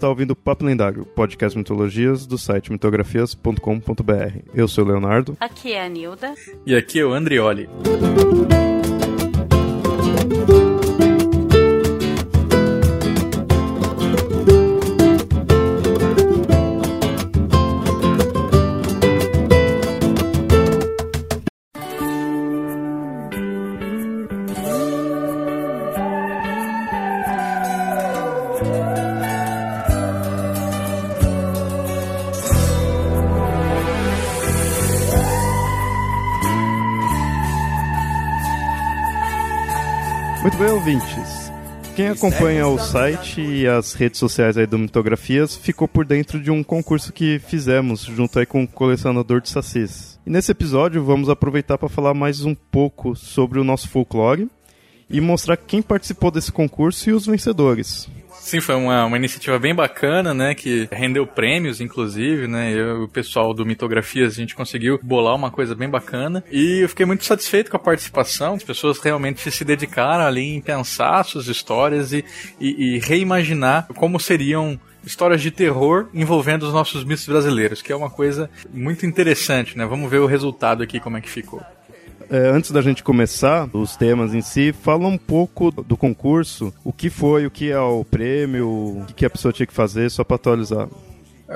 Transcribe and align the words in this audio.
está 0.00 0.08
ouvindo 0.08 0.34
Papo 0.34 0.64
Lendário, 0.64 1.04
podcast 1.04 1.56
mitologias 1.56 2.26
do 2.26 2.38
site 2.38 2.72
mitografias.com.br. 2.72 4.38
Eu 4.54 4.66
sou 4.66 4.82
o 4.82 4.88
Leonardo. 4.88 5.36
Aqui 5.38 5.74
é 5.74 5.84
a 5.84 5.88
Nilda. 5.90 6.34
E 6.64 6.74
aqui 6.74 7.00
é 7.00 7.04
o 7.04 7.12
Andrioli. 7.12 7.68
Quem 42.00 42.08
acompanha 42.08 42.66
o 42.66 42.78
site 42.78 43.42
e 43.42 43.66
as 43.66 43.92
redes 43.92 44.18
sociais 44.18 44.56
aí 44.56 44.66
do 44.66 44.78
Mitografias 44.78 45.54
ficou 45.54 45.86
por 45.86 46.06
dentro 46.06 46.40
de 46.40 46.50
um 46.50 46.64
concurso 46.64 47.12
que 47.12 47.38
fizemos 47.38 48.00
junto 48.00 48.38
aí 48.38 48.46
com 48.46 48.62
o 48.62 48.66
colecionador 48.66 49.42
de 49.42 49.50
sacis. 49.50 50.18
E 50.26 50.30
nesse 50.30 50.50
episódio 50.50 51.04
vamos 51.04 51.28
aproveitar 51.28 51.76
para 51.76 51.90
falar 51.90 52.14
mais 52.14 52.42
um 52.42 52.54
pouco 52.54 53.14
sobre 53.14 53.60
o 53.60 53.64
nosso 53.64 53.86
folclore 53.90 54.48
e 55.10 55.20
mostrar 55.20 55.58
quem 55.58 55.82
participou 55.82 56.30
desse 56.30 56.50
concurso 56.50 57.10
e 57.10 57.12
os 57.12 57.26
vencedores. 57.26 58.08
Sim, 58.40 58.60
foi 58.60 58.74
uma, 58.74 59.04
uma 59.04 59.16
iniciativa 59.16 59.58
bem 59.58 59.74
bacana, 59.74 60.32
né? 60.32 60.54
Que 60.54 60.88
rendeu 60.90 61.26
prêmios, 61.26 61.80
inclusive, 61.80 62.48
né? 62.48 62.72
Eu, 62.72 63.04
o 63.04 63.08
pessoal 63.08 63.52
do 63.52 63.64
Mitografias, 63.66 64.32
a 64.32 64.36
gente 64.36 64.54
conseguiu 64.54 64.98
bolar 65.02 65.36
uma 65.36 65.50
coisa 65.50 65.74
bem 65.74 65.88
bacana. 65.88 66.42
E 66.50 66.80
eu 66.82 66.88
fiquei 66.88 67.06
muito 67.06 67.24
satisfeito 67.24 67.70
com 67.70 67.76
a 67.76 67.80
participação. 67.80 68.54
As 68.54 68.64
pessoas 68.64 68.98
realmente 68.98 69.48
se 69.50 69.64
dedicaram 69.64 70.24
ali 70.24 70.56
em 70.56 70.60
pensar 70.60 71.22
suas 71.24 71.46
histórias 71.46 72.12
e, 72.12 72.24
e, 72.58 72.96
e 72.96 72.98
reimaginar 72.98 73.86
como 73.94 74.18
seriam 74.18 74.80
histórias 75.04 75.40
de 75.40 75.50
terror 75.50 76.08
envolvendo 76.12 76.64
os 76.64 76.72
nossos 76.72 77.04
mitos 77.04 77.26
brasileiros, 77.26 77.82
que 77.82 77.92
é 77.92 77.96
uma 77.96 78.10
coisa 78.10 78.50
muito 78.72 79.06
interessante, 79.06 79.76
né? 79.76 79.86
Vamos 79.86 80.10
ver 80.10 80.18
o 80.18 80.26
resultado 80.26 80.82
aqui, 80.82 80.98
como 80.98 81.16
é 81.16 81.20
que 81.20 81.30
ficou. 81.30 81.62
É, 82.30 82.48
antes 82.48 82.70
da 82.70 82.80
gente 82.80 83.02
começar 83.02 83.68
os 83.72 83.96
temas 83.96 84.32
em 84.32 84.40
si, 84.40 84.72
fala 84.72 85.08
um 85.08 85.18
pouco 85.18 85.72
do 85.72 85.96
concurso, 85.96 86.72
o 86.84 86.92
que 86.92 87.10
foi, 87.10 87.44
o 87.44 87.50
que 87.50 87.72
é 87.72 87.78
o 87.80 88.04
prêmio, 88.04 88.68
o 88.68 89.06
que 89.16 89.26
a 89.26 89.30
pessoa 89.30 89.52
tinha 89.52 89.66
que 89.66 89.72
fazer, 89.72 90.08
só 90.12 90.22
para 90.22 90.36
atualizar. 90.36 90.88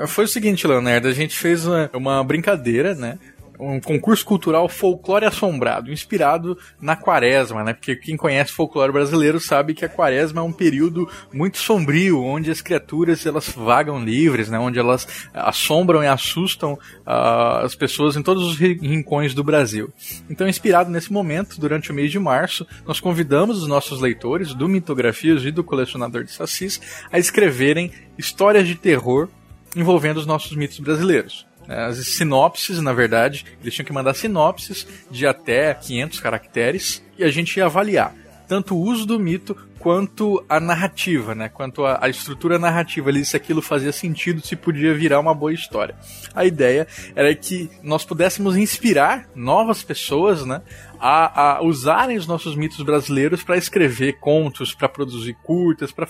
Foi 0.07 0.25
o 0.25 0.27
seguinte, 0.27 0.67
Leonardo, 0.67 1.07
a 1.07 1.13
gente 1.13 1.37
fez 1.37 1.65
uma, 1.65 1.89
uma 1.93 2.23
brincadeira, 2.25 2.93
né? 2.93 3.17
Um 3.59 3.79
concurso 3.79 4.25
cultural 4.25 4.67
folclore 4.67 5.25
assombrado, 5.25 5.91
inspirado 5.91 6.57
na 6.81 6.95
quaresma, 6.95 7.63
né? 7.63 7.73
Porque 7.73 7.95
quem 7.95 8.17
conhece 8.17 8.51
folclore 8.51 8.91
brasileiro 8.91 9.39
sabe 9.39 9.73
que 9.73 9.85
a 9.85 9.89
quaresma 9.89 10.41
é 10.41 10.43
um 10.43 10.51
período 10.51 11.09
muito 11.33 11.57
sombrio, 11.57 12.21
onde 12.23 12.51
as 12.51 12.61
criaturas 12.61 13.25
elas 13.25 13.49
vagam 13.49 14.03
livres, 14.03 14.49
né? 14.49 14.59
Onde 14.59 14.79
elas 14.79 15.07
assombram 15.33 16.03
e 16.03 16.07
assustam 16.07 16.73
uh, 16.73 17.63
as 17.63 17.75
pessoas 17.75 18.15
em 18.15 18.23
todos 18.23 18.43
os 18.43 18.57
rincões 18.57 19.33
do 19.33 19.43
Brasil. 19.43 19.91
Então, 20.29 20.47
inspirado 20.47 20.89
nesse 20.89 21.11
momento, 21.11 21.59
durante 21.59 21.91
o 21.91 21.93
mês 21.93 22.11
de 22.11 22.19
março, 22.19 22.65
nós 22.85 22.99
convidamos 22.99 23.61
os 23.61 23.67
nossos 23.67 24.01
leitores 24.01 24.53
do 24.53 24.67
Mitografias 24.67 25.43
e 25.43 25.51
do 25.51 25.63
Colecionador 25.63 26.23
de 26.23 26.31
Sacis 26.31 26.81
a 27.11 27.19
escreverem 27.19 27.91
histórias 28.17 28.67
de 28.67 28.75
terror 28.75 29.29
envolvendo 29.75 30.17
os 30.17 30.25
nossos 30.25 30.55
mitos 30.55 30.79
brasileiros. 30.79 31.45
As 31.67 31.97
sinopses, 32.07 32.79
na 32.79 32.93
verdade, 32.93 33.45
eles 33.61 33.73
tinham 33.73 33.85
que 33.85 33.93
mandar 33.93 34.13
sinopses 34.13 34.87
de 35.09 35.25
até 35.25 35.73
500 35.73 36.19
caracteres 36.19 37.03
e 37.17 37.23
a 37.23 37.29
gente 37.29 37.57
ia 37.57 37.65
avaliar 37.65 38.13
tanto 38.47 38.75
o 38.75 38.79
uso 38.79 39.05
do 39.05 39.19
mito 39.19 39.55
quanto 39.79 40.43
a 40.49 40.59
narrativa, 40.59 41.35
né? 41.35 41.49
Quanto 41.49 41.85
a, 41.85 41.99
a, 42.01 42.09
estrutura 42.09 42.57
narrativa 42.57 43.09
ali, 43.09 43.23
se 43.23 43.37
aquilo 43.37 43.61
fazia 43.61 43.91
sentido, 43.91 44.41
se 44.41 44.55
podia 44.55 44.93
virar 44.93 45.19
uma 45.19 45.33
boa 45.33 45.53
história. 45.53 45.95
A 46.33 46.43
ideia 46.45 46.87
era 47.15 47.33
que 47.35 47.69
nós 47.83 48.03
pudéssemos 48.03 48.57
inspirar 48.57 49.29
novas 49.35 49.83
pessoas, 49.83 50.45
né? 50.45 50.61
A, 50.99 51.57
a 51.57 51.63
usarem 51.63 52.17
os 52.17 52.25
nossos 52.25 52.55
mitos 52.55 52.81
brasileiros 52.81 53.43
para 53.43 53.57
escrever 53.57 54.13
contos, 54.19 54.73
para 54.73 54.89
produzir 54.89 55.35
curtas, 55.43 55.91
para 55.91 56.07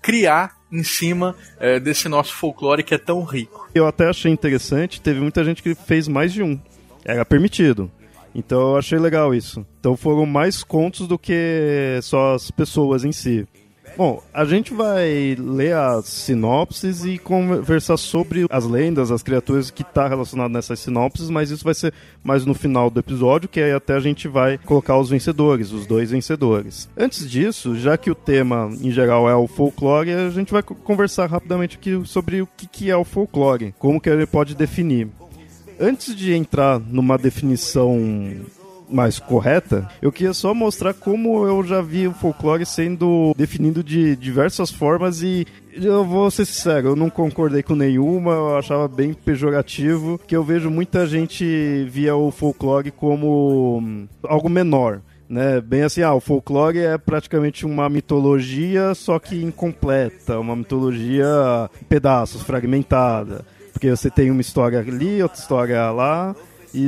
criar 0.00 0.57
em 0.70 0.82
cima 0.82 1.34
é, 1.58 1.80
desse 1.80 2.08
nosso 2.08 2.34
folclore 2.34 2.82
que 2.82 2.94
é 2.94 2.98
tão 2.98 3.22
rico. 3.24 3.68
Eu 3.74 3.86
até 3.86 4.08
achei 4.08 4.30
interessante, 4.30 5.00
teve 5.00 5.20
muita 5.20 5.44
gente 5.44 5.62
que 5.62 5.74
fez 5.74 6.08
mais 6.08 6.32
de 6.32 6.42
um. 6.42 6.58
Era 7.04 7.24
permitido. 7.24 7.90
Então 8.34 8.60
eu 8.60 8.76
achei 8.76 8.98
legal 8.98 9.34
isso. 9.34 9.66
Então 9.80 9.96
foram 9.96 10.26
mais 10.26 10.62
contos 10.62 11.08
do 11.08 11.18
que 11.18 11.98
só 12.02 12.34
as 12.34 12.50
pessoas 12.50 13.04
em 13.04 13.12
si. 13.12 13.46
Bom, 13.98 14.22
a 14.32 14.44
gente 14.44 14.72
vai 14.72 15.36
ler 15.36 15.74
as 15.74 16.04
sinopses 16.04 17.04
e 17.04 17.18
conversar 17.18 17.96
sobre 17.96 18.46
as 18.48 18.64
lendas, 18.64 19.10
as 19.10 19.24
criaturas 19.24 19.72
que 19.72 19.82
está 19.82 20.06
relacionado 20.06 20.52
nessas 20.52 20.78
sinopses, 20.78 21.28
mas 21.28 21.50
isso 21.50 21.64
vai 21.64 21.74
ser 21.74 21.92
mais 22.22 22.46
no 22.46 22.54
final 22.54 22.90
do 22.90 23.00
episódio, 23.00 23.48
que 23.48 23.60
aí 23.60 23.72
até 23.72 23.94
a 23.94 24.00
gente 24.00 24.28
vai 24.28 24.56
colocar 24.56 24.96
os 24.96 25.10
vencedores, 25.10 25.72
os 25.72 25.84
dois 25.84 26.12
vencedores. 26.12 26.88
Antes 26.96 27.28
disso, 27.28 27.74
já 27.74 27.98
que 27.98 28.08
o 28.08 28.14
tema 28.14 28.70
em 28.80 28.92
geral 28.92 29.28
é 29.28 29.34
o 29.34 29.48
folclore, 29.48 30.12
a 30.12 30.30
gente 30.30 30.52
vai 30.52 30.62
conversar 30.62 31.28
rapidamente 31.28 31.76
aqui 31.76 32.00
sobre 32.04 32.40
o 32.40 32.46
que 32.46 32.88
é 32.88 32.96
o 32.96 33.02
folclore, 33.02 33.74
como 33.80 34.00
que 34.00 34.08
ele 34.08 34.26
pode 34.26 34.54
definir. 34.54 35.08
Antes 35.80 36.14
de 36.14 36.32
entrar 36.32 36.78
numa 36.78 37.18
definição 37.18 37.98
mais 38.90 39.18
correta, 39.18 39.88
eu 40.00 40.10
queria 40.10 40.32
só 40.32 40.54
mostrar 40.54 40.94
como 40.94 41.46
eu 41.46 41.62
já 41.62 41.80
vi 41.80 42.06
o 42.08 42.14
folclore 42.14 42.64
sendo 42.64 43.34
definido 43.36 43.82
de 43.82 44.16
diversas 44.16 44.70
formas 44.70 45.22
e 45.22 45.46
eu 45.74 46.04
vou 46.04 46.30
ser 46.30 46.44
sincero, 46.44 46.88
eu 46.88 46.96
não 46.96 47.10
concordei 47.10 47.62
com 47.62 47.74
nenhuma, 47.74 48.32
eu 48.32 48.56
achava 48.56 48.88
bem 48.88 49.12
pejorativo, 49.12 50.18
que 50.26 50.34
eu 50.34 50.42
vejo 50.42 50.70
muita 50.70 51.06
gente 51.06 51.84
via 51.90 52.16
o 52.16 52.30
folclore 52.30 52.90
como 52.90 54.08
algo 54.22 54.48
menor. 54.48 55.00
Né, 55.28 55.60
bem 55.60 55.82
assim, 55.82 56.00
ah, 56.00 56.14
o 56.14 56.20
folclore 56.20 56.78
é 56.78 56.96
praticamente 56.96 57.66
uma 57.66 57.86
mitologia, 57.90 58.94
só 58.94 59.18
que 59.18 59.36
incompleta, 59.42 60.38
uma 60.38 60.56
mitologia 60.56 61.26
em 61.82 61.84
pedaços, 61.84 62.40
fragmentada. 62.40 63.44
Porque 63.70 63.90
você 63.90 64.10
tem 64.10 64.30
uma 64.30 64.40
história 64.40 64.78
ali, 64.78 65.22
outra 65.22 65.38
história 65.38 65.90
lá, 65.90 66.34
e 66.74 66.82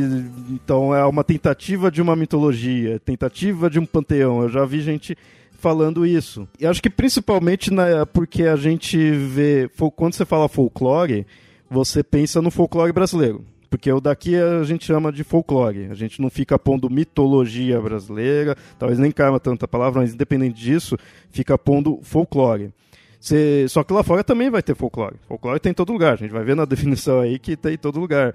então 0.51 0.95
é 0.95 1.05
uma 1.05 1.25
tentativa 1.25 1.91
de 1.91 2.03
uma 2.03 2.15
mitologia, 2.15 2.99
tentativa 3.01 3.71
de 3.71 3.79
um 3.79 3.87
panteão. 3.87 4.43
Eu 4.43 4.49
já 4.49 4.65
vi 4.65 4.81
gente 4.81 5.17
falando 5.53 6.07
isso. 6.07 6.49
E 6.59 6.67
acho 6.67 6.83
que 6.83 6.91
principalmente 6.91 7.73
né, 7.73 8.05
porque 8.13 8.45
a 8.45 8.57
gente 8.57 8.99
vê. 9.13 9.71
Quando 9.97 10.15
você 10.15 10.25
fala 10.25 10.49
folclore, 10.49 11.27
você 11.71 12.03
pensa 12.03 12.43
no 12.43 12.51
folclore 12.51 12.93
brasileiro. 12.93 13.45
Porque 13.69 13.91
o 13.93 14.01
daqui 14.01 14.35
a 14.35 14.65
gente 14.65 14.85
chama 14.85 15.13
de 15.13 15.23
folclore. 15.23 15.87
A 15.91 15.95
gente 15.95 16.21
não 16.21 16.29
fica 16.29 16.59
pondo 16.59 16.91
mitologia 16.91 17.81
brasileira, 17.81 18.57
talvez 18.77 18.99
nem 18.99 19.13
caia 19.13 19.39
tanta 19.39 19.69
palavra, 19.69 20.01
mas 20.01 20.13
independente 20.13 20.61
disso, 20.61 20.97
fica 21.31 21.57
pondo 21.57 22.01
folclore. 22.03 22.73
Cê, 23.21 23.67
só 23.69 23.85
que 23.85 23.93
lá 23.93 24.03
fora 24.03 24.25
também 24.25 24.51
vai 24.51 24.63
ter 24.63 24.75
folclore. 24.75 25.17
Folclore 25.29 25.61
tem 25.61 25.71
em 25.71 25.75
todo 25.75 25.93
lugar, 25.93 26.15
a 26.15 26.17
gente 26.17 26.33
vai 26.33 26.43
ver 26.43 26.57
na 26.57 26.65
definição 26.67 27.21
aí 27.21 27.39
que 27.39 27.57
tem 27.57 27.75
em 27.75 27.79
todo 27.79 28.01
lugar. 28.01 28.35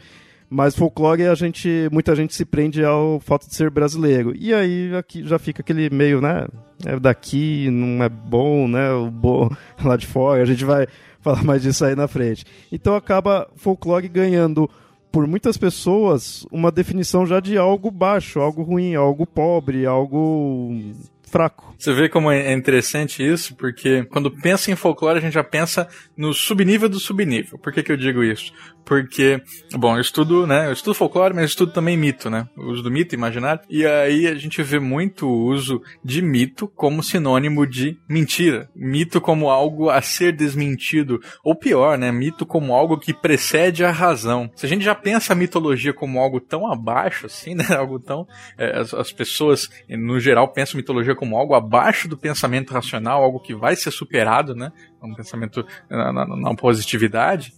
Mas 0.50 0.76
folclore 0.76 1.24
a 1.24 1.36
gente, 1.36 1.90
muita 1.92 2.16
gente 2.16 2.36
se 2.36 2.46
prende 2.46 2.84
ao 2.84 3.20
fato 3.20 3.48
de 3.48 3.56
ser 3.56 3.70
brasileiro. 3.70 4.34
E 4.36 4.54
aí 4.54 4.96
aqui 4.96 5.26
já 5.26 5.40
fica 5.40 5.62
aquele 5.62 5.90
meio, 5.90 6.22
né? 6.22 6.48
É 6.86 7.00
daqui, 7.00 7.70
não 7.72 8.04
é 8.04 8.10
bom, 8.10 8.68
né? 8.68 8.92
O 8.92 9.10
bom 9.10 9.50
lá 9.84 9.98
de 9.98 10.06
fora. 10.06 10.42
A 10.42 10.46
gente 10.46 10.64
vai 10.64 10.88
falar 11.20 11.44
mais 11.44 11.62
disso 11.62 11.84
aí 11.84 11.96
na 11.96 12.08
frente. 12.08 12.46
Então 12.72 12.96
acaba 12.96 13.50
folclore 13.56 14.08
ganhando 14.08 14.70
por 15.12 15.26
muitas 15.28 15.58
pessoas 15.58 16.46
uma 16.52 16.72
definição 16.72 17.26
já 17.26 17.40
de 17.40 17.58
algo 17.58 17.90
baixo, 17.90 18.40
algo 18.40 18.64
ruim, 18.64 18.96
algo 18.96 19.26
pobre, 19.26 19.86
algo 19.86 20.94
fraco. 21.36 21.74
Você 21.78 21.94
vê 21.94 22.08
como 22.08 22.32
é 22.32 22.54
interessante 22.54 23.26
isso, 23.26 23.56
porque 23.56 24.04
quando 24.06 24.32
pensa 24.32 24.72
em 24.72 24.76
folclore, 24.76 25.18
a 25.18 25.22
gente 25.22 25.34
já 25.34 25.44
pensa 25.44 25.88
no 26.16 26.34
subnível 26.34 26.88
do 26.88 27.00
subnível. 27.00 27.58
Por 27.58 27.74
que, 27.74 27.84
que 27.84 27.92
eu 27.92 27.98
digo 27.98 28.24
isso? 28.24 28.54
Porque, 28.86 29.42
bom, 29.74 29.96
eu 29.96 30.02
estudo, 30.02 30.46
né? 30.46 30.68
Eu 30.68 30.74
estudo 30.74 30.94
folclore, 30.94 31.34
mas 31.34 31.42
eu 31.42 31.48
estudo 31.48 31.74
também 31.74 31.98
mito, 31.98 32.30
né? 32.30 32.48
O 32.56 32.66
uso 32.68 32.84
do 32.84 32.92
mito 32.92 33.16
imaginário. 33.16 33.62
E 33.68 33.86
aí 33.86 34.28
a 34.28 34.36
gente 34.36 34.62
vê 34.62 34.80
muito 34.80 35.28
o 35.28 35.46
uso 35.48 35.82
de 36.04 36.22
mito 36.22 36.68
como 36.68 37.02
sinônimo 37.02 37.66
de 37.66 37.98
mentira. 38.08 38.70
Mito 38.76 39.20
como 39.20 39.50
algo 39.50 39.90
a 39.90 40.02
ser 40.02 40.32
desmentido. 40.32 41.20
Ou 41.44 41.56
pior, 41.56 41.98
né? 41.98 42.12
Mito 42.12 42.46
como 42.46 42.74
algo 42.74 43.00
que 43.00 43.12
precede 43.12 43.84
a 43.84 43.90
razão. 43.92 44.52
Se 44.56 44.68
a 44.68 44.70
gente 44.70 44.86
já 44.86 44.94
pensa 44.94 45.34
a 45.34 45.36
mitologia 45.36 45.92
como 45.92 46.20
algo 46.20 46.40
tão 46.40 46.72
abaixo, 46.72 47.26
assim, 47.26 47.56
né? 47.56 47.66
Algo 47.76 48.00
tão. 48.00 48.28
É, 48.56 48.80
as, 48.80 48.94
as 48.94 49.12
pessoas, 49.12 49.68
no 49.90 50.20
geral, 50.20 50.48
pensam 50.50 50.78
mitologia 50.78 51.16
como 51.16 51.36
algo 51.36 51.56
abaixo 51.56 52.08
do 52.08 52.16
pensamento 52.16 52.72
racional, 52.72 53.24
algo 53.24 53.40
que 53.40 53.56
vai 53.56 53.76
ser 53.76 53.90
superado, 53.90 54.54
né? 54.54 54.72
Um 55.02 55.16
pensamento 55.16 55.66
na, 55.90 56.14
na, 56.14 56.26
na 56.26 56.56
positividade. 56.56 57.54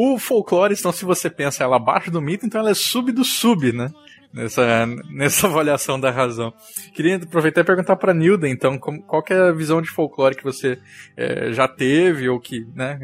O 0.00 0.16
folclore, 0.16 0.76
então, 0.78 0.92
se 0.92 1.04
você 1.04 1.28
pensa 1.28 1.64
ela 1.64 1.74
abaixo 1.74 2.08
do 2.08 2.22
mito, 2.22 2.46
então 2.46 2.60
ela 2.60 2.70
é 2.70 2.74
sub 2.74 3.10
do 3.10 3.24
sub, 3.24 3.72
né? 3.72 3.90
Nessa, 4.32 4.86
nessa 5.10 5.48
avaliação 5.48 5.98
da 5.98 6.08
razão. 6.08 6.54
Queria 6.94 7.16
aproveitar 7.16 7.62
e 7.62 7.64
perguntar 7.64 7.96
para 7.96 8.14
Nilda, 8.14 8.48
então, 8.48 8.78
como, 8.78 9.02
qual 9.02 9.24
é 9.28 9.48
a 9.48 9.52
visão 9.52 9.82
de 9.82 9.90
folclore 9.90 10.36
que 10.36 10.44
você 10.44 10.78
é, 11.16 11.52
já 11.52 11.66
teve, 11.66 12.28
ou 12.28 12.38
que, 12.38 12.64
né, 12.76 12.96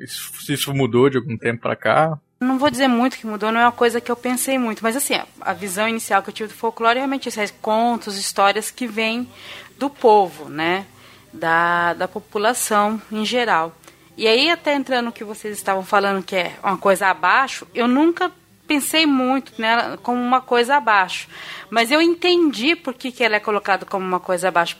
isso, 0.00 0.32
se 0.40 0.54
isso 0.54 0.72
mudou 0.72 1.10
de 1.10 1.18
algum 1.18 1.36
tempo 1.36 1.60
para 1.60 1.76
cá? 1.76 2.18
Não 2.40 2.58
vou 2.58 2.70
dizer 2.70 2.88
muito 2.88 3.18
que 3.18 3.26
mudou, 3.26 3.52
não 3.52 3.60
é 3.60 3.64
uma 3.64 3.72
coisa 3.72 4.00
que 4.00 4.10
eu 4.10 4.16
pensei 4.16 4.56
muito, 4.56 4.82
mas 4.82 4.96
assim, 4.96 5.20
a 5.42 5.52
visão 5.52 5.86
inicial 5.86 6.22
que 6.22 6.30
eu 6.30 6.34
tive 6.34 6.48
do 6.48 6.54
folclore 6.54 6.96
é 6.96 7.00
realmente 7.00 7.28
isso, 7.28 7.38
é 7.38 7.46
contos, 7.60 8.16
histórias 8.16 8.70
que 8.70 8.86
vêm 8.86 9.28
do 9.78 9.90
povo, 9.90 10.48
né? 10.48 10.86
Da, 11.30 11.92
da 11.92 12.08
população 12.08 13.02
em 13.12 13.26
geral. 13.26 13.74
E 14.16 14.28
aí, 14.28 14.50
até 14.50 14.74
entrando 14.74 15.06
no 15.06 15.12
que 15.12 15.24
vocês 15.24 15.56
estavam 15.56 15.84
falando, 15.84 16.22
que 16.22 16.36
é 16.36 16.52
uma 16.62 16.78
coisa 16.78 17.08
abaixo, 17.08 17.66
eu 17.74 17.88
nunca 17.88 18.30
pensei 18.66 19.06
muito 19.06 19.52
nela 19.58 19.96
como 19.98 20.20
uma 20.20 20.40
coisa 20.40 20.76
abaixo. 20.76 21.28
Mas 21.68 21.90
eu 21.90 22.00
entendi 22.00 22.76
por 22.76 22.94
que, 22.94 23.10
que 23.10 23.24
ela 23.24 23.36
é 23.36 23.40
colocada 23.40 23.84
como 23.84 24.06
uma 24.06 24.20
coisa 24.20 24.48
abaixo. 24.48 24.76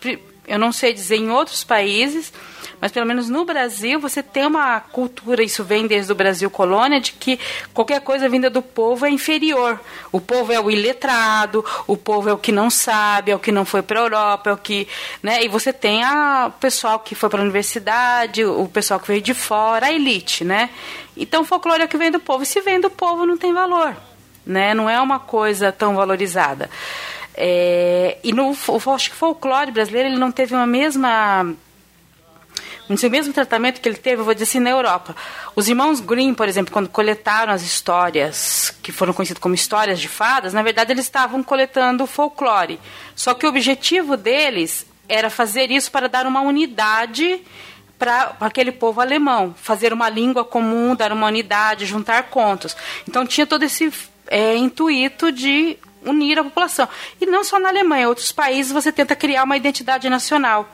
Eu 0.46 0.58
não 0.58 0.72
sei 0.72 0.92
dizer 0.92 1.16
em 1.16 1.30
outros 1.30 1.64
países, 1.64 2.32
mas 2.80 2.92
pelo 2.92 3.06
menos 3.06 3.28
no 3.28 3.44
Brasil 3.44 3.98
você 4.00 4.22
tem 4.22 4.46
uma 4.46 4.80
cultura, 4.80 5.42
isso 5.42 5.64
vem 5.64 5.86
desde 5.86 6.12
o 6.12 6.14
Brasil 6.14 6.50
colônia, 6.50 7.00
de 7.00 7.12
que 7.12 7.38
qualquer 7.72 8.00
coisa 8.00 8.28
vinda 8.28 8.48
do 8.50 8.62
povo 8.62 9.06
é 9.06 9.10
inferior. 9.10 9.80
O 10.12 10.20
povo 10.20 10.52
é 10.52 10.60
o 10.60 10.70
iletrado, 10.70 11.64
o 11.86 11.96
povo 11.96 12.28
é 12.28 12.32
o 12.32 12.38
que 12.38 12.52
não 12.52 12.70
sabe, 12.70 13.30
é 13.30 13.34
o 13.36 13.38
que 13.38 13.52
não 13.52 13.64
foi 13.64 13.82
para 13.82 14.00
a 14.00 14.02
Europa, 14.02 14.50
é 14.50 14.52
o 14.52 14.56
que, 14.56 14.88
né? 15.22 15.44
E 15.44 15.48
você 15.48 15.72
tem 15.72 16.02
a, 16.02 16.46
o 16.48 16.52
pessoal 16.52 16.98
que 16.98 17.14
foi 17.14 17.28
para 17.28 17.40
a 17.40 17.42
universidade, 17.42 18.44
o 18.44 18.68
pessoal 18.68 19.00
que 19.00 19.08
veio 19.08 19.22
de 19.22 19.34
fora, 19.34 19.86
a 19.86 19.92
elite, 19.92 20.44
né? 20.44 20.70
Então 21.16 21.42
o 21.42 21.44
folclore 21.44 21.82
é 21.82 21.84
o 21.84 21.88
que 21.88 21.96
vem 21.96 22.10
do 22.10 22.20
povo. 22.20 22.42
E 22.42 22.46
se 22.46 22.60
vem 22.60 22.80
do 22.80 22.90
povo 22.90 23.26
não 23.26 23.36
tem 23.36 23.52
valor, 23.52 23.96
né? 24.44 24.74
Não 24.74 24.88
é 24.88 25.00
uma 25.00 25.18
coisa 25.18 25.72
tão 25.72 25.94
valorizada. 25.96 26.68
É, 27.36 28.18
e 28.22 28.32
no 28.32 28.50
acho 28.94 29.10
que 29.10 29.16
o 29.16 29.18
folclore 29.18 29.72
brasileiro 29.72 30.08
ele 30.08 30.18
não 30.18 30.30
teve 30.30 30.54
uma 30.54 30.66
mesma 30.66 31.54
o 32.88 33.10
mesmo 33.10 33.32
tratamento 33.32 33.80
que 33.80 33.88
ele 33.88 33.96
teve, 33.96 34.20
eu 34.20 34.24
vou 34.24 34.34
dizer 34.34 34.44
assim, 34.44 34.60
na 34.60 34.70
Europa. 34.70 35.16
Os 35.56 35.68
irmãos 35.68 36.00
Grimm, 36.00 36.34
por 36.34 36.46
exemplo, 36.48 36.72
quando 36.72 36.88
coletaram 36.88 37.52
as 37.52 37.62
histórias, 37.62 38.76
que 38.82 38.92
foram 38.92 39.12
conhecidas 39.12 39.40
como 39.40 39.54
histórias 39.54 39.98
de 39.98 40.08
fadas, 40.08 40.52
na 40.52 40.62
verdade 40.62 40.92
eles 40.92 41.06
estavam 41.06 41.42
coletando 41.42 42.06
folclore. 42.06 42.78
Só 43.14 43.32
que 43.32 43.46
o 43.46 43.48
objetivo 43.48 44.16
deles 44.16 44.86
era 45.08 45.30
fazer 45.30 45.70
isso 45.70 45.90
para 45.90 46.08
dar 46.08 46.26
uma 46.26 46.40
unidade 46.42 47.42
para 47.98 48.36
aquele 48.40 48.72
povo 48.72 49.00
alemão, 49.00 49.54
fazer 49.56 49.92
uma 49.92 50.08
língua 50.08 50.44
comum, 50.44 50.94
dar 50.94 51.12
uma 51.12 51.26
unidade, 51.26 51.86
juntar 51.86 52.24
contos. 52.24 52.76
Então 53.08 53.26
tinha 53.26 53.46
todo 53.46 53.62
esse 53.62 53.90
é, 54.26 54.56
intuito 54.56 55.32
de 55.32 55.78
unir 56.04 56.38
a 56.38 56.44
população. 56.44 56.88
E 57.20 57.26
não 57.26 57.42
só 57.42 57.58
na 57.58 57.68
Alemanha, 57.68 58.04
em 58.04 58.06
outros 58.06 58.30
países 58.30 58.72
você 58.72 58.92
tenta 58.92 59.16
criar 59.16 59.44
uma 59.44 59.56
identidade 59.56 60.08
nacional. 60.10 60.68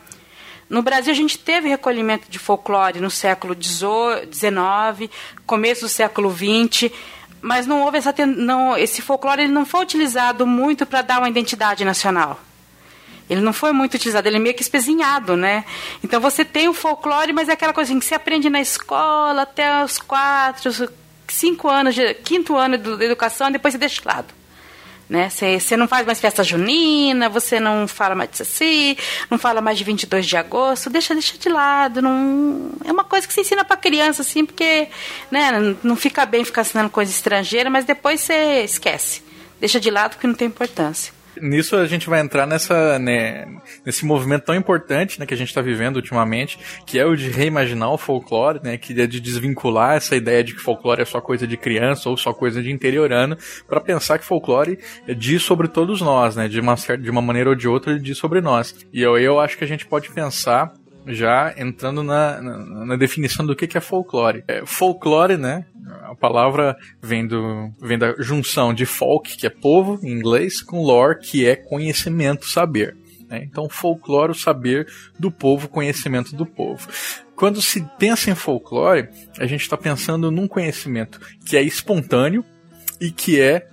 No 0.70 0.82
Brasil, 0.82 1.12
a 1.12 1.16
gente 1.16 1.36
teve 1.36 1.68
recolhimento 1.68 2.30
de 2.30 2.38
folclore 2.38 3.00
no 3.00 3.10
século 3.10 3.56
XIX, 3.60 5.10
começo 5.44 5.80
do 5.80 5.88
século 5.88 6.32
XX, 6.32 6.92
mas 7.42 7.66
não 7.66 7.82
houve 7.82 7.98
essa 7.98 8.14
não, 8.24 8.76
esse 8.76 9.02
folclore 9.02 9.42
ele 9.42 9.52
não 9.52 9.66
foi 9.66 9.82
utilizado 9.82 10.46
muito 10.46 10.86
para 10.86 11.02
dar 11.02 11.18
uma 11.18 11.28
identidade 11.28 11.84
nacional. 11.84 12.38
Ele 13.28 13.40
não 13.40 13.52
foi 13.52 13.72
muito 13.72 13.94
utilizado, 13.94 14.28
ele 14.28 14.36
é 14.36 14.40
meio 14.40 14.54
que 14.54 14.62
espezinhado, 14.62 15.36
né? 15.36 15.64
Então 16.04 16.20
você 16.20 16.44
tem 16.44 16.68
o 16.68 16.72
folclore, 16.72 17.32
mas 17.32 17.48
é 17.48 17.52
aquela 17.52 17.72
coisa 17.72 17.92
que 17.92 18.04
você 18.04 18.14
aprende 18.14 18.48
na 18.48 18.60
escola 18.60 19.42
até 19.42 19.82
os 19.82 19.98
quatro, 19.98 20.70
cinco 21.26 21.68
anos, 21.68 21.96
quinto 22.22 22.56
ano 22.56 22.78
de 22.78 23.04
educação, 23.04 23.50
depois 23.50 23.74
você 23.74 23.78
deixa 23.78 24.00
de 24.00 24.06
lado 24.06 24.39
né? 25.10 25.28
Você 25.28 25.76
não 25.76 25.88
faz 25.88 26.06
mais 26.06 26.20
festa 26.20 26.44
junina, 26.44 27.28
você 27.28 27.58
não 27.58 27.88
fala 27.88 28.14
mais 28.14 28.30
de 28.30 28.36
Saci, 28.38 28.96
não 29.28 29.36
fala 29.36 29.60
mais 29.60 29.76
de 29.76 29.82
22 29.82 30.24
de 30.24 30.36
agosto, 30.36 30.88
deixa, 30.88 31.12
deixa 31.12 31.36
de 31.36 31.48
lado. 31.48 32.00
Não... 32.00 32.70
É 32.84 32.92
uma 32.92 33.02
coisa 33.02 33.26
que 33.26 33.34
você 33.34 33.40
ensina 33.40 33.64
para 33.64 33.76
criança, 33.76 34.22
assim, 34.22 34.46
porque 34.46 34.88
né, 35.30 35.76
não 35.82 35.96
fica 35.96 36.24
bem 36.24 36.44
ficar 36.44 36.60
ensinando 36.62 36.88
coisa 36.88 37.10
estrangeira, 37.10 37.68
mas 37.68 37.84
depois 37.84 38.20
você 38.20 38.62
esquece. 38.62 39.22
Deixa 39.58 39.80
de 39.80 39.90
lado 39.90 40.12
porque 40.12 40.28
não 40.28 40.34
tem 40.34 40.46
importância 40.46 41.19
nisso 41.40 41.76
a 41.76 41.86
gente 41.86 42.08
vai 42.08 42.20
entrar 42.20 42.46
nessa, 42.46 42.98
né, 42.98 43.46
nesse 43.84 44.04
movimento 44.04 44.44
tão 44.44 44.54
importante 44.54 45.18
né, 45.20 45.26
que 45.26 45.34
a 45.34 45.36
gente 45.36 45.48
está 45.48 45.60
vivendo 45.60 45.96
ultimamente, 45.96 46.58
que 46.86 46.98
é 46.98 47.04
o 47.04 47.16
de 47.16 47.30
reimaginar 47.30 47.92
o 47.92 47.98
folclore, 47.98 48.60
né, 48.62 48.76
que 48.76 48.98
é 49.00 49.06
de 49.06 49.20
desvincular 49.20 49.96
essa 49.96 50.16
ideia 50.16 50.42
de 50.42 50.54
que 50.54 50.60
folclore 50.60 51.02
é 51.02 51.04
só 51.04 51.20
coisa 51.20 51.46
de 51.46 51.56
criança 51.56 52.08
ou 52.08 52.16
só 52.16 52.32
coisa 52.32 52.62
de 52.62 52.70
interiorano, 52.70 53.36
para 53.68 53.80
pensar 53.80 54.18
que 54.18 54.24
folclore 54.24 54.78
diz 55.16 55.42
sobre 55.42 55.68
todos 55.68 56.00
nós, 56.00 56.36
né, 56.36 56.48
de 56.48 56.60
uma, 56.60 56.76
certa, 56.76 57.02
de 57.02 57.10
uma 57.10 57.22
maneira 57.22 57.50
ou 57.50 57.56
de 57.56 57.68
outra 57.68 57.92
ele 57.92 58.00
diz 58.00 58.18
sobre 58.18 58.40
nós. 58.40 58.74
E 58.92 59.02
eu, 59.02 59.18
eu 59.18 59.38
acho 59.40 59.56
que 59.56 59.64
a 59.64 59.68
gente 59.68 59.86
pode 59.86 60.10
pensar 60.10 60.72
já 61.12 61.54
entrando 61.56 62.02
na, 62.02 62.40
na, 62.40 62.58
na, 62.86 62.96
definição 62.96 63.44
do 63.44 63.56
que, 63.56 63.66
que 63.66 63.78
é 63.78 63.80
folclore. 63.80 64.44
É, 64.46 64.64
folclore, 64.64 65.36
né? 65.36 65.64
A 66.04 66.14
palavra 66.14 66.76
vem, 67.02 67.26
do, 67.26 67.70
vem 67.80 67.98
da 67.98 68.14
junção 68.18 68.72
de 68.72 68.86
folk, 68.86 69.36
que 69.36 69.46
é 69.46 69.50
povo 69.50 69.98
em 70.02 70.10
inglês, 70.10 70.62
com 70.62 70.82
lore, 70.82 71.18
que 71.18 71.46
é 71.46 71.56
conhecimento, 71.56 72.46
saber. 72.46 72.96
Né? 73.28 73.42
Então, 73.44 73.68
folclore, 73.68 74.32
o 74.32 74.34
saber 74.34 74.88
do 75.18 75.30
povo, 75.30 75.68
conhecimento 75.68 76.34
do 76.34 76.44
povo. 76.44 76.88
Quando 77.36 77.62
se 77.62 77.80
pensa 77.98 78.30
em 78.30 78.34
folclore, 78.34 79.08
a 79.38 79.46
gente 79.46 79.62
está 79.62 79.76
pensando 79.76 80.30
num 80.30 80.48
conhecimento 80.48 81.20
que 81.46 81.56
é 81.56 81.62
espontâneo 81.62 82.44
e 83.00 83.10
que 83.10 83.40
é 83.40 83.66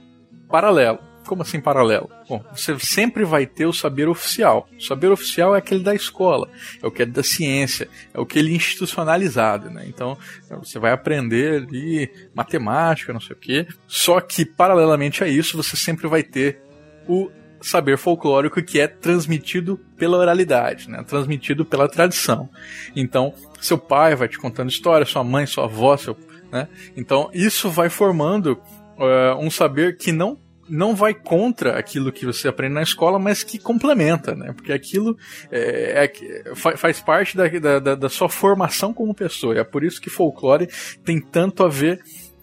paralelo. 0.48 1.07
Como 1.28 1.42
assim 1.42 1.60
paralelo? 1.60 2.10
Bom, 2.28 2.44
você 2.56 2.80
sempre 2.80 3.26
vai 3.26 3.46
ter 3.46 3.66
o 3.66 3.74
saber 3.74 4.08
oficial. 4.08 4.68
O 4.78 4.82
saber 4.82 5.12
oficial 5.12 5.54
é 5.54 5.60
aquele 5.60 5.84
da 5.84 5.94
escola, 5.94 6.50
é 6.82 6.88
o 6.88 6.92
que 6.92 7.04
é 7.04 7.06
da 7.06 7.22
ciência, 7.22 7.90
é 8.14 8.20
o 8.20 8.26
que 8.26 8.40
ele 8.40 8.54
é 8.54 8.56
institucionalizado, 8.56 9.70
né? 9.70 9.86
Então, 9.88 10.18
você 10.50 10.80
vai 10.80 10.92
aprender 10.92 11.64
ali 11.64 12.10
matemática, 12.34 13.12
não 13.12 13.20
sei 13.20 13.36
o 13.36 13.40
quê. 13.40 13.68
Só 13.86 14.22
que, 14.22 14.46
paralelamente 14.46 15.24
a 15.24 15.28
isso, 15.28 15.58
você 15.58 15.76
sempre 15.76 16.08
vai 16.08 16.24
ter 16.24 16.62
o 17.08 17.30
saber 17.62 17.98
folclórico 17.98 18.62
que 18.64 18.80
é 18.80 18.88
transmitido 18.88 19.78
pela 19.98 20.18
oralidade, 20.18 20.90
né? 20.90 21.04
transmitido 21.04 21.66
pela 21.66 21.90
tradição. 21.90 22.50
Então, 22.96 23.34
seu 23.60 23.78
pai 23.78 24.16
vai 24.16 24.28
te 24.28 24.38
contando 24.38 24.70
história, 24.70 25.06
sua 25.06 25.24
mãe, 25.24 25.46
sua 25.46 25.66
avó, 25.66 25.98
seu, 25.98 26.16
né? 26.52 26.68
Então, 26.96 27.30
isso 27.34 27.70
vai 27.70 27.90
formando 27.90 28.54
uh, 28.98 29.38
um 29.40 29.50
saber 29.50 29.98
que 29.98 30.12
não 30.12 30.40
não 30.70 30.96
vai 30.96 31.14
contra 31.14 31.78
aquilo 31.78 32.12
que 32.12 32.26
você 32.26 32.48
aprende 32.48 32.74
na 32.74 32.82
escola, 32.82 33.20
mas 33.20 33.44
que 33.44 33.58
complementa, 33.58 34.36
né? 34.36 34.54
Porque 34.54 34.72
aquilo 34.72 35.18
é, 35.52 36.12
é, 36.16 36.56
faz 36.56 37.00
parte 37.00 37.36
da, 37.38 37.80
da, 37.80 37.96
da, 37.96 38.10
sua 38.10 38.30
formação 38.30 38.94
como 38.94 39.14
pessoa. 39.14 39.56
E 39.56 39.60
é 39.60 39.64
por 39.64 39.84
isso 39.84 40.02
que 40.02 40.10
folclore 40.10 40.68
tem 41.04 41.20
tanto 41.20 41.64
a 41.64 41.70
ver 41.70 42.02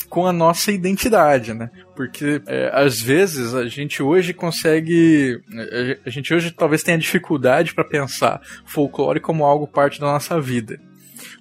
com 0.09 0.27
a 0.27 0.33
nossa 0.33 0.71
identidade, 0.71 1.53
né? 1.53 1.71
Porque 1.97 2.41
é, 2.47 2.71
às 2.73 3.01
vezes 3.01 3.55
a 3.55 3.67
gente 3.67 4.03
hoje 4.03 4.33
consegue, 4.33 5.41
a 6.05 6.11
gente 6.11 6.33
hoje 6.33 6.51
talvez 6.51 6.83
tenha 6.83 6.99
dificuldade 6.99 7.75
para 7.75 7.85
pensar 7.85 8.41
folclore 8.65 9.21
como 9.21 9.45
algo 9.45 9.67
parte 9.67 10.01
da 10.01 10.07
nossa 10.07 10.41
vida 10.41 10.79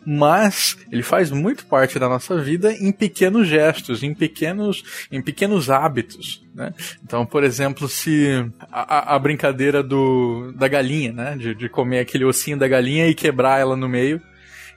mas 0.06 0.78
ele 0.92 1.04
faz 1.04 1.32
muito 1.32 1.66
parte 1.66 1.98
da 2.00 2.10
nossa 2.10 2.38
vida 2.42 2.74
em 2.74 2.92
pequenos 2.92 3.48
gestos, 3.48 4.04
em 4.04 4.14
pequenos, 4.14 5.08
em 5.12 5.22
pequenos 5.22 5.70
hábitos. 5.70 6.44
Né? 6.54 6.74
Então, 7.04 7.26
por 7.26 7.44
exemplo, 7.44 7.88
se 7.88 8.46
a, 8.72 9.16
a 9.16 9.20
brincadeira 9.20 9.82
do, 9.82 10.54
da 10.56 10.68
galinha, 10.68 11.12
né? 11.12 11.36
De, 11.38 11.56
de 11.56 11.70
comer 11.70 12.00
aquele 12.00 12.26
ossinho 12.26 12.58
da 12.58 12.68
galinha 12.68 13.08
e 13.08 13.16
quebrar 13.16 13.60
ela 13.60 13.76
no 13.76 13.90
meio 13.90 14.22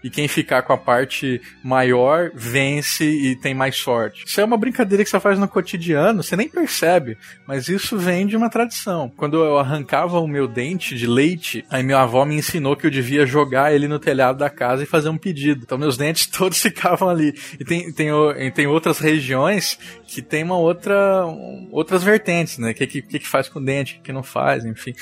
e 0.02 0.10
quem 0.10 0.28
ficar 0.28 0.62
com 0.62 0.72
a 0.72 0.78
parte 0.78 1.40
maior 1.62 2.30
vence 2.34 3.04
e 3.04 3.36
tem 3.36 3.54
mais 3.54 3.76
sorte. 3.76 4.24
Isso 4.26 4.40
é 4.40 4.44
uma 4.44 4.56
brincadeira 4.56 5.02
que 5.02 5.10
você 5.10 5.20
faz 5.20 5.38
no 5.38 5.48
cotidiano, 5.48 6.22
você 6.22 6.36
nem 6.36 6.48
percebe, 6.48 7.16
mas 7.46 7.68
isso 7.68 7.98
vem 7.98 8.26
de 8.26 8.36
uma 8.36 8.50
tradição. 8.50 9.12
Quando 9.16 9.36
eu 9.42 9.58
arrancava 9.58 10.20
o 10.20 10.28
meu 10.28 10.46
dente 10.46 10.94
de 10.96 11.06
leite, 11.06 11.64
aí 11.70 11.82
minha 11.82 11.98
avó 11.98 12.24
me 12.24 12.36
ensinou 12.36 12.76
que 12.76 12.86
eu 12.86 12.90
devia 12.90 13.26
jogar 13.26 13.74
ele 13.74 13.88
no 13.88 13.98
telhado 13.98 14.38
da 14.38 14.50
casa 14.50 14.82
e 14.82 14.86
fazer 14.86 15.08
um 15.08 15.18
pedido. 15.18 15.62
Então 15.64 15.78
meus 15.78 15.96
dentes 15.96 16.26
todos 16.30 16.60
ficavam 16.60 17.08
ali. 17.08 17.34
E 17.58 17.64
tem, 17.64 17.92
tem, 17.92 18.10
tem 18.52 18.66
outras 18.66 18.98
regiões 18.98 19.78
que 20.06 20.22
tem 20.22 20.44
uma 20.44 20.56
outra 20.56 21.24
outras 21.70 22.02
vertentes, 22.02 22.58
né? 22.58 22.70
O 22.70 22.74
que, 22.74 22.86
que, 22.86 23.02
que 23.02 23.26
faz 23.26 23.48
com 23.48 23.58
o 23.58 23.64
dente, 23.64 23.98
o 23.98 24.02
que 24.02 24.12
não 24.12 24.22
faz, 24.22 24.64
enfim 24.64 24.94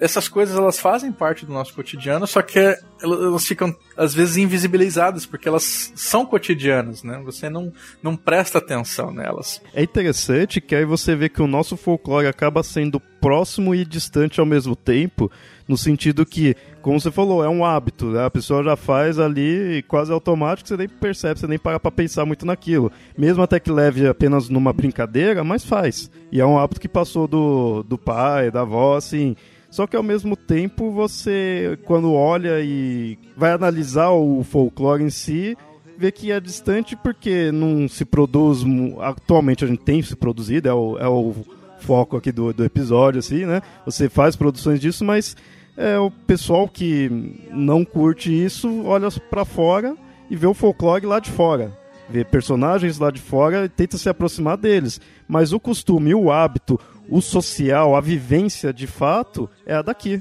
essas 0.00 0.28
coisas 0.28 0.56
elas 0.56 0.80
fazem 0.80 1.12
parte 1.12 1.44
do 1.44 1.52
nosso 1.52 1.74
cotidiano, 1.74 2.26
só 2.26 2.40
que 2.40 2.58
elas 3.02 3.46
ficam 3.46 3.74
às 3.96 4.14
vezes 4.14 4.38
invisibilizadas 4.38 5.26
porque 5.26 5.46
elas 5.46 5.92
são 5.94 6.24
cotidianas, 6.24 7.02
né? 7.02 7.20
Você 7.24 7.50
não, 7.50 7.72
não 8.02 8.16
presta 8.16 8.58
atenção 8.58 9.12
nelas. 9.12 9.60
É 9.74 9.82
interessante 9.82 10.60
que 10.60 10.74
aí 10.74 10.84
você 10.84 11.14
vê 11.14 11.28
que 11.28 11.42
o 11.42 11.46
nosso 11.46 11.76
folclore 11.76 12.26
acaba 12.26 12.62
sendo 12.62 12.98
próximo 13.20 13.74
e 13.74 13.84
distante 13.84 14.40
ao 14.40 14.46
mesmo 14.46 14.74
tempo, 14.74 15.30
no 15.68 15.76
sentido 15.76 16.24
que, 16.24 16.56
como 16.80 16.98
você 16.98 17.10
falou, 17.10 17.44
é 17.44 17.48
um 17.48 17.64
hábito, 17.64 18.06
né? 18.06 18.24
a 18.24 18.30
pessoa 18.30 18.64
já 18.64 18.76
faz 18.76 19.18
ali 19.18 19.84
quase 19.86 20.10
automático, 20.10 20.66
você 20.66 20.76
nem 20.76 20.88
percebe, 20.88 21.38
você 21.38 21.46
nem 21.46 21.58
para 21.58 21.78
pra 21.78 21.90
pensar 21.90 22.24
muito 22.24 22.46
naquilo. 22.46 22.90
Mesmo 23.16 23.42
até 23.42 23.60
que 23.60 23.70
leve 23.70 24.08
apenas 24.08 24.48
numa 24.48 24.72
brincadeira, 24.72 25.44
mas 25.44 25.64
faz. 25.64 26.10
E 26.32 26.40
é 26.40 26.46
um 26.46 26.58
hábito 26.58 26.80
que 26.80 26.88
passou 26.88 27.28
do, 27.28 27.82
do 27.82 27.98
pai, 27.98 28.50
da 28.50 28.62
avó, 28.62 28.96
assim. 28.96 29.36
Só 29.70 29.86
que 29.86 29.96
ao 29.96 30.02
mesmo 30.02 30.36
tempo 30.36 30.90
você, 30.90 31.78
quando 31.84 32.12
olha 32.12 32.60
e 32.60 33.16
vai 33.36 33.52
analisar 33.52 34.10
o 34.10 34.42
folclore 34.42 35.04
em 35.04 35.10
si, 35.10 35.56
vê 35.96 36.10
que 36.10 36.32
é 36.32 36.40
distante 36.40 36.96
porque 36.96 37.52
não 37.52 37.88
se 37.88 38.04
produz. 38.04 38.64
Atualmente 39.00 39.64
a 39.64 39.68
gente 39.68 39.82
tem 39.82 40.02
se 40.02 40.16
produzido, 40.16 40.68
é 40.68 40.74
o, 40.74 40.98
é 40.98 41.08
o 41.08 41.34
foco 41.78 42.16
aqui 42.16 42.32
do, 42.32 42.52
do 42.52 42.64
episódio, 42.64 43.20
assim, 43.20 43.46
né? 43.46 43.62
Você 43.84 44.08
faz 44.08 44.34
produções 44.34 44.80
disso, 44.80 45.04
mas 45.04 45.36
é, 45.76 45.98
o 45.98 46.10
pessoal 46.10 46.68
que 46.68 47.38
não 47.50 47.84
curte 47.84 48.30
isso 48.32 48.84
olha 48.84 49.08
para 49.30 49.44
fora 49.44 49.96
e 50.28 50.36
vê 50.36 50.46
o 50.46 50.54
folclore 50.54 51.06
lá 51.06 51.20
de 51.20 51.30
fora. 51.30 51.79
Vê 52.10 52.24
personagens 52.24 52.98
lá 52.98 53.10
de 53.10 53.20
fora 53.20 53.66
e 53.66 53.68
tenta 53.68 53.96
se 53.96 54.08
aproximar 54.08 54.56
deles. 54.56 55.00
Mas 55.28 55.52
o 55.52 55.60
costume, 55.60 56.12
o 56.12 56.32
hábito, 56.32 56.78
o 57.08 57.20
social, 57.20 57.94
a 57.94 58.00
vivência 58.00 58.72
de 58.72 58.86
fato 58.86 59.48
é 59.64 59.74
a 59.74 59.82
daqui. 59.82 60.20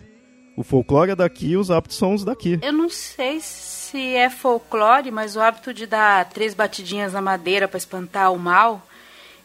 O 0.55 0.63
folclore 0.63 1.11
é 1.11 1.15
daqui, 1.15 1.57
os 1.57 1.71
hábitos 1.71 1.97
são 1.97 2.13
os 2.13 2.23
daqui. 2.23 2.59
Eu 2.61 2.73
não 2.73 2.89
sei 2.89 3.39
se 3.39 4.15
é 4.15 4.29
folclore, 4.29 5.09
mas 5.09 5.35
o 5.35 5.39
hábito 5.39 5.73
de 5.73 5.87
dar 5.87 6.29
três 6.29 6.53
batidinhas 6.53 7.13
na 7.13 7.21
madeira 7.21 7.67
para 7.67 7.77
espantar 7.77 8.31
o 8.31 8.37
mal. 8.37 8.85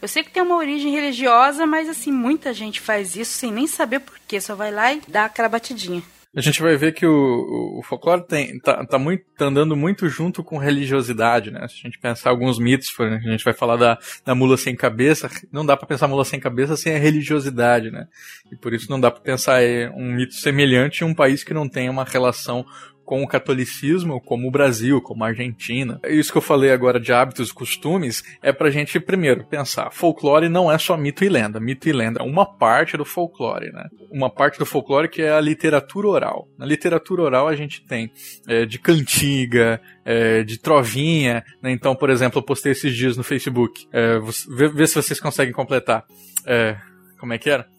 Eu 0.02 0.08
sei 0.08 0.22
que 0.22 0.30
tem 0.30 0.42
uma 0.42 0.56
origem 0.56 0.92
religiosa, 0.92 1.64
mas 1.64 1.88
assim, 1.88 2.12
muita 2.12 2.52
gente 2.52 2.78
faz 2.78 3.16
isso 3.16 3.32
sem 3.32 3.50
nem 3.50 3.66
saber 3.66 4.00
por 4.00 4.18
quê. 4.28 4.38
Só 4.38 4.54
vai 4.54 4.70
lá 4.70 4.92
e 4.92 5.00
dá 5.08 5.24
aquela 5.24 5.48
batidinha 5.48 6.02
a 6.36 6.40
gente 6.40 6.60
vai 6.60 6.76
ver 6.76 6.92
que 6.92 7.06
o, 7.06 7.78
o 7.78 7.82
folclore 7.82 8.26
tem, 8.26 8.58
tá, 8.58 8.84
tá, 8.84 8.98
muito, 8.98 9.24
tá 9.36 9.46
andando 9.46 9.76
muito 9.76 10.08
junto 10.08 10.42
com 10.42 10.58
religiosidade, 10.58 11.50
né? 11.50 11.66
Se 11.68 11.76
a 11.76 11.88
gente 11.88 11.98
pensar 11.98 12.30
alguns 12.30 12.58
mitos, 12.58 12.88
a 12.98 13.30
gente 13.30 13.44
vai 13.44 13.54
falar 13.54 13.76
da, 13.76 13.98
da 14.24 14.34
mula 14.34 14.56
sem 14.56 14.74
cabeça, 14.74 15.30
não 15.52 15.64
dá 15.64 15.76
para 15.76 15.86
pensar 15.86 16.08
mula 16.08 16.24
sem 16.24 16.40
cabeça 16.40 16.76
sem 16.76 16.94
a 16.94 16.98
religiosidade, 16.98 17.90
né? 17.90 18.08
E 18.50 18.56
por 18.56 18.74
isso 18.74 18.90
não 18.90 19.00
dá 19.00 19.10
para 19.10 19.20
pensar 19.20 19.60
um 19.94 20.12
mito 20.12 20.34
semelhante 20.34 21.02
em 21.02 21.06
um 21.06 21.14
país 21.14 21.44
que 21.44 21.54
não 21.54 21.68
tem 21.68 21.88
uma 21.88 22.04
relação 22.04 22.64
com 23.04 23.22
o 23.22 23.28
catolicismo, 23.28 24.20
como 24.20 24.48
o 24.48 24.50
Brasil, 24.50 25.00
como 25.00 25.24
a 25.24 25.28
Argentina. 25.28 26.00
Isso 26.04 26.32
que 26.32 26.38
eu 26.38 26.42
falei 26.42 26.70
agora 26.70 26.98
de 26.98 27.12
hábitos 27.12 27.50
e 27.50 27.54
costumes 27.54 28.22
é 28.42 28.52
pra 28.52 28.70
gente, 28.70 28.98
primeiro, 28.98 29.44
pensar: 29.44 29.90
folclore 29.90 30.48
não 30.48 30.70
é 30.70 30.78
só 30.78 30.96
mito 30.96 31.24
e 31.24 31.28
lenda. 31.28 31.60
Mito 31.60 31.88
e 31.88 31.92
lenda 31.92 32.20
é 32.20 32.22
uma 32.22 32.46
parte 32.46 32.96
do 32.96 33.04
folclore, 33.04 33.70
né? 33.72 33.88
Uma 34.10 34.30
parte 34.30 34.58
do 34.58 34.66
folclore 34.66 35.08
que 35.08 35.22
é 35.22 35.32
a 35.32 35.40
literatura 35.40 36.08
oral. 36.08 36.48
Na 36.58 36.66
literatura 36.66 37.22
oral 37.22 37.48
a 37.48 37.54
gente 37.54 37.84
tem 37.84 38.10
é, 38.48 38.64
de 38.64 38.78
cantiga, 38.78 39.80
é, 40.04 40.42
de 40.42 40.58
trovinha, 40.58 41.44
né? 41.62 41.70
Então, 41.70 41.94
por 41.94 42.10
exemplo, 42.10 42.38
eu 42.38 42.42
postei 42.42 42.72
esses 42.72 42.94
dias 42.94 43.16
no 43.16 43.22
Facebook. 43.22 43.86
É, 43.92 44.18
vê, 44.48 44.68
vê, 44.68 44.86
se 44.86 44.94
vocês 44.94 45.20
conseguem 45.20 45.52
completar. 45.52 46.04
É, 46.46 46.76
como 47.18 47.32
é 47.32 47.38
que 47.38 47.48
era? 47.50 47.73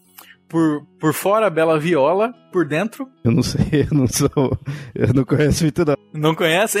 Por, 0.48 0.86
por 1.00 1.12
fora, 1.12 1.50
bela 1.50 1.78
viola, 1.78 2.32
por 2.52 2.66
dentro. 2.66 3.08
Eu 3.24 3.32
não 3.32 3.42
sei, 3.42 3.66
eu 3.90 3.96
não 3.96 4.06
sou. 4.06 4.58
Eu 4.94 5.12
não 5.14 5.24
conheço 5.24 5.64
muito, 5.64 5.84
não. 5.84 5.96
Não 6.12 6.34
conhece? 6.34 6.78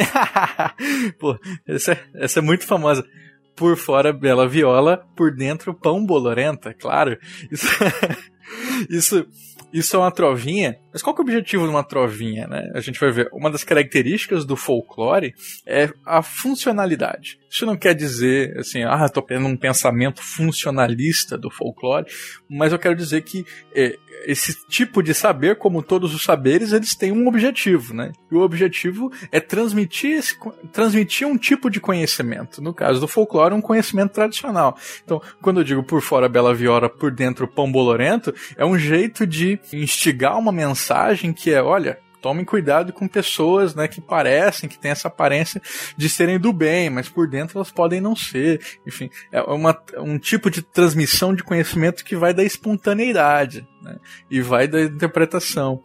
Pô, 1.18 1.38
essa 1.66 1.92
é, 1.92 2.04
essa 2.14 2.38
é 2.38 2.42
muito 2.42 2.64
famosa. 2.64 3.04
Por 3.54 3.76
fora, 3.76 4.12
bela 4.12 4.46
viola, 4.46 5.06
por 5.16 5.34
dentro, 5.34 5.72
pão 5.72 6.04
bolorenta, 6.04 6.74
claro. 6.74 7.18
Isso, 7.50 7.66
isso, 8.90 9.26
isso 9.72 9.96
é 9.96 9.98
uma 9.98 10.10
trovinha. 10.10 10.78
Mas 10.92 11.02
qual 11.02 11.14
é 11.14 11.18
o 11.18 11.22
objetivo 11.22 11.64
de 11.64 11.70
uma 11.70 11.84
trovinha, 11.84 12.46
né? 12.46 12.70
A 12.74 12.80
gente 12.80 12.98
vai 12.98 13.10
ver. 13.10 13.28
Uma 13.32 13.50
das 13.50 13.64
características 13.64 14.44
do 14.44 14.56
folclore 14.56 15.34
é 15.66 15.90
a 16.04 16.22
funcionalidade. 16.22 17.38
Isso 17.50 17.66
não 17.66 17.76
quer 17.76 17.94
dizer, 17.94 18.56
assim, 18.58 18.82
ah, 18.82 19.08
tô 19.08 19.20
tendo 19.22 19.46
um 19.46 19.56
pensamento 19.56 20.22
funcionalista 20.22 21.36
do 21.36 21.50
folclore, 21.50 22.06
mas 22.48 22.72
eu 22.72 22.78
quero 22.78 22.94
dizer 22.94 23.22
que 23.22 23.44
é, 23.74 23.96
esse 24.24 24.66
tipo 24.68 25.02
de 25.02 25.14
saber, 25.14 25.56
como 25.56 25.82
todos 25.82 26.14
os 26.14 26.22
saberes, 26.22 26.72
eles 26.72 26.94
têm 26.94 27.12
um 27.12 27.26
objetivo, 27.28 27.94
né? 27.94 28.12
E 28.30 28.34
o 28.34 28.40
objetivo 28.40 29.12
é 29.30 29.40
transmitir, 29.40 30.18
esse, 30.18 30.36
transmitir 30.72 31.26
um 31.26 31.36
tipo 31.36 31.70
de 31.70 31.80
conhecimento. 31.80 32.62
No 32.62 32.74
caso 32.74 33.00
do 33.00 33.08
folclore, 33.08 33.54
um 33.54 33.60
conhecimento 33.60 34.12
tradicional. 34.12 34.76
Então, 35.04 35.20
quando 35.40 35.60
eu 35.60 35.64
digo 35.64 35.82
por 35.82 36.00
fora 36.00 36.28
bela 36.28 36.54
viola, 36.54 36.88
por 36.88 37.10
dentro 37.10 37.46
pão 37.46 37.70
bolorento, 37.70 38.34
é 38.56 38.64
um 38.64 38.78
jeito 38.78 39.26
de 39.26 39.58
instigar 39.72 40.38
uma 40.38 40.52
mensagem 40.52 41.32
que 41.32 41.52
é, 41.52 41.62
olha, 41.62 41.98
tomem 42.20 42.44
cuidado 42.44 42.92
com 42.92 43.06
pessoas, 43.06 43.74
né, 43.74 43.88
que 43.88 44.00
parecem, 44.00 44.68
que 44.68 44.78
têm 44.78 44.90
essa 44.90 45.08
aparência 45.08 45.60
de 45.96 46.08
serem 46.08 46.38
do 46.38 46.52
bem, 46.52 46.90
mas 46.90 47.08
por 47.08 47.28
dentro 47.28 47.58
elas 47.58 47.70
podem 47.70 48.00
não 48.00 48.16
ser. 48.16 48.60
Enfim, 48.86 49.10
é 49.30 49.40
uma, 49.42 49.76
um 49.98 50.18
tipo 50.18 50.50
de 50.50 50.62
transmissão 50.62 51.34
de 51.34 51.42
conhecimento 51.42 52.04
que 52.04 52.16
vai 52.16 52.32
da 52.32 52.44
espontaneidade, 52.44 53.66
né, 53.82 53.98
e 54.30 54.40
vai 54.40 54.66
da 54.66 54.82
interpretação. 54.82 55.82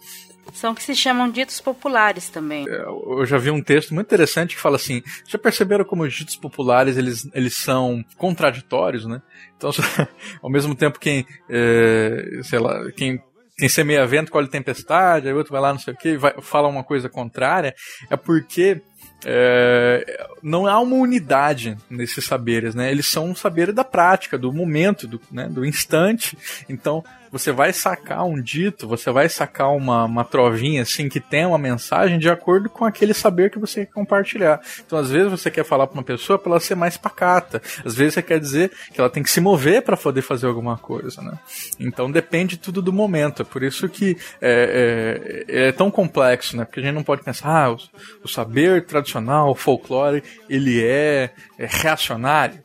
São 0.54 0.76
que 0.76 0.84
se 0.84 0.96
chamam 0.96 1.30
ditos 1.30 1.62
populares 1.62 2.30
também. 2.30 2.68
É, 2.68 2.82
eu 2.82 3.26
já 3.26 3.38
vi 3.38 3.50
um 3.50 3.62
texto 3.62 3.94
muito 3.94 4.08
interessante 4.08 4.56
que 4.56 4.62
fala 4.62 4.76
assim: 4.76 5.02
já 5.28 5.38
perceberam 5.38 5.86
como 5.86 6.04
os 6.04 6.14
ditos 6.14 6.36
populares 6.36 6.98
eles, 6.98 7.30
eles 7.34 7.56
são 7.56 8.04
contraditórios, 8.18 9.06
né? 9.06 9.22
Então, 9.56 9.72
ao 10.42 10.50
mesmo 10.50 10.76
tempo 10.76 11.00
quem, 11.00 11.26
é, 11.50 12.42
sei 12.44 12.60
lá, 12.60 12.92
quem 12.92 13.22
quem 13.62 13.70
semeia 13.70 14.08
vento 14.08 14.32
colhe 14.32 14.48
tempestade, 14.48 15.27
aí 15.27 15.34
outro 15.36 15.51
vai 15.51 15.62
lá 15.62 15.72
não 15.72 15.77
sei 15.77 15.94
o 15.94 15.96
que, 15.96 16.18
fala 16.41 16.68
uma 16.68 16.84
coisa 16.84 17.08
contrária, 17.08 17.75
é 18.10 18.18
porque 18.18 18.82
é, 19.24 20.25
não 20.41 20.65
há 20.65 20.80
uma 20.80 20.96
unidade 20.96 21.77
nesses 21.88 22.25
saberes, 22.25 22.74
né? 22.74 22.89
Eles 22.89 23.06
são 23.06 23.25
um 23.25 23.36
saber 23.36 23.72
da 23.72 23.84
prática, 23.84 24.36
do 24.36 24.51
momento, 24.51 25.08
do, 25.08 25.22
né, 25.32 25.48
do 25.48 25.63
instante. 25.63 26.36
Então, 26.68 27.03
você 27.32 27.52
vai 27.52 27.72
sacar 27.72 28.26
um 28.26 28.42
dito, 28.42 28.88
você 28.88 29.10
vai 29.12 29.30
sacar 29.30 29.72
uma, 29.72 30.06
uma 30.06 30.26
trovinha 30.26 30.82
assim 30.82 31.08
que 31.08 31.20
tem 31.20 31.46
uma 31.46 31.58
mensagem 31.58 32.20
de 32.20 32.30
acordo 32.30 32.70
com 32.70 32.84
aquele 32.84 33.14
saber 33.14 33.50
que 33.50 33.60
você 33.60 33.86
quer 33.86 33.94
compartilhar. 33.94 34.60
Então, 34.86 35.00
às 35.00 35.10
vezes 35.10 35.32
você 35.32 35.50
quer 35.50 35.64
falar 35.64 35.88
para 35.88 35.94
uma 35.94 36.04
pessoa 36.04 36.38
para 36.38 36.52
ela 36.52 36.60
ser 36.60 36.76
mais 36.76 36.98
pacata. 36.98 37.62
Às 37.86 37.96
vezes 37.96 38.16
você 38.16 38.22
quer 38.22 38.40
dizer 38.40 38.72
que 38.94 39.00
ela 39.00 39.10
tem 39.10 39.24
que 39.24 39.30
se 39.30 39.40
mover 39.40 39.82
para 39.82 39.96
poder 39.96 40.22
fazer 40.22 40.48
alguma 40.48 40.78
coisa, 40.78 41.22
né? 41.22 41.38
Então 41.80 42.12
depende 42.12 42.58
tudo 42.58 42.82
do 42.82 42.92
momento. 42.92 43.42
É 43.42 43.46
por 43.46 43.64
isso 43.64 43.88
que 43.88 44.18
é, 44.42 45.46
é, 45.48 45.68
é 45.68 45.72
tão 45.72 45.90
complexo, 45.90 46.58
né? 46.58 46.66
Porque 46.66 46.80
a 46.80 46.84
gente 46.84 46.96
não 46.96 47.04
pode 47.04 47.24
pensar, 47.24 47.66
ah, 47.66 47.72
o, 47.72 47.78
o 48.24 48.28
saber 48.28 48.86
tradicional, 48.86 49.52
o 49.52 49.56
folclore, 49.56 50.24
ele 50.50 50.84
é, 50.84 51.32
é 51.58 51.66
reacionário. 51.66 52.60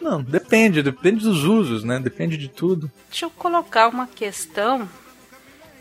Não, 0.00 0.22
depende, 0.22 0.82
depende 0.82 1.24
dos 1.24 1.44
usos, 1.44 1.84
né? 1.84 1.98
Depende 1.98 2.36
de 2.36 2.48
tudo. 2.48 2.90
Deixa 3.08 3.26
eu 3.26 3.30
colocar 3.30 3.88
uma 3.88 4.06
questão 4.06 4.88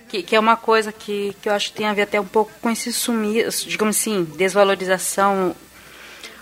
que, 0.10 0.24
que 0.24 0.36
é 0.36 0.40
uma 0.40 0.58
coisa 0.58 0.92
que, 0.92 1.36
que 1.42 1.48
eu 1.48 1.54
acho 1.54 1.70
que 1.70 1.78
tem 1.78 1.86
a 1.86 1.94
ver 1.94 2.02
até 2.02 2.20
um 2.20 2.26
pouco 2.26 2.52
com 2.62 2.70
esse 2.70 2.92
sumir, 2.92 3.48
digamos 3.68 3.98
assim, 3.98 4.24
desvalorização 4.24 5.56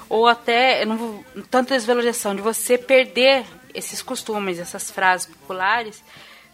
ou 0.09 0.27
até, 0.27 0.85
não 0.85 0.97
vou, 0.97 1.25
tanto 1.51 1.73
desvalorização, 1.73 2.33
de 2.33 2.41
você 2.41 2.77
perder 2.77 3.45
esses 3.73 4.01
costumes, 4.01 4.57
essas 4.57 4.89
frases 4.89 5.27
populares, 5.27 6.01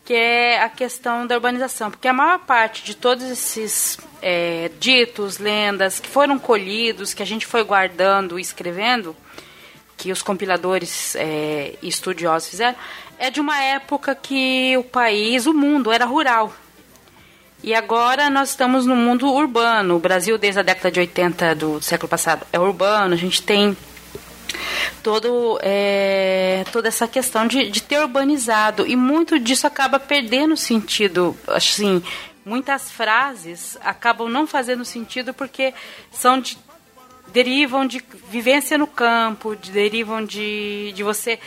que 0.03 0.13
é 0.13 0.61
a 0.61 0.67
questão 0.67 1.25
da 1.25 1.35
urbanização. 1.35 1.91
Porque 1.91 2.07
a 2.07 2.13
maior 2.13 2.39
parte 2.39 2.83
de 2.83 2.95
todos 2.95 3.23
esses 3.23 3.97
é, 4.21 4.71
ditos, 4.79 5.37
lendas 5.37 5.99
que 5.99 6.09
foram 6.09 6.39
colhidos, 6.39 7.13
que 7.13 7.23
a 7.23 7.25
gente 7.25 7.45
foi 7.45 7.63
guardando 7.63 8.37
e 8.39 8.41
escrevendo, 8.41 9.15
que 10.03 10.11
os 10.11 10.21
compiladores 10.21 11.15
é, 11.15 11.75
e 11.81 11.87
estudiosos 11.87 12.49
fizeram, 12.49 12.75
é 13.17 13.29
de 13.29 13.39
uma 13.39 13.57
época 13.63 14.13
que 14.13 14.75
o 14.77 14.83
país, 14.83 15.45
o 15.45 15.53
mundo, 15.53 15.93
era 15.93 16.03
rural. 16.03 16.53
E 17.63 17.73
agora 17.73 18.29
nós 18.29 18.49
estamos 18.49 18.85
no 18.85 18.97
mundo 18.97 19.31
urbano. 19.31 19.95
O 19.95 19.99
Brasil, 19.99 20.37
desde 20.37 20.59
a 20.59 20.63
década 20.63 20.91
de 20.91 20.99
80 20.99 21.55
do 21.55 21.81
século 21.81 22.09
passado, 22.09 22.45
é 22.51 22.59
urbano. 22.59 23.13
A 23.13 23.17
gente 23.17 23.41
tem 23.41 23.77
todo, 25.01 25.57
é, 25.61 26.65
toda 26.73 26.89
essa 26.89 27.07
questão 27.07 27.47
de, 27.47 27.69
de 27.69 27.81
ter 27.81 28.01
urbanizado. 28.01 28.85
E 28.85 28.97
muito 28.97 29.39
disso 29.39 29.65
acaba 29.65 30.01
perdendo 30.01 30.57
sentido. 30.57 31.33
Assim, 31.47 32.03
muitas 32.43 32.91
frases 32.91 33.77
acabam 33.79 34.27
não 34.27 34.45
fazendo 34.45 34.83
sentido 34.83 35.33
porque 35.33 35.73
são 36.11 36.41
de 36.41 36.57
derivam 37.33 37.85
de 37.85 38.01
vivência 38.29 38.77
no 38.77 38.87
campo, 38.87 39.55
de, 39.55 39.71
derivam 39.71 40.23
de, 40.23 40.93
de 40.93 41.03
você 41.03 41.39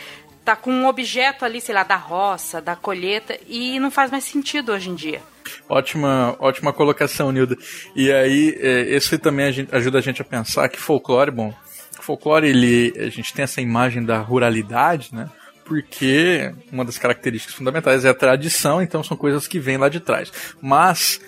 tá 0.43 0.55
com 0.55 0.71
um 0.71 0.87
objeto 0.87 1.43
ali, 1.43 1.59
sei 1.59 1.73
lá, 1.73 1.83
da 1.83 1.95
roça, 1.95 2.61
da 2.61 2.75
colheita, 2.75 3.37
e 3.47 3.79
não 3.79 3.89
faz 3.89 4.11
mais 4.11 4.23
sentido 4.23 4.71
hoje 4.71 4.89
em 4.89 4.95
dia. 4.95 5.21
Ótima, 5.67 6.35
ótima 6.39 6.71
colocação, 6.71 7.31
Nilda. 7.31 7.57
E 7.95 8.11
aí, 8.11 8.57
é, 8.59 9.17
também 9.17 9.45
a 9.45 9.51
gente, 9.51 9.75
ajuda 9.75 9.97
a 9.97 10.01
gente 10.01 10.21
a 10.21 10.25
pensar 10.25 10.69
que 10.69 10.79
folclore, 10.79 11.31
bom, 11.31 11.53
folclore, 11.99 12.47
ele, 12.47 12.93
a 12.97 13.09
gente 13.09 13.33
tem 13.33 13.43
essa 13.43 13.59
imagem 13.59 14.03
da 14.05 14.19
ruralidade, 14.19 15.09
né? 15.11 15.29
Porque 15.65 16.53
uma 16.71 16.85
das 16.85 16.97
características 16.97 17.53
fundamentais 17.53 18.05
é 18.05 18.09
a 18.09 18.13
tradição, 18.13 18.81
então 18.81 19.03
são 19.03 19.17
coisas 19.17 19.49
que 19.49 19.59
vêm 19.59 19.75
lá 19.75 19.89
de 19.89 19.99
trás. 19.99 20.31
Mas 20.61 21.19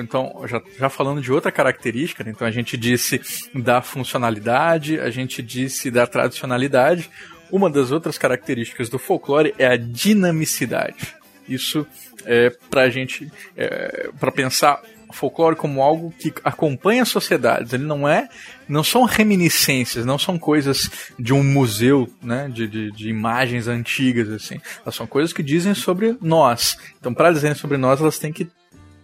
então, 0.00 0.42
já, 0.46 0.62
já 0.78 0.88
falando 0.88 1.20
de 1.20 1.32
outra 1.32 1.52
característica, 1.52 2.24
né? 2.24 2.30
então 2.30 2.46
a 2.46 2.50
gente 2.50 2.76
disse 2.76 3.20
da 3.54 3.82
funcionalidade, 3.82 4.98
a 4.98 5.10
gente 5.10 5.42
disse 5.42 5.90
da 5.90 6.06
tradicionalidade. 6.06 7.10
Uma 7.50 7.68
das 7.68 7.90
outras 7.90 8.16
características 8.16 8.88
do 8.88 8.98
folclore 8.98 9.54
é 9.58 9.66
a 9.66 9.76
dinamicidade. 9.76 11.14
Isso 11.48 11.86
é 12.24 12.50
para 12.70 12.82
a 12.82 12.90
gente, 12.90 13.30
é, 13.56 14.10
para 14.18 14.30
pensar 14.30 14.80
folclore 15.12 15.56
como 15.56 15.82
algo 15.82 16.12
que 16.18 16.32
acompanha 16.44 17.04
sociedades. 17.04 17.72
Ele 17.72 17.84
não 17.84 18.08
é, 18.08 18.28
não 18.68 18.82
são 18.82 19.04
reminiscências, 19.04 20.04
não 20.04 20.18
são 20.18 20.38
coisas 20.38 20.90
de 21.18 21.32
um 21.32 21.42
museu, 21.42 22.08
né, 22.22 22.48
de, 22.52 22.66
de, 22.66 22.90
de 22.92 23.08
imagens 23.08 23.68
antigas 23.68 24.28
assim. 24.30 24.60
Elas 24.82 24.94
são 24.94 25.06
coisas 25.06 25.32
que 25.32 25.42
dizem 25.42 25.74
sobre 25.74 26.16
nós. 26.20 26.78
Então, 26.98 27.12
para 27.12 27.32
dizerem 27.32 27.56
sobre 27.56 27.76
nós, 27.76 28.00
elas 28.00 28.18
têm 28.18 28.32
que 28.32 28.48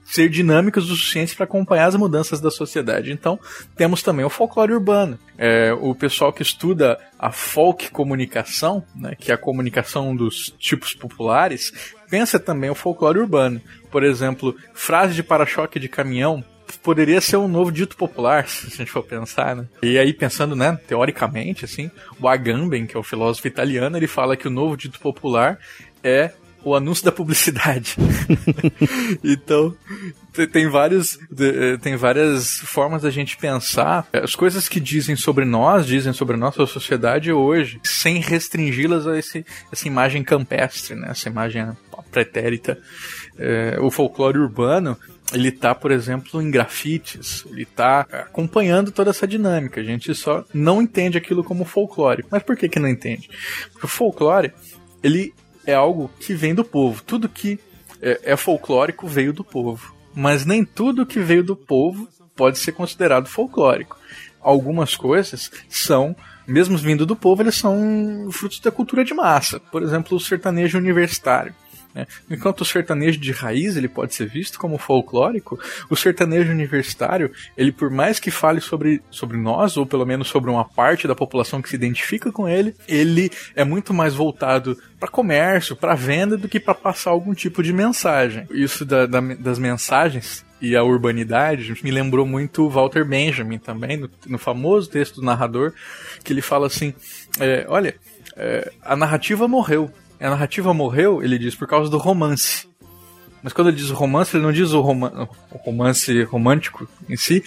ser 0.07 0.29
dinâmicas 0.29 0.85
o 0.85 0.95
suficiente 0.95 1.35
para 1.35 1.45
acompanhar 1.45 1.87
as 1.87 1.97
mudanças 1.97 2.41
da 2.41 2.51
sociedade. 2.51 3.13
Então, 3.13 3.39
temos 3.77 4.03
também 4.03 4.25
o 4.25 4.31
folclore 4.31 4.73
urbano. 4.73 5.19
É, 5.37 5.73
o 5.73 5.95
pessoal 5.95 6.33
que 6.33 6.43
estuda 6.43 6.99
a 7.19 7.33
folk 7.33 7.91
comunicação, 7.91 8.85
né, 8.95 9.15
que 9.19 9.31
é 9.31 9.35
a 9.35 9.39
comunicação 9.39 10.15
dos 10.15 10.55
tipos 10.59 10.95
populares, 10.95 11.73
pensa 12.09 12.39
também 12.39 12.71
o 12.71 12.75
folclore 12.75 13.19
urbano. 13.19 13.61
Por 13.91 14.05
exemplo, 14.05 14.55
frase 14.73 15.15
de 15.15 15.23
para-choque 15.23 15.81
de 15.81 15.89
caminhão 15.89 16.45
poderia 16.83 17.21
ser 17.21 17.37
um 17.37 17.49
novo 17.49 17.71
dito 17.71 17.97
popular, 17.97 18.47
se 18.49 18.67
a 18.67 18.77
gente 18.77 18.91
for 18.91 19.03
pensar, 19.03 19.57
né? 19.57 19.67
E 19.83 19.99
aí, 19.99 20.13
pensando, 20.13 20.57
né, 20.57 20.79
teoricamente, 20.87 21.65
assim, 21.65 21.91
o 22.21 22.29
Agamben, 22.29 22.87
que 22.87 22.97
é 22.97 23.01
o 23.01 23.05
filósofo 23.05 23.47
italiano, 23.47 23.97
ele 23.97 24.07
fala 24.07 24.37
que 24.37 24.49
o 24.49 24.51
novo 24.51 24.77
dito 24.77 24.99
popular 24.99 25.59
é 26.03 26.33
o 26.67 26.75
anúncio 26.75 27.05
da 27.05 27.13
publicidade. 27.13 27.95
então, 29.23 29.73
tem 30.53 30.69
vários 30.69 31.17
eh, 31.39 31.77
tem 31.81 31.95
várias 31.95 32.59
formas 32.59 33.03
da 33.03 33.11
gente 33.11 33.37
pensar 33.37 34.09
as 34.13 34.35
coisas 34.35 34.69
que 34.69 34.81
dizem 34.81 35.15
sobre 35.15 35.45
nós, 35.45 35.87
dizem 35.87 36.13
sobre 36.13 36.35
a 36.35 36.39
nossa 36.39 36.67
sociedade 36.67 37.33
hoje, 37.33 37.79
sem 37.85 38.19
restringi-las 38.19 39.07
a 39.07 39.17
esse, 39.17 39.47
essa 39.71 39.87
imagem 39.87 40.25
campestre, 40.25 40.97
né? 40.97 41.07
essa 41.11 41.29
imagem 41.29 41.69
pretérita. 42.11 42.77
É, 43.39 43.79
o 43.81 43.89
folclore 43.89 44.39
urbano 44.39 44.99
ele 45.33 45.49
está, 45.49 45.73
por 45.73 45.93
exemplo, 45.93 46.43
em 46.43 46.51
grafites, 46.51 47.45
ele 47.49 47.63
está 47.63 48.01
acompanhando 48.01 48.91
toda 48.91 49.11
essa 49.11 49.27
dinâmica. 49.27 49.81
A 49.81 49.85
gente 49.85 50.13
só 50.17 50.45
não 50.53 50.83
entende 50.83 51.17
aquilo 51.17 51.45
como 51.45 51.65
folclore. 51.65 52.25
Mas 52.29 52.43
por 52.43 52.57
que 52.57 52.69
que 52.69 52.79
não 52.81 52.89
entende? 52.89 53.31
Porque 53.73 53.87
o 53.87 53.89
folclore, 53.89 54.53
ele 55.03 55.33
é 55.67 55.75
algo 55.75 56.11
que 56.21 56.35
vem 56.35 56.55
do 56.55 56.65
povo. 56.65 57.03
Tudo 57.03 57.29
que 57.29 57.59
é, 58.01 58.21
é 58.33 58.37
folclórico 58.37 59.07
veio 59.07 59.33
do 59.33 59.45
povo. 59.45 59.95
Mas 60.15 60.47
nem 60.47 60.65
tudo 60.65 61.05
que 61.05 61.21
veio 61.21 61.45
do 61.45 61.57
povo 61.57 62.09
pode 62.35 62.59
ser 62.59 62.73
considerado 62.73 63.29
folclórico. 63.29 63.99
Algumas 64.41 64.95
coisas 64.95 65.51
são, 65.69 66.15
mesmo 66.47 66.79
vindo 66.79 67.05
do 67.05 67.17
povo, 67.17 67.43
eles 67.43 67.57
são 67.57 68.29
frutos 68.31 68.61
da 68.61 68.71
cultura 68.71 69.05
de 69.05 69.13
massa. 69.13 69.59
Por 69.59 69.83
exemplo, 69.83 70.17
o 70.17 70.21
sertanejo 70.21 70.79
universitário. 70.79 71.55
Né? 71.97 72.07
Enquanto 72.31 72.61
o 72.61 72.65
sertanejo 72.65 73.19
de 73.19 73.33
raiz 73.33 73.75
ele 73.75 73.89
pode 73.89 74.15
ser 74.15 74.29
visto 74.29 74.59
como 74.59 74.77
folclórico, 74.77 75.59
o 75.89 75.97
sertanejo 75.97 76.53
universitário, 76.53 77.33
ele 77.57 77.73
por 77.73 77.91
mais 77.91 78.21
que 78.21 78.31
fale 78.31 78.61
sobre, 78.61 79.01
sobre 79.11 79.39
nós, 79.39 79.79
ou 79.79 79.87
pelo 79.87 80.05
menos 80.05 80.29
sobre 80.29 80.51
uma 80.51 80.65
parte 80.65 81.09
da 81.09 81.15
população 81.15 81.63
que 81.63 81.71
se 81.71 81.75
identifica 81.75 82.31
com 82.31 82.47
ele, 82.47 82.75
ele 82.87 83.31
é 83.55 83.65
muito 83.65 83.95
mais 83.95 84.13
voltado 84.13 84.77
para 85.01 85.09
comércio, 85.09 85.75
para 85.75 85.95
venda, 85.95 86.37
do 86.37 86.49
que 86.49 86.61
para 86.61 86.75
passar 86.75 87.13
algum 87.13 87.33
tipo 87.33 87.63
de 87.63 87.73
mensagem. 87.73 88.47
Isso 88.51 88.85
da, 88.85 89.07
da, 89.07 89.21
das 89.21 89.59
mensagens 89.59 90.45
e 90.61 90.77
a 90.77 90.83
urbanidade 90.83 91.75
me 91.83 91.91
lembrou 91.91 92.27
muito 92.27 92.69
Walter 92.69 93.07
Benjamin 93.07 93.59
também, 93.59 93.97
no, 93.97 94.11
no 94.27 94.39
famoso 94.39 94.91
texto 94.91 95.17
do 95.17 95.27
narrador, 95.27 95.73
que 96.23 96.33
ele 96.33 96.43
fala 96.43 96.67
assim: 96.67 96.93
é, 97.41 97.65
olha, 97.69 97.95
é, 98.37 98.71
a 98.83 98.95
narrativa 98.95 99.49
morreu, 99.49 99.91
a 100.21 100.31
narrativa 100.31 100.73
morreu, 100.73 101.23
ele 101.23 101.39
diz, 101.39 101.55
por 101.55 101.69
causa 101.69 101.91
do 101.91 101.99
romance. 101.99 102.69
Mas 103.43 103.53
quando 103.53 103.69
ele 103.69 103.77
diz 103.77 103.91
romance, 103.91 104.37
ele 104.37 104.43
não 104.43 104.53
diz 104.53 104.73
o, 104.73 104.81
o 104.81 105.57
romance 105.59 106.23
romântico 106.25 106.89
em 107.09 107.17
si, 107.17 107.45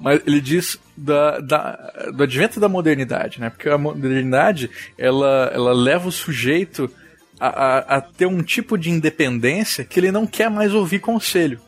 mas 0.00 0.22
ele 0.26 0.40
diz 0.40 0.78
da, 0.96 1.40
da, 1.40 1.92
do 2.14 2.22
advento 2.22 2.58
da 2.58 2.68
modernidade, 2.68 3.40
né? 3.40 3.50
Porque 3.50 3.68
a 3.68 3.76
modernidade, 3.76 4.70
ela, 4.96 5.50
ela 5.52 5.72
leva 5.72 6.08
o 6.08 6.12
sujeito 6.12 6.90
a, 7.38 7.48
a, 7.48 7.78
a 7.96 8.00
ter 8.00 8.26
um 8.26 8.42
tipo 8.42 8.78
de 8.78 8.90
independência 8.90 9.84
que 9.84 10.00
ele 10.00 10.10
não 10.10 10.26
quer 10.26 10.48
mais 10.48 10.72
ouvir 10.72 11.00
conselho. 11.00 11.60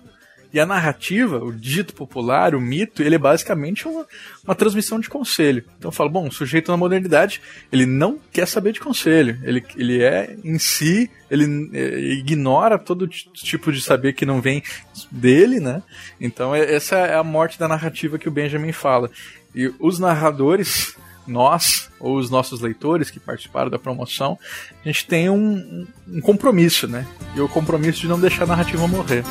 E 0.55 0.61
a 0.61 0.65
narrativa, 0.65 1.45
o 1.45 1.53
dito 1.53 1.93
popular, 1.95 2.55
o 2.55 2.61
mito, 2.61 3.03
ele 3.03 3.17
é 3.17 3.19
basicamente 3.19 3.89
uma, 3.89 4.07
uma 4.45 4.55
transmissão 4.55 5.01
de 5.01 5.11
conselho. 5.11 5.65
Então 5.77 5.89
eu 5.89 5.93
falo, 5.93 6.09
bom, 6.09 6.29
o 6.29 6.33
sujeito 6.33 6.71
na 6.71 6.77
modernidade, 6.77 7.43
ele 7.73 7.85
não 7.85 8.21
quer 8.33 8.47
saber 8.47 8.73
de 8.73 8.79
conselho. 8.79 9.37
Ele, 9.43 9.65
ele 9.77 10.01
é 10.01 10.37
em 10.45 10.57
si, 10.61 11.11
ele 11.29 11.71
é, 11.73 11.99
ignora 12.13 12.79
todo 12.79 13.09
tipo 13.09 13.73
de 13.73 13.81
saber 13.81 14.13
que 14.13 14.25
não 14.25 14.41
vem 14.41 14.63
dele, 15.11 15.59
né? 15.59 15.83
Então 16.21 16.55
é, 16.55 16.73
essa 16.73 16.99
é 16.99 17.17
a 17.17 17.25
morte 17.25 17.59
da 17.59 17.67
narrativa 17.67 18.17
que 18.17 18.29
o 18.29 18.33
Benjamin 18.33 18.71
fala. 18.71 19.11
E 19.57 19.75
os 19.81 19.99
narradores, 19.99 20.97
nós, 21.27 21.91
ou 21.99 22.17
os 22.17 22.31
nossos 22.31 22.61
leitores 22.61 23.11
que 23.11 23.19
participaram 23.19 23.71
da 23.71 23.79
promoção, 23.79 24.39
a 24.85 24.87
gente 24.87 25.05
tem 25.05 25.29
um, 25.29 25.85
um 26.07 26.21
compromisso, 26.21 26.87
né? 26.87 27.05
E 27.35 27.41
o 27.41 27.49
compromisso 27.49 28.03
de 28.03 28.07
não 28.07 28.21
deixar 28.21 28.45
a 28.45 28.47
narrativa 28.47 28.87
morrer. 28.87 29.25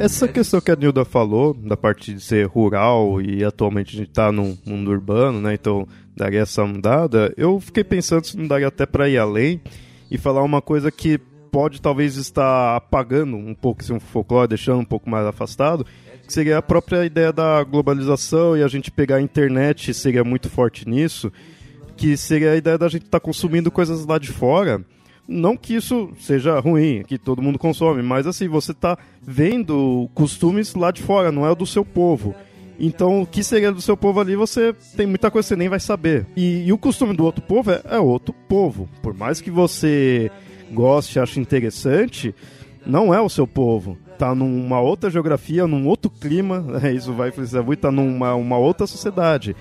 Essa 0.00 0.26
questão 0.26 0.62
que 0.62 0.70
a 0.70 0.76
Nilda 0.76 1.04
falou, 1.04 1.52
da 1.52 1.76
parte 1.76 2.14
de 2.14 2.22
ser 2.22 2.46
rural 2.46 3.20
e 3.20 3.44
atualmente 3.44 3.94
a 3.94 3.98
gente 3.98 4.08
está 4.08 4.32
num 4.32 4.56
mundo 4.64 4.90
urbano, 4.90 5.42
né? 5.42 5.52
Então 5.52 5.86
daria 6.16 6.40
essa 6.40 6.64
mudada. 6.64 7.30
Eu 7.36 7.60
fiquei 7.60 7.84
pensando 7.84 8.26
se 8.26 8.34
não 8.34 8.48
daria 8.48 8.68
até 8.68 8.86
para 8.86 9.10
ir 9.10 9.18
além 9.18 9.60
e 10.10 10.16
falar 10.16 10.42
uma 10.42 10.62
coisa 10.62 10.90
que 10.90 11.18
pode 11.52 11.82
talvez 11.82 12.16
estar 12.16 12.76
apagando 12.76 13.36
um 13.36 13.54
pouco 13.54 13.82
esse 13.82 14.00
folclore, 14.00 14.48
deixando 14.48 14.80
um 14.80 14.86
pouco 14.86 15.10
mais 15.10 15.26
afastado, 15.26 15.84
que 16.26 16.32
seria 16.32 16.56
a 16.56 16.62
própria 16.62 17.04
ideia 17.04 17.30
da 17.30 17.62
globalização 17.62 18.56
e 18.56 18.62
a 18.62 18.68
gente 18.68 18.90
pegar 18.90 19.16
a 19.16 19.20
internet 19.20 19.92
seria 19.92 20.24
muito 20.24 20.48
forte 20.48 20.88
nisso, 20.88 21.30
que 21.94 22.16
seria 22.16 22.52
a 22.52 22.56
ideia 22.56 22.78
da 22.78 22.88
gente 22.88 23.04
estar 23.04 23.20
tá 23.20 23.24
consumindo 23.24 23.70
coisas 23.70 24.06
lá 24.06 24.16
de 24.16 24.28
fora 24.28 24.82
não 25.30 25.56
que 25.56 25.74
isso 25.76 26.10
seja 26.18 26.58
ruim, 26.58 27.04
que 27.06 27.16
todo 27.16 27.40
mundo 27.40 27.58
consome, 27.58 28.02
mas 28.02 28.26
assim, 28.26 28.48
você 28.48 28.72
está 28.72 28.98
vendo 29.22 30.10
costumes 30.12 30.74
lá 30.74 30.90
de 30.90 31.00
fora, 31.02 31.30
não 31.30 31.46
é 31.46 31.50
o 31.50 31.54
do 31.54 31.64
seu 31.64 31.84
povo. 31.84 32.34
Então, 32.80 33.22
o 33.22 33.26
que 33.26 33.44
seria 33.44 33.70
do 33.70 33.80
seu 33.80 33.96
povo 33.96 34.20
ali, 34.20 34.34
você 34.34 34.74
tem 34.96 35.06
muita 35.06 35.30
coisa 35.30 35.46
que 35.46 35.48
você 35.50 35.56
nem 35.56 35.68
vai 35.68 35.78
saber. 35.78 36.26
E, 36.34 36.64
e 36.66 36.72
o 36.72 36.78
costume 36.78 37.14
do 37.14 37.24
outro 37.24 37.42
povo 37.42 37.70
é, 37.70 37.80
é, 37.84 37.98
outro 37.98 38.34
povo. 38.48 38.88
Por 39.02 39.14
mais 39.14 39.40
que 39.40 39.50
você 39.50 40.30
goste, 40.72 41.20
ache 41.20 41.38
interessante, 41.38 42.34
não 42.84 43.14
é 43.14 43.20
o 43.20 43.28
seu 43.28 43.46
povo. 43.46 43.98
Tá 44.18 44.34
numa 44.34 44.80
outra 44.80 45.10
geografia, 45.10 45.66
num 45.66 45.86
outro 45.86 46.10
clima, 46.10 46.64
é, 46.82 46.90
isso 46.90 47.12
vai 47.12 47.28
influenciar 47.28 47.62
muito, 47.62 47.80
tá 47.80 47.92
numa 47.92 48.34
uma 48.34 48.56
outra 48.56 48.86
sociedade. 48.86 49.54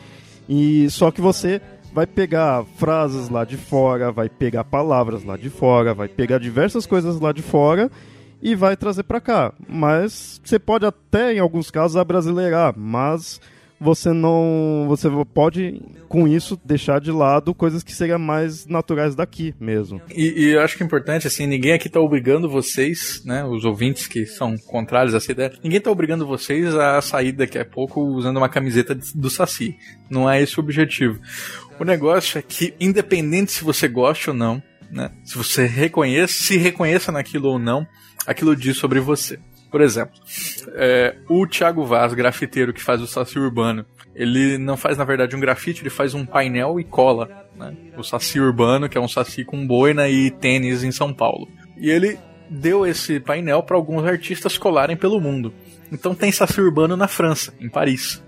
E 0.47 0.89
só 0.89 1.11
que 1.11 1.21
você 1.21 1.61
vai 1.93 2.07
pegar 2.07 2.63
frases 2.77 3.29
lá 3.29 3.43
de 3.43 3.57
fora, 3.57 4.11
vai 4.11 4.29
pegar 4.29 4.63
palavras 4.63 5.23
lá 5.23 5.37
de 5.37 5.49
fora, 5.49 5.93
vai 5.93 6.07
pegar 6.07 6.39
diversas 6.39 6.85
coisas 6.85 7.19
lá 7.19 7.31
de 7.31 7.41
fora 7.41 7.89
e 8.41 8.55
vai 8.55 8.75
trazer 8.77 9.03
para 9.03 9.21
cá. 9.21 9.53
Mas 9.67 10.39
você 10.43 10.59
pode 10.59 10.85
até, 10.85 11.33
em 11.33 11.39
alguns 11.39 11.69
casos, 11.69 11.97
abrasileirar, 11.97 12.73
mas 12.77 13.39
você 13.79 14.11
não. 14.11 14.85
Você 14.89 15.07
pode, 15.33 15.81
com 16.09 16.27
isso, 16.27 16.59
deixar 16.65 16.99
de 16.99 17.11
lado 17.11 17.53
coisas 17.55 17.81
que 17.81 17.93
seriam 17.93 18.19
mais 18.19 18.65
naturais 18.65 19.15
daqui 19.15 19.55
mesmo. 19.59 20.01
E, 20.13 20.45
e 20.45 20.49
eu 20.49 20.61
acho 20.61 20.75
que 20.75 20.83
é 20.83 20.85
importante, 20.85 21.27
assim, 21.27 21.47
ninguém 21.47 21.71
aqui 21.71 21.87
tá 21.87 21.99
obrigando 21.99 22.49
vocês, 22.49 23.23
né? 23.25 23.45
Os 23.45 23.63
ouvintes 23.63 24.05
que 24.05 24.25
são 24.25 24.57
contrários 24.57 25.13
a 25.13 25.17
essa 25.17 25.31
ideia, 25.31 25.53
ninguém 25.63 25.79
tá 25.79 25.89
obrigando 25.89 26.27
vocês 26.27 26.75
a 26.75 27.01
sair 27.01 27.31
daqui 27.31 27.57
a 27.57 27.65
pouco 27.65 28.01
usando 28.01 28.37
uma 28.37 28.49
camiseta 28.49 28.97
do 29.15 29.29
Saci. 29.29 29.77
Não 30.09 30.29
é 30.29 30.41
esse 30.41 30.59
o 30.59 30.63
objetivo. 30.63 31.19
O 31.79 31.85
negócio 31.85 32.37
é 32.37 32.41
que, 32.41 32.73
independente 32.79 33.51
se 33.51 33.63
você 33.63 33.87
gosta 33.87 34.31
ou 34.31 34.37
não, 34.37 34.61
né? 34.91 35.11
Se 35.23 35.37
você 35.37 35.65
reconheça, 35.65 36.33
se 36.33 36.57
reconheça 36.57 37.11
naquilo 37.11 37.49
ou 37.49 37.59
não, 37.59 37.87
aquilo 38.27 38.55
diz 38.55 38.77
sobre 38.77 38.99
você. 38.99 39.39
Por 39.71 39.81
exemplo, 39.81 40.19
é, 40.73 41.15
o 41.29 41.45
Thiago 41.45 41.85
Vaz, 41.85 42.13
grafiteiro 42.13 42.73
que 42.73 42.81
faz 42.81 43.01
o 43.01 43.07
Saci 43.07 43.37
Urbano, 43.37 43.85
ele 44.15 44.57
não 44.57 44.75
faz, 44.75 44.97
na 44.97 45.05
verdade, 45.05 45.35
um 45.35 45.39
grafite, 45.39 45.81
ele 45.81 45.89
faz 45.89 46.13
um 46.13 46.25
painel 46.25 46.79
e 46.79 46.83
cola. 46.83 47.47
Né? 47.55 47.75
O 47.95 48.03
Saci 48.03 48.39
Urbano, 48.39 48.89
que 48.89 48.97
é 48.97 49.01
um 49.01 49.07
Saci 49.07 49.45
com 49.45 49.65
boina 49.65 50.09
e 50.09 50.31
tênis 50.31 50.83
em 50.83 50.91
São 50.91 51.13
Paulo. 51.13 51.47
E 51.77 51.89
ele 51.89 52.19
deu 52.49 52.85
esse 52.85 53.19
painel 53.19 53.61
para 53.61 53.77
alguns 53.77 54.03
artistas 54.03 54.57
colarem 54.57 54.97
pelo 54.97 55.21
mundo. 55.21 55.53
Então 55.91 56.15
tem 56.15 56.31
Saci 56.31 56.59
Urbano 56.59 56.97
na 56.97 57.07
França, 57.07 57.53
em 57.59 57.69
Paris. 57.69 58.21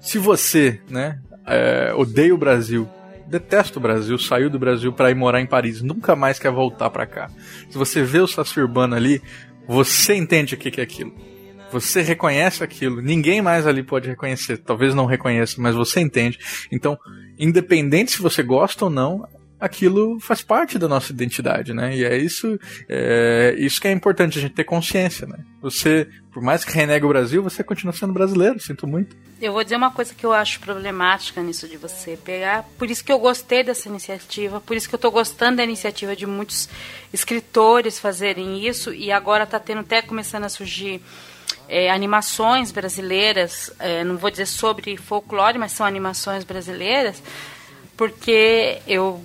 Se 0.00 0.18
você 0.18 0.80
né, 0.88 1.20
é, 1.48 1.92
odeia 1.94 2.34
o 2.34 2.38
Brasil 2.38 2.88
detesta 3.28 3.78
o 3.78 3.82
Brasil, 3.82 4.18
saiu 4.18 4.48
do 4.48 4.58
Brasil 4.58 4.92
para 4.92 5.10
ir 5.10 5.14
morar 5.14 5.40
em 5.40 5.46
Paris, 5.46 5.82
nunca 5.82 6.16
mais 6.16 6.38
quer 6.38 6.50
voltar 6.50 6.90
para 6.90 7.06
cá. 7.06 7.30
Se 7.68 7.76
você 7.76 8.02
vê 8.02 8.20
o 8.20 8.26
Saci 8.26 8.58
Urbano 8.58 8.96
ali, 8.96 9.22
você 9.66 10.14
entende 10.14 10.54
o 10.54 10.56
que 10.58 10.80
é 10.80 10.84
aquilo. 10.84 11.12
Você 11.70 12.00
reconhece 12.00 12.64
aquilo. 12.64 13.02
Ninguém 13.02 13.42
mais 13.42 13.66
ali 13.66 13.82
pode 13.82 14.08
reconhecer. 14.08 14.56
Talvez 14.56 14.94
não 14.94 15.04
reconheça, 15.04 15.56
mas 15.58 15.74
você 15.74 16.00
entende. 16.00 16.38
Então, 16.72 16.98
independente 17.38 18.12
se 18.12 18.22
você 18.22 18.42
gosta 18.42 18.86
ou 18.86 18.90
não, 18.90 19.28
aquilo 19.60 20.20
faz 20.20 20.42
parte 20.42 20.78
da 20.78 20.86
nossa 20.86 21.12
identidade, 21.12 21.74
né? 21.74 21.96
E 21.96 22.04
é 22.04 22.16
isso, 22.16 22.58
é, 22.88 23.54
isso 23.58 23.80
que 23.80 23.88
é 23.88 23.92
importante 23.92 24.38
a 24.38 24.40
gente 24.40 24.54
ter 24.54 24.64
consciência, 24.64 25.26
né? 25.26 25.38
Você, 25.60 26.08
por 26.32 26.42
mais 26.42 26.64
que 26.64 26.72
renegue 26.72 27.04
o 27.04 27.08
Brasil, 27.08 27.42
você 27.42 27.64
continua 27.64 27.92
sendo 27.92 28.12
brasileiro, 28.12 28.60
sinto 28.60 28.86
muito. 28.86 29.16
Eu 29.40 29.52
vou 29.52 29.62
dizer 29.62 29.76
uma 29.76 29.90
coisa 29.90 30.14
que 30.14 30.24
eu 30.24 30.32
acho 30.32 30.60
problemática 30.60 31.40
nisso 31.42 31.68
de 31.68 31.76
você 31.76 32.16
pegar, 32.16 32.64
por 32.76 32.90
isso 32.90 33.04
que 33.04 33.12
eu 33.12 33.18
gostei 33.18 33.62
dessa 33.62 33.88
iniciativa, 33.88 34.60
por 34.60 34.76
isso 34.76 34.88
que 34.88 34.94
eu 34.94 34.98
estou 34.98 35.10
gostando 35.10 35.58
da 35.58 35.64
iniciativa 35.64 36.14
de 36.14 36.26
muitos 36.26 36.68
escritores 37.12 37.98
fazerem 37.98 38.66
isso, 38.66 38.92
e 38.92 39.10
agora 39.12 39.44
está 39.44 39.58
tendo 39.58 39.80
até 39.80 40.02
começando 40.02 40.44
a 40.44 40.48
surgir 40.48 41.00
é, 41.68 41.90
animações 41.90 42.72
brasileiras, 42.72 43.72
é, 43.78 44.02
não 44.02 44.16
vou 44.16 44.30
dizer 44.30 44.46
sobre 44.46 44.96
folclore, 44.96 45.58
mas 45.58 45.72
são 45.72 45.86
animações 45.86 46.42
brasileiras, 46.42 47.22
porque 47.96 48.80
eu 48.86 49.22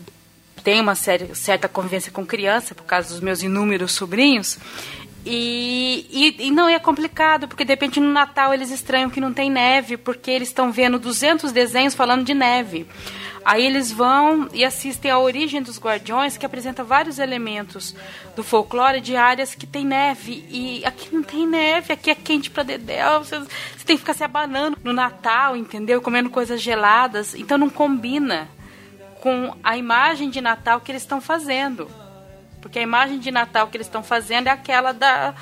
tenho 0.63 0.83
uma 0.83 0.95
certa 0.95 1.67
convivência 1.67 2.11
com 2.11 2.25
criança, 2.25 2.73
por 2.73 2.83
causa 2.83 3.09
dos 3.09 3.19
meus 3.19 3.43
inúmeros 3.43 3.91
sobrinhos. 3.91 4.57
E, 5.25 6.05
e, 6.11 6.47
e, 6.47 6.51
não 6.51 6.67
é 6.67 6.77
complicado, 6.79 7.47
porque 7.47 7.63
de 7.63 7.71
repente 7.71 7.99
no 7.99 8.11
Natal 8.11 8.53
eles 8.53 8.71
estranham 8.71 9.09
que 9.09 9.21
não 9.21 9.33
tem 9.33 9.49
neve, 9.49 9.95
porque 9.95 10.29
eles 10.29 10.49
estão 10.49 10.71
vendo 10.71 10.99
200 10.99 11.51
desenhos 11.51 11.95
falando 11.95 12.25
de 12.25 12.33
neve. 12.33 12.85
Aí 13.45 13.65
eles 13.65 13.91
vão 13.91 14.47
e 14.53 14.63
assistem 14.63 15.11
a 15.11 15.19
Origem 15.19 15.61
dos 15.61 15.77
Guardiões, 15.77 16.37
que 16.37 16.45
apresenta 16.45 16.83
vários 16.83 17.19
elementos 17.19 17.93
do 18.35 18.43
folclore 18.43 19.01
de 19.01 19.17
áreas 19.17 19.53
que 19.53 19.67
tem 19.67 19.85
neve. 19.85 20.45
E 20.49 20.85
aqui 20.85 21.13
não 21.13 21.23
tem 21.23 21.45
neve, 21.45 21.91
aqui 21.91 22.09
é 22.09 22.15
quente 22.15 22.49
pra 22.49 22.63
dedéu. 22.63 23.23
Você, 23.23 23.39
você 23.39 23.85
tem 23.85 23.97
que 23.97 24.01
ficar 24.01 24.13
se 24.13 24.23
abanando 24.23 24.77
no 24.81 24.93
Natal, 24.93 25.57
entendeu? 25.57 26.01
Comendo 26.01 26.29
coisas 26.29 26.61
geladas. 26.61 27.35
Então 27.35 27.57
não 27.57 27.69
combina 27.69 28.47
com 29.23 29.55
a 29.63 29.77
imagem 29.77 30.29
de 30.29 30.41
Natal 30.41 30.81
que 30.81 30.91
eles 30.91 31.01
estão 31.01 31.21
fazendo. 31.21 31.89
Porque 32.61 32.77
a 32.77 32.81
imagem 32.81 33.19
de 33.19 33.31
Natal 33.31 33.69
que 33.69 33.77
eles 33.77 33.87
estão 33.87 34.03
fazendo 34.03 34.47
é 34.47 34.49
aquela 34.49 34.91
da 34.91 35.33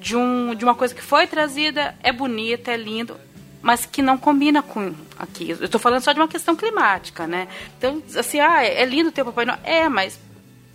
de, 0.00 0.16
um, 0.16 0.54
de 0.54 0.64
uma 0.64 0.74
coisa 0.74 0.94
que 0.94 1.02
foi 1.02 1.26
trazida, 1.26 1.94
é 2.02 2.10
bonita, 2.10 2.70
é 2.70 2.78
lindo, 2.78 3.14
mas 3.60 3.84
que 3.84 4.00
não 4.00 4.16
combina 4.16 4.62
com 4.62 4.94
aqui. 5.18 5.50
Eu 5.50 5.66
estou 5.66 5.78
falando 5.78 6.00
só 6.00 6.14
de 6.14 6.18
uma 6.18 6.28
questão 6.28 6.56
climática, 6.56 7.26
né? 7.26 7.48
Então, 7.76 8.02
assim, 8.16 8.40
ah, 8.40 8.64
é 8.64 8.86
lindo 8.86 9.12
ter 9.12 9.20
o 9.20 9.26
Papai 9.26 9.44
Noel. 9.44 9.60
É, 9.64 9.86
mas 9.90 10.18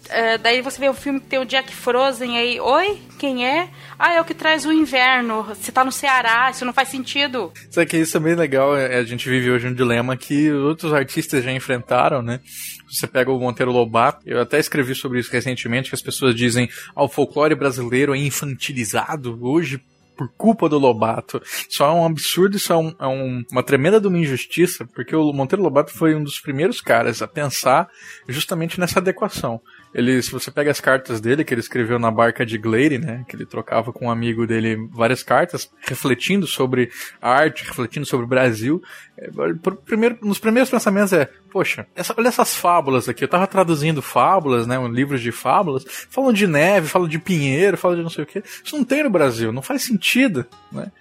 é, 0.10 0.38
daí 0.38 0.62
você 0.62 0.80
vê 0.80 0.90
o 0.90 0.94
filme 0.94 1.20
que 1.20 1.28
tem 1.28 1.40
o 1.40 1.46
Jack 1.46 1.74
Frozen 1.74 2.38
aí. 2.38 2.60
Oi? 2.60 3.00
Quem 3.18 3.46
é? 3.46 3.70
Ah, 3.98 4.14
é 4.14 4.22
o 4.22 4.26
que 4.26 4.34
traz 4.34 4.66
o 4.66 4.72
inverno. 4.72 5.44
Você 5.44 5.72
tá 5.72 5.84
no 5.84 5.92
Ceará, 5.92 6.50
isso 6.52 6.66
não 6.66 6.74
faz 6.74 6.90
sentido. 6.90 7.52
Sabe 7.70 7.88
que 7.88 7.98
isso 7.98 8.18
é 8.18 8.20
bem 8.20 8.36
legal. 8.36 8.76
É, 8.76 8.98
a 8.98 9.04
gente 9.04 9.30
vive 9.30 9.50
hoje 9.50 9.68
um 9.68 9.74
dilema 9.74 10.18
que 10.18 10.52
outros 10.52 10.94
artistas 10.94 11.44
já 11.44 11.52
enfrentaram, 11.52 12.22
né? 12.22 12.40
Você 12.90 13.08
pega 13.08 13.32
o 13.32 13.40
Monteiro 13.40 13.72
Lobato, 13.72 14.22
eu 14.26 14.42
até 14.42 14.60
escrevi 14.60 14.94
sobre 14.94 15.20
isso 15.20 15.32
recentemente, 15.32 15.90
que 15.90 15.96
as 15.96 16.02
pessoas 16.02 16.36
dizem 16.36 16.70
ah, 16.96 17.04
o 17.04 17.10
folclore 17.10 17.56
brasileiro 17.56 18.14
é 18.14 18.18
infantilizado 18.18 19.40
hoje 19.42 19.82
por 20.16 20.30
culpa 20.38 20.70
do 20.70 20.78
Lobato. 20.78 21.42
Isso 21.70 21.84
é 21.84 21.92
um 21.92 22.06
absurdo, 22.06 22.58
isso 22.58 22.72
é, 22.72 22.78
um, 22.78 22.94
é 23.00 23.08
um, 23.08 23.44
uma 23.52 23.64
tremenda 23.64 24.00
de 24.00 24.08
uma 24.08 24.18
injustiça, 24.18 24.86
porque 24.94 25.16
o 25.16 25.34
Monteiro 25.34 25.64
Lobato 25.64 25.92
foi 25.92 26.16
um 26.16 26.24
dos 26.24 26.40
primeiros 26.40 26.80
caras 26.82 27.22
a 27.22 27.28
pensar 27.28 27.90
justamente 28.28 28.80
nessa 28.80 29.00
adequação. 29.00 29.60
Ele, 29.94 30.22
se 30.22 30.32
você 30.32 30.50
pega 30.50 30.72
as 30.72 30.80
cartas 30.80 31.22
dele, 31.22 31.44
que 31.44 31.54
ele 31.54 31.62
escreveu 31.62 32.00
na 32.00 32.10
barca 32.10 32.46
de 32.46 32.58
Glade, 32.58 32.98
né, 32.98 33.24
que 33.28 33.36
ele 33.36 33.46
trocava 33.46 33.94
com 33.94 34.08
um 34.08 34.12
amigo 34.12 34.48
dele 34.48 34.88
várias 34.92 35.22
cartas, 35.22 35.70
refletindo 35.82 36.48
sobre 36.48 36.90
arte, 37.22 37.64
refletindo 37.66 38.06
sobre 38.06 38.26
o 38.26 38.30
Brasil, 38.30 38.82
é, 39.18 39.30
primeiro, 39.86 40.18
nos 40.22 40.40
primeiros 40.40 40.70
pensamentos 40.70 41.14
é, 41.14 41.30
poxa, 41.52 41.86
essa, 41.96 42.16
olha 42.18 42.28
essas 42.28 42.56
fábulas 42.56 43.08
aqui, 43.08 43.24
eu 43.24 43.28
tava 43.28 43.46
traduzindo 43.46 44.02
fábulas, 44.02 44.66
né, 44.66 44.80
um 44.80 44.88
livros 44.88 45.22
de 45.22 45.32
fábulas, 45.32 45.86
falam 46.10 46.34
de 46.34 46.48
neve, 46.48 46.88
falam 46.88 47.08
de 47.08 47.20
pinheiro, 47.20 47.78
falam 47.78 47.98
de 47.98 48.04
não 48.04 48.10
sei 48.10 48.24
o 48.24 48.28
que, 48.28 48.44
isso 48.64 48.76
não 48.76 48.84
tem 48.84 49.04
no 49.04 49.10
Brasil, 49.12 49.52
não 49.52 49.62
faz 49.62 49.84
sentido, 49.84 50.46
né, 50.72 50.92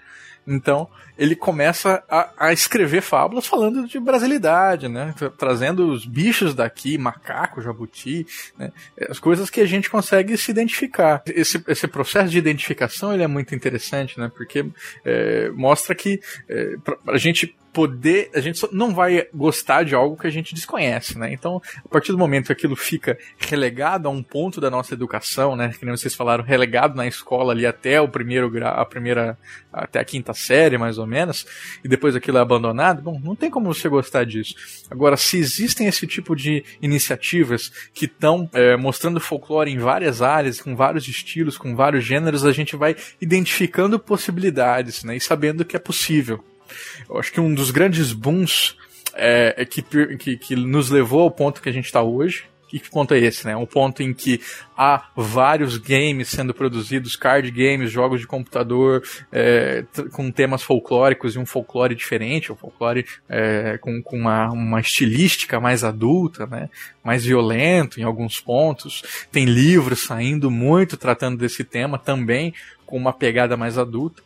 então, 0.47 0.89
ele 1.23 1.37
começa 1.37 2.03
a, 2.11 2.31
a, 2.37 2.53
escrever 2.53 3.01
fábulas 3.01 3.47
falando 3.47 3.87
de 3.87 4.01
brasilidade, 4.01 4.89
né? 4.89 5.15
Trazendo 5.39 5.89
os 5.89 6.05
bichos 6.05 6.53
daqui, 6.53 6.99
macaco, 6.99 7.63
jabuti, 7.63 8.27
né? 8.59 8.73
as 9.09 9.21
coisas 9.21 9.49
que 9.49 9.61
a 9.61 9.65
gente 9.65 9.89
consegue 9.89 10.37
se 10.37 10.51
identificar. 10.51 11.23
Esse, 11.27 11.63
esse 11.69 11.87
processo 11.87 12.29
de 12.29 12.39
identificação 12.39 13.15
ele 13.15 13.23
é 13.23 13.29
muito 13.29 13.55
interessante, 13.55 14.19
né? 14.19 14.33
Porque 14.35 14.67
é, 15.05 15.49
mostra 15.51 15.95
que 15.95 16.21
é, 16.49 16.75
a 17.07 17.19
gente 17.19 17.55
poder, 17.73 18.31
a 18.35 18.41
gente 18.41 18.61
não 18.71 18.95
vai 18.95 19.27
gostar 19.33 19.83
de 19.83 19.95
algo 19.95 20.17
que 20.17 20.27
a 20.27 20.31
gente 20.31 20.55
desconhece, 20.55 21.19
né? 21.19 21.33
Então, 21.33 21.61
a 21.85 21.89
partir 21.89 22.13
do 22.13 22.19
momento 22.19 22.47
que 22.47 22.53
aquilo 22.53 22.77
fica 22.77 23.19
relegado 23.39 24.07
a 24.07 24.11
um 24.11 24.23
ponto 24.23 24.61
da 24.61 24.71
nossa 24.71 24.93
educação, 24.93 25.57
né? 25.57 25.73
Que 25.79 25.85
nem 25.85 25.97
vocês 25.97 26.15
falaram, 26.15 26.45
relegado 26.45 26.95
na 26.95 27.07
escola 27.07 27.53
ali 27.53 27.65
até 27.65 28.01
o 28.01 28.09
primeiro 28.09 28.51
grau, 28.51 28.79
a 28.79 28.85
primeira, 28.85 29.39
até 29.73 29.99
a 30.01 30.05
quinta 30.05 30.35
série, 30.35 30.77
mais 30.77 30.99
ou 30.99 31.07
menos, 31.07 31.12
e 31.85 31.89
depois 31.89 32.17
aquilo 32.17 32.39
é 32.39 32.41
abandonado, 32.41 33.03
bom, 33.03 33.21
não 33.23 33.37
tem 33.37 33.51
como 33.51 33.73
você 33.73 33.89
gostar 33.89 34.25
disso. 34.25 34.55
Agora, 34.91 35.17
se 35.17 35.39
existem 35.39 35.87
esse 35.87 36.07
tipo 36.07 36.35
de 36.35 36.65
iniciativas 36.81 37.73
que 37.93 38.07
estão 38.07 38.49
é, 38.53 38.77
mostrando 38.77 39.21
folclore 39.21 39.71
em 39.71 39.79
várias 39.79 40.23
áreas, 40.23 40.61
com 40.61 40.75
vários 40.75 41.07
estilos, 41.09 41.59
com 41.59 41.75
vários 41.77 42.05
gêneros, 42.05 42.45
a 42.45 42.53
gente 42.53 42.77
vai 42.77 42.97
identificando 43.21 43.99
possibilidades, 43.99 45.05
né? 45.05 45.17
E 45.17 45.21
sabendo 45.21 45.65
que 45.65 45.77
é 45.77 45.79
possível. 45.79 46.43
Eu 47.09 47.19
acho 47.19 47.33
que 47.33 47.41
um 47.41 47.55
dos 47.55 47.71
grandes 47.71 48.13
booms 48.13 48.77
é, 49.15 49.55
é 49.59 49.65
que, 49.65 49.83
que, 50.19 50.37
que, 50.37 50.57
nos 50.57 50.91
levou 50.91 51.23
ao 51.23 51.31
ponto 51.31 51.61
que 51.61 51.69
a 51.69 51.73
gente 51.73 51.87
está 51.87 52.03
hoje. 52.03 52.45
E 52.73 52.81
que 52.81 52.91
ponto 52.91 53.13
é 53.13 53.19
esse, 53.19 53.47
né? 53.47 53.55
Um 53.55 53.67
ponto 53.67 54.03
em 54.03 54.15
que 54.15 54.41
há 54.77 55.11
vários 55.15 55.77
games 55.77 56.29
sendo 56.29 56.55
produzidos, 56.55 57.17
card 57.17 57.51
games, 57.51 57.91
jogos 57.91 58.21
de 58.21 58.27
computador 58.27 59.03
é, 59.31 59.85
com 60.13 60.31
temas 60.31 60.63
folclóricos 60.63 61.35
e 61.35 61.39
um 61.39 61.45
folclore 61.45 61.95
diferente, 61.95 62.51
um 62.51 62.57
folclore 62.57 63.05
é, 63.29 63.79
com, 63.79 64.03
com 64.03 64.17
uma, 64.17 64.51
uma 64.51 64.81
estilística 64.81 65.61
mais 65.61 65.85
adulta, 65.85 66.47
né? 66.47 66.71
mais 67.05 67.25
violento 67.25 68.01
em 68.01 68.05
alguns 68.05 68.41
pontos. 68.41 69.27
Tem 69.31 69.45
livros 69.45 70.05
saindo 70.05 70.51
muito 70.51 70.97
tratando 70.97 71.37
desse 71.37 71.65
tema 71.65 71.99
também, 71.99 72.55
com 72.87 72.97
uma 72.97 73.13
pegada 73.13 73.57
mais 73.57 73.77
adulta. 73.77 74.23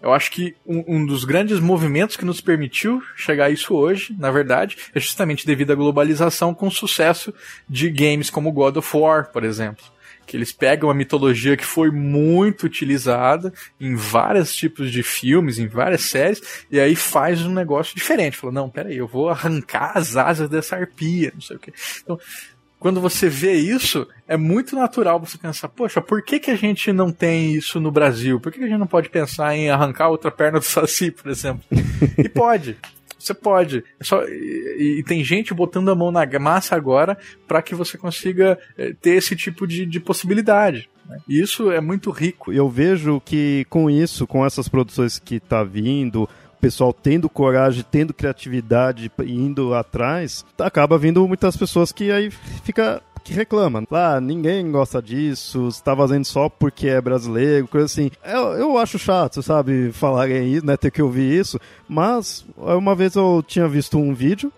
Eu 0.00 0.12
acho 0.12 0.30
que 0.30 0.54
um, 0.64 0.84
um, 0.86 1.06
dos 1.06 1.24
grandes 1.24 1.58
movimentos 1.58 2.16
que 2.16 2.24
nos 2.24 2.40
permitiu 2.40 3.02
chegar 3.16 3.46
a 3.46 3.50
isso 3.50 3.74
hoje, 3.74 4.14
na 4.16 4.30
verdade, 4.30 4.76
é 4.94 5.00
justamente 5.00 5.44
devido 5.44 5.72
à 5.72 5.74
globalização 5.74 6.54
com 6.54 6.68
o 6.68 6.70
sucesso 6.70 7.34
de 7.68 7.90
games 7.90 8.30
como 8.30 8.52
God 8.52 8.76
of 8.76 8.96
War, 8.96 9.30
por 9.32 9.42
exemplo. 9.42 9.84
Que 10.24 10.36
eles 10.36 10.52
pegam 10.52 10.90
a 10.90 10.94
mitologia 10.94 11.56
que 11.56 11.64
foi 11.64 11.90
muito 11.90 12.64
utilizada 12.64 13.52
em 13.80 13.96
vários 13.96 14.54
tipos 14.54 14.92
de 14.92 15.02
filmes, 15.02 15.58
em 15.58 15.66
várias 15.66 16.02
séries, 16.02 16.66
e 16.70 16.78
aí 16.78 16.94
faz 16.94 17.42
um 17.42 17.52
negócio 17.52 17.96
diferente. 17.96 18.36
Fala, 18.36 18.52
não, 18.52 18.68
peraí, 18.68 18.98
eu 18.98 19.08
vou 19.08 19.28
arrancar 19.30 19.92
as 19.96 20.16
asas 20.16 20.48
dessa 20.48 20.76
arpia, 20.76 21.32
não 21.34 21.40
sei 21.40 21.56
o 21.56 21.58
quê. 21.58 21.72
Então, 22.04 22.20
quando 22.78 23.00
você 23.00 23.28
vê 23.28 23.54
isso, 23.54 24.06
é 24.26 24.36
muito 24.36 24.76
natural 24.76 25.18
você 25.18 25.36
pensar, 25.36 25.68
poxa, 25.68 26.00
por 26.00 26.22
que, 26.22 26.38
que 26.38 26.50
a 26.50 26.56
gente 26.56 26.92
não 26.92 27.10
tem 27.10 27.52
isso 27.52 27.80
no 27.80 27.90
Brasil? 27.90 28.38
Por 28.40 28.52
que, 28.52 28.58
que 28.58 28.64
a 28.64 28.68
gente 28.68 28.78
não 28.78 28.86
pode 28.86 29.08
pensar 29.08 29.56
em 29.56 29.68
arrancar 29.68 30.08
outra 30.08 30.30
perna 30.30 30.58
do 30.58 30.64
Saci, 30.64 31.10
por 31.12 31.30
exemplo? 31.30 31.62
e 32.16 32.28
pode. 32.28 32.76
Você 33.18 33.34
pode. 33.34 33.84
É 33.98 34.04
só, 34.04 34.22
e, 34.24 34.98
e, 35.00 35.02
tem 35.02 35.24
gente 35.24 35.52
botando 35.52 35.90
a 35.90 35.94
mão 35.94 36.12
na 36.12 36.24
massa 36.38 36.76
agora 36.76 37.18
para 37.48 37.60
que 37.60 37.74
você 37.74 37.98
consiga 37.98 38.56
é, 38.76 38.92
ter 38.92 39.16
esse 39.16 39.34
tipo 39.34 39.66
de, 39.66 39.84
de 39.84 39.98
possibilidade. 39.98 40.88
Né? 41.04 41.18
E 41.28 41.40
isso 41.40 41.72
é 41.72 41.80
muito 41.80 42.10
rico. 42.10 42.52
Eu 42.52 42.68
vejo 42.68 43.20
que 43.24 43.66
com 43.68 43.90
isso, 43.90 44.24
com 44.24 44.46
essas 44.46 44.68
produções 44.68 45.18
que 45.18 45.40
tá 45.40 45.64
vindo, 45.64 46.28
pessoal 46.60 46.92
tendo 46.92 47.28
coragem, 47.28 47.84
tendo 47.90 48.14
criatividade, 48.14 49.10
indo 49.26 49.74
atrás, 49.74 50.44
acaba 50.58 50.98
vindo 50.98 51.26
muitas 51.26 51.56
pessoas 51.56 51.92
que 51.92 52.10
aí 52.10 52.30
fica 52.30 53.02
que 53.24 53.34
reclama. 53.34 53.84
Ah, 53.90 54.20
ninguém 54.20 54.70
gosta 54.70 55.02
disso, 55.02 55.68
está 55.68 55.94
fazendo 55.94 56.24
só 56.24 56.48
porque 56.48 56.88
é 56.88 57.00
brasileiro, 57.00 57.68
coisa 57.68 57.84
assim. 57.84 58.10
Eu, 58.24 58.52
eu 58.52 58.78
acho 58.78 58.98
chato, 58.98 59.42
sabe, 59.42 59.92
falarem 59.92 60.54
isso, 60.54 60.64
né, 60.64 60.76
ter 60.76 60.90
que 60.90 61.02
ouvir 61.02 61.38
isso, 61.38 61.60
mas 61.86 62.46
uma 62.56 62.94
vez 62.94 63.16
eu 63.16 63.44
tinha 63.46 63.68
visto 63.68 63.98
um 63.98 64.14
vídeo 64.14 64.50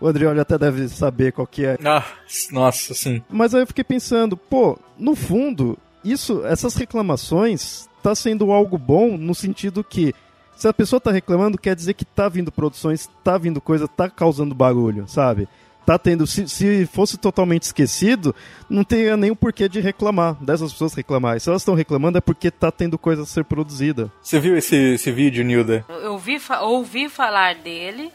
o 0.00 0.06
Adriano 0.06 0.40
até 0.40 0.56
deve 0.56 0.88
saber 0.88 1.32
qual 1.32 1.46
que 1.46 1.64
é. 1.64 1.76
Ah, 1.84 2.04
nossa, 2.52 2.94
sim. 2.94 3.22
Mas 3.28 3.54
aí 3.54 3.62
eu 3.62 3.66
fiquei 3.66 3.82
pensando, 3.82 4.36
pô, 4.36 4.78
no 4.96 5.16
fundo, 5.16 5.76
isso, 6.04 6.44
essas 6.46 6.74
reclamações 6.76 7.88
tá 8.02 8.14
sendo 8.14 8.52
algo 8.52 8.78
bom 8.78 9.16
no 9.16 9.34
sentido 9.34 9.82
que 9.82 10.14
se 10.58 10.66
a 10.66 10.72
pessoa 10.72 11.00
tá 11.00 11.12
reclamando, 11.12 11.56
quer 11.56 11.76
dizer 11.76 11.94
que 11.94 12.04
tá 12.04 12.28
vindo 12.28 12.50
produções, 12.50 13.08
tá 13.22 13.38
vindo 13.38 13.60
coisa, 13.60 13.86
tá 13.86 14.10
causando 14.10 14.54
barulho, 14.54 15.06
sabe? 15.06 15.48
tá 15.88 15.98
tendo. 15.98 16.26
Se, 16.26 16.46
se 16.46 16.84
fosse 16.84 17.16
totalmente 17.16 17.62
esquecido, 17.62 18.34
não 18.68 18.84
teria 18.84 19.16
nenhum 19.16 19.34
porquê 19.34 19.70
de 19.70 19.80
reclamar, 19.80 20.34
dessas 20.34 20.70
pessoas 20.70 20.92
reclamar. 20.92 21.38
E 21.38 21.40
se 21.40 21.48
elas 21.48 21.62
estão 21.62 21.74
reclamando 21.74 22.18
é 22.18 22.20
porque 22.20 22.50
tá 22.50 22.70
tendo 22.70 22.98
coisa 22.98 23.22
a 23.22 23.26
ser 23.26 23.44
produzida. 23.44 24.12
Você 24.22 24.38
viu 24.38 24.54
esse, 24.54 24.76
esse 24.76 25.10
vídeo, 25.10 25.42
Nilda? 25.42 25.86
Eu 25.88 26.12
ouvi, 26.12 26.38
ouvi 26.60 27.08
falar 27.08 27.54
dele, 27.54 28.12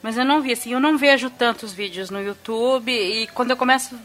mas 0.00 0.16
eu 0.16 0.24
não 0.24 0.40
vi. 0.40 0.52
Assim, 0.52 0.72
eu 0.72 0.78
não 0.78 0.96
vejo 0.96 1.28
tantos 1.28 1.72
vídeos 1.72 2.10
no 2.10 2.22
YouTube 2.22 2.92
e 2.92 3.26
quando 3.28 3.50
eu 3.50 3.56
começo 3.56 3.98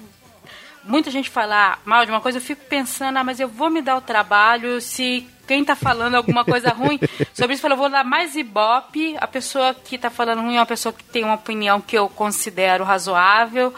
muita 0.83 1.11
gente 1.11 1.29
falar 1.29 1.79
mal 1.85 2.03
de 2.05 2.11
uma 2.11 2.21
coisa, 2.21 2.39
eu 2.39 2.41
fico 2.41 2.65
pensando, 2.67 3.17
ah, 3.17 3.23
mas 3.23 3.39
eu 3.39 3.47
vou 3.47 3.69
me 3.69 3.83
dar 3.83 3.97
o 3.97 4.01
trabalho 4.01 4.81
se 4.81 5.27
quem 5.51 5.65
tá 5.65 5.75
falando 5.75 6.15
alguma 6.15 6.45
coisa 6.45 6.69
ruim 6.69 6.97
sobre 7.33 7.55
isso, 7.55 7.67
eu 7.67 7.75
vou 7.75 7.89
dar 7.89 8.05
mais 8.05 8.35
ibope. 8.35 9.17
A 9.19 9.27
pessoa 9.27 9.73
que 9.73 9.97
tá 9.97 10.09
falando 10.09 10.39
ruim 10.39 10.55
é 10.55 10.59
uma 10.59 10.65
pessoa 10.65 10.93
que 10.93 11.03
tem 11.03 11.25
uma 11.25 11.33
opinião 11.33 11.81
que 11.81 11.97
eu 11.97 12.07
considero 12.07 12.85
razoável. 12.85 13.73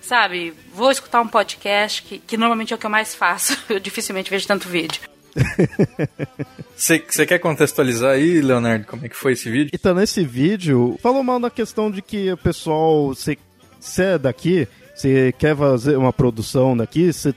Sabe, 0.00 0.54
vou 0.72 0.88
escutar 0.88 1.20
um 1.20 1.26
podcast, 1.26 2.00
que, 2.04 2.20
que 2.20 2.36
normalmente 2.36 2.72
é 2.72 2.76
o 2.76 2.78
que 2.78 2.86
eu 2.86 2.90
mais 2.90 3.12
faço. 3.12 3.58
Eu 3.68 3.80
dificilmente 3.80 4.30
vejo 4.30 4.46
tanto 4.46 4.68
vídeo. 4.68 5.02
Você 6.76 7.00
quer 7.26 7.40
contextualizar 7.40 8.12
aí, 8.12 8.40
Leonardo, 8.40 8.86
como 8.86 9.04
é 9.04 9.08
que 9.08 9.16
foi 9.16 9.32
esse 9.32 9.50
vídeo? 9.50 9.70
Então, 9.74 9.94
nesse 9.94 10.24
vídeo, 10.24 10.96
falou 11.02 11.24
mal 11.24 11.40
na 11.40 11.50
questão 11.50 11.90
de 11.90 12.02
que 12.02 12.30
o 12.30 12.36
pessoal, 12.36 13.08
você 13.08 13.36
é 13.98 14.16
daqui, 14.18 14.68
você 14.94 15.32
quer 15.36 15.56
fazer 15.56 15.96
uma 15.96 16.12
produção 16.12 16.76
daqui, 16.76 17.12
você 17.12 17.34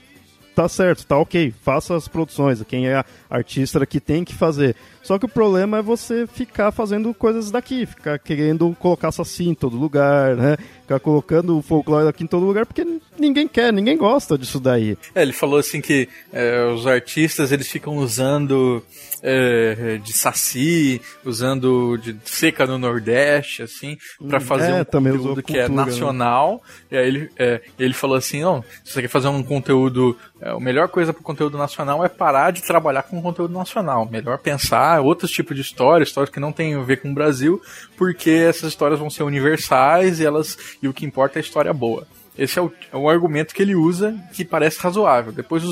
tá 0.54 0.68
certo, 0.68 1.06
tá 1.06 1.18
ok, 1.18 1.52
faça 1.62 1.96
as 1.96 2.08
produções, 2.08 2.62
quem 2.62 2.88
é 2.88 3.04
artista 3.28 3.84
que 3.86 4.00
tem 4.00 4.24
que 4.24 4.34
fazer. 4.34 4.76
Só 5.02 5.18
que 5.18 5.24
o 5.24 5.28
problema 5.28 5.78
é 5.78 5.82
você 5.82 6.26
ficar 6.26 6.70
fazendo 6.72 7.12
coisas 7.14 7.50
daqui, 7.50 7.86
ficar 7.86 8.18
querendo 8.18 8.76
colocar 8.78 9.10
saci 9.10 9.48
em 9.48 9.54
todo 9.54 9.76
lugar, 9.76 10.36
né? 10.36 10.56
Ficar 10.82 11.00
colocando 11.00 11.58
o 11.58 11.62
folclore 11.62 12.08
aqui 12.08 12.24
em 12.24 12.26
todo 12.26 12.44
lugar, 12.44 12.66
porque 12.66 12.86
ninguém 13.18 13.48
quer, 13.48 13.72
ninguém 13.72 13.96
gosta 13.96 14.36
disso 14.36 14.60
daí. 14.60 14.96
É, 15.14 15.22
ele 15.22 15.32
falou 15.32 15.58
assim 15.58 15.80
que 15.80 16.08
é, 16.32 16.64
os 16.66 16.86
artistas 16.86 17.50
eles 17.52 17.68
ficam 17.68 17.96
usando 17.96 18.82
é, 19.22 19.98
de 20.02 20.12
saci, 20.12 21.00
usando 21.24 21.96
de 21.98 22.16
seca 22.24 22.66
no 22.66 22.78
Nordeste, 22.78 23.62
assim, 23.62 23.96
para 24.28 24.38
hum, 24.38 24.42
fazer 24.42 24.70
é, 24.70 24.80
um 24.80 24.84
conteúdo 24.84 25.42
que 25.42 25.58
é 25.58 25.66
cultura, 25.66 25.82
é 25.82 25.86
nacional. 25.86 26.52
Né? 26.52 26.60
E 26.90 26.96
aí 26.96 27.08
ele, 27.08 27.30
é, 27.38 27.60
ele 27.78 27.94
falou 27.94 28.16
assim, 28.16 28.42
não, 28.42 28.62
se 28.84 28.92
você 28.92 29.02
quer 29.02 29.08
fazer 29.08 29.28
um 29.28 29.42
conteúdo, 29.42 30.16
é, 30.40 30.50
a 30.50 30.60
melhor 30.60 30.88
coisa 30.88 31.12
para 31.12 31.20
o 31.20 31.24
conteúdo 31.24 31.56
nacional 31.56 32.04
é 32.04 32.08
parar 32.08 32.50
de 32.50 32.62
trabalhar 32.62 33.02
com 33.04 33.20
conteúdo 33.22 33.54
nacional. 33.54 34.08
Melhor 34.10 34.38
pensar 34.38 34.89
outros 34.98 35.30
tipos 35.30 35.54
de 35.54 35.62
histórias, 35.62 36.08
histórias 36.08 36.32
que 36.32 36.40
não 36.40 36.52
têm 36.52 36.74
a 36.74 36.82
ver 36.82 37.02
com 37.02 37.10
o 37.10 37.14
Brasil, 37.14 37.60
porque 37.96 38.30
essas 38.30 38.70
histórias 38.70 38.98
vão 38.98 39.10
ser 39.10 39.22
universais 39.22 40.18
e 40.18 40.24
elas 40.24 40.56
e 40.82 40.88
o 40.88 40.94
que 40.94 41.04
importa 41.04 41.38
é 41.38 41.40
a 41.40 41.44
história 41.44 41.72
boa. 41.72 42.06
Esse 42.40 42.58
é 42.58 42.62
o, 42.62 42.72
é 42.90 42.96
o 42.96 43.08
argumento 43.08 43.54
que 43.54 43.60
ele 43.60 43.74
usa 43.74 44.16
que 44.32 44.46
parece 44.46 44.80
razoável. 44.80 45.30
Depois, 45.30 45.62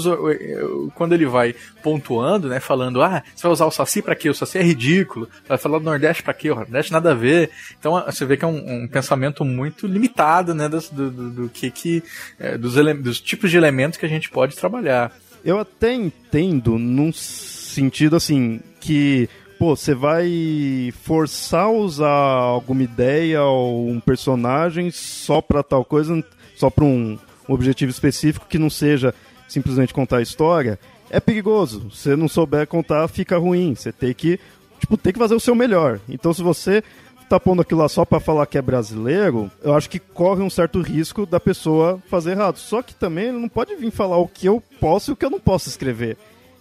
quando 0.94 1.14
ele 1.14 1.24
vai 1.24 1.54
pontuando, 1.82 2.48
né, 2.48 2.60
falando, 2.60 3.02
ah, 3.02 3.22
você 3.34 3.44
vai 3.44 3.52
usar 3.52 3.64
o 3.64 3.70
Saci 3.70 4.02
para 4.02 4.14
quê? 4.14 4.28
O 4.28 4.34
Saci 4.34 4.58
é 4.58 4.62
ridículo. 4.62 5.28
Vai 5.48 5.56
falar 5.56 5.78
do 5.78 5.84
Nordeste 5.84 6.22
para 6.22 6.34
quê? 6.34 6.50
O 6.50 6.56
Nordeste 6.56 6.92
nada 6.92 7.12
a 7.12 7.14
ver. 7.14 7.50
Então, 7.78 8.04
você 8.04 8.26
vê 8.26 8.36
que 8.36 8.44
é 8.44 8.48
um, 8.48 8.82
um 8.82 8.86
pensamento 8.86 9.46
muito 9.46 9.86
limitado, 9.86 10.54
né, 10.54 10.68
do, 10.68 10.80
do, 10.90 11.30
do 11.30 11.48
que, 11.48 11.70
que 11.70 12.02
é, 12.38 12.58
dos, 12.58 12.74
dos 12.74 13.18
tipos 13.18 13.50
de 13.50 13.56
elementos 13.56 13.98
que 13.98 14.04
a 14.04 14.08
gente 14.08 14.28
pode 14.28 14.54
trabalhar. 14.54 15.10
Eu 15.42 15.58
até 15.58 15.94
entendo 15.94 16.78
num 16.78 17.12
sentido 17.12 18.16
assim 18.16 18.60
que 18.80 19.28
pô, 19.58 19.74
você 19.74 19.94
vai 19.94 20.92
forçar 21.02 21.64
a 21.64 21.70
usar 21.70 22.08
alguma 22.08 22.82
ideia 22.82 23.42
ou 23.42 23.88
um 23.88 23.98
personagem 23.98 24.90
só 24.90 25.40
pra 25.40 25.62
tal 25.62 25.84
coisa, 25.84 26.22
só 26.56 26.70
para 26.70 26.84
um, 26.84 27.18
um 27.48 27.52
objetivo 27.52 27.90
específico 27.90 28.46
que 28.48 28.58
não 28.58 28.70
seja 28.70 29.12
simplesmente 29.48 29.92
contar 29.92 30.18
a 30.18 30.22
história, 30.22 30.78
é 31.10 31.18
perigoso. 31.18 31.90
Se 31.90 32.14
não 32.14 32.28
souber 32.28 32.66
contar, 32.66 33.08
fica 33.08 33.38
ruim. 33.38 33.74
Você 33.74 33.90
tem 33.90 34.12
que, 34.12 34.38
tipo, 34.78 34.96
tem 34.96 35.12
que 35.12 35.18
fazer 35.18 35.34
o 35.34 35.40
seu 35.40 35.54
melhor. 35.54 35.98
Então, 36.08 36.32
se 36.32 36.42
você 36.42 36.82
tá 37.28 37.40
pondo 37.40 37.62
aquilo 37.62 37.80
lá 37.80 37.88
só 37.88 38.04
para 38.04 38.20
falar 38.20 38.46
que 38.46 38.56
é 38.56 38.62
brasileiro, 38.62 39.50
eu 39.62 39.74
acho 39.74 39.90
que 39.90 39.98
corre 39.98 40.42
um 40.42 40.50
certo 40.50 40.80
risco 40.80 41.26
da 41.26 41.40
pessoa 41.40 42.00
fazer 42.08 42.32
errado. 42.32 42.58
Só 42.58 42.82
que 42.82 42.94
também 42.94 43.28
ele 43.28 43.38
não 43.38 43.48
pode 43.48 43.74
vir 43.74 43.90
falar 43.90 44.18
o 44.18 44.28
que 44.28 44.46
eu 44.46 44.62
posso 44.80 45.10
e 45.10 45.12
o 45.12 45.16
que 45.16 45.24
eu 45.24 45.30
não 45.30 45.40
posso 45.40 45.68
escrever. 45.68 46.16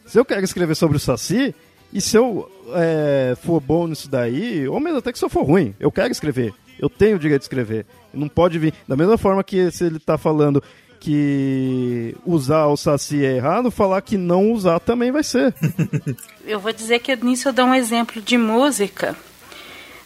Se 0.05 0.17
eu 0.17 0.25
quero 0.25 0.43
escrever 0.43 0.75
sobre 0.75 0.97
o 0.97 0.99
Saci, 0.99 1.53
e 1.93 2.01
se 2.01 2.17
eu 2.17 2.49
é, 2.73 3.35
for 3.43 3.59
bom 3.59 3.87
nisso 3.87 4.09
daí, 4.09 4.67
ou 4.67 4.79
mesmo 4.79 4.99
até 4.99 5.11
que 5.11 5.19
se 5.19 5.25
eu 5.25 5.29
for 5.29 5.43
ruim, 5.43 5.73
eu 5.79 5.91
quero 5.91 6.11
escrever. 6.11 6.53
Eu 6.79 6.89
tenho 6.89 7.15
o 7.15 7.19
direito 7.19 7.41
de 7.41 7.45
escrever. 7.45 7.85
Não 8.13 8.27
pode 8.27 8.59
vir. 8.59 8.73
Da 8.87 8.95
mesma 8.95 9.17
forma 9.17 9.43
que 9.43 9.71
se 9.71 9.85
ele 9.85 9.97
está 9.97 10.17
falando 10.17 10.61
que 10.99 12.15
usar 12.25 12.67
o 12.67 12.77
Saci 12.77 13.23
é 13.25 13.35
errado, 13.35 13.71
falar 13.71 14.01
que 14.01 14.17
não 14.17 14.51
usar 14.51 14.79
também 14.79 15.11
vai 15.11 15.23
ser. 15.23 15.53
eu 16.45 16.59
vou 16.59 16.73
dizer 16.73 16.99
que 16.99 17.15
nisso 17.15 17.49
eu 17.49 17.53
dou 17.53 17.65
um 17.65 17.73
exemplo 17.73 18.21
de 18.21 18.37
música 18.37 19.15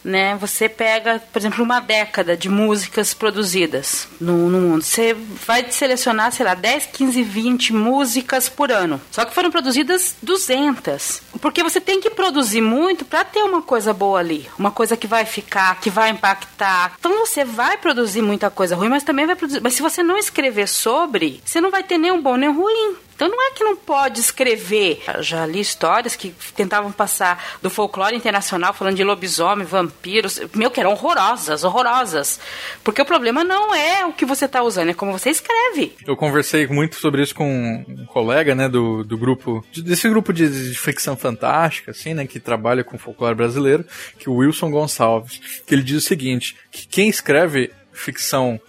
né? 0.04 0.36
Você 0.36 0.68
pega, 0.68 1.22
por 1.32 1.38
exemplo, 1.38 1.62
uma 1.64 1.80
década 1.80 2.36
de 2.36 2.48
músicas 2.48 3.14
produzidas 3.14 4.08
no, 4.20 4.48
no, 4.48 4.60
mundo. 4.60 4.82
Você 4.82 5.14
vai 5.14 5.70
selecionar, 5.70 6.32
sei 6.32 6.44
lá, 6.44 6.54
10, 6.54 6.86
15, 6.86 7.22
20 7.22 7.72
músicas 7.72 8.48
por 8.48 8.70
ano. 8.70 9.00
Só 9.10 9.24
que 9.24 9.34
foram 9.34 9.50
produzidas 9.50 10.16
200. 10.22 11.22
Porque 11.40 11.62
você 11.62 11.80
tem 11.80 12.00
que 12.00 12.10
produzir 12.10 12.60
muito 12.60 13.04
para 13.04 13.24
ter 13.24 13.42
uma 13.42 13.62
coisa 13.62 13.92
boa 13.92 14.18
ali. 14.18 14.48
Uma 14.58 14.70
coisa 14.70 14.96
que 14.96 15.06
vai 15.06 15.24
ficar, 15.24 15.80
que 15.80 15.90
vai 15.90 16.10
impactar. 16.10 16.94
Então 16.98 17.26
você 17.26 17.44
vai 17.44 17.76
produzir 17.76 18.22
muita 18.22 18.50
coisa 18.50 18.76
ruim, 18.76 18.88
mas 18.88 19.02
também 19.02 19.26
vai 19.26 19.36
produzir. 19.36 19.60
Mas 19.60 19.74
se 19.74 19.82
você 19.82 20.02
não 20.02 20.16
escrever 20.16 20.68
sobre, 20.68 21.40
você 21.44 21.60
não 21.60 21.70
vai 21.70 21.82
ter 21.82 21.98
nem 21.98 22.10
um 22.10 22.20
bom 22.20 22.36
nem 22.36 22.48
um 22.48 22.56
ruim. 22.56 22.96
Então 23.22 23.30
não 23.30 23.46
é 23.46 23.52
que 23.52 23.62
não 23.62 23.76
pode 23.76 24.18
escrever. 24.18 25.00
Eu 25.14 25.22
já 25.22 25.46
li 25.46 25.60
histórias 25.60 26.16
que 26.16 26.34
tentavam 26.56 26.90
passar 26.90 27.56
do 27.62 27.70
folclore 27.70 28.16
internacional 28.16 28.74
falando 28.74 28.96
de 28.96 29.04
lobisomem, 29.04 29.64
vampiros, 29.64 30.40
meu, 30.52 30.72
que 30.72 30.80
eram 30.80 30.90
horrorosas, 30.90 31.62
horrorosas. 31.62 32.40
Porque 32.82 33.00
o 33.00 33.04
problema 33.04 33.44
não 33.44 33.72
é 33.72 34.04
o 34.04 34.12
que 34.12 34.24
você 34.24 34.46
está 34.46 34.60
usando, 34.60 34.88
é 34.88 34.94
como 34.94 35.12
você 35.12 35.30
escreve. 35.30 35.94
Eu 36.04 36.16
conversei 36.16 36.66
muito 36.66 36.96
sobre 36.96 37.22
isso 37.22 37.32
com 37.32 37.84
um 37.88 38.04
colega, 38.06 38.56
né, 38.56 38.68
do, 38.68 39.04
do 39.04 39.16
grupo, 39.16 39.64
desse 39.72 40.08
grupo 40.08 40.32
de, 40.32 40.70
de 40.70 40.76
ficção 40.76 41.16
fantástica, 41.16 41.92
assim, 41.92 42.14
né, 42.14 42.26
que 42.26 42.40
trabalha 42.40 42.82
com 42.82 42.98
folclore 42.98 43.36
brasileiro, 43.36 43.84
que 44.18 44.28
é 44.28 44.32
o 44.32 44.38
Wilson 44.38 44.68
Gonçalves, 44.68 45.62
que 45.64 45.72
ele 45.72 45.84
diz 45.84 45.98
o 45.98 46.08
seguinte, 46.08 46.56
que 46.72 46.88
quem 46.88 47.08
escreve 47.08 47.70
ficção 47.92 48.60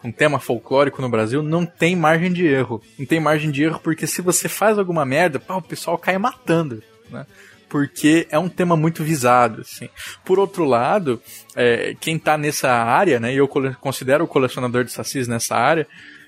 com 0.00 0.10
tema 0.10 0.38
folclórico 0.38 1.02
no 1.02 1.08
Brasil, 1.08 1.42
não 1.42 1.66
tem 1.66 1.94
margem 1.94 2.32
de 2.32 2.46
erro. 2.46 2.82
Não 2.98 3.04
tem 3.04 3.20
margem 3.20 3.50
de 3.50 3.64
erro 3.64 3.80
porque 3.82 4.06
se 4.06 4.22
você 4.22 4.48
faz 4.48 4.78
alguma 4.78 5.04
merda, 5.04 5.38
pá, 5.38 5.56
o 5.56 5.62
pessoal 5.62 5.98
cai 5.98 6.16
matando, 6.16 6.82
né? 7.10 7.26
Porque 7.68 8.26
é 8.30 8.38
um 8.38 8.48
tema 8.48 8.76
muito 8.76 9.04
visado, 9.04 9.60
assim. 9.60 9.88
Por 10.24 10.40
outro 10.40 10.64
lado, 10.64 11.22
é, 11.54 11.94
quem 12.00 12.18
tá 12.18 12.36
nessa 12.36 12.68
área, 12.70 13.20
né, 13.20 13.32
e 13.32 13.36
eu 13.36 13.46
considero 13.46 14.24
o 14.24 14.28
colecionador 14.28 14.82
de 14.82 14.90
sacis 14.90 15.28
nessa 15.28 15.54
área, 15.54 15.86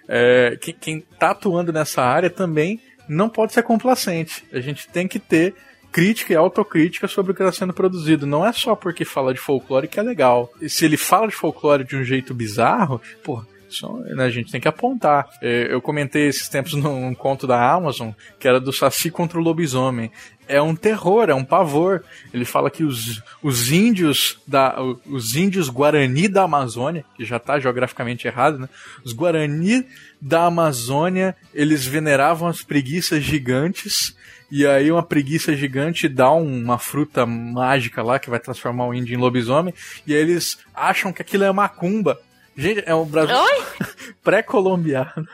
é, 0.09 0.57
quem, 0.61 0.75
quem 0.75 1.01
tá 1.19 1.31
atuando 1.31 1.73
nessa 1.73 2.01
área 2.01 2.31
também 2.31 2.81
não 3.09 3.29
pode 3.29 3.53
ser 3.53 3.65
complacente. 3.65 4.45
A 4.53 4.61
gente 4.61 4.89
tem 4.89 5.09
que 5.09 5.19
ter 5.19 5.55
crítica 5.91 6.33
e 6.33 6.37
autocrítica 6.37 7.09
sobre 7.09 7.33
o 7.33 7.35
que 7.35 7.43
está 7.43 7.53
sendo 7.53 7.75
produzido. 7.75 8.27
Não 8.27 8.47
é 8.47 8.53
só 8.53 8.77
porque 8.77 9.05
fala 9.05 9.35
de 9.35 9.41
folclore 9.41 9.89
que 9.89 9.99
é 9.99 10.03
legal. 10.03 10.53
E 10.61 10.69
se 10.69 10.85
ele 10.85 10.97
fala 10.97 11.27
de 11.27 11.35
folclore 11.35 11.85
de 11.85 11.97
um 11.97 12.05
jeito 12.05 12.33
bizarro, 12.33 13.01
pô, 13.25 13.45
Isso 13.73 13.89
né, 14.15 14.25
a 14.25 14.31
gente 14.31 14.53
tem 14.53 14.61
que 14.61 14.69
apontar. 14.69 15.29
É, 15.41 15.69
eu 15.71 15.81
comentei 15.81 16.29
esses 16.29 16.49
tempos 16.49 16.75
num 16.75 17.15
conto 17.15 17.47
da 17.47 17.73
Amazon, 17.73 18.11
que 18.39 18.47
era 18.47 18.61
do 18.61 18.73
Saci 18.73 19.11
contra 19.11 19.39
o 19.39 19.43
lobisomem 19.43 20.11
é 20.49 20.61
um 20.61 20.75
terror, 20.75 21.31
é 21.31 21.35
um 21.35 21.45
pavor. 21.45 22.05
Ele 22.33 22.45
fala 22.45 22.71
que 22.71 22.85
os, 22.85 23.23
os 23.43 23.71
índios 23.71 24.39
da 24.47 24.77
os 25.07 25.35
índios 25.35 25.69
Guarani 25.69 26.29
da 26.29 26.43
Amazônia, 26.43 27.05
que 27.17 27.25
já 27.25 27.37
está 27.37 27.59
geograficamente 27.59 28.27
errado, 28.27 28.59
né? 28.59 28.69
Os 29.05 29.13
Guarani 29.13 29.87
da 30.21 30.45
Amazônia, 30.45 31.35
eles 31.55 31.87
veneravam 31.87 32.49
as 32.49 32.63
preguiças 32.63 33.23
gigantes 33.23 34.15
e 34.51 34.67
aí 34.67 34.93
uma 34.93 35.03
preguiça 35.03 35.57
gigante 35.57 36.09
dá 36.09 36.31
uma 36.31 36.79
fruta 36.79 37.25
mágica 37.25 38.03
lá 38.03 38.19
que 38.19 38.29
vai 38.29 38.39
transformar 38.39 38.87
o 38.87 38.95
índio 38.95 39.15
em 39.15 39.19
lobisomem 39.19 39.73
e 40.07 40.15
aí 40.15 40.21
eles 40.21 40.59
acham 40.75 41.13
que 41.13 41.23
aquilo 41.23 41.45
é 41.45 41.53
macumba. 41.53 42.21
Gente, 42.57 42.83
é 42.87 42.95
um 42.95 43.05
Brasil 43.05 43.37
pré-colombiano. 44.23 45.27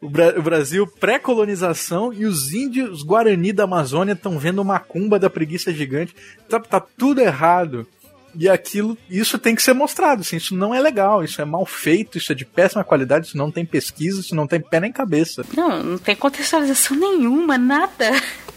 O, 0.00 0.08
Bra 0.08 0.38
o, 0.38 0.42
Brasil 0.42 0.86
pré-colonização 0.86 2.12
e 2.12 2.24
os 2.24 2.52
índios 2.52 3.02
Guarani 3.02 3.52
da 3.52 3.64
Amazônia 3.64 4.12
estão 4.12 4.38
vendo 4.38 4.62
uma 4.62 4.78
cumba 4.78 5.18
da 5.18 5.28
preguiça 5.28 5.72
gigante. 5.72 6.14
Tá, 6.48 6.58
tá, 6.58 6.80
tudo 6.80 7.20
errado. 7.20 7.86
E 8.36 8.48
aquilo, 8.48 8.98
isso 9.08 9.38
tem 9.38 9.54
que 9.54 9.62
ser 9.62 9.74
mostrado, 9.74 10.22
assim, 10.22 10.36
isso 10.36 10.56
não 10.56 10.74
é 10.74 10.80
legal, 10.80 11.22
isso 11.22 11.40
é 11.40 11.44
mal 11.44 11.64
feito, 11.64 12.18
isso 12.18 12.32
é 12.32 12.34
de 12.34 12.44
péssima 12.44 12.82
qualidade, 12.82 13.28
isso 13.28 13.38
não 13.38 13.48
tem 13.48 13.64
pesquisa, 13.64 14.20
isso 14.20 14.34
não 14.34 14.44
tem 14.44 14.60
pé 14.60 14.80
nem 14.80 14.90
cabeça. 14.90 15.44
Não, 15.56 15.80
não 15.80 15.98
tem 15.98 16.16
contextualização 16.16 16.96
nenhuma, 16.96 17.56
nada. 17.56 18.10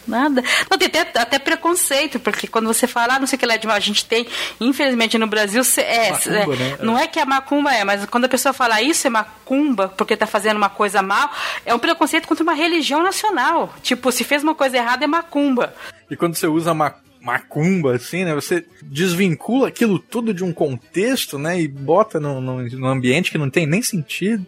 Nada. 0.07 0.41
Não, 0.69 0.77
tem 0.77 0.87
até, 0.87 1.19
até, 1.19 1.39
preconceito, 1.39 2.19
porque 2.19 2.47
quando 2.47 2.67
você 2.67 2.87
fala, 2.87 3.15
ah, 3.15 3.19
não 3.19 3.27
sei 3.27 3.35
o 3.35 3.39
que 3.39 3.45
lá 3.45 3.55
é 3.55 3.57
de 3.57 3.67
mal, 3.67 3.75
a 3.75 3.79
gente 3.79 4.05
tem, 4.05 4.25
infelizmente 4.59 5.17
no 5.17 5.27
Brasil, 5.27 5.61
é, 5.77 6.11
macumba, 6.11 6.53
é 6.53 6.57
né? 6.57 6.77
não 6.81 6.97
é 6.97 7.07
que 7.07 7.19
a 7.19 7.25
macumba 7.25 7.73
é, 7.73 7.83
mas 7.83 8.05
quando 8.05 8.25
a 8.25 8.29
pessoa 8.29 8.53
fala 8.53 8.81
isso 8.81 9.05
é 9.05 9.09
macumba, 9.09 9.89
porque 9.89 10.13
está 10.13 10.25
fazendo 10.25 10.57
uma 10.57 10.69
coisa 10.69 11.01
mal, 11.01 11.29
é 11.65 11.75
um 11.75 11.79
preconceito 11.79 12.27
contra 12.27 12.43
uma 12.43 12.53
religião 12.53 13.03
nacional. 13.03 13.73
Tipo, 13.81 14.11
se 14.11 14.23
fez 14.23 14.43
uma 14.43 14.55
coisa 14.55 14.77
errada 14.77 15.03
é 15.03 15.07
macumba. 15.07 15.73
E 16.09 16.15
quando 16.15 16.35
você 16.35 16.47
usa 16.47 16.73
macumba, 16.73 17.07
macumba, 17.27 17.95
assim, 17.95 18.23
né? 18.23 18.33
Você 18.33 18.65
desvincula 18.83 19.67
aquilo 19.67 19.99
tudo 19.99 20.33
de 20.33 20.45
um 20.45 20.53
contexto, 20.53 21.37
né? 21.37 21.59
E 21.59 21.67
bota 21.67 22.21
no, 22.21 22.39
no, 22.39 22.63
no 22.63 22.87
ambiente 22.87 23.31
que 23.31 23.37
não 23.37 23.49
tem 23.49 23.67
nem 23.67 23.81
sentido. 23.81 24.45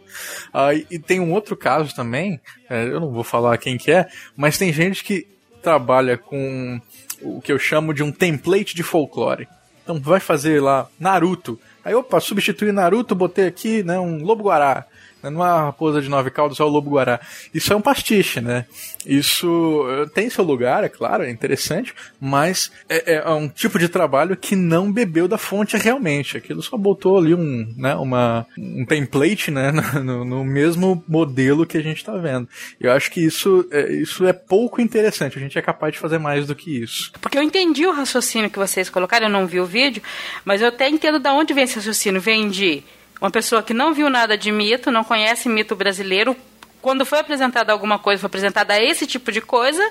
Uh, 0.54 0.74
e, 0.90 0.96
e, 0.96 1.00
tem 1.00 1.20
um 1.20 1.34
outro 1.34 1.58
caso 1.58 1.94
também, 1.94 2.40
é, 2.70 2.86
eu 2.86 3.02
não 3.02 3.12
vou 3.12 3.24
falar 3.24 3.58
quem 3.58 3.78
que 3.78 3.92
é, 3.92 4.08
mas 4.36 4.58
tem 4.58 4.72
gente 4.72 5.04
que 5.04 5.28
trabalha 5.70 6.18
com 6.18 6.82
o 7.22 7.40
que 7.40 7.52
eu 7.52 7.60
chamo 7.60 7.94
de 7.94 8.02
um 8.02 8.12
template 8.12 8.76
de 8.76 8.82
folclore. 8.82 9.48
Então 9.84 10.00
vai 10.00 10.20
fazer 10.20 10.60
lá 10.60 10.88
Naruto. 11.00 11.60
Aí, 11.86 11.94
opa, 11.94 12.20
substituir 12.20 12.74
Naruto, 12.74 13.14
botei 13.14 13.46
aqui, 13.46 13.84
né, 13.84 14.00
um 14.00 14.24
lobo-guará. 14.24 14.86
Não 15.24 15.46
é 15.46 15.52
uma 15.52 15.62
raposa 15.66 16.02
de 16.02 16.10
nove 16.10 16.30
caudas, 16.30 16.60
é 16.60 16.64
o 16.64 16.68
lobo-guará. 16.68 17.20
Isso 17.54 17.74
é 17.74 17.76
um 17.76 17.82
pastiche, 17.82 18.40
né? 18.40 18.66
Isso 19.06 19.86
eh, 19.90 20.06
tem 20.14 20.30
seu 20.30 20.44
lugar, 20.44 20.84
é 20.84 20.90
claro, 20.90 21.24
é 21.24 21.30
interessante, 21.30 21.94
mas 22.20 22.72
é, 22.88 23.16
é, 23.16 23.30
um 23.30 23.48
tipo 23.48 23.80
de 23.80 23.88
trabalho 23.90 24.36
que 24.36 24.56
não 24.56 24.92
bebeu 24.92 25.28
da 25.28 25.38
fonte 25.38 25.78
realmente. 25.78 26.38
Aquilo 26.38 26.62
só 26.62 26.78
botou 26.78 27.18
ali 27.18 27.34
um, 27.34 27.74
né, 27.78 27.96
uma, 27.96 28.46
um 28.58 28.86
template 28.86 29.52
né, 29.52 29.72
no, 30.04 30.24
no 30.24 30.44
mesmo 30.44 31.04
modelo 31.08 31.66
que 31.66 31.78
a 31.78 31.82
gente 31.84 31.98
está 31.98 32.16
vendo. 32.18 32.48
Eu 32.80 32.92
acho 32.92 33.12
que 33.12 33.20
isso 33.20 33.68
é, 33.72 33.92
isso 33.94 34.26
é 34.26 34.34
pouco 34.34 34.82
interessante. 34.82 35.38
A 35.38 35.42
gente 35.42 35.58
é 35.58 35.62
capaz 35.62 35.94
de 35.94 36.00
fazer 36.00 36.18
mais 36.18 36.48
do 36.48 36.56
que 36.56 36.82
isso. 36.82 37.12
Porque 37.22 37.38
eu 37.38 37.44
entendi 37.44 37.86
o 37.86 37.92
raciocínio 37.92 38.50
que 38.50 38.60
vocês 38.60 38.90
colocaram, 38.90 39.28
eu 39.28 39.32
não 39.32 39.48
vi 39.48 39.60
o 39.60 39.66
vídeo, 39.66 40.02
mas 40.46 40.62
eu 40.62 40.68
até 40.68 40.90
entendo 40.90 41.20
de 41.20 41.30
onde 41.30 41.54
vem 41.54 41.64
esse 41.64 41.76
raciocínio. 41.76 42.22
Vem 42.22 42.50
de 42.50 42.84
uma 43.20 43.30
pessoa 43.30 43.62
que 43.62 43.74
não 43.74 43.94
viu 43.94 44.10
nada 44.10 44.38
de 44.38 44.52
mito, 44.52 44.92
não 44.92 45.04
conhece 45.04 45.50
mito 45.50 45.76
brasileiro, 45.76 46.36
quando 46.82 47.06
foi 47.06 47.20
apresentada 47.20 47.74
alguma 47.74 48.00
coisa, 48.00 48.22
foi 48.22 48.28
apresentada 48.28 48.82
esse 48.82 49.06
tipo 49.06 49.32
de 49.32 49.42
coisa, 49.42 49.84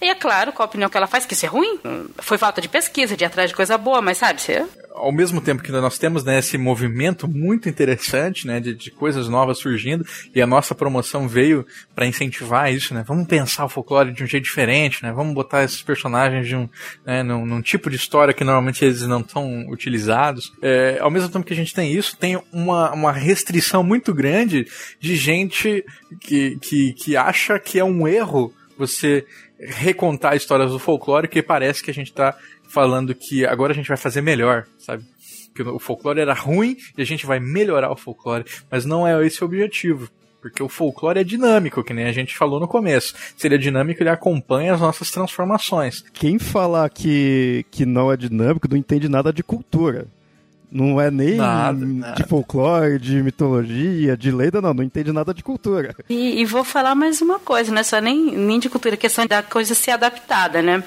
e 0.00 0.08
é 0.08 0.14
claro, 0.14 0.52
qual 0.52 0.66
a 0.66 0.68
opinião 0.68 0.88
que 0.88 0.96
ela 0.96 1.06
faz, 1.06 1.26
que 1.26 1.34
isso 1.34 1.46
é 1.46 1.48
ruim. 1.48 1.78
Foi 2.18 2.38
falta 2.38 2.60
de 2.60 2.68
pesquisa, 2.68 3.16
de 3.16 3.24
ir 3.24 3.26
atrás 3.26 3.50
de 3.50 3.56
coisa 3.56 3.76
boa, 3.76 4.00
mas 4.00 4.18
sabe, 4.18 4.40
você 4.40 4.64
ao 4.98 5.12
mesmo 5.12 5.40
tempo 5.40 5.62
que 5.62 5.70
nós 5.70 5.98
temos 5.98 6.24
né, 6.24 6.38
esse 6.38 6.58
movimento 6.58 7.28
muito 7.28 7.68
interessante 7.68 8.46
né, 8.46 8.60
de, 8.60 8.74
de 8.74 8.90
coisas 8.90 9.28
novas 9.28 9.58
surgindo, 9.58 10.04
e 10.34 10.42
a 10.42 10.46
nossa 10.46 10.74
promoção 10.74 11.28
veio 11.28 11.66
para 11.94 12.06
incentivar 12.06 12.72
isso, 12.72 12.92
né? 12.92 13.04
Vamos 13.06 13.26
pensar 13.26 13.64
o 13.64 13.68
folclore 13.68 14.12
de 14.12 14.22
um 14.22 14.26
jeito 14.26 14.44
diferente, 14.44 15.02
né? 15.02 15.12
Vamos 15.12 15.34
botar 15.34 15.64
esses 15.64 15.82
personagens 15.82 16.46
de 16.46 16.56
um, 16.56 16.68
né, 17.06 17.22
num, 17.22 17.46
num 17.46 17.62
tipo 17.62 17.88
de 17.88 17.96
história 17.96 18.34
que 18.34 18.44
normalmente 18.44 18.84
eles 18.84 19.02
não 19.02 19.26
são 19.26 19.68
utilizados. 19.68 20.52
É, 20.60 20.98
ao 21.00 21.10
mesmo 21.10 21.28
tempo 21.28 21.46
que 21.46 21.52
a 21.52 21.56
gente 21.56 21.74
tem 21.74 21.92
isso, 21.92 22.16
tem 22.16 22.40
uma, 22.52 22.92
uma 22.92 23.12
restrição 23.12 23.82
muito 23.82 24.12
grande 24.12 24.66
de 25.00 25.16
gente 25.16 25.84
que, 26.20 26.58
que, 26.60 26.92
que 26.94 27.16
acha 27.16 27.58
que 27.58 27.78
é 27.78 27.84
um 27.84 28.06
erro 28.06 28.52
você 28.76 29.26
recontar 29.60 30.36
histórias 30.36 30.70
do 30.70 30.78
folclore, 30.78 31.28
que 31.28 31.42
parece 31.42 31.82
que 31.82 31.90
a 31.90 31.94
gente 31.94 32.10
está 32.10 32.36
falando 32.68 33.14
que 33.14 33.44
agora 33.44 33.72
a 33.72 33.74
gente 33.74 33.88
vai 33.88 33.96
fazer 33.96 34.20
melhor, 34.20 34.66
sabe? 34.78 35.04
Que 35.54 35.62
o 35.62 35.78
folclore 35.78 36.20
era 36.20 36.34
ruim 36.34 36.76
e 36.96 37.02
a 37.02 37.04
gente 37.04 37.26
vai 37.26 37.40
melhorar 37.40 37.90
o 37.90 37.96
folclore. 37.96 38.44
Mas 38.70 38.84
não 38.84 39.06
é 39.06 39.26
esse 39.26 39.42
o 39.42 39.46
objetivo. 39.46 40.08
Porque 40.40 40.62
o 40.62 40.68
folclore 40.68 41.18
é 41.18 41.24
dinâmico, 41.24 41.82
que 41.82 41.92
nem 41.92 42.04
a 42.04 42.12
gente 42.12 42.36
falou 42.36 42.60
no 42.60 42.68
começo. 42.68 43.12
Se 43.36 43.48
ele 43.48 43.56
é 43.56 43.58
dinâmico, 43.58 44.02
ele 44.02 44.10
acompanha 44.10 44.72
as 44.72 44.80
nossas 44.80 45.10
transformações. 45.10 46.04
Quem 46.12 46.38
falar 46.38 46.88
que, 46.90 47.66
que 47.72 47.84
não 47.84 48.12
é 48.12 48.16
dinâmico 48.16 48.68
não 48.70 48.76
entende 48.76 49.08
nada 49.08 49.32
de 49.32 49.42
cultura. 49.42 50.06
Não 50.70 51.00
é 51.00 51.10
nem 51.10 51.36
nada, 51.36 51.86
nada. 51.86 52.14
de 52.14 52.28
folclore, 52.28 52.98
de 52.98 53.22
mitologia, 53.22 54.16
de 54.16 54.30
lenda, 54.30 54.60
não. 54.60 54.74
Não 54.74 54.84
entende 54.84 55.12
nada 55.12 55.32
de 55.32 55.42
cultura. 55.42 55.94
E, 56.08 56.40
e, 56.40 56.44
vou 56.44 56.62
falar 56.62 56.94
mais 56.94 57.22
uma 57.22 57.38
coisa, 57.38 57.72
não 57.72 57.80
é 57.80 57.82
só 57.82 58.00
nem, 58.00 58.36
nem 58.36 58.58
de 58.58 58.68
cultura, 58.68 58.94
é 58.94 58.98
questão 58.98 59.26
da 59.26 59.42
coisa 59.42 59.74
ser 59.74 59.92
adaptada, 59.92 60.60
né? 60.60 60.82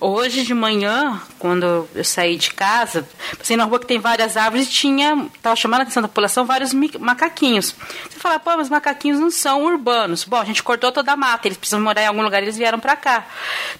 Hoje 0.00 0.42
de 0.42 0.52
manhã, 0.52 1.20
quando 1.38 1.88
eu 1.94 2.04
saí 2.04 2.36
de 2.36 2.52
casa, 2.52 3.08
passei 3.38 3.56
na 3.56 3.64
rua 3.64 3.78
que 3.78 3.86
tem 3.86 4.00
várias 4.00 4.36
árvores 4.36 4.66
e 4.66 4.70
tinha, 4.70 5.28
estava 5.34 5.54
chamando 5.54 5.80
a 5.80 5.82
atenção 5.84 6.02
da 6.02 6.08
população, 6.08 6.44
vários 6.44 6.74
macaquinhos. 6.74 7.74
Você 8.10 8.18
fala, 8.18 8.40
pô, 8.40 8.56
mas 8.56 8.68
macaquinhos 8.68 9.20
não 9.20 9.30
são 9.30 9.64
urbanos. 9.64 10.24
Bom, 10.24 10.36
a 10.36 10.44
gente 10.44 10.62
cortou 10.62 10.90
toda 10.90 11.12
a 11.12 11.16
mata, 11.16 11.46
eles 11.46 11.56
precisam 11.56 11.80
morar 11.80 12.02
em 12.02 12.06
algum 12.06 12.22
lugar, 12.22 12.42
eles 12.42 12.56
vieram 12.56 12.80
para 12.80 12.96
cá. 12.96 13.24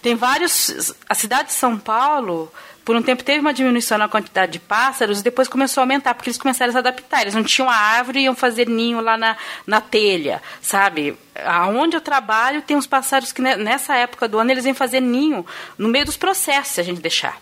Tem 0.01 0.15
vários. 0.15 0.95
A 1.09 1.15
cidade 1.15 1.49
de 1.49 1.55
São 1.55 1.77
Paulo 1.77 2.51
por 2.85 2.95
um 2.95 3.03
tempo 3.03 3.25
teve 3.25 3.41
uma 3.41 3.55
diminuição 3.55 3.97
na 3.97 4.09
quantidade 4.09 4.53
de 4.53 4.59
pássaros 4.59 5.21
e 5.21 5.25
depois 5.25 5.49
começou 5.49 5.81
a 5.81 5.85
aumentar, 5.85 6.15
porque 6.15 6.29
eles 6.29 6.39
começaram 6.39 6.69
a 6.71 6.73
se 6.73 6.79
adaptar. 6.79 7.23
Eles 7.23 7.35
não 7.35 7.43
tinham 7.43 7.71
a 7.71 7.75
árvore 7.75 8.21
e 8.21 8.25
iam 8.25 8.35
fazer 8.35 8.69
ninho 8.69 9.01
lá 9.01 9.17
na, 9.17 9.37
na 9.67 9.81
telha, 9.81 10.43
sabe? 10.61 11.17
Aonde 11.45 11.97
eu 11.97 12.01
trabalho, 12.01 12.61
tem 12.61 12.77
uns 12.77 12.87
pássaros 12.87 13.33
que 13.33 13.41
nessa 13.41 13.97
época 13.97 14.29
do 14.29 14.39
ano 14.39 14.51
eles 14.51 14.65
vêm 14.65 14.75
fazer 14.75 15.01
ninho 15.01 15.47
no 15.79 15.89
meio 15.89 16.05
dos 16.05 16.17
processos, 16.17 16.75
se 16.75 16.81
a 16.81 16.85
gente 16.85 17.01
deixar. 17.01 17.41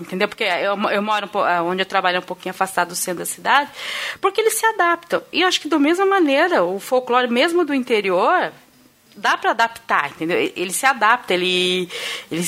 Entendeu? 0.00 0.26
Porque 0.26 0.44
eu, 0.44 0.76
eu 0.90 1.02
moro 1.02 1.30
um, 1.32 1.66
onde 1.66 1.82
eu 1.82 1.86
trabalho 1.86 2.18
um 2.18 2.22
pouquinho 2.22 2.50
afastado 2.50 2.88
do 2.88 2.96
centro 2.96 3.20
da 3.20 3.26
cidade, 3.26 3.70
porque 4.20 4.40
eles 4.40 4.54
se 4.54 4.64
adaptam. 4.64 5.22
E 5.32 5.42
eu 5.42 5.48
acho 5.48 5.60
que 5.60 5.68
da 5.68 5.78
mesma 5.78 6.06
maneira, 6.06 6.64
o 6.64 6.80
folclore 6.80 7.28
mesmo 7.28 7.64
do 7.64 7.74
interior, 7.74 8.50
dá 9.14 9.36
para 9.36 9.50
adaptar, 9.50 10.10
entendeu? 10.10 10.38
Ele 10.56 10.72
se 10.72 10.86
adapta, 10.86 11.34
ele, 11.34 11.88
ele 12.32 12.42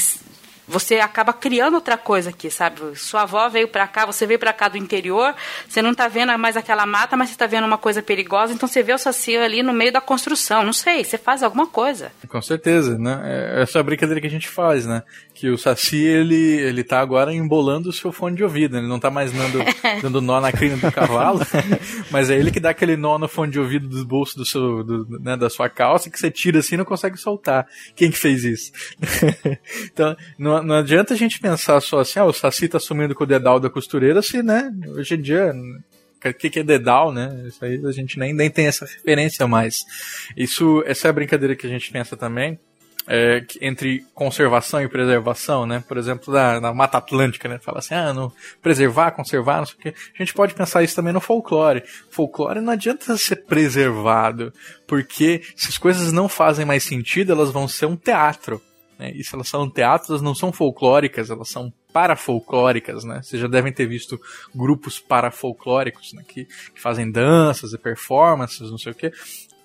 você 0.67 0.97
acaba 0.97 1.33
criando 1.33 1.75
outra 1.75 1.99
coisa 1.99 2.31
aqui, 2.31 2.51
sabe? 2.51 2.97
Sua 2.97 3.23
avó 3.23 3.49
veio 3.49 3.69
para 3.69 3.87
cá, 3.87 4.07
você 4.07 4.27
veio 4.27 4.39
para 4.39 4.53
cá 4.53 4.69
do 4.69 4.79
interior, 4.79 5.35
você 5.69 5.83
não 5.83 5.91
está 5.91 6.09
vendo 6.09 6.37
mais 6.39 6.57
aquela 6.57 6.87
mata, 6.87 7.17
mas 7.17 7.29
você 7.29 7.35
está 7.35 7.47
vendo 7.47 7.67
uma 7.67 7.79
coisa 7.79 8.03
perigosa, 8.03 8.53
então 8.53 8.69
você 8.69 8.83
vê 8.83 8.93
o 8.93 8.99
saci 8.99 9.37
ali 9.37 9.63
no 9.63 9.73
meio 9.73 9.93
da 9.93 10.01
construção. 10.01 10.65
Não 10.65 10.73
sei, 10.73 11.05
você 11.05 11.19
faz 11.19 11.43
alguma 11.43 11.67
coisa. 11.67 12.13
Com 12.29 12.41
certeza, 12.41 12.97
né? 12.97 13.21
É 13.25 13.63
essa 13.63 13.79
é 13.79 13.81
a 13.81 13.85
brincadeira 13.85 14.21
que 14.21 14.27
a 14.27 14.31
gente 14.31 14.49
faz, 14.49 14.87
né? 14.87 15.03
Que 15.35 15.49
o 15.51 15.59
saci, 15.59 15.99
ele, 15.99 16.37
ele 16.61 16.85
tá 16.85 17.01
agora 17.01 17.35
embolando 17.35 17.89
o 17.89 17.93
seu 17.93 18.13
fone 18.13 18.37
de 18.37 18.45
ouvido, 18.45 18.77
ele 18.77 18.87
não 18.87 19.01
tá 19.01 19.11
mais 19.11 19.33
dando, 19.33 19.59
dando 20.01 20.21
nó 20.21 20.41
na 20.41 20.53
crina 20.53 20.77
do 20.77 20.93
cavalo, 20.93 21.41
mas 22.11 22.31
é 22.31 22.39
ele 22.39 22.51
que 22.51 22.61
dá 22.61 22.71
aquele 22.71 22.97
nó 22.97 23.19
no 23.19 23.29
fone 23.29 23.51
de 23.51 23.59
ouvido 23.59 23.89
dos 23.89 24.05
bolsos 24.05 24.37
do 24.37 24.45
seu, 24.45 24.85
do, 24.85 25.19
né, 25.21 25.37
da 25.37 25.51
sua 25.51 25.69
calça, 25.69 26.09
que 26.09 26.19
você 26.19 26.31
tira 26.31 26.61
assim 26.61 26.75
e 26.77 26.79
não 26.79 26.85
consegue 26.85 27.17
soltar. 27.17 27.67
Quem 27.97 28.11
que 28.11 28.19
fez 28.19 28.45
isso? 28.45 28.73
então, 29.93 30.17
não 30.39 30.52
não, 30.61 30.75
adianta 30.77 31.15
a 31.15 31.17
gente 31.17 31.39
pensar 31.39 31.81
só 31.81 32.01
assim, 32.01 32.19
ah, 32.19 32.25
o 32.25 32.33
Saci 32.33 32.69
tá 32.69 32.81
sumindo 32.81 33.15
com 33.15 33.23
o 33.23 33.27
dedal 33.27 33.61
da 33.61 33.71
costureira, 33.71 34.21
se, 34.21 34.43
né, 34.43 34.73
hoje 34.89 35.15
em 35.15 35.23
dia, 35.23 35.55
o 36.31 36.35
que, 36.35 36.51
que 36.51 36.59
é 36.61 36.63
dedal, 36.63 37.13
né? 37.13 37.45
Isso 37.47 37.65
aí 37.65 37.81
a 37.85 37.93
gente 37.93 38.19
nem, 38.19 38.33
nem 38.33 38.51
tem 38.51 38.67
essa 38.67 38.85
referência 38.85 39.47
mais. 39.47 39.85
Isso, 40.37 40.83
essa 40.87 41.09
é 41.09 41.11
a 41.11 41.13
brincadeira 41.13 41.57
que 41.57 41.67
a 41.67 41.71
gente 41.71 41.91
pensa 41.91 42.17
também. 42.17 42.59
É, 43.05 43.45
entre 43.61 44.07
conservação 44.15 44.81
e 44.81 44.89
preservação, 44.89 45.67
né? 45.67 45.83
Por 45.89 45.97
exemplo, 45.97 46.33
na, 46.33 46.61
na, 46.61 46.73
Mata 46.73 46.99
Atlântica, 46.99 47.49
né? 47.49 47.59
Fala 47.59 47.81
assim, 47.81 47.95
ah, 47.95 48.13
não, 48.13 48.33
preservar, 48.63 49.11
conservar, 49.11 49.59
não 49.59 49.67
sei 49.67 49.75
o 49.75 49.79
quê. 49.79 49.95
A 50.15 50.19
gente 50.19 50.33
pode 50.33 50.55
pensar 50.55 50.85
isso 50.85 50.95
também 50.95 51.13
no 51.13 51.21
folclore. 51.21 51.83
Folclore 52.11 52.61
não 52.61 52.73
adianta 52.73 53.17
ser 53.17 53.45
preservado, 53.45 54.53
porque 54.87 55.43
se 55.57 55.71
as 55.71 55.79
coisas 55.79 56.13
não 56.13 56.29
fazem 56.29 56.65
mais 56.65 56.85
sentido, 56.85 57.33
elas 57.33 57.51
vão 57.51 57.67
ser 57.67 57.87
um 57.87 57.97
teatro. 57.97 58.63
Né? 59.03 59.13
E 59.17 59.25
se 59.25 59.35
elas 59.35 59.49
são 59.49 59.69
teatros, 59.69 60.23
não 60.23 60.35
são 60.35 60.53
folclóricas, 60.53 61.29
elas 61.29 61.49
são 61.49 61.73
parafolclóricas, 61.93 63.03
né? 63.03 63.21
Vocês 63.21 63.43
já 63.43 63.49
devem 63.49 63.73
ter 63.73 63.87
visto 63.87 64.19
grupos 64.55 65.01
parafolclóricos, 65.01 66.13
né? 66.13 66.23
Que, 66.27 66.45
que 66.45 66.81
fazem 66.81 67.11
danças 67.11 67.73
e 67.73 67.79
performances, 67.79 68.71
não 68.71 68.79
sei 68.79 68.93
o 68.93 68.95
quê 68.95 69.13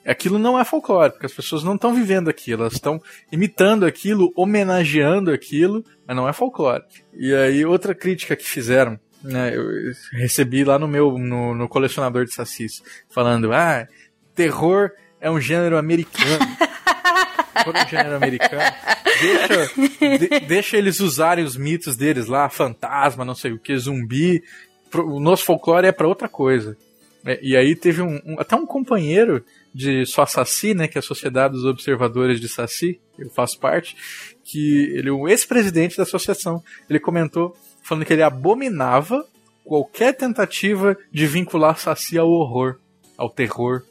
aquilo 0.06 0.40
não 0.40 0.58
é 0.58 0.64
folclore, 0.64 1.12
porque 1.12 1.26
as 1.26 1.34
pessoas 1.34 1.66
não 1.66 1.76
estão 1.76 1.94
vivendo 1.94 2.30
aquilo, 2.30 2.62
elas 2.62 2.76
estão 2.76 2.98
imitando 3.30 3.86
aquilo, 3.86 4.32
homenageando 4.38 5.34
aquilo, 5.34 5.84
mas 6.08 6.16
não 6.16 6.30
é 6.30 6.32
folclore. 6.32 6.86
E 7.14 7.36
aí, 7.36 7.66
outra 7.66 7.94
crítica 7.94 8.34
que 8.34 8.48
fizeram, 8.48 8.98
né, 9.22 9.54
eu 9.54 9.92
recebi 10.14 10.64
lá 10.64 10.80
no 10.80 10.88
meu, 10.88 11.18
no, 11.18 11.54
no 11.54 11.68
colecionador 11.68 12.24
de 12.24 12.34
sacis, 12.34 12.82
falando, 13.10 13.52
ah, 13.52 13.86
terror 14.34 14.92
é 15.20 15.30
um 15.30 15.42
gênero 15.42 15.78
americano. 15.78 16.40
gênero 17.90 18.16
americano. 18.16 18.62
Deixa, 19.20 20.18
de, 20.18 20.40
deixa 20.48 20.78
eles 20.78 21.00
usarem 21.00 21.44
os 21.44 21.58
mitos 21.58 21.96
deles 21.96 22.28
lá, 22.28 22.50
fantasma, 22.50 23.26
não 23.26 23.36
sei 23.36 23.52
o 23.52 23.60
que, 23.60 23.78
zumbi. 23.78 24.44
O 24.94 25.20
nosso 25.20 25.44
folclore 25.44 25.88
é 25.88 25.92
para 25.92 26.08
outra 26.08 26.30
coisa. 26.30 26.78
É, 27.26 27.40
e 27.42 27.58
aí 27.58 27.76
teve 27.76 28.02
um, 28.02 28.20
um, 28.26 28.40
até 28.40 28.56
um 28.56 28.66
companheiro 28.66 29.44
de 29.74 30.06
só 30.06 30.26
Saci, 30.26 30.74
né, 30.74 30.88
que 30.88 30.98
é 30.98 31.00
a 31.00 31.04
Sociedade 31.04 31.54
dos 31.54 31.66
Observadores 31.66 32.40
de 32.40 32.48
Saci, 32.48 33.00
eu 33.18 33.30
faço 33.30 33.60
parte, 33.60 33.96
que 34.44 34.92
ele 34.96 35.10
é 35.10 35.12
o 35.12 35.28
ex-presidente 35.28 35.98
da 35.98 36.04
associação. 36.04 36.64
Ele 36.90 37.00
comentou 37.00 37.56
falando 37.84 38.06
que 38.06 38.14
ele 38.14 38.24
abominava 38.24 39.26
qualquer 39.64 40.14
tentativa 40.14 40.98
de 41.12 41.28
vincular 41.28 41.78
Saci 41.78 42.18
ao 42.18 42.30
horror, 42.30 42.78
ao 43.18 43.30
terror. 43.30 43.84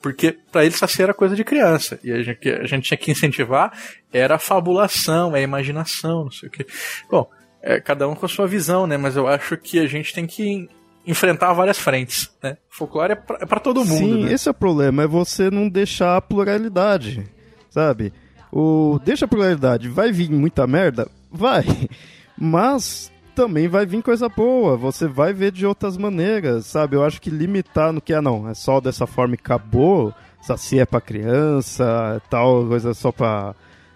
Porque 0.00 0.36
para 0.50 0.64
ele 0.64 0.74
Saci 0.74 1.02
era 1.02 1.14
coisa 1.14 1.36
de 1.36 1.44
criança. 1.44 1.98
E 2.02 2.12
a 2.12 2.22
gente, 2.22 2.48
a 2.48 2.66
gente 2.66 2.84
tinha 2.84 2.98
que 2.98 3.10
incentivar 3.10 3.72
era 4.12 4.36
a 4.36 4.38
fabulação, 4.38 5.36
é 5.36 5.40
a 5.40 5.42
imaginação, 5.42 6.24
não 6.24 6.30
sei 6.30 6.48
o 6.48 6.52
que. 6.52 6.66
Bom, 7.10 7.28
é, 7.62 7.80
cada 7.80 8.08
um 8.08 8.14
com 8.14 8.26
a 8.26 8.28
sua 8.28 8.46
visão, 8.46 8.86
né? 8.86 8.96
Mas 8.96 9.16
eu 9.16 9.26
acho 9.26 9.56
que 9.56 9.78
a 9.78 9.86
gente 9.86 10.12
tem 10.12 10.26
que 10.26 10.68
enfrentar 11.06 11.52
várias 11.52 11.78
frentes, 11.78 12.30
né? 12.42 12.56
Folclore 12.68 13.12
é 13.12 13.16
pra, 13.16 13.38
é 13.40 13.60
todo 13.60 13.84
mundo. 13.84 13.98
Sim, 13.98 14.24
né? 14.24 14.32
esse 14.32 14.48
é 14.48 14.50
o 14.50 14.54
problema, 14.54 15.02
é 15.02 15.06
você 15.06 15.50
não 15.50 15.68
deixar 15.68 16.16
a 16.16 16.20
pluralidade, 16.20 17.24
sabe? 17.70 18.12
O 18.52 18.98
deixa 19.04 19.24
a 19.24 19.28
pluralidade, 19.28 19.88
vai 19.88 20.12
vir 20.12 20.30
muita 20.30 20.66
merda, 20.66 21.08
vai, 21.30 21.64
mas 22.36 23.10
também 23.40 23.68
vai 23.68 23.86
vir 23.86 24.02
coisa 24.02 24.28
boa. 24.28 24.76
Você 24.76 25.08
vai 25.08 25.32
ver 25.32 25.50
de 25.50 25.64
outras 25.64 25.96
maneiras, 25.96 26.66
sabe? 26.66 26.94
Eu 26.94 27.02
acho 27.02 27.22
que 27.22 27.30
limitar 27.30 27.90
no 27.90 27.98
que 27.98 28.12
é 28.12 28.20
não, 28.20 28.46
é 28.46 28.52
só 28.52 28.82
dessa 28.82 29.06
forma 29.06 29.34
e 29.34 29.38
acabou. 29.40 30.12
Saci 30.42 30.78
é 30.78 30.84
pra 30.84 31.00
criança, 31.00 32.20
tal 32.28 32.66
coisa 32.66 32.92
só 32.92 33.10
pra 33.10 33.54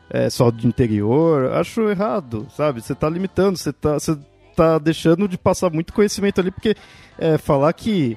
é, 0.08 0.30
só 0.30 0.50
de 0.50 0.66
interior, 0.66 1.52
acho 1.52 1.90
errado, 1.90 2.46
sabe? 2.56 2.80
Você 2.80 2.94
tá 2.94 3.08
limitando, 3.08 3.58
você 3.58 3.72
tá, 3.72 3.94
você 3.94 4.16
tá 4.56 4.78
deixando 4.78 5.28
de 5.28 5.36
passar 5.36 5.68
muito 5.68 5.92
conhecimento 5.92 6.40
ali, 6.40 6.50
porque 6.50 6.74
é, 7.18 7.36
falar 7.36 7.72
que 7.74 8.16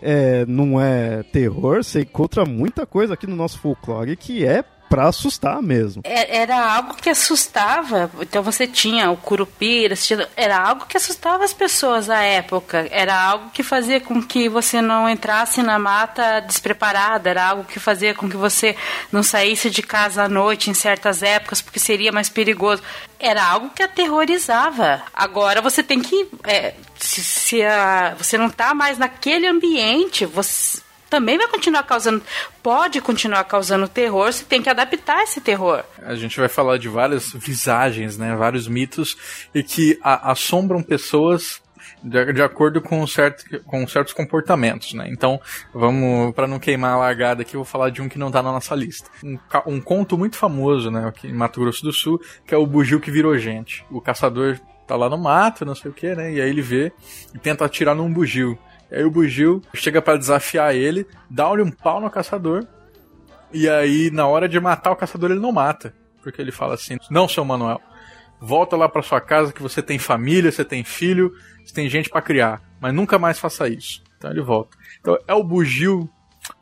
é, 0.00 0.46
não 0.46 0.80
é 0.80 1.24
terror, 1.24 1.82
você 1.82 2.02
encontra 2.02 2.44
muita 2.44 2.86
coisa 2.86 3.14
aqui 3.14 3.26
no 3.26 3.36
nosso 3.36 3.58
folclore 3.58 4.16
que 4.16 4.44
é 4.44 4.64
para 4.88 5.08
assustar 5.08 5.60
mesmo. 5.62 6.02
É, 6.04 6.38
era 6.38 6.74
algo 6.74 6.94
que 6.94 7.10
assustava. 7.10 8.10
Então 8.20 8.42
você 8.42 8.66
tinha 8.66 9.10
o 9.10 9.16
curupira, 9.16 9.94
era 10.36 10.58
algo 10.58 10.86
que 10.86 10.96
assustava 10.96 11.44
as 11.44 11.52
pessoas 11.52 12.08
à 12.08 12.22
época. 12.22 12.88
Era 12.90 13.14
algo 13.14 13.50
que 13.50 13.62
fazia 13.62 14.00
com 14.00 14.22
que 14.22 14.48
você 14.48 14.80
não 14.80 15.08
entrasse 15.08 15.62
na 15.62 15.78
mata 15.78 16.40
despreparada. 16.40 17.28
Era 17.30 17.48
algo 17.48 17.64
que 17.64 17.78
fazia 17.78 18.14
com 18.14 18.28
que 18.28 18.36
você 18.36 18.76
não 19.12 19.22
saísse 19.22 19.70
de 19.70 19.82
casa 19.82 20.24
à 20.24 20.28
noite 20.28 20.70
em 20.70 20.74
certas 20.74 21.22
épocas 21.22 21.60
porque 21.60 21.78
seria 21.78 22.12
mais 22.12 22.28
perigoso. 22.28 22.82
Era 23.18 23.44
algo 23.44 23.70
que 23.70 23.82
aterrorizava. 23.82 25.02
Agora 25.12 25.60
você 25.60 25.82
tem 25.82 26.00
que 26.00 26.28
é, 26.44 26.74
se, 26.96 27.22
se 27.22 27.62
a, 27.62 28.14
você 28.16 28.38
não 28.38 28.46
está 28.46 28.74
mais 28.74 28.98
naquele 28.98 29.46
ambiente, 29.46 30.24
você 30.24 30.80
também 31.08 31.38
vai 31.38 31.48
continuar 31.48 31.82
causando, 31.82 32.22
pode 32.62 33.00
continuar 33.00 33.44
causando 33.44 33.88
terror, 33.88 34.32
você 34.32 34.44
tem 34.44 34.62
que 34.62 34.68
adaptar 34.68 35.22
esse 35.22 35.40
terror. 35.40 35.82
A 36.02 36.14
gente 36.14 36.38
vai 36.38 36.48
falar 36.48 36.78
de 36.78 36.88
várias 36.88 37.32
visagens, 37.32 38.18
né, 38.18 38.34
vários 38.36 38.68
mitos 38.68 39.16
e 39.54 39.62
que 39.62 39.98
a, 40.02 40.30
assombram 40.32 40.82
pessoas 40.82 41.60
de, 42.02 42.32
de, 42.32 42.42
acordo 42.42 42.80
com, 42.80 43.06
certo, 43.06 43.60
com 43.64 43.86
certos 43.86 44.12
comportamentos, 44.12 44.94
né? 44.94 45.08
Então, 45.10 45.40
vamos, 45.74 46.34
para 46.34 46.46
não 46.46 46.58
queimar 46.58 46.94
a 46.94 46.98
largada 46.98 47.42
aqui, 47.42 47.56
eu 47.56 47.60
vou 47.60 47.64
falar 47.64 47.90
de 47.90 48.00
um 48.00 48.08
que 48.08 48.18
não 48.18 48.30
tá 48.30 48.42
na 48.42 48.52
nossa 48.52 48.74
lista. 48.74 49.10
Um, 49.24 49.38
um 49.66 49.80
conto 49.80 50.16
muito 50.16 50.36
famoso, 50.36 50.90
né, 50.90 51.08
aqui 51.08 51.26
em 51.26 51.32
Mato 51.32 51.60
Grosso 51.60 51.82
do 51.82 51.92
Sul, 51.92 52.20
que 52.46 52.54
é 52.54 52.58
o 52.58 52.66
bugio 52.66 53.00
que 53.00 53.10
virou 53.10 53.36
gente. 53.36 53.84
O 53.90 54.00
caçador 54.00 54.58
tá 54.86 54.96
lá 54.96 55.08
no 55.08 55.18
mato, 55.18 55.64
não 55.64 55.74
sei 55.74 55.90
o 55.90 55.94
que, 55.94 56.14
né? 56.14 56.32
E 56.32 56.40
aí 56.40 56.48
ele 56.48 56.62
vê 56.62 56.90
e 57.34 57.38
tenta 57.38 57.64
atirar 57.64 57.94
num 57.94 58.12
bugio. 58.12 58.58
Aí 58.90 59.04
o 59.04 59.10
bugio 59.10 59.62
chega 59.74 60.00
para 60.00 60.18
desafiar 60.18 60.74
ele, 60.74 61.06
dá-lhe 61.28 61.62
um 61.62 61.70
pau 61.70 62.00
no 62.00 62.10
caçador. 62.10 62.66
E 63.52 63.68
aí, 63.68 64.10
na 64.10 64.26
hora 64.26 64.48
de 64.48 64.58
matar 64.60 64.92
o 64.92 64.96
caçador, 64.96 65.30
ele 65.30 65.40
não 65.40 65.52
mata. 65.52 65.94
Porque 66.22 66.40
ele 66.40 66.52
fala 66.52 66.74
assim: 66.74 66.98
Não, 67.10 67.28
seu 67.28 67.44
Manuel, 67.44 67.80
volta 68.40 68.76
lá 68.76 68.88
para 68.88 69.02
sua 69.02 69.20
casa 69.20 69.52
que 69.52 69.62
você 69.62 69.82
tem 69.82 69.98
família, 69.98 70.50
você 70.50 70.64
tem 70.64 70.84
filho, 70.84 71.32
você 71.64 71.72
tem 71.72 71.88
gente 71.88 72.08
para 72.10 72.22
criar. 72.22 72.62
Mas 72.80 72.94
nunca 72.94 73.18
mais 73.18 73.38
faça 73.38 73.68
isso. 73.68 74.02
Então 74.16 74.30
ele 74.30 74.42
volta. 74.42 74.76
Então 75.00 75.16
é 75.26 75.34
o 75.34 75.44
bugio 75.44 76.08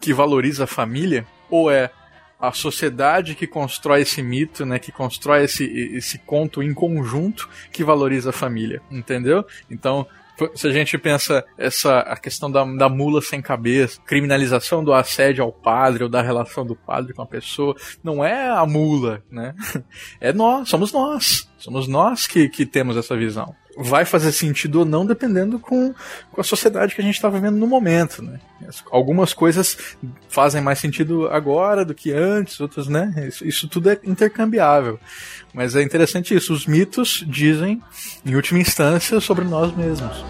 que 0.01 0.12
valoriza 0.12 0.64
a 0.64 0.66
família? 0.66 1.27
Ou 1.51 1.70
é 1.70 1.91
a 2.39 2.53
sociedade 2.53 3.35
que 3.35 3.47
constrói 3.47 4.03
esse 4.03 4.22
mito, 4.22 4.66
né, 4.66 4.79
que 4.79 4.93
constrói 4.93 5.45
esse, 5.45 5.64
esse 5.64 6.18
conto 6.18 6.62
em 6.62 6.74
conjunto 6.74 7.49
que 7.72 7.83
valoriza 7.83 8.31
a 8.31 8.33
família, 8.33 8.83
entendeu? 8.91 9.45
Então, 9.70 10.07
se 10.55 10.66
a 10.66 10.70
gente 10.70 10.97
pensa 10.99 11.45
essa 11.57 12.01
a 12.01 12.16
questão 12.16 12.51
da, 12.51 12.64
da 12.64 12.89
mula 12.89 13.22
sem 13.22 13.41
cabeça, 13.41 14.01
criminalização 14.05 14.84
do 14.84 14.93
assédio 14.93 15.45
ao 15.45 15.53
padre 15.53 16.05
ou 16.05 16.11
da 16.11 16.20
relação 16.20 16.64
do 16.64 16.76
padre 16.76 17.14
com 17.14 17.22
a 17.22 17.26
pessoa, 17.26 17.74
não 18.03 18.24
é 18.24 18.49
a 18.49 18.64
mula, 18.66 19.22
né? 19.30 19.55
É 20.20 20.32
nós, 20.32 20.68
somos 20.68 20.93
nós. 20.93 21.49
Somos 21.66 21.88
nós 21.88 22.28
que, 22.28 22.48
que 22.48 22.64
temos 22.64 22.96
essa 22.96 23.16
visão. 23.16 23.52
Vai 23.76 24.04
fazer 24.04 24.30
sentido 24.30 24.78
ou 24.78 24.84
não 24.84 25.04
dependendo 25.04 25.58
com, 25.58 25.92
com 26.30 26.40
a 26.40 26.44
sociedade 26.44 26.94
que 26.94 27.00
a 27.00 27.04
gente 27.04 27.16
está 27.16 27.28
vivendo 27.28 27.56
no 27.56 27.66
momento, 27.66 28.22
né? 28.22 28.38
Algumas 28.88 29.34
coisas 29.34 29.76
fazem 30.28 30.62
mais 30.62 30.78
sentido 30.78 31.26
agora 31.26 31.84
do 31.84 31.92
que 31.92 32.12
antes, 32.12 32.60
outras, 32.60 32.86
né? 32.86 33.12
Isso, 33.26 33.44
isso 33.44 33.68
tudo 33.68 33.90
é 33.90 33.98
intercambiável. 34.04 35.00
Mas 35.52 35.74
é 35.74 35.82
interessante 35.82 36.36
isso. 36.36 36.52
Os 36.52 36.66
mitos 36.66 37.24
dizem, 37.26 37.82
em 38.24 38.36
última 38.36 38.60
instância, 38.60 39.18
sobre 39.18 39.44
nós 39.44 39.76
mesmos. 39.76 40.24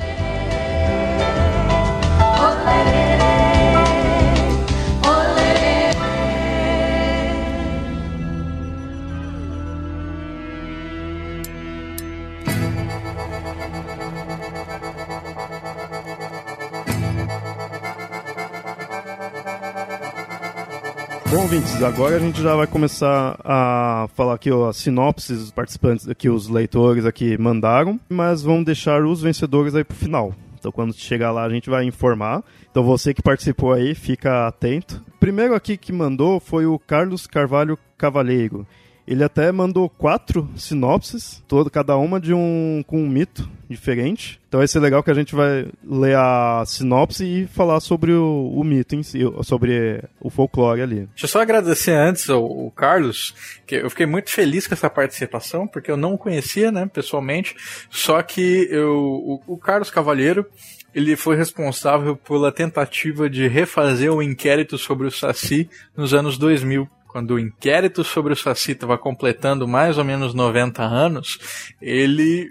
Bom, 21.28 21.42
ouvintes, 21.42 21.82
agora 21.82 22.16
a 22.16 22.20
gente 22.20 22.40
já 22.40 22.54
vai 22.54 22.68
começar 22.68 23.36
a 23.44 24.08
falar 24.14 24.34
aqui 24.34 24.48
as 24.48 24.76
sinopses 24.76 25.40
dos 25.40 25.50
participantes 25.50 26.06
que 26.16 26.30
os 26.30 26.48
leitores 26.48 27.04
aqui 27.04 27.36
mandaram, 27.36 27.98
mas 28.08 28.42
vamos 28.42 28.64
deixar 28.64 29.04
os 29.04 29.22
vencedores 29.22 29.74
aí 29.74 29.82
pro 29.82 29.96
final. 29.96 30.32
Então 30.56 30.70
quando 30.70 30.94
chegar 30.94 31.32
lá 31.32 31.44
a 31.44 31.50
gente 31.50 31.68
vai 31.68 31.84
informar. 31.84 32.44
Então 32.70 32.84
você 32.84 33.12
que 33.12 33.20
participou 33.20 33.72
aí, 33.72 33.92
fica 33.94 34.46
atento. 34.46 35.04
Primeiro 35.18 35.54
aqui 35.54 35.76
que 35.76 35.92
mandou 35.92 36.38
foi 36.38 36.64
o 36.64 36.78
Carlos 36.78 37.26
Carvalho 37.26 37.76
Cavaleiro. 37.98 38.64
Ele 39.06 39.22
até 39.22 39.52
mandou 39.52 39.88
quatro 39.88 40.50
sinopses, 40.56 41.42
todo, 41.46 41.70
cada 41.70 41.96
uma 41.96 42.20
de 42.20 42.34
um 42.34 42.82
com 42.86 43.00
um 43.00 43.08
mito 43.08 43.48
diferente. 43.68 44.40
Então 44.48 44.58
vai 44.58 44.68
ser 44.68 44.80
legal 44.80 45.02
que 45.02 45.10
a 45.10 45.14
gente 45.14 45.34
vai 45.34 45.66
ler 45.84 46.16
a 46.16 46.64
sinopse 46.66 47.24
e 47.24 47.46
falar 47.46 47.80
sobre 47.80 48.12
o, 48.12 48.52
o 48.54 48.64
mito 48.64 48.96
em 48.96 49.02
si, 49.02 49.20
sobre 49.42 50.02
o 50.20 50.28
folclore 50.28 50.82
ali. 50.82 51.08
Deixa 51.10 51.24
eu 51.24 51.28
só 51.28 51.40
agradecer 51.40 51.92
antes 51.92 52.28
ao, 52.28 52.70
Carlos, 52.72 53.34
que 53.66 53.76
eu 53.76 53.90
fiquei 53.90 54.06
muito 54.06 54.30
feliz 54.30 54.66
com 54.66 54.74
essa 54.74 54.90
participação, 54.90 55.66
porque 55.66 55.90
eu 55.90 55.96
não 55.96 56.14
o 56.14 56.18
conhecia, 56.18 56.72
né, 56.72 56.88
pessoalmente, 56.92 57.54
só 57.90 58.20
que 58.22 58.68
eu, 58.70 58.92
o, 58.92 59.42
o 59.46 59.56
Carlos 59.56 59.90
Cavalheiro, 59.90 60.46
ele 60.94 61.14
foi 61.14 61.36
responsável 61.36 62.16
pela 62.16 62.50
tentativa 62.50 63.28
de 63.28 63.46
refazer 63.46 64.12
o 64.12 64.22
inquérito 64.22 64.78
sobre 64.78 65.06
o 65.06 65.10
Saci 65.10 65.68
nos 65.94 66.14
anos 66.14 66.38
2000 66.38 66.88
quando 67.08 67.32
o 67.32 67.38
inquérito 67.38 68.04
sobre 68.04 68.32
o 68.32 68.36
Saci 68.36 68.72
estava 68.72 68.98
completando 68.98 69.66
mais 69.66 69.98
ou 69.98 70.04
menos 70.04 70.34
90 70.34 70.82
anos, 70.82 71.38
ele 71.80 72.50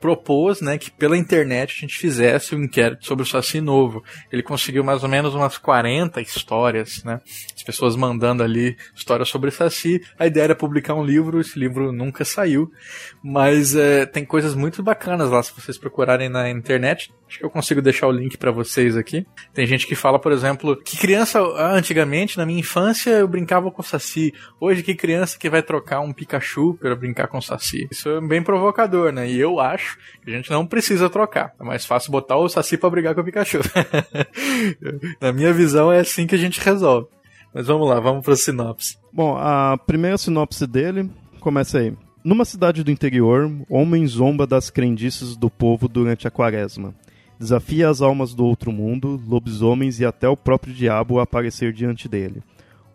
propôs, 0.00 0.60
né, 0.60 0.78
que 0.78 0.90
pela 0.90 1.16
internet 1.16 1.74
a 1.76 1.80
gente 1.80 1.98
fizesse 1.98 2.54
um 2.54 2.64
inquérito 2.64 3.06
sobre 3.06 3.22
o 3.22 3.26
Saci 3.26 3.60
novo. 3.60 4.02
Ele 4.32 4.42
conseguiu 4.42 4.82
mais 4.82 5.02
ou 5.02 5.08
menos 5.08 5.34
umas 5.34 5.58
40 5.58 6.20
histórias, 6.20 7.04
né? 7.04 7.20
As 7.54 7.62
pessoas 7.62 7.94
mandando 7.94 8.42
ali 8.42 8.76
histórias 8.94 9.28
sobre 9.28 9.50
Saci. 9.50 10.00
A 10.18 10.26
ideia 10.26 10.44
era 10.44 10.54
publicar 10.54 10.94
um 10.94 11.04
livro, 11.04 11.40
esse 11.40 11.58
livro 11.58 11.92
nunca 11.92 12.24
saiu, 12.24 12.72
mas 13.22 13.76
é, 13.76 14.06
tem 14.06 14.24
coisas 14.24 14.54
muito 14.54 14.82
bacanas 14.82 15.30
lá 15.30 15.42
se 15.42 15.52
vocês 15.54 15.76
procurarem 15.76 16.28
na 16.28 16.48
internet. 16.48 17.12
Acho 17.28 17.38
que 17.38 17.44
eu 17.44 17.50
consigo 17.50 17.82
deixar 17.82 18.08
o 18.08 18.12
link 18.12 18.36
para 18.38 18.50
vocês 18.50 18.96
aqui. 18.96 19.24
Tem 19.52 19.66
gente 19.66 19.86
que 19.86 19.94
fala, 19.94 20.18
por 20.18 20.32
exemplo, 20.32 20.76
que 20.76 20.96
criança 20.96 21.40
ah, 21.40 21.74
antigamente, 21.74 22.38
na 22.38 22.46
minha 22.46 22.58
infância, 22.58 23.10
eu 23.10 23.28
brincava 23.28 23.70
com 23.70 23.82
Saci. 23.82 24.32
Hoje, 24.58 24.82
que 24.82 24.94
criança 24.94 25.38
que 25.38 25.50
vai 25.50 25.62
trocar 25.62 26.00
um 26.00 26.12
Pikachu 26.12 26.74
para 26.74 26.96
brincar 26.96 27.28
com 27.28 27.40
Saci? 27.40 27.86
Isso 27.90 28.08
é 28.08 28.20
bem 28.20 28.42
provocador, 28.42 29.12
né? 29.12 29.30
E 29.30 29.38
eu 29.38 29.60
acho 29.60 29.89
a 30.26 30.30
gente 30.30 30.50
não 30.50 30.66
precisa 30.66 31.08
trocar. 31.08 31.52
É 31.60 31.64
mais 31.64 31.84
fácil 31.84 32.12
botar 32.12 32.36
o 32.36 32.48
Saci 32.48 32.76
para 32.76 32.90
brigar 32.90 33.14
com 33.14 33.20
o 33.20 33.24
Pikachu. 33.24 33.58
na 35.20 35.32
minha 35.32 35.52
visão, 35.52 35.92
é 35.92 36.00
assim 36.00 36.26
que 36.26 36.34
a 36.34 36.38
gente 36.38 36.60
resolve. 36.60 37.08
Mas 37.54 37.66
vamos 37.66 37.88
lá, 37.88 37.98
vamos 37.98 38.24
para 38.24 38.34
a 38.34 38.36
sinopse. 38.36 38.96
Bom, 39.12 39.36
a 39.36 39.76
primeira 39.76 40.18
sinopse 40.18 40.66
dele 40.66 41.10
começa 41.40 41.78
aí. 41.78 41.92
Numa 42.22 42.44
cidade 42.44 42.84
do 42.84 42.90
interior, 42.90 43.50
homem 43.68 44.06
zomba 44.06 44.46
das 44.46 44.70
crendices 44.70 45.36
do 45.36 45.50
povo 45.50 45.88
durante 45.88 46.28
a 46.28 46.30
quaresma 46.30 46.94
desafia 47.40 47.88
as 47.88 48.02
almas 48.02 48.34
do 48.34 48.44
outro 48.44 48.70
mundo, 48.70 49.18
lobisomens 49.26 49.98
e 49.98 50.04
até 50.04 50.28
o 50.28 50.36
próprio 50.36 50.74
diabo 50.74 51.18
a 51.18 51.22
aparecer 51.22 51.72
diante 51.72 52.06
dele. 52.06 52.42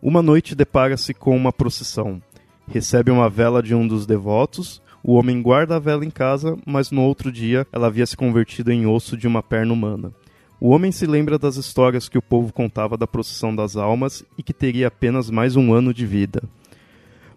Uma 0.00 0.22
noite 0.22 0.54
depara-se 0.54 1.12
com 1.12 1.36
uma 1.36 1.52
procissão. 1.52 2.22
Recebe 2.68 3.10
uma 3.10 3.28
vela 3.28 3.60
de 3.60 3.74
um 3.74 3.88
dos 3.88 4.06
devotos, 4.06 4.80
o 5.06 5.14
homem 5.14 5.40
guarda 5.40 5.76
a 5.76 5.78
vela 5.78 6.04
em 6.04 6.10
casa, 6.10 6.58
mas 6.66 6.90
no 6.90 7.00
outro 7.02 7.30
dia 7.30 7.64
ela 7.72 7.86
havia 7.86 8.04
se 8.04 8.16
convertido 8.16 8.72
em 8.72 8.88
osso 8.88 9.16
de 9.16 9.28
uma 9.28 9.40
perna 9.40 9.72
humana. 9.72 10.12
O 10.60 10.70
homem 10.70 10.90
se 10.90 11.06
lembra 11.06 11.38
das 11.38 11.54
histórias 11.54 12.08
que 12.08 12.18
o 12.18 12.22
povo 12.22 12.52
contava 12.52 12.96
da 12.96 13.06
procissão 13.06 13.54
das 13.54 13.76
almas 13.76 14.24
e 14.36 14.42
que 14.42 14.52
teria 14.52 14.88
apenas 14.88 15.30
mais 15.30 15.54
um 15.54 15.72
ano 15.72 15.94
de 15.94 16.04
vida. 16.04 16.42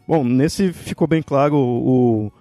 Bom, 0.07 0.23
nesse 0.23 0.73
ficou 0.73 1.07
bem 1.07 1.21
claro 1.21 1.57
o, 1.57 2.31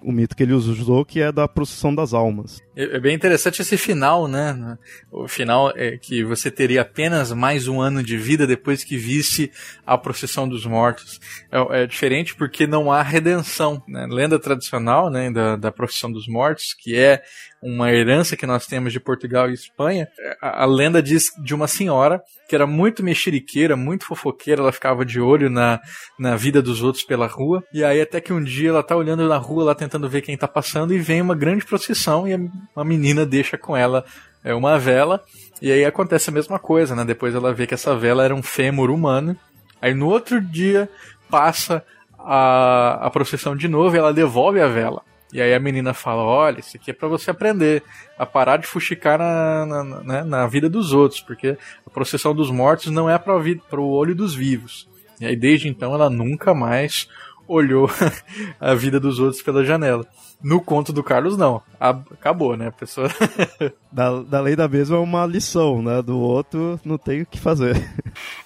o, 0.00 0.12
mito 0.12 0.36
que 0.36 0.44
ele 0.44 0.52
usou, 0.52 1.04
que 1.04 1.20
é 1.20 1.32
da 1.32 1.48
procissão 1.48 1.92
das 1.92 2.14
almas. 2.14 2.62
É, 2.76 2.96
é 2.96 3.00
bem 3.00 3.14
interessante 3.14 3.62
esse 3.62 3.78
final, 3.78 4.28
né? 4.28 4.76
O 5.10 5.26
final 5.26 5.72
é 5.74 5.96
que 5.96 6.22
você 6.22 6.50
teria 6.50 6.82
apenas 6.82 7.32
mais 7.32 7.66
um 7.66 7.80
ano 7.80 8.02
de 8.02 8.18
vida 8.18 8.46
depois 8.46 8.84
que 8.84 8.98
visse 8.98 9.50
a 9.86 9.96
procissão 9.96 10.46
dos 10.46 10.66
mortos. 10.66 11.18
É, 11.50 11.82
é 11.82 11.86
diferente 11.86 12.34
porque 12.34 12.66
não 12.66 12.92
há 12.92 13.02
redenção. 13.02 13.82
Né? 13.88 14.06
Lenda 14.10 14.38
tradicional 14.38 15.10
né, 15.10 15.30
da, 15.30 15.56
da 15.56 15.72
procissão 15.72 16.12
dos 16.12 16.28
mortos, 16.28 16.74
que 16.74 16.94
é 16.94 17.22
uma 17.62 17.90
herança 17.90 18.36
que 18.36 18.46
nós 18.46 18.66
temos 18.66 18.92
de 18.92 19.00
Portugal 19.00 19.50
e 19.50 19.54
Espanha, 19.54 20.06
a, 20.40 20.62
a, 20.62 20.66
lenda 20.66 21.02
diz 21.02 21.32
de 21.42 21.54
uma 21.54 21.66
senhora 21.66 22.22
que 22.48 22.54
era 22.54 22.66
muito 22.66 23.02
mexeriqueira, 23.02 23.76
muito 23.76 24.06
fofoqueira, 24.06 24.60
ela 24.60 24.70
ficava 24.70 25.04
de 25.04 25.20
olho 25.20 25.50
na, 25.50 25.80
na 26.16 26.36
vida 26.36 26.62
dos 26.62 26.82
outros 26.82 27.02
pela 27.02 27.26
rua, 27.26 27.64
e 27.72 27.82
aí 27.82 28.00
até 28.00 28.20
que 28.20 28.32
um 28.32 28.42
dia 28.42 28.68
ela 28.68 28.84
tá 28.84 28.94
olhando 28.94 29.26
na 29.26 29.36
rua 29.36 29.64
lá 29.64 29.74
tentando 29.74 30.08
ver 30.08 30.22
quem 30.22 30.36
tá 30.36 30.46
passando 30.46 30.94
e 30.94 30.98
vem 30.98 31.20
uma 31.20 31.34
grande 31.34 31.64
procissão 31.64 32.28
e 32.28 32.32
uma 32.74 32.84
menina 32.84 33.24
deixa 33.26 33.56
com 33.56 33.76
ela 33.76 34.04
é, 34.42 34.54
uma 34.54 34.78
vela, 34.78 35.24
e 35.60 35.72
aí 35.72 35.84
acontece 35.84 36.30
a 36.30 36.32
mesma 36.32 36.58
coisa, 36.58 36.94
né? 36.94 37.04
Depois 37.04 37.34
ela 37.34 37.52
vê 37.52 37.66
que 37.66 37.74
essa 37.74 37.96
vela 37.96 38.24
era 38.24 38.34
um 38.34 38.42
fêmur 38.42 38.90
humano, 38.90 39.36
aí 39.80 39.92
no 39.92 40.08
outro 40.08 40.40
dia 40.40 40.88
passa 41.28 41.84
a, 42.18 43.06
a 43.06 43.10
procissão 43.10 43.56
de 43.56 43.68
novo 43.68 43.94
e 43.94 43.98
ela 43.98 44.12
devolve 44.12 44.60
a 44.60 44.68
vela. 44.68 45.02
E 45.32 45.40
aí 45.42 45.52
a 45.52 45.60
menina 45.60 45.92
fala: 45.92 46.22
Olha, 46.22 46.60
isso 46.60 46.76
aqui 46.76 46.90
é 46.90 46.94
para 46.94 47.08
você 47.08 47.30
aprender 47.30 47.82
a 48.18 48.24
parar 48.24 48.56
de 48.56 48.66
fuxicar 48.66 49.18
na, 49.18 49.66
na, 49.66 49.84
na, 49.84 50.02
né, 50.02 50.24
na, 50.24 50.46
vida 50.46 50.68
dos 50.68 50.92
outros, 50.92 51.20
porque 51.20 51.58
a 51.86 51.90
procissão 51.90 52.34
dos 52.34 52.50
mortos 52.50 52.86
não 52.86 53.10
é 53.10 53.18
para 53.18 53.80
o 53.80 53.90
olho 53.90 54.14
dos 54.14 54.34
vivos. 54.34 54.88
E 55.20 55.26
aí 55.26 55.36
desde 55.36 55.68
então 55.68 55.94
ela 55.94 56.08
nunca 56.08 56.54
mais 56.54 57.08
olhou 57.48 57.90
a 58.60 58.74
vida 58.74 59.00
dos 59.00 59.18
outros 59.18 59.42
pela 59.42 59.64
janela. 59.64 60.06
No 60.42 60.60
conto 60.60 60.92
do 60.92 61.02
Carlos, 61.02 61.36
não. 61.36 61.62
Acabou, 61.80 62.56
né? 62.56 62.68
A 62.68 62.72
pessoa. 62.72 63.08
da, 63.90 64.22
da 64.22 64.40
lei 64.40 64.54
da 64.54 64.68
mesma 64.68 64.96
é 64.96 65.00
uma 65.00 65.26
lição, 65.26 65.82
né? 65.82 66.02
Do 66.02 66.18
outro, 66.18 66.78
não 66.84 66.98
tem 66.98 67.22
o 67.22 67.26
que 67.26 67.38
fazer. 67.38 67.76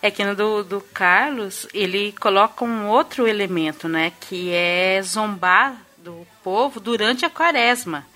É 0.00 0.10
que 0.10 0.24
no 0.24 0.34
do, 0.34 0.64
do 0.64 0.80
Carlos, 0.80 1.66
ele 1.74 2.12
coloca 2.12 2.64
um 2.64 2.88
outro 2.88 3.26
elemento, 3.26 3.88
né? 3.88 4.12
Que 4.20 4.50
é 4.52 5.00
zombar 5.02 5.76
do 6.02 6.26
povo 6.42 6.80
durante 6.80 7.24
a 7.24 7.30
quaresma. 7.30 8.06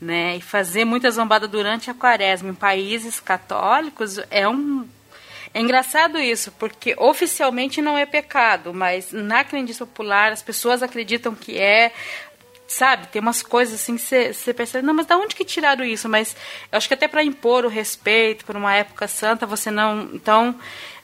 Né? 0.00 0.36
E 0.36 0.40
fazer 0.40 0.84
muita 0.84 1.10
zombada 1.10 1.48
durante 1.48 1.90
a 1.90 1.94
quaresma 1.94 2.50
em 2.50 2.54
países 2.54 3.20
católicos 3.20 4.18
é 4.30 4.46
um. 4.48 4.86
É 5.52 5.60
engraçado 5.60 6.18
isso, 6.18 6.50
porque 6.58 6.96
oficialmente 6.98 7.80
não 7.80 7.96
é 7.96 8.04
pecado, 8.04 8.74
mas 8.74 9.12
na 9.12 9.44
crendice 9.44 9.78
popular 9.78 10.32
as 10.32 10.42
pessoas 10.42 10.82
acreditam 10.82 11.32
que 11.32 11.56
é, 11.56 11.92
sabe? 12.66 13.08
Tem 13.08 13.20
umas 13.20 13.42
coisas 13.42 13.74
assim 13.74 13.96
que 13.96 14.32
você 14.32 14.54
percebe, 14.54 14.86
não, 14.86 14.94
mas 14.94 15.06
da 15.06 15.16
onde 15.16 15.34
que 15.34 15.44
tiraram 15.44 15.84
isso? 15.84 16.08
Mas 16.08 16.36
eu 16.70 16.76
acho 16.76 16.88
que 16.88 16.94
até 16.94 17.06
para 17.08 17.22
impor 17.22 17.64
o 17.64 17.68
respeito 17.68 18.44
por 18.44 18.56
uma 18.56 18.74
época 18.74 19.06
santa, 19.06 19.46
você 19.46 19.70
não. 19.70 20.08
Então, 20.12 20.50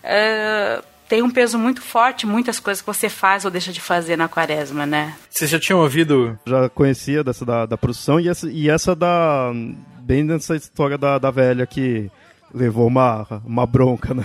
uh, 0.04 0.84
tem 1.08 1.22
um 1.22 1.30
peso 1.30 1.58
muito 1.58 1.82
forte, 1.82 2.26
muitas 2.26 2.60
coisas 2.60 2.80
que 2.80 2.86
você 2.86 3.08
faz 3.08 3.44
ou 3.44 3.50
deixa 3.50 3.72
de 3.72 3.80
fazer 3.80 4.16
na 4.16 4.28
quaresma, 4.28 4.86
né? 4.86 5.16
Você 5.28 5.46
já 5.46 5.58
tinha 5.58 5.76
ouvido? 5.76 6.38
Já 6.46 6.68
conhecia 6.68 7.24
dessa 7.24 7.44
da, 7.44 7.66
da 7.66 7.76
produção 7.76 8.20
e 8.20 8.28
essa, 8.28 8.48
e 8.48 8.70
essa 8.70 8.94
da. 8.94 9.52
Bem 9.98 10.26
dessa 10.26 10.56
história 10.56 10.98
da, 10.98 11.18
da 11.18 11.30
velha 11.30 11.66
que 11.66 12.10
levou 12.52 12.86
uma, 12.86 13.26
uma 13.44 13.66
bronca, 13.66 14.12
né? 14.14 14.24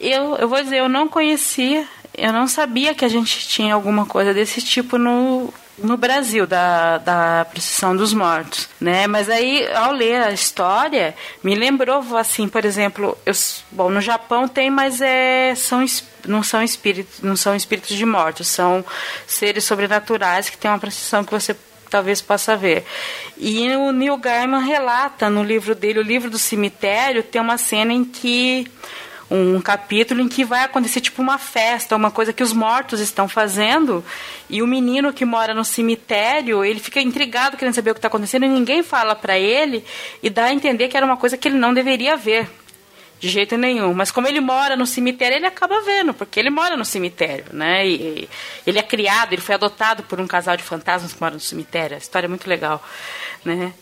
Eu, 0.00 0.36
eu 0.36 0.48
vou 0.48 0.62
dizer, 0.62 0.78
eu 0.78 0.88
não 0.88 1.08
conhecia, 1.08 1.86
eu 2.16 2.32
não 2.32 2.46
sabia 2.46 2.94
que 2.94 3.04
a 3.04 3.08
gente 3.08 3.46
tinha 3.46 3.74
alguma 3.74 4.06
coisa 4.06 4.32
desse 4.32 4.62
tipo 4.62 4.96
no, 4.96 5.52
no 5.78 5.96
Brasil 5.96 6.46
da, 6.46 6.98
da 6.98 7.46
procissão 7.50 7.96
dos 7.96 8.12
mortos, 8.12 8.68
né? 8.80 9.06
Mas 9.06 9.28
aí 9.28 9.66
ao 9.74 9.92
ler 9.92 10.22
a 10.22 10.32
história 10.32 11.14
me 11.42 11.54
lembrou 11.54 12.16
assim, 12.16 12.48
por 12.48 12.64
exemplo, 12.64 13.16
eu, 13.24 13.32
bom 13.70 13.90
no 13.90 14.00
Japão 14.00 14.48
tem, 14.48 14.70
mas 14.70 15.00
é 15.00 15.54
são 15.54 15.84
não 16.26 16.42
são 16.42 16.62
espíritos, 16.62 17.20
não 17.22 17.36
são 17.36 17.54
espíritos 17.54 17.96
de 17.96 18.04
mortos, 18.04 18.48
são 18.48 18.84
seres 19.26 19.64
sobrenaturais 19.64 20.50
que 20.50 20.58
tem 20.58 20.70
uma 20.70 20.78
procissão 20.78 21.24
que 21.24 21.32
você 21.32 21.56
talvez 21.88 22.20
possa 22.20 22.56
ver. 22.56 22.84
E 23.36 23.68
o 23.76 23.92
Neil 23.92 24.16
Gaiman 24.18 24.60
relata 24.60 25.30
no 25.30 25.42
livro 25.42 25.74
dele, 25.74 26.00
o 26.00 26.02
livro 26.02 26.30
do 26.30 26.38
cemitério, 26.38 27.22
tem 27.22 27.40
uma 27.40 27.56
cena 27.56 27.92
em 27.92 28.04
que 28.04 28.70
um 29.30 29.60
capítulo 29.60 30.20
em 30.20 30.28
que 30.28 30.44
vai 30.44 30.64
acontecer 30.64 31.00
tipo 31.00 31.20
uma 31.20 31.38
festa, 31.38 31.94
uma 31.94 32.10
coisa 32.10 32.32
que 32.32 32.42
os 32.42 32.52
mortos 32.52 33.00
estão 33.00 33.28
fazendo, 33.28 34.04
e 34.48 34.62
o 34.62 34.66
menino 34.66 35.12
que 35.12 35.24
mora 35.24 35.52
no 35.52 35.64
cemitério, 35.64 36.64
ele 36.64 36.80
fica 36.80 37.00
intrigado 37.00 37.56
querendo 37.56 37.74
saber 37.74 37.90
o 37.90 37.94
que 37.94 37.98
está 37.98 38.08
acontecendo 38.08 38.46
e 38.46 38.48
ninguém 38.48 38.82
fala 38.82 39.14
para 39.14 39.38
ele 39.38 39.84
e 40.22 40.30
dá 40.30 40.44
a 40.44 40.52
entender 40.52 40.88
que 40.88 40.96
era 40.96 41.04
uma 41.04 41.16
coisa 41.16 41.36
que 41.36 41.48
ele 41.48 41.58
não 41.58 41.74
deveria 41.74 42.16
ver. 42.16 42.48
De 43.20 43.28
jeito 43.28 43.56
nenhum. 43.56 43.92
Mas 43.94 44.12
como 44.12 44.28
ele 44.28 44.40
mora 44.40 44.76
no 44.76 44.86
cemitério, 44.86 45.36
ele 45.36 45.46
acaba 45.46 45.80
vendo, 45.82 46.14
porque 46.14 46.38
ele 46.38 46.50
mora 46.50 46.76
no 46.76 46.84
cemitério, 46.84 47.46
né? 47.52 47.84
E, 47.84 48.28
ele 48.64 48.78
é 48.78 48.82
criado, 48.82 49.32
ele 49.32 49.42
foi 49.42 49.56
adotado 49.56 50.04
por 50.04 50.20
um 50.20 50.26
casal 50.26 50.56
de 50.56 50.62
fantasmas 50.62 51.12
que 51.12 51.20
mora 51.20 51.34
no 51.34 51.40
cemitério. 51.40 51.96
A 51.96 51.98
história 51.98 52.26
é 52.26 52.28
muito 52.28 52.48
legal, 52.48 52.80
né? 53.44 53.72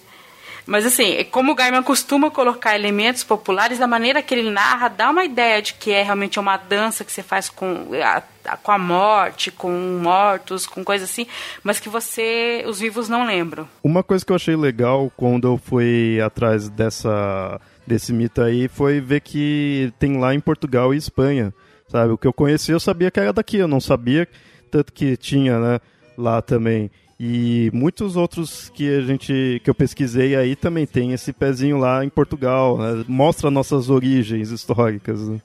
Mas 0.66 0.84
assim, 0.84 1.24
como 1.30 1.52
o 1.52 1.54
Gaiman 1.54 1.82
costuma 1.82 2.30
colocar 2.30 2.74
elementos 2.74 3.22
populares, 3.22 3.78
da 3.78 3.86
maneira 3.86 4.20
que 4.20 4.34
ele 4.34 4.50
narra, 4.50 4.88
dá 4.88 5.10
uma 5.10 5.24
ideia 5.24 5.62
de 5.62 5.74
que 5.74 5.92
é 5.92 6.02
realmente 6.02 6.40
uma 6.40 6.56
dança 6.56 7.04
que 7.04 7.12
você 7.12 7.22
faz 7.22 7.48
com 7.48 7.88
a, 8.02 8.22
com 8.56 8.72
a 8.72 8.78
morte, 8.78 9.52
com 9.52 9.70
mortos, 10.02 10.66
com 10.66 10.82
coisas 10.82 11.08
assim, 11.08 11.26
mas 11.62 11.78
que 11.78 11.88
você, 11.88 12.64
os 12.66 12.80
vivos 12.80 13.08
não 13.08 13.24
lembram. 13.24 13.68
Uma 13.82 14.02
coisa 14.02 14.26
que 14.26 14.32
eu 14.32 14.36
achei 14.36 14.56
legal 14.56 15.10
quando 15.16 15.46
eu 15.46 15.56
fui 15.56 16.20
atrás 16.20 16.68
dessa 16.68 17.60
desse 17.86 18.12
mito 18.12 18.42
aí 18.42 18.66
foi 18.66 19.00
ver 19.00 19.20
que 19.20 19.92
tem 19.96 20.18
lá 20.18 20.34
em 20.34 20.40
Portugal 20.40 20.92
e 20.92 20.96
Espanha, 20.96 21.54
sabe? 21.86 22.12
O 22.12 22.18
que 22.18 22.26
eu 22.26 22.32
conheci 22.32 22.72
eu 22.72 22.80
sabia 22.80 23.12
que 23.12 23.20
era 23.20 23.32
daqui, 23.32 23.58
eu 23.58 23.68
não 23.68 23.80
sabia 23.80 24.26
tanto 24.68 24.92
que 24.92 25.16
tinha, 25.16 25.60
né, 25.60 25.80
lá 26.18 26.42
também. 26.42 26.90
E 27.18 27.70
muitos 27.72 28.14
outros 28.14 28.70
que 28.74 28.94
a 28.94 29.00
gente 29.00 29.60
que 29.64 29.70
eu 29.70 29.74
pesquisei 29.74 30.36
aí 30.36 30.54
também 30.54 30.86
tem 30.86 31.12
esse 31.12 31.32
pezinho 31.32 31.78
lá 31.78 32.04
em 32.04 32.10
Portugal, 32.10 32.76
né? 32.76 33.04
mostra 33.08 33.50
nossas 33.50 33.88
origens 33.88 34.50
históricas. 34.50 35.26
Né? 35.26 35.40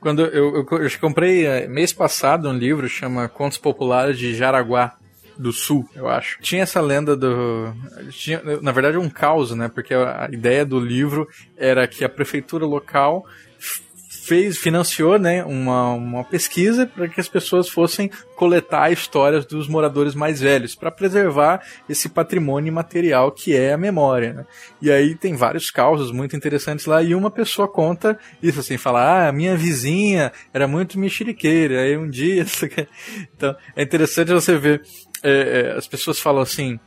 Quando 0.00 0.22
eu, 0.22 0.56
eu, 0.56 0.82
eu 0.82 0.90
comprei 1.00 1.46
eh, 1.46 1.66
mês 1.66 1.94
passado 1.94 2.48
um 2.48 2.56
livro 2.56 2.86
chama 2.90 3.26
Contos 3.26 3.56
Populares 3.56 4.18
de 4.18 4.34
Jaraguá 4.34 4.96
do 5.38 5.52
Sul, 5.52 5.88
eu 5.94 6.08
acho. 6.08 6.38
Tinha 6.40 6.62
essa 6.62 6.80
lenda 6.80 7.16
do. 7.16 7.72
Tinha, 8.10 8.40
na 8.60 8.70
verdade, 8.70 8.98
um 8.98 9.08
caos, 9.08 9.50
né? 9.52 9.68
Porque 9.68 9.94
a 9.94 10.28
ideia 10.30 10.64
do 10.64 10.78
livro 10.78 11.26
era 11.56 11.86
que 11.88 12.04
a 12.04 12.08
prefeitura 12.08 12.64
local 12.64 13.26
fez, 14.26 14.56
financiou, 14.56 15.18
né, 15.18 15.44
uma, 15.44 15.92
uma 15.92 16.24
pesquisa 16.24 16.86
para 16.86 17.08
que 17.08 17.20
as 17.20 17.28
pessoas 17.28 17.68
fossem 17.68 18.10
coletar 18.34 18.90
histórias 18.90 19.44
dos 19.44 19.68
moradores 19.68 20.14
mais 20.14 20.40
velhos, 20.40 20.74
para 20.74 20.90
preservar 20.90 21.62
esse 21.88 22.08
patrimônio 22.08 22.72
material 22.72 23.30
que 23.30 23.54
é 23.54 23.72
a 23.72 23.78
memória. 23.78 24.32
Né? 24.32 24.46
E 24.80 24.90
aí 24.90 25.14
tem 25.14 25.34
vários 25.34 25.70
causos 25.70 26.10
muito 26.10 26.34
interessantes 26.34 26.86
lá, 26.86 27.02
e 27.02 27.14
uma 27.14 27.30
pessoa 27.30 27.68
conta 27.68 28.18
isso 28.42 28.60
assim, 28.60 28.76
fala, 28.76 29.00
ah, 29.00 29.28
a 29.28 29.32
minha 29.32 29.56
vizinha 29.56 30.32
era 30.52 30.66
muito 30.66 30.98
mexeriqueira, 30.98 31.80
aí 31.80 31.96
um 31.96 32.08
dia... 32.08 32.44
então, 33.36 33.54
é 33.76 33.82
interessante 33.82 34.32
você 34.32 34.56
ver, 34.56 34.82
é, 35.22 35.72
é, 35.72 35.78
as 35.78 35.86
pessoas 35.86 36.18
falam 36.18 36.42
assim, 36.42 36.78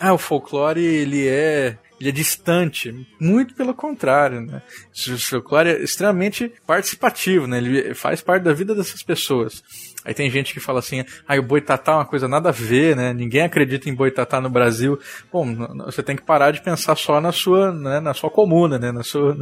ah, 0.00 0.12
o 0.12 0.18
folclore 0.18 0.84
ele 0.84 1.26
é 1.28 1.78
ele 2.04 2.10
é 2.10 2.12
distante. 2.12 3.06
Muito 3.18 3.54
pelo 3.54 3.72
contrário, 3.72 4.42
né? 4.42 4.62
O 5.08 5.18
folclore 5.18 5.70
é 5.70 5.82
extremamente 5.82 6.52
participativo, 6.66 7.46
né? 7.46 7.58
Ele 7.58 7.94
faz 7.94 8.20
parte 8.20 8.42
da 8.42 8.52
vida 8.52 8.74
dessas 8.74 9.02
pessoas. 9.02 9.62
Aí 10.04 10.12
tem 10.12 10.30
gente 10.30 10.52
que 10.52 10.60
fala 10.60 10.80
assim, 10.80 11.02
ah, 11.26 11.38
o 11.38 11.42
boitatá 11.42 11.92
é 11.92 11.94
uma 11.94 12.04
coisa 12.04 12.28
nada 12.28 12.50
a 12.50 12.52
ver, 12.52 12.94
né? 12.94 13.14
Ninguém 13.14 13.40
acredita 13.40 13.88
em 13.88 13.94
boitatá 13.94 14.38
no 14.38 14.50
Brasil. 14.50 14.98
Bom, 15.32 15.46
você 15.86 16.02
tem 16.02 16.14
que 16.14 16.22
parar 16.22 16.50
de 16.50 16.62
pensar 16.62 16.94
só 16.94 17.22
na 17.22 17.32
sua, 17.32 17.72
né, 17.72 18.00
na 18.00 18.12
sua 18.12 18.28
comuna, 18.28 18.78
né? 18.78 18.92
Na 18.92 19.02
sua, 19.02 19.34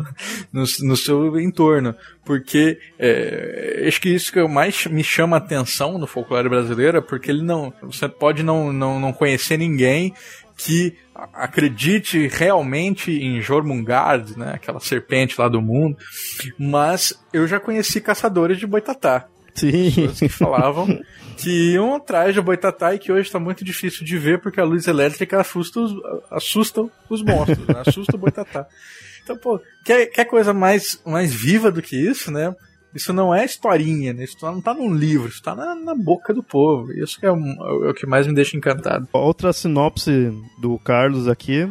no, 0.52 0.64
no 0.82 0.96
seu 0.96 1.40
entorno. 1.40 1.96
Porque 2.24 2.78
é, 2.96 3.84
acho 3.88 4.00
que 4.00 4.10
isso 4.10 4.32
que 4.32 4.40
mais 4.46 4.86
me 4.86 5.02
chama 5.02 5.36
a 5.36 5.38
atenção 5.38 5.98
no 5.98 6.06
folclore 6.06 6.48
brasileiro 6.48 6.98
é 6.98 7.00
porque 7.00 7.32
ele 7.32 7.42
não. 7.42 7.72
Você 7.82 8.08
pode 8.08 8.44
não, 8.44 8.72
não, 8.72 9.00
não 9.00 9.12
conhecer 9.12 9.56
ninguém 9.56 10.14
que 10.64 10.96
acredite 11.14 12.28
realmente 12.28 13.10
em 13.10 13.40
Jormungand, 13.40 14.24
né, 14.36 14.52
aquela 14.54 14.80
serpente 14.80 15.40
lá 15.40 15.48
do 15.48 15.60
mundo, 15.60 15.96
mas 16.58 17.14
eu 17.32 17.46
já 17.46 17.58
conheci 17.58 18.00
caçadores 18.00 18.58
de 18.58 18.66
boitatá. 18.66 19.26
Sim. 19.54 19.90
Pessoas 19.90 20.18
que 20.18 20.28
falavam 20.28 20.86
que 21.36 21.72
iam 21.72 21.94
atrás 21.94 22.34
de 22.34 22.40
boitatá 22.40 22.94
e 22.94 22.98
que 22.98 23.12
hoje 23.12 23.26
está 23.26 23.38
muito 23.38 23.64
difícil 23.64 24.04
de 24.04 24.16
ver 24.16 24.40
porque 24.40 24.60
a 24.60 24.64
luz 24.64 24.86
elétrica 24.86 25.40
assusta 25.40 25.80
os, 25.80 25.92
assusta 26.30 26.88
os 27.10 27.22
monstros, 27.22 27.66
né? 27.66 27.82
assusta 27.86 28.16
o 28.16 28.18
boitatá. 28.18 28.66
Então, 29.22 29.36
pô, 29.36 29.60
quer, 29.84 30.06
quer 30.06 30.24
coisa 30.24 30.52
mais, 30.52 31.00
mais 31.04 31.32
viva 31.32 31.70
do 31.70 31.82
que 31.82 31.96
isso, 31.96 32.30
né? 32.30 32.54
Isso 32.94 33.12
não 33.12 33.34
é 33.34 33.44
historinha, 33.44 34.12
né? 34.12 34.24
Isso 34.24 34.36
não 34.42 34.58
está 34.58 34.74
num 34.74 34.94
livro, 34.94 35.28
isso 35.28 35.38
está 35.38 35.54
na, 35.54 35.74
na, 35.74 35.94
boca 35.94 36.34
do 36.34 36.42
povo. 36.42 36.92
Isso 36.92 37.18
é, 37.22 37.32
um, 37.32 37.86
é 37.86 37.90
o 37.90 37.94
que 37.94 38.06
mais 38.06 38.26
me 38.26 38.34
deixa 38.34 38.56
encantado. 38.56 39.08
Outra 39.12 39.52
sinopse 39.52 40.32
do 40.58 40.78
Carlos 40.78 41.28
aqui, 41.28 41.70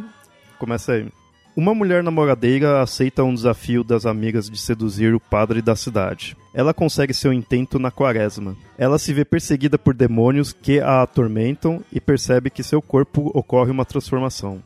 começa 0.57 0.93
aí. 0.93 1.07
Uma 1.55 1.76
mulher 1.76 2.01
namoradeira 2.01 2.82
aceita 2.82 3.26
um 3.26 3.34
desafio 3.34 3.84
das 3.84 4.05
amigas 4.05 4.49
de 4.49 4.57
seduzir 4.57 5.13
o 5.13 5.19
padre 5.19 5.61
da 5.61 5.76
cidade. 5.76 6.38
Ela 6.53 6.74
consegue 6.74 7.13
seu 7.13 7.34
intento 7.34 7.78
na 7.78 7.91
quaresma. 7.91 8.55
Ela 8.78 8.97
se 8.97 9.13
vê 9.13 9.26
perseguida 9.26 9.78
por 9.78 9.93
demônios 9.93 10.53
que 10.53 10.80
a 10.80 11.01
atormentam 11.01 11.84
e 11.91 11.99
percebe 11.99 12.49
que 12.49 12.63
seu 12.63 12.82
corpo 12.82 13.32
ocorre 13.34 13.69
uma 13.69 13.84
transformação. 13.84 14.63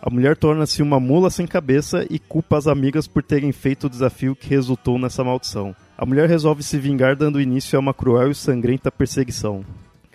A 0.00 0.08
mulher 0.08 0.36
torna-se 0.36 0.82
uma 0.82 0.98
mula 0.98 1.30
sem 1.30 1.46
cabeça 1.46 2.06
e 2.08 2.18
culpa 2.18 2.56
as 2.56 2.66
amigas 2.66 3.06
por 3.06 3.22
terem 3.22 3.52
feito 3.52 3.86
o 3.86 3.90
desafio 3.90 4.34
que 4.34 4.48
resultou 4.48 4.98
nessa 4.98 5.22
maldição. 5.22 5.74
A 6.00 6.06
mulher 6.06 6.26
resolve 6.26 6.62
se 6.62 6.78
vingar 6.78 7.14
dando 7.14 7.38
início 7.38 7.76
a 7.76 7.80
uma 7.80 7.92
cruel 7.92 8.30
e 8.30 8.34
sangrenta 8.34 8.90
perseguição. 8.90 9.62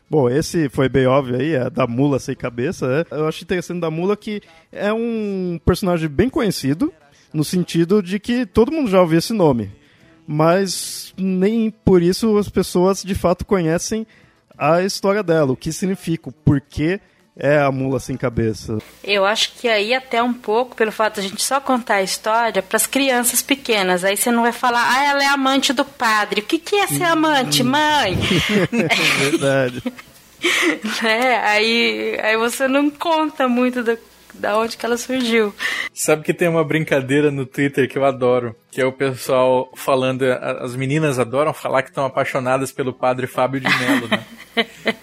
Bom, 0.09 0.27
esse 0.27 0.67
foi 0.67 0.89
bem 0.89 1.05
óbvio 1.05 1.35
aí, 1.35 1.53
é 1.53 1.69
da 1.69 1.85
mula 1.85 2.17
sem 2.17 2.35
cabeça. 2.35 3.05
É. 3.11 3.15
Eu 3.15 3.27
acho 3.27 3.43
interessante 3.43 3.81
da 3.81 3.91
mula 3.91 4.17
que 4.17 4.41
é 4.71 4.91
um 4.91 5.59
personagem 5.63 6.09
bem 6.09 6.27
conhecido, 6.27 6.91
no 7.31 7.43
sentido 7.43 8.01
de 8.01 8.17
que 8.17 8.47
todo 8.47 8.71
mundo 8.71 8.89
já 8.89 8.99
ouviu 8.99 9.19
esse 9.19 9.31
nome. 9.31 9.69
Mas 10.27 11.13
nem 11.15 11.69
por 11.69 12.01
isso 12.01 12.35
as 12.39 12.49
pessoas 12.49 13.03
de 13.03 13.13
fato 13.13 13.45
conhecem 13.45 14.07
a 14.57 14.81
história 14.81 15.21
dela, 15.21 15.51
o 15.51 15.55
que 15.55 15.71
significa, 15.71 16.29
o 16.29 16.31
porquê 16.31 16.99
é 17.37 17.59
a 17.59 17.71
mula 17.71 17.99
sem 17.99 18.15
cabeça. 18.15 18.77
Eu 19.03 19.25
acho 19.25 19.53
que 19.53 19.67
aí 19.67 19.93
até 19.93 20.23
um 20.23 20.33
pouco 20.33 20.75
pelo 20.75 20.91
fato 20.91 21.15
de 21.15 21.27
a 21.27 21.29
gente 21.29 21.43
só 21.43 21.59
contar 21.59 21.95
a 21.95 22.03
história 22.03 22.61
para 22.63 22.77
as 22.77 22.87
crianças 22.87 23.41
pequenas. 23.41 24.03
Aí 24.03 24.15
você 24.15 24.31
não 24.31 24.43
vai 24.43 24.53
falar, 24.53 24.85
ah, 24.89 25.03
ela 25.03 25.23
é 25.23 25.27
amante 25.27 25.73
do 25.73 25.83
padre. 25.83 26.41
O 26.41 26.43
que, 26.43 26.57
que 26.57 26.75
é 26.75 26.87
ser 26.87 27.03
amante, 27.03 27.61
hum. 27.61 27.67
mãe? 27.67 28.15
Verdade. 29.19 29.83
é, 31.03 31.37
aí, 31.39 32.19
aí 32.21 32.37
você 32.37 32.67
não 32.67 32.89
conta 32.89 33.47
muito 33.47 33.83
da, 33.83 33.97
da 34.39 34.57
onde 34.57 34.77
que 34.77 34.85
ela 34.85 34.97
surgiu. 34.97 35.53
Sabe 35.93 36.23
que 36.23 36.33
tem 36.33 36.47
uma 36.47 36.63
brincadeira 36.63 37.31
no 37.31 37.45
Twitter 37.45 37.89
que 37.89 37.97
eu 37.97 38.05
adoro, 38.05 38.55
que 38.71 38.81
é 38.81 38.85
o 38.85 38.91
pessoal 38.91 39.71
falando, 39.75 40.23
as 40.23 40.75
meninas 40.75 41.19
adoram 41.19 41.53
falar 41.53 41.83
que 41.83 41.89
estão 41.89 42.05
apaixonadas 42.05 42.71
pelo 42.71 42.93
padre 42.93 43.27
Fábio 43.27 43.59
de 43.59 43.67
Mello, 43.67 44.07
né? 44.07 44.25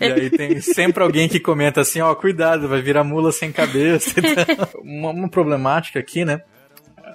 e 0.00 0.04
aí 0.04 0.30
tem 0.30 0.60
sempre 0.60 1.02
alguém 1.02 1.28
que 1.28 1.40
comenta 1.40 1.80
assim, 1.80 2.00
ó, 2.00 2.10
oh, 2.10 2.16
cuidado, 2.16 2.68
vai 2.68 2.80
virar 2.80 3.04
mula 3.04 3.32
sem 3.32 3.52
cabeça. 3.52 4.12
uma, 4.82 5.10
uma 5.10 5.28
problemática 5.28 5.98
aqui, 5.98 6.24
né? 6.24 6.42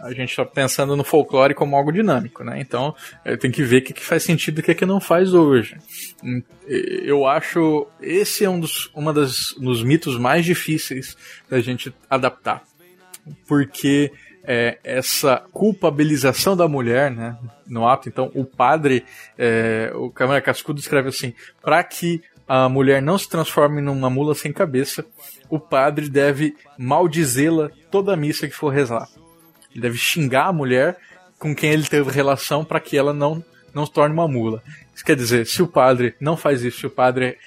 A 0.08 0.14
gente 0.14 0.30
está 0.30 0.46
pensando 0.46 0.96
no 0.96 1.04
folclore 1.04 1.54
como 1.54 1.76
algo 1.76 1.92
dinâmico, 1.92 2.44
né? 2.44 2.60
Então 2.60 2.96
tem 3.40 3.52
que 3.52 3.64
ver 3.64 3.78
o 3.78 3.82
que, 3.84 3.94
que 3.94 4.04
faz 4.04 4.24
sentido 4.24 4.60
e 4.60 4.62
o 4.62 4.64
que, 4.64 4.76
que 4.76 4.86
não 4.86 5.00
faz 5.00 5.34
hoje. 5.34 5.78
Hum, 6.24 6.42
eu 6.68 7.26
acho 7.28 7.88
esse 8.02 8.46
é 8.46 8.50
um 8.50 8.60
dos, 8.60 8.90
uma 8.94 9.14
das, 9.14 9.54
dos 9.60 9.84
mitos 9.84 10.18
mais 10.18 10.46
difíceis 10.46 11.18
da 11.50 11.60
gente 11.60 11.94
adaptar, 12.10 12.64
porque 13.48 14.12
é, 14.48 14.80
essa 14.82 15.44
culpabilização 15.52 16.56
da 16.56 16.70
mulher, 16.70 17.12
né, 17.12 17.38
no 17.68 17.86
ato. 17.86 18.08
Então, 18.08 18.32
o 18.34 18.46
padre, 18.46 19.04
é, 19.38 19.92
o 19.94 20.10
Câmara 20.10 20.42
Cascudo 20.42 20.80
escreve 20.80 21.10
assim: 21.10 21.34
para 21.62 21.84
que 21.84 22.24
a 22.48 22.70
mulher 22.70 23.02
não 23.02 23.18
se 23.18 23.28
transforme 23.28 23.82
numa 23.82 24.10
mula 24.10 24.34
sem 24.34 24.54
cabeça, 24.54 25.06
o 25.50 25.60
padre 25.60 26.10
deve 26.10 26.56
maldizê-la 26.78 27.70
toda 27.92 28.14
a 28.14 28.18
missa 28.18 28.48
que 28.48 28.56
for 28.56 28.70
rezar. 28.70 29.10
Ele 29.78 29.84
deve 29.84 29.98
xingar 29.98 30.48
a 30.48 30.54
mulher 30.54 30.98
com 31.38 31.56
quem 31.56 31.70
ele 31.70 31.84
teve 31.84 32.10
relação 32.10 32.66
para 32.66 32.80
que 32.80 32.98
ela 32.98 33.14
não, 33.14 33.46
não 33.72 33.86
se 33.86 33.92
torne 33.92 34.12
uma 34.12 34.28
mula. 34.28 34.64
Isso 34.94 35.06
quer 35.06 35.16
dizer, 35.16 35.46
se 35.46 35.62
o 35.62 35.68
padre 35.68 36.16
não 36.20 36.36
faz 36.36 36.64
isso, 36.64 36.80
se 36.80 36.88
o 36.88 36.90
padre 36.90 37.38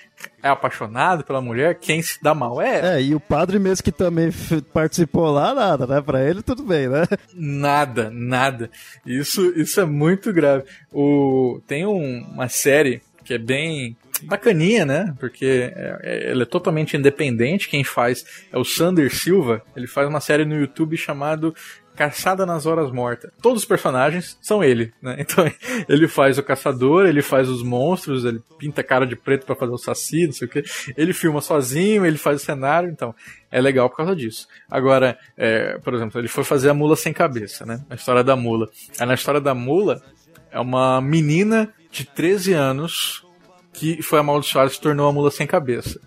é 0.41 0.49
apaixonado 0.49 1.25
pela 1.25 1.41
mulher, 1.41 1.75
quem 1.81 2.01
se 2.01 2.23
dá 2.23 2.33
mal 2.33 2.63
é 2.63 2.99
É, 2.99 3.03
e 3.03 3.17
o 3.17 3.19
padre 3.19 3.59
mesmo 3.59 3.83
que 3.83 3.91
também 3.91 4.31
participou 4.73 5.29
lá, 5.33 5.53
nada, 5.53 5.89
né? 5.89 6.01
Pra 6.01 6.23
ele 6.25 6.41
tudo 6.41 6.63
bem, 6.63 6.89
né? 6.89 7.05
Nada, 7.35 8.11
nada. 8.13 8.71
Isso, 9.05 9.53
isso 9.59 9.81
é 9.81 9.85
muito 9.85 10.33
grave. 10.33 10.63
O, 10.93 11.61
tem 11.67 11.85
um, 11.85 12.23
uma 12.33 12.49
série 12.49 13.03
que 13.25 13.35
é 13.35 13.39
bem 13.39 13.97
bacaninha, 14.23 14.85
né? 14.85 15.15
Porque 15.19 15.73
é, 15.75 15.99
é, 16.03 16.31
ele 16.31 16.43
é 16.45 16.47
totalmente 16.47 16.97
independente. 16.97 17.69
Quem 17.69 17.83
faz 17.83 18.25
é 18.53 18.59
o 18.59 18.65
Sander 18.65 19.13
Silva. 19.13 19.63
Ele 19.75 19.89
faz 19.89 20.09
uma 20.09 20.21
série 20.21 20.45
no 20.45 20.55
YouTube 20.55 20.97
chamado 20.97 21.53
Caçada 22.01 22.47
nas 22.47 22.65
Horas 22.65 22.91
Mortas. 22.91 23.31
Todos 23.43 23.61
os 23.61 23.69
personagens 23.69 24.39
são 24.41 24.65
ele, 24.65 24.91
né? 25.03 25.17
Então 25.21 25.45
ele 25.87 26.09
faz 26.09 26.39
o 26.39 26.43
caçador, 26.43 27.05
ele 27.07 27.21
faz 27.21 27.47
os 27.47 27.63
monstros, 27.63 28.25
ele 28.25 28.41
pinta 28.59 28.81
a 28.81 28.85
cara 28.85 29.07
de 29.07 29.15
preto 29.15 29.45
para 29.45 29.55
fazer 29.55 29.73
o 29.73 29.77
saci, 29.77 30.25
não 30.25 30.33
sei 30.33 30.49
o 30.49 30.51
que. 30.51 30.65
Ele 30.97 31.13
filma 31.13 31.43
sozinho, 31.43 32.07
ele 32.07 32.17
faz 32.17 32.41
o 32.41 32.45
cenário, 32.45 32.89
então 32.89 33.15
é 33.51 33.61
legal 33.61 33.91
por 33.91 33.99
causa 33.99 34.17
disso. 34.17 34.49
Agora, 34.71 35.19
é, 35.37 35.77
por 35.85 35.93
exemplo, 35.93 36.19
ele 36.19 36.29
foi 36.29 36.43
fazer 36.43 36.71
a 36.71 36.75
mula 36.75 36.97
sem 36.97 37.13
cabeça, 37.13 37.67
né? 37.67 37.85
A 37.91 37.97
história 37.97 38.25
da 38.25 38.35
mula. 38.35 38.71
Aí 38.99 39.07
na 39.07 39.13
história 39.13 39.41
da 39.41 39.55
mula, 39.55 40.03
é 40.51 40.59
uma 40.59 41.03
menina 41.03 41.69
de 41.93 42.07
13 42.07 42.55
anos 42.55 43.27
que 43.75 44.01
foi 44.01 44.21
amaldiçoada 44.21 44.71
e 44.71 44.75
se 44.75 44.81
tornou 44.81 45.05
uma 45.05 45.13
mula 45.13 45.31
sem 45.31 45.47
cabeça. 45.47 46.01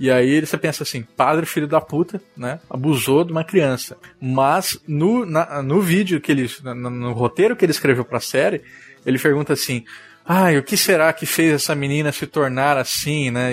E 0.00 0.10
aí 0.10 0.40
você 0.40 0.56
pensa 0.56 0.82
assim, 0.82 1.02
padre 1.02 1.44
filho 1.44 1.68
da 1.68 1.78
puta, 1.78 2.22
né? 2.34 2.58
Abusou 2.70 3.22
de 3.22 3.32
uma 3.32 3.44
criança. 3.44 3.98
Mas 4.18 4.80
no, 4.88 5.26
na, 5.26 5.62
no 5.62 5.82
vídeo 5.82 6.22
que 6.22 6.32
ele. 6.32 6.50
No, 6.64 6.88
no 6.88 7.12
roteiro 7.12 7.54
que 7.54 7.66
ele 7.66 7.72
escreveu 7.72 8.02
pra 8.02 8.18
série, 8.18 8.62
ele 9.04 9.18
pergunta 9.18 9.52
assim. 9.52 9.84
Ai, 10.24 10.56
o 10.56 10.62
que 10.62 10.76
será 10.76 11.12
que 11.12 11.26
fez 11.26 11.52
essa 11.52 11.74
menina 11.74 12.12
se 12.12 12.26
tornar 12.26 12.78
assim, 12.78 13.30
né? 13.30 13.52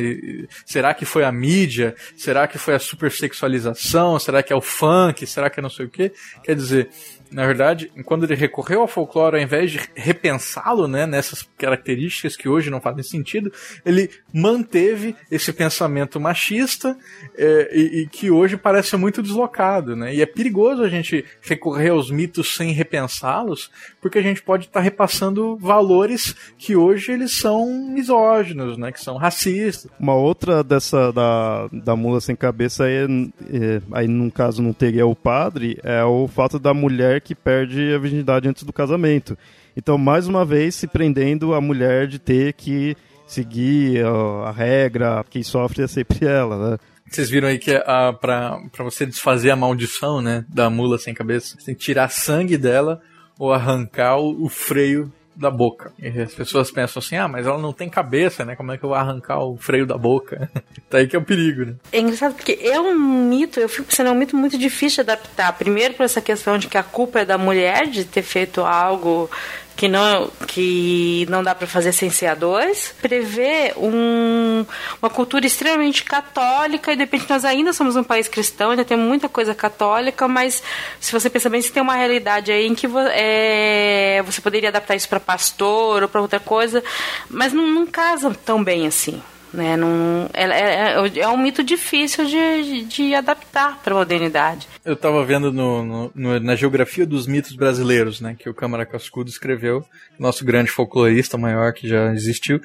Será 0.66 0.94
que 0.94 1.06
foi 1.06 1.26
a 1.26 1.32
mídia? 1.32 1.96
Será 2.16 2.48
que 2.48 2.58
foi 2.58 2.76
a 2.76 2.80
supersexualização? 2.80 4.18
Será 4.18 4.42
que 4.42 4.54
é 4.54 4.56
o 4.56 4.62
funk? 4.62 5.26
Será 5.26 5.50
que 5.50 5.60
é 5.60 5.64
não 5.64 5.70
sei 5.70 5.88
o 5.88 5.90
quê? 5.90 6.14
Quer 6.44 6.56
dizer, 6.56 6.90
na 7.32 7.46
verdade, 7.46 7.92
quando 8.06 8.24
ele 8.24 8.36
recorreu 8.36 8.82
ao 8.82 8.88
folclore, 8.88 9.38
ao 9.38 9.42
invés 9.42 9.72
de 9.72 9.80
repensá-lo, 9.96 10.88
né, 10.88 11.06
nessas 11.06 11.48
características 11.58 12.36
que 12.36 12.48
hoje 12.48 12.70
não 12.70 12.82
fazem 12.82 13.04
sentido, 13.04 13.52
ele 13.86 14.10
manteve 14.34 15.16
esse 15.32 15.52
pensamento 15.52 16.20
machista 16.20 16.98
é, 17.38 17.70
e, 17.74 18.02
e, 18.02 18.08
que 18.08 18.32
hoje 18.32 18.58
parece 18.58 18.96
muito 18.98 19.22
deslocado, 19.22 19.96
né? 19.96 20.14
E 20.14 20.22
é 20.22 20.26
perigoso 20.26 20.84
a 20.84 20.90
gente 20.90 21.26
recorrer 21.42 21.90
aos 21.90 22.10
mitos 22.10 22.56
sem 22.56 22.72
repensá-los, 22.72 23.72
porque 24.02 24.20
a 24.20 24.22
gente 24.22 24.42
pode 24.42 24.66
estar 24.66 24.80
tá 24.80 24.84
repassando 24.84 25.58
valores 25.58 26.36
que 26.58 26.76
hoje 26.76 27.12
eles 27.12 27.38
são 27.38 27.90
misóginos, 27.90 28.78
né? 28.78 28.92
Que 28.92 29.02
são 29.02 29.18
racistas. 29.18 29.90
Uma 30.00 30.16
outra 30.16 30.64
dessa 30.64 31.12
da, 31.12 31.68
da 31.72 31.96
mula 31.96 32.22
sem 32.22 32.36
cabeça 32.36 32.86
aí, 32.86 33.32
é, 33.52 33.82
aí 33.92 34.08
num 34.08 34.30
caso 34.30 34.62
não 34.62 34.74
teria 34.74 35.06
o 35.06 35.16
padre, 35.16 35.78
é 35.84 36.04
o 36.04 36.28
fato 36.28 36.60
da 36.60 36.74
mulher 36.74 37.17
que 37.20 37.36
perde 37.36 37.94
a 37.94 37.98
virgindade 37.98 38.48
antes 38.48 38.64
do 38.64 38.74
casamento. 38.74 39.38
Então, 39.76 39.98
mais 39.98 40.28
uma 40.28 40.44
vez, 40.44 40.76
se 40.76 40.88
prendendo 40.88 41.54
a 41.54 41.62
mulher 41.62 42.08
de 42.08 42.20
ter 42.20 42.54
que 42.54 42.96
seguir 43.28 44.04
a, 44.06 44.50
a 44.50 44.52
regra, 44.52 45.26
quem 45.30 45.44
sofre 45.44 45.84
é 45.84 45.88
sempre 45.88 46.26
ela, 46.28 46.72
né? 46.72 46.78
Vocês 47.10 47.30
viram 47.30 47.48
aí 47.48 47.58
que 47.58 47.72
a, 47.72 48.12
pra, 48.12 48.60
pra 48.72 48.84
você 48.84 49.06
desfazer 49.06 49.50
a 49.50 49.56
maldição, 49.56 50.22
né, 50.22 50.46
da 50.50 50.70
mula 50.70 50.98
sem 50.98 51.14
cabeça, 51.14 51.56
você 51.58 51.68
tem 51.68 51.76
que 51.76 51.82
tirar 51.82 52.10
sangue 52.10 52.58
dela 52.58 53.02
ou 53.40 53.54
arrancar 53.54 54.18
o, 54.18 54.44
o 54.44 54.50
freio 54.50 55.12
da 55.38 55.52
boca. 55.52 55.92
E 56.00 56.08
as 56.20 56.34
pessoas 56.34 56.72
pensam 56.72 57.00
assim, 57.00 57.16
ah, 57.16 57.28
mas 57.28 57.46
ela 57.46 57.58
não 57.58 57.72
tem 57.72 57.88
cabeça, 57.88 58.44
né? 58.44 58.56
Como 58.56 58.72
é 58.72 58.78
que 58.78 58.84
eu 58.84 58.90
vou 58.90 58.98
arrancar 58.98 59.40
o 59.40 59.56
freio 59.56 59.86
da 59.86 59.98
boca? 59.98 60.50
tá 60.90 60.98
aí 60.98 61.08
que 61.08 61.16
é 61.16 61.20
o 61.20 61.24
perigo, 61.24 61.66
né? 61.66 61.76
É 61.92 62.00
engraçado 62.00 62.34
porque 62.34 62.58
é 62.62 62.80
um 62.80 62.96
mito, 62.98 63.60
eu 63.60 63.70
fico 63.70 63.88
pensando, 63.88 64.08
é 64.08 64.12
um 64.12 64.16
mito 64.16 64.36
muito 64.36 64.58
difícil 64.58 65.04
de 65.04 65.12
adaptar. 65.12 65.54
Primeiro 65.54 65.94
por 65.94 66.04
essa 66.04 66.22
questão 66.22 66.58
de 66.58 66.68
que 66.68 66.78
a 66.78 66.84
culpa 66.84 67.20
é 67.20 67.26
da 67.26 67.38
mulher 67.38 67.88
de 67.88 68.04
ter 68.04 68.24
feito 68.24 68.62
algo 68.62 69.30
que 69.78 69.88
não, 69.88 70.32
que 70.48 71.28
não 71.30 71.44
dá 71.44 71.54
para 71.54 71.68
fazer 71.68 71.92
sem 71.92 72.10
ser 72.10 72.26
a 72.26 72.36
dois, 72.36 72.96
prevê 73.00 73.74
um, 73.78 74.66
uma 75.00 75.10
cultura 75.10 75.46
extremamente 75.46 76.04
católica, 76.04 76.92
e 76.92 76.96
de 76.96 77.04
repente 77.04 77.30
nós 77.30 77.46
ainda 77.46 77.72
somos 77.72 77.96
um 77.96 78.04
país 78.04 78.28
cristão, 78.28 78.72
ainda 78.72 78.84
tem 78.84 78.98
muita 78.98 79.30
coisa 79.30 79.54
católica, 79.54 80.28
mas 80.28 80.64
se 81.00 81.12
você 81.12 81.30
pensar 81.30 81.50
bem, 81.50 81.62
se 81.62 81.72
tem 81.72 81.84
uma 81.84 81.94
realidade 81.94 82.52
aí 82.52 82.66
em 82.66 82.74
que 82.74 82.88
é, 83.12 84.24
você 84.26 84.42
poderia 84.42 84.70
adaptar 84.70 84.96
isso 84.96 85.08
para 85.08 85.20
pastor 85.20 86.02
ou 86.02 86.10
para 86.10 86.22
outra 86.22 86.40
coisa, 86.40 86.84
mas 87.30 87.54
não, 87.54 87.68
não 87.68 87.86
casa 87.86 88.36
tão 88.44 88.64
bem 88.64 88.88
assim. 88.88 89.22
Né? 89.54 89.78
Não, 89.78 90.30
é, 90.34 90.44
é, 90.44 91.20
é 91.20 91.28
um 91.30 91.38
mito 91.38 91.64
difícil 91.64 92.26
de, 92.26 92.84
de 92.84 93.16
adaptar 93.16 93.82
para 93.82 93.94
a 93.94 93.98
modernidade. 93.98 94.68
Eu 94.84 94.94
estava 94.94 95.24
vendo 95.24 95.52
no, 95.52 95.84
no, 95.84 96.12
no, 96.14 96.40
na 96.40 96.56
geografia 96.56 97.06
dos 97.06 97.28
mitos 97.28 97.56
brasileiros, 97.56 98.20
né, 98.20 98.36
que 98.38 98.50
o 98.50 98.54
Câmara 98.54 98.86
Cascudo 98.86 99.30
escreveu, 99.30 99.86
nosso 100.20 100.44
grande 100.44 100.70
folclorista 100.70 101.38
maior 101.38 101.74
que 101.74 101.88
já 101.88 102.12
existiu, 102.14 102.62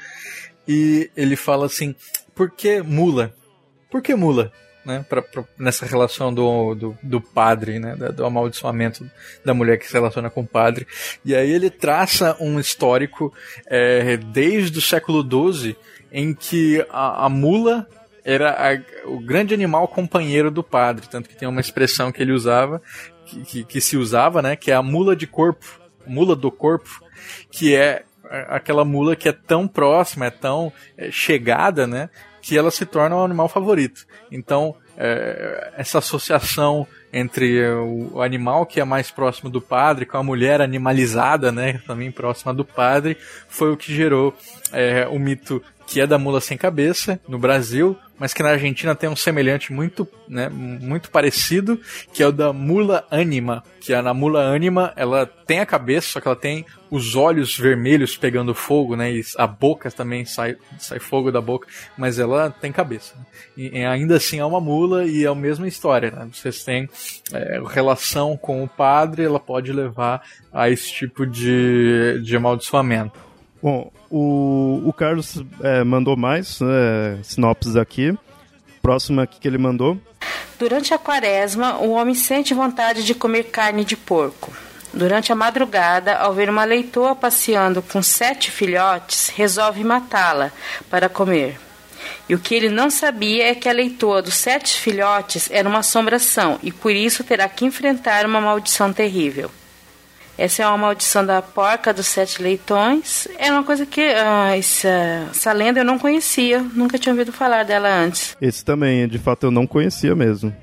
e 0.66 1.10
ele 1.16 1.36
fala 1.36 1.66
assim: 1.66 1.94
por 2.34 2.50
que 2.50 2.82
mula? 2.82 3.34
Por 3.90 4.02
que 4.02 4.14
mula? 4.14 4.52
Né, 4.84 5.06
pra, 5.08 5.22
pra, 5.22 5.44
nessa 5.56 5.86
relação 5.86 6.34
do, 6.34 6.74
do, 6.74 6.98
do 7.00 7.20
padre, 7.20 7.78
né, 7.78 7.94
do 7.94 8.26
amaldiçoamento 8.26 9.08
da 9.44 9.54
mulher 9.54 9.78
que 9.78 9.86
se 9.86 9.92
relaciona 9.92 10.28
com 10.28 10.40
o 10.40 10.46
padre. 10.46 10.88
E 11.24 11.36
aí 11.36 11.52
ele 11.52 11.70
traça 11.70 12.36
um 12.40 12.58
histórico 12.58 13.32
é, 13.68 14.16
desde 14.16 14.76
o 14.76 14.82
século 14.82 15.22
XII 15.22 15.76
em 16.12 16.34
que 16.34 16.84
a, 16.90 17.26
a 17.26 17.28
mula 17.28 17.88
era 18.24 18.50
a, 18.52 19.08
o 19.08 19.18
grande 19.18 19.54
animal 19.54 19.88
companheiro 19.88 20.50
do 20.50 20.62
padre, 20.62 21.08
tanto 21.08 21.28
que 21.28 21.36
tem 21.36 21.48
uma 21.48 21.60
expressão 21.60 22.12
que 22.12 22.22
ele 22.22 22.32
usava, 22.32 22.80
que, 23.26 23.42
que, 23.42 23.64
que, 23.64 23.80
se 23.80 23.96
usava, 23.96 24.42
né, 24.42 24.54
que 24.54 24.70
é 24.70 24.74
a 24.74 24.82
mula 24.82 25.16
de 25.16 25.26
corpo, 25.26 25.80
mula 26.06 26.36
do 26.36 26.50
corpo, 26.50 27.02
que 27.50 27.74
é 27.74 28.04
aquela 28.48 28.84
mula 28.84 29.16
que 29.16 29.28
é 29.28 29.32
tão 29.32 29.68
próxima, 29.68 30.26
é 30.26 30.30
tão 30.30 30.72
é, 30.96 31.10
chegada, 31.10 31.86
né, 31.86 32.08
que 32.40 32.56
ela 32.56 32.70
se 32.70 32.86
torna 32.86 33.16
um 33.16 33.24
animal 33.24 33.48
favorito. 33.48 34.06
Então, 34.30 34.74
é, 34.96 35.72
essa 35.76 35.98
associação 35.98 36.86
entre 37.12 37.66
o, 37.68 38.14
o, 38.14 38.22
animal 38.22 38.64
que 38.64 38.80
é 38.80 38.84
mais 38.84 39.10
próximo 39.10 39.50
do 39.50 39.60
padre 39.60 40.06
com 40.06 40.16
a 40.16 40.22
mulher 40.22 40.60
animalizada, 40.60 41.52
né, 41.52 41.80
também 41.86 42.10
próxima 42.10 42.54
do 42.54 42.64
padre, 42.64 43.16
foi 43.48 43.70
o 43.70 43.76
que 43.76 43.94
gerou 43.94 44.34
é, 44.72 45.06
o 45.08 45.18
mito 45.18 45.62
que 45.86 46.00
é 46.00 46.06
da 46.06 46.18
mula 46.18 46.40
sem 46.40 46.56
cabeça 46.56 47.20
no 47.28 47.38
Brasil, 47.38 47.96
mas 48.22 48.32
que 48.32 48.42
na 48.42 48.50
Argentina 48.50 48.94
tem 48.94 49.10
um 49.10 49.16
semelhante 49.16 49.72
muito, 49.72 50.06
né, 50.28 50.48
muito 50.48 51.10
parecido, 51.10 51.80
que 52.12 52.22
é 52.22 52.26
o 52.28 52.30
da 52.30 52.52
mula 52.52 53.04
anima, 53.10 53.64
que 53.80 53.92
a 53.92 54.00
na 54.00 54.14
mula 54.14 54.44
anima, 54.54 54.92
ela 54.94 55.26
tem 55.26 55.58
a 55.58 55.66
cabeça, 55.66 56.08
só 56.08 56.20
que 56.20 56.28
ela 56.28 56.36
tem 56.36 56.64
os 56.88 57.16
olhos 57.16 57.58
vermelhos 57.58 58.16
pegando 58.16 58.54
fogo, 58.54 58.94
né, 58.94 59.12
e 59.12 59.22
a 59.36 59.46
boca 59.46 59.90
também 59.90 60.24
sai, 60.24 60.56
sai 60.78 61.00
fogo 61.00 61.32
da 61.32 61.40
boca, 61.40 61.66
mas 61.98 62.20
ela 62.20 62.48
tem 62.48 62.70
cabeça. 62.70 63.14
E, 63.56 63.80
e 63.80 63.84
ainda 63.84 64.16
assim 64.16 64.38
é 64.38 64.44
uma 64.44 64.60
mula 64.60 65.04
e 65.04 65.24
é 65.24 65.28
a 65.28 65.34
mesma 65.34 65.66
história, 65.66 66.12
né, 66.12 66.28
vocês 66.32 66.62
têm 66.62 66.88
é, 67.32 67.60
relação 67.66 68.36
com 68.36 68.62
o 68.62 68.68
padre, 68.68 69.24
ela 69.24 69.40
pode 69.40 69.72
levar 69.72 70.22
a 70.52 70.70
esse 70.70 70.92
tipo 70.92 71.26
de, 71.26 72.20
de 72.22 72.36
amaldiçoamento. 72.36 73.18
Bom, 73.60 73.92
o, 74.12 74.82
o 74.84 74.92
Carlos 74.92 75.42
é, 75.62 75.82
mandou 75.82 76.16
mais 76.16 76.58
é, 76.60 77.16
sinopses 77.22 77.76
aqui. 77.76 78.16
Próximo 78.82 79.22
aqui 79.22 79.40
que 79.40 79.48
ele 79.48 79.56
mandou. 79.56 79.98
Durante 80.58 80.92
a 80.92 80.98
quaresma, 80.98 81.78
o 81.78 81.92
homem 81.92 82.14
sente 82.14 82.52
vontade 82.52 83.04
de 83.04 83.14
comer 83.14 83.44
carne 83.44 83.84
de 83.84 83.96
porco. 83.96 84.52
Durante 84.92 85.32
a 85.32 85.34
madrugada, 85.34 86.16
ao 86.18 86.34
ver 86.34 86.50
uma 86.50 86.64
leitoa 86.64 87.16
passeando 87.16 87.80
com 87.80 88.02
sete 88.02 88.50
filhotes, 88.50 89.30
resolve 89.34 89.82
matá-la 89.82 90.52
para 90.90 91.08
comer. 91.08 91.58
E 92.28 92.34
o 92.34 92.38
que 92.38 92.54
ele 92.54 92.68
não 92.68 92.90
sabia 92.90 93.48
é 93.48 93.54
que 93.54 93.68
a 93.68 93.72
leitoa 93.72 94.20
dos 94.20 94.34
sete 94.34 94.78
filhotes 94.78 95.48
era 95.50 95.68
uma 95.68 95.78
assombração 95.78 96.58
e 96.62 96.70
por 96.70 96.92
isso 96.92 97.24
terá 97.24 97.48
que 97.48 97.64
enfrentar 97.64 98.26
uma 98.26 98.40
maldição 98.40 98.92
terrível. 98.92 99.50
Essa 100.36 100.62
é 100.62 100.66
uma 100.66 100.78
maldição 100.78 101.24
da 101.24 101.42
porca 101.42 101.92
dos 101.92 102.06
sete 102.06 102.42
leitões. 102.42 103.28
É 103.38 103.50
uma 103.52 103.62
coisa 103.62 103.84
que 103.84 104.00
uh, 104.00 104.54
essa, 104.56 104.88
essa 105.30 105.52
lenda 105.52 105.80
eu 105.80 105.84
não 105.84 105.98
conhecia, 105.98 106.60
nunca 106.74 106.98
tinha 106.98 107.12
ouvido 107.12 107.32
falar 107.32 107.64
dela 107.64 107.88
antes. 107.88 108.36
Esse 108.40 108.64
também, 108.64 109.06
de 109.06 109.18
fato, 109.18 109.44
eu 109.44 109.50
não 109.50 109.66
conhecia 109.66 110.14
mesmo. 110.14 110.54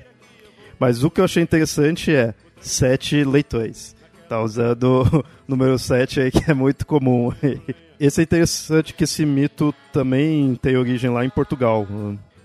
Mas 0.78 1.04
o 1.04 1.10
que 1.10 1.20
eu 1.20 1.24
achei 1.24 1.42
interessante 1.42 2.14
é 2.14 2.34
sete 2.60 3.22
leitões. 3.24 3.94
Tá 4.28 4.40
usando 4.42 5.02
o 5.12 5.24
número 5.46 5.78
7 5.78 6.20
aí, 6.20 6.30
que 6.30 6.50
é 6.50 6.54
muito 6.54 6.86
comum. 6.86 7.32
Esse 7.98 8.20
é 8.20 8.24
interessante 8.24 8.94
que 8.94 9.04
esse 9.04 9.26
mito 9.26 9.74
também 9.92 10.54
tem 10.54 10.74
origem 10.74 11.10
lá 11.10 11.22
em 11.22 11.28
Portugal. 11.28 11.86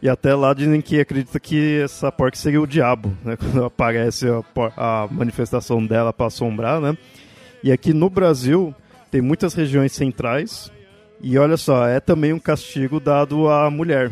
E 0.05 0.09
até 0.09 0.35
lá 0.35 0.53
dizem 0.53 0.81
que 0.81 0.99
acredita 0.99 1.39
que 1.39 1.81
essa 1.81 2.11
porca 2.11 2.37
seria 2.37 2.61
o 2.61 2.67
diabo, 2.67 3.11
né? 3.23 3.35
Quando 3.41 3.65
aparece 3.65 4.27
a, 4.27 4.43
a 4.77 5.07
manifestação 5.09 5.83
dela 5.83 6.13
para 6.13 6.27
assombrar, 6.27 6.79
né? 6.79 6.95
E 7.63 7.71
aqui 7.71 7.91
no 7.91 8.07
Brasil 8.07 8.71
tem 9.09 9.19
muitas 9.19 9.55
regiões 9.55 9.93
centrais 9.93 10.71
e 11.19 11.39
olha 11.39 11.57
só, 11.57 11.87
é 11.87 11.99
também 11.99 12.33
um 12.33 12.37
castigo 12.37 12.99
dado 12.99 13.49
à 13.49 13.67
mulher. 13.71 14.11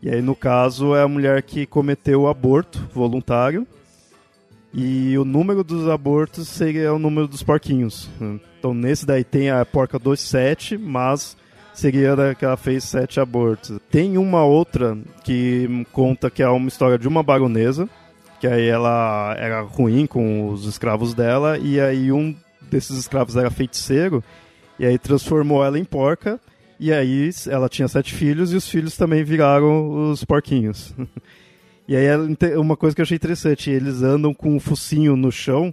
E 0.00 0.08
aí 0.08 0.22
no 0.22 0.36
caso 0.36 0.94
é 0.94 1.02
a 1.02 1.08
mulher 1.08 1.42
que 1.42 1.66
cometeu 1.66 2.20
o 2.20 2.28
aborto 2.28 2.88
voluntário 2.94 3.66
e 4.72 5.18
o 5.18 5.24
número 5.24 5.64
dos 5.64 5.88
abortos 5.88 6.46
seria 6.46 6.94
o 6.94 6.98
número 7.00 7.26
dos 7.26 7.42
porquinhos. 7.42 8.08
Então 8.56 8.72
nesse 8.72 9.04
daí 9.04 9.24
tem 9.24 9.50
a 9.50 9.66
porca 9.66 9.98
27, 9.98 10.78
mas 10.78 11.36
seria 11.74 12.14
da 12.14 12.34
que 12.34 12.44
ela 12.44 12.56
fez 12.56 12.84
sete 12.84 13.20
abortos. 13.20 13.78
Tem 13.90 14.18
uma 14.18 14.44
outra 14.44 14.96
que 15.24 15.86
conta 15.92 16.30
que 16.30 16.42
é 16.42 16.48
uma 16.48 16.68
história 16.68 16.98
de 16.98 17.08
uma 17.08 17.22
baronesa, 17.22 17.88
que 18.40 18.46
aí 18.46 18.66
ela 18.66 19.34
era 19.38 19.60
ruim 19.60 20.06
com 20.06 20.48
os 20.48 20.66
escravos 20.66 21.14
dela, 21.14 21.58
e 21.58 21.80
aí 21.80 22.10
um 22.10 22.34
desses 22.70 22.98
escravos 22.98 23.36
era 23.36 23.50
feiticeiro, 23.50 24.22
e 24.78 24.86
aí 24.86 24.98
transformou 24.98 25.64
ela 25.64 25.78
em 25.78 25.84
porca, 25.84 26.40
e 26.78 26.92
aí 26.92 27.30
ela 27.48 27.68
tinha 27.68 27.86
sete 27.86 28.12
filhos, 28.12 28.52
e 28.52 28.56
os 28.56 28.68
filhos 28.68 28.96
também 28.96 29.22
viraram 29.22 30.10
os 30.10 30.24
porquinhos. 30.24 30.94
e 31.86 31.94
aí 31.94 32.06
uma 32.56 32.76
coisa 32.76 32.94
que 32.94 33.00
eu 33.00 33.04
achei 33.04 33.16
interessante, 33.16 33.70
eles 33.70 34.02
andam 34.02 34.34
com 34.34 34.56
o 34.56 34.60
focinho 34.60 35.14
no 35.14 35.30
chão, 35.30 35.72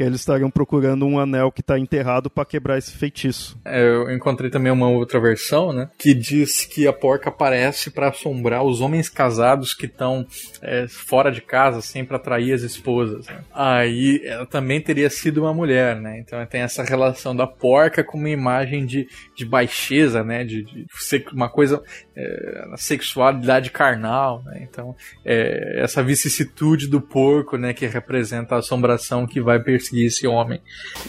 que 0.00 0.04
eles 0.04 0.20
estariam 0.20 0.50
procurando 0.50 1.06
um 1.06 1.18
anel 1.18 1.52
que 1.52 1.60
está 1.60 1.78
enterrado 1.78 2.30
para 2.30 2.46
quebrar 2.46 2.78
esse 2.78 2.90
feitiço. 2.90 3.60
É, 3.66 3.86
eu 3.86 4.10
encontrei 4.10 4.48
também 4.48 4.72
uma 4.72 4.88
outra 4.88 5.20
versão, 5.20 5.74
né, 5.74 5.90
que 5.98 6.14
diz 6.14 6.64
que 6.64 6.86
a 6.86 6.92
porca 6.92 7.28
aparece 7.28 7.90
para 7.90 8.08
assombrar 8.08 8.64
os 8.64 8.80
homens 8.80 9.10
casados 9.10 9.74
que 9.74 9.84
estão 9.84 10.26
é, 10.62 10.86
fora 10.88 11.30
de 11.30 11.42
casa, 11.42 11.82
sempre 11.82 12.08
para 12.08 12.16
atrair 12.16 12.54
as 12.54 12.62
esposas. 12.62 13.26
Né? 13.26 13.42
Aí 13.52 14.22
ela 14.24 14.46
também 14.46 14.80
teria 14.80 15.10
sido 15.10 15.42
uma 15.42 15.52
mulher, 15.52 15.96
né? 15.96 16.18
Então 16.18 16.44
tem 16.46 16.62
essa 16.62 16.82
relação 16.82 17.36
da 17.36 17.46
porca 17.46 18.02
com 18.02 18.16
uma 18.16 18.30
imagem 18.30 18.86
de, 18.86 19.06
de 19.36 19.44
baixeza, 19.44 20.24
né, 20.24 20.44
de, 20.44 20.62
de 20.64 20.86
uma 21.30 21.50
coisa 21.50 21.82
é, 22.16 22.70
sexualidade 22.76 23.70
carnal, 23.70 24.42
né? 24.44 24.66
Então 24.68 24.96
é, 25.26 25.82
essa 25.82 26.02
vicissitude 26.02 26.88
do 26.88 27.02
porco, 27.02 27.58
né, 27.58 27.74
que 27.74 27.86
representa 27.86 28.54
a 28.54 28.58
assombração 28.60 29.26
que 29.26 29.42
vai 29.42 29.62
perseguir 29.62 29.89
perseguir 29.90 30.06
esse 30.06 30.26
homem. 30.26 30.60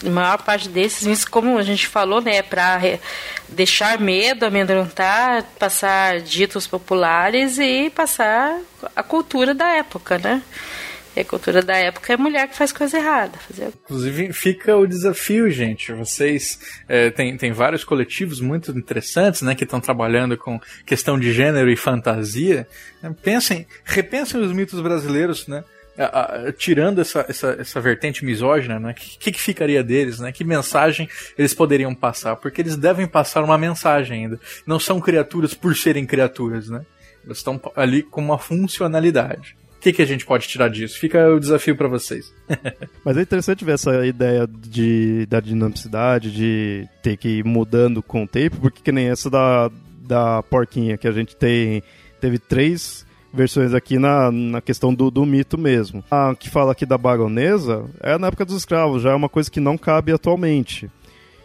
A 0.06 0.10
maior 0.10 0.44
parte 0.44 0.68
desses, 0.68 1.24
como 1.24 1.58
a 1.58 1.64
gente 1.64 1.88
falou, 1.88 2.22
né, 2.22 2.38
é 2.38 2.42
para 2.42 2.80
deixar 3.48 4.00
medo, 4.00 4.46
amedrontar, 4.46 5.44
passar 5.60 6.20
ditos 6.22 6.68
populares 6.68 7.58
e 7.60 7.90
passar 7.90 8.60
a 8.96 9.04
cultura 9.04 9.54
da 9.54 9.70
época, 9.70 10.18
né? 10.18 10.42
E 11.14 11.20
a 11.20 11.26
cultura 11.26 11.62
da 11.62 11.76
época 11.76 12.14
é 12.14 12.16
mulher 12.16 12.48
que 12.48 12.56
faz 12.56 12.72
coisa 12.72 12.98
errada. 12.98 13.38
Fazer... 13.40 13.74
Inclusive, 13.84 14.32
fica 14.32 14.78
o 14.78 14.88
desafio, 14.88 15.50
gente. 15.50 15.92
Vocês 15.92 16.58
é, 16.88 17.10
tem, 17.10 17.36
tem 17.36 17.52
vários 17.52 17.84
coletivos 17.84 18.40
muito 18.40 18.72
interessantes, 18.72 19.42
né, 19.42 19.54
que 19.54 19.66
estão 19.66 19.82
trabalhando 19.82 20.38
com 20.38 20.58
questão 20.86 21.20
de 21.20 21.34
gênero 21.34 21.70
e 21.70 21.76
fantasia. 21.76 22.66
Pensem, 23.22 23.68
repensem 23.84 24.40
os 24.40 24.54
mitos 24.54 24.80
brasileiros, 24.80 25.48
né? 25.48 25.66
A, 26.06 26.48
a, 26.48 26.52
tirando 26.52 27.02
essa, 27.02 27.26
essa, 27.28 27.58
essa 27.60 27.82
vertente 27.82 28.26
misógina, 28.26 28.80
né? 28.80 28.92
O 28.92 28.94
que, 28.94 29.32
que 29.32 29.42
ficaria 29.42 29.84
deles, 29.84 30.20
né? 30.20 30.32
Que 30.32 30.44
mensagem 30.44 31.08
eles 31.38 31.54
poderiam 31.54 31.94
passar? 31.94 32.36
Porque 32.36 32.62
eles 32.62 32.76
devem 32.76 33.08
passar 33.08 33.44
uma 33.44 33.58
mensagem 33.58 34.24
ainda. 34.24 34.40
Não 34.66 34.80
são 34.80 35.00
criaturas 35.00 35.54
por 35.54 35.76
serem 35.76 36.06
criaturas, 36.06 36.70
né? 36.70 36.86
Eles 37.24 37.38
estão 37.38 37.60
ali 37.76 38.04
com 38.04 38.22
uma 38.22 38.38
funcionalidade. 38.38 39.56
O 39.78 39.82
que, 39.82 39.94
que 39.94 40.02
a 40.02 40.06
gente 40.06 40.26
pode 40.26 40.48
tirar 40.48 40.70
disso? 40.70 41.00
Fica 41.00 41.28
o 41.28 41.40
desafio 41.40 41.76
para 41.76 41.88
vocês. 41.88 42.32
Mas 43.04 43.18
é 43.18 43.22
interessante 43.22 43.66
ver 43.66 43.74
essa 43.74 44.06
ideia 44.06 44.48
de, 44.48 45.26
da 45.26 45.40
dinamicidade, 45.40 46.32
de 46.32 46.88
ter 47.02 47.18
que 47.18 47.40
ir 47.40 47.46
mudando 47.46 48.04
com 48.04 48.24
o 48.24 48.28
tempo, 48.28 48.58
porque 48.58 48.82
que 48.84 48.92
nem 48.92 49.10
essa 49.10 49.28
da, 49.28 49.72
da 50.02 50.44
porquinha, 50.44 50.98
que 50.98 51.08
a 51.08 51.12
gente 51.12 51.36
tem, 51.36 51.82
teve 52.20 52.38
três 52.38 53.06
versões 53.34 53.74
aqui 53.74 53.98
na, 53.98 54.32
na 54.32 54.62
questão 54.62 54.94
do, 54.94 55.10
do 55.10 55.26
mito 55.26 55.58
mesmo. 55.58 56.04
A 56.12 56.36
que 56.36 56.50
fala 56.50 56.72
aqui 56.72 56.86
da 56.86 56.98
baronesa 56.98 57.86
é 58.00 58.18
na 58.18 58.28
época 58.28 58.46
dos 58.46 58.56
escravos, 58.56 59.02
já 59.02 59.12
é 59.12 59.16
uma 59.16 59.30
coisa 59.30 59.50
que 59.50 59.60
não 59.60 59.78
cabe 59.78 60.12
atualmente. 60.12 60.90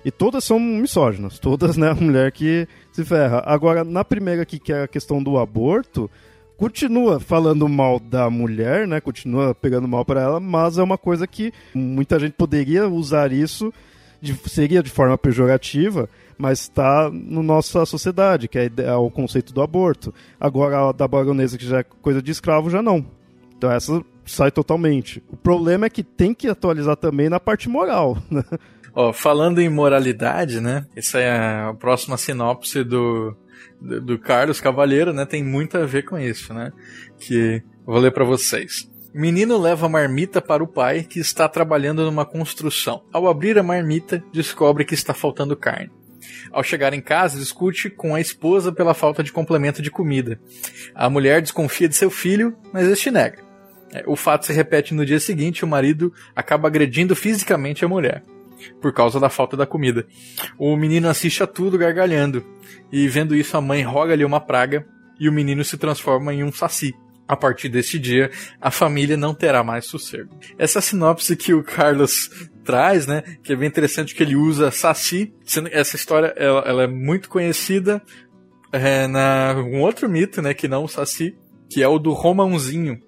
E 0.05 0.11
todas 0.11 0.45
são 0.45 0.61
misóginas, 0.61 1.39
todas, 1.39 1.77
né, 1.77 1.91
a 1.91 1.95
mulher 1.95 2.31
que 2.31 2.69
se 2.93 3.05
ferra. 3.05 3.43
Agora, 3.45 3.83
na 3.83 4.05
primeira 4.05 4.43
aqui, 4.43 4.59
que 4.59 4.73
é 4.73 4.85
a 4.85 4.89
questão 4.89 5.23
do 5.23 5.37
aborto, 5.37 6.09
continua 6.57 7.19
falando 7.21 7.69
mal 7.69 7.99
da 7.99 8.31
mulher, 8.31 8.87
né? 8.87 9.01
Continua 9.01 9.55
pegando 9.55 9.89
mal 9.89 10.05
para 10.05 10.23
ela, 10.23 10.41
mas 10.41 10.79
é 10.79 10.83
uma 10.83 10.97
coisa 10.97 11.27
que 11.27 11.53
muita 11.75 12.19
gente 12.19 12.33
poderia 12.33 12.89
usar 12.89 13.33
isso 13.33 13.73
de, 14.21 14.35
seria 14.49 14.83
de 14.83 14.91
forma 14.91 15.17
pejorativa, 15.17 16.09
mas 16.39 16.61
está 16.61 17.11
na 17.11 17.43
nossa 17.43 17.85
sociedade, 17.87 18.49
que 18.49 18.59
é, 18.59 18.71
é 18.79 18.95
o 18.95 19.11
conceito 19.11 19.53
do 19.53 19.63
aborto. 19.63 20.13
Agora, 20.41 20.89
a 20.89 20.93
da 20.93 21.09
baronesa, 21.09 21.57
que 21.57 21.67
já 21.67 21.81
é 21.81 21.83
coisa 21.83 22.21
de 22.21 22.31
escravo, 22.31 22.71
já 22.71 22.83
não. 22.83 23.05
Então 23.57 23.71
essa 23.71 24.05
sai 24.25 24.51
totalmente. 24.51 25.23
O 25.29 25.37
problema 25.37 25.87
é 25.87 25.91
que 25.91 26.03
tem 26.03 26.35
que 26.35 26.49
atualizar 26.49 26.97
também 26.97 27.29
na 27.29 27.41
parte 27.41 27.69
moral, 27.69 28.19
né? 28.31 28.43
Ó, 28.95 29.13
falando 29.13 29.61
em 29.61 29.69
moralidade, 29.69 30.61
né? 30.61 30.87
Essa 30.97 31.19
é 31.19 31.31
a 31.31 31.75
próxima 31.75 32.17
sinopse 32.17 32.83
do, 32.83 33.37
do, 33.81 34.01
do 34.01 34.19
Carlos 34.19 34.61
Cavalheiro, 34.61 35.13
né? 35.13 35.27
Tem 35.27 35.45
muito 35.45 35.77
a 35.77 35.85
ver 35.85 36.05
com 36.05 36.19
isso, 36.19 36.55
né? 36.55 36.73
Que 37.19 37.63
vou 37.85 37.99
ler 37.99 38.11
para 38.11 38.25
vocês. 38.25 38.91
Menino 39.19 39.57
leva 39.57 39.89
marmita 39.89 40.43
para 40.43 40.63
o 40.63 40.67
pai, 40.67 41.03
que 41.03 41.19
está 41.19 41.49
trabalhando 41.49 42.05
numa 42.05 42.27
construção. 42.27 43.03
Ao 43.11 43.27
abrir 43.27 43.59
a 43.59 43.63
marmita, 43.63 44.23
descobre 44.31 44.85
que 44.85 44.93
está 44.93 45.15
faltando 45.15 45.57
carne. 45.57 45.91
Ao 46.53 46.63
chegar 46.63 46.93
em 46.93 47.01
casa, 47.01 47.39
discute 47.39 47.89
com 47.89 48.15
a 48.15 48.21
esposa 48.21 48.71
pela 48.71 48.93
falta 48.93 49.23
de 49.23 49.33
complemento 49.33 49.81
de 49.81 49.91
comida. 49.91 50.39
A 50.95 51.09
mulher 51.09 51.41
desconfia 51.41 51.89
de 51.89 51.97
seu 51.97 52.11
filho, 52.11 52.59
mas 52.75 52.87
este 52.89 53.11
nega. 53.11 53.39
É, 53.95 54.05
o 54.07 54.17
fato 54.17 54.45
se 54.45 54.53
repete 54.53 54.93
no 54.93 55.07
dia 55.07 55.19
seguinte 55.19 55.65
o 55.65 55.67
marido 55.67 56.13
acaba 56.35 56.69
agredindo 56.69 57.17
fisicamente 57.17 57.87
a 57.87 57.89
mulher 57.89 58.23
por 58.83 58.93
causa 58.93 59.19
da 59.19 59.31
falta 59.31 59.57
da 59.57 59.65
comida. 59.65 60.07
O 60.59 60.77
menino 60.77 61.09
assiste 61.09 61.43
a 61.43 61.47
tudo 61.47 61.79
gargalhando, 61.79 62.45
e 62.93 63.09
vendo 63.09 63.35
isso, 63.35 63.57
a 63.57 63.63
mãe 63.63 63.83
roga-lhe 63.83 64.27
uma 64.27 64.41
praga 64.41 64.87
e 65.19 65.27
o 65.27 65.33
menino 65.33 65.65
se 65.65 65.79
transforma 65.79 66.35
em 66.35 66.45
um 66.45 66.53
saci. 66.53 66.95
A 67.29 67.37
partir 67.37 67.69
deste 67.69 67.99
dia, 67.99 68.31
a 68.61 68.71
família 68.71 69.17
não 69.17 69.35
terá 69.35 69.65
mais 69.65 69.87
sossego. 69.87 70.31
Essa 70.57 70.81
sinopse 70.81 71.37
que 71.37 71.53
o 71.53 71.63
Carlos 71.63 72.31
traz, 72.65 73.07
né, 73.07 73.23
que 73.43 73.53
é 73.53 73.57
bem 73.57 73.69
interessante 73.69 74.15
que 74.15 74.23
ele 74.23 74.37
usa 74.37 74.71
saci. 74.71 75.33
Essa 75.73 75.97
história 75.97 76.33
ela, 76.37 76.61
ela 76.61 76.83
é 76.85 76.87
muito 76.87 77.29
conhecida 77.29 78.01
é, 78.73 79.07
na 79.07 79.55
um 79.57 79.81
outro 79.81 80.09
mito, 80.09 80.41
né, 80.41 80.55
que 80.55 80.69
não 80.69 80.85
o 80.85 80.89
saci, 80.89 81.37
que 81.69 81.83
é 81.83 81.89
o 81.89 81.99
do 81.99 82.13
Romãozinho, 82.13 83.01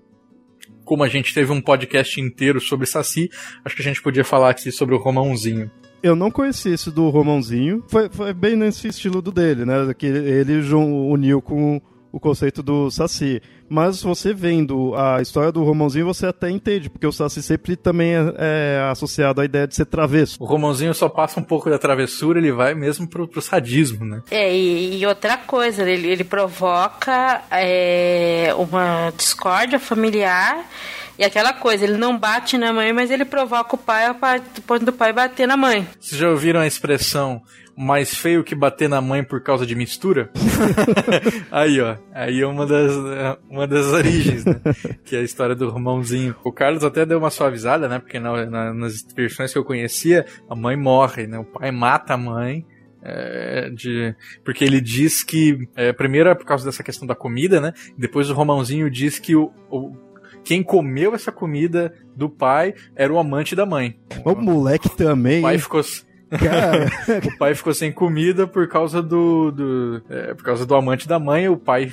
como 0.89 1.05
a 1.05 1.09
gente 1.09 1.35
teve 1.35 1.53
um 1.53 1.61
podcast 1.61 2.19
inteiro 2.19 2.59
sobre 2.63 2.87
Saci, 2.87 3.29
acho 3.63 3.77
que 3.77 3.83
a 3.83 3.85
gente 3.85 4.01
podia 4.01 4.25
falar 4.25 4.49
aqui 4.49 4.73
sobre 4.73 4.95
o 4.95 4.99
Romãozinho. 4.99 5.71
Eu 6.03 6.17
não 6.17 6.31
conheci 6.31 6.71
esse 6.71 6.91
do 6.91 7.11
Romãozinho. 7.11 7.85
Foi, 7.89 8.09
foi 8.09 8.33
bem 8.33 8.57
nesse 8.57 8.89
estilo 8.89 9.21
do 9.21 9.31
dele, 9.31 9.67
né? 9.67 9.93
Que 9.93 10.07
ele 10.07 10.63
uniu 10.73 11.43
com 11.43 11.79
o 12.11 12.19
conceito 12.19 12.63
do 12.63 12.91
Saci. 12.91 13.43
Mas 13.69 14.03
você 14.03 14.33
vendo 14.33 14.95
a 14.95 15.21
história 15.21 15.53
do 15.53 15.63
Romãozinho, 15.63 16.07
você 16.07 16.27
até 16.27 16.51
entende, 16.51 16.89
porque 16.89 17.07
o 17.07 17.13
Saci 17.13 17.43
sempre 17.43 17.77
também 17.77 18.15
é, 18.15 18.35
é, 18.39 18.89
associado 18.91 19.41
à 19.41 19.45
ideia 19.45 19.67
de 19.67 19.75
ser 19.75 19.87
travesso. 19.87 20.43
O 20.43 20.47
Romãozinho 20.47 20.95
só 20.95 21.09
passa 21.09 21.39
um 21.39 21.43
pouco 21.43 21.69
da 21.69 21.79
travessura, 21.79 22.39
ele 22.39 22.53
vai 22.53 22.75
mesmo 22.75 23.07
pro, 23.07 23.29
pro 23.29 23.43
sadismo, 23.43 24.05
né? 24.05 24.23
É, 24.31 24.55
e, 24.55 24.99
e 24.99 25.07
outra 25.07 25.37
coisa, 25.37 25.89
ele, 25.89 26.09
ele 26.09 26.25
provoca 26.25 27.43
é, 27.51 28.55
uma 28.57 29.13
discórdia 29.17 29.79
familiar 29.79 30.65
e 31.19 31.25
aquela 31.25 31.53
coisa, 31.53 31.85
ele 31.85 31.97
não 31.97 32.17
bate 32.17 32.57
na 32.57 32.73
mãe, 32.73 32.93
mas 32.93 33.11
ele 33.11 33.25
provoca 33.25 33.75
o 33.75 33.79
pai 33.79 34.15
depois 34.55 34.81
do 34.81 34.93
pai 34.93 35.13
bater 35.13 35.49
na 35.49 35.57
mãe. 35.57 35.87
Vocês 35.99 36.21
já 36.21 36.31
ouviram 36.31 36.61
a 36.61 36.67
expressão 36.67 37.43
mais 37.79 38.13
feio 38.13 38.43
que 38.43 38.57
bater 38.57 38.89
na 38.89 39.01
mãe 39.01 39.23
por 39.23 39.41
causa 39.41 39.65
de 39.65 39.77
mistura? 39.77 40.31
aí, 41.49 41.81
ó. 41.81 41.97
Aí 42.13 42.41
é 42.41 42.47
uma 42.47 42.67
das, 42.67 42.93
uma 43.49 43.69
das 43.69 43.87
origens, 43.87 44.45
né? 44.45 44.61
Que 45.05 45.15
é 45.15 45.21
a 45.21 45.23
história 45.23 45.55
do 45.55 45.69
irmãozinho. 45.69 46.35
O 46.43 46.51
Carlos 46.51 46.83
até 46.83 47.07
deu 47.07 47.19
uma 47.19 47.31
suavizada, 47.31 47.89
né? 47.89 48.01
Porque 48.01 48.19
na, 48.19 48.47
na, 48.47 48.75
nas 48.75 49.07
versões 49.15 49.53
que 49.53 49.59
eu 49.59 49.65
conhecia, 49.65 50.27
a 50.51 50.57
mãe 50.57 50.77
morre, 50.77 51.29
né? 51.29 51.39
O 51.39 51.45
pai 51.45 51.71
mata 51.71 52.15
a 52.15 52.19
mãe. 52.19 52.67
É, 53.01 53.71
de, 53.71 54.13
porque 54.45 54.65
ele 54.65 54.81
diz 54.81 55.23
que, 55.23 55.69
é, 55.77 55.93
primeiro 55.93 56.29
é 56.29 56.35
por 56.35 56.45
causa 56.45 56.65
dessa 56.65 56.83
questão 56.83 57.07
da 57.07 57.15
comida, 57.15 57.61
né? 57.61 57.73
Depois 57.97 58.29
o 58.29 58.35
Romãozinho 58.35 58.91
diz 58.91 59.21
que 59.21 59.37
o, 59.37 59.53
o 59.71 59.97
quem 60.45 60.63
comeu 60.63 61.15
essa 61.15 61.31
comida 61.31 61.95
do 62.17 62.29
pai 62.29 62.75
era 62.97 63.13
o 63.13 63.19
amante 63.19 63.55
da 63.55 63.65
mãe. 63.65 63.99
O 64.25 64.35
moleque 64.35 64.89
também. 64.89 65.39
O 65.41 65.43
pai 65.43 65.59
ficou, 65.59 65.83
Cara. 66.31 66.87
o 67.27 67.39
pai 67.39 67.55
ficou 67.55 67.73
sem 67.73 67.93
comida 67.93 68.47
por 68.47 68.69
causa 68.69 69.03
do. 69.03 69.51
do 69.51 70.03
é, 70.09 70.35
por 70.35 70.45
causa 70.45 70.67
do 70.67 70.75
amante 70.75 71.09
da 71.09 71.19
mãe. 71.19 71.49
O 71.49 71.57
pai 71.57 71.89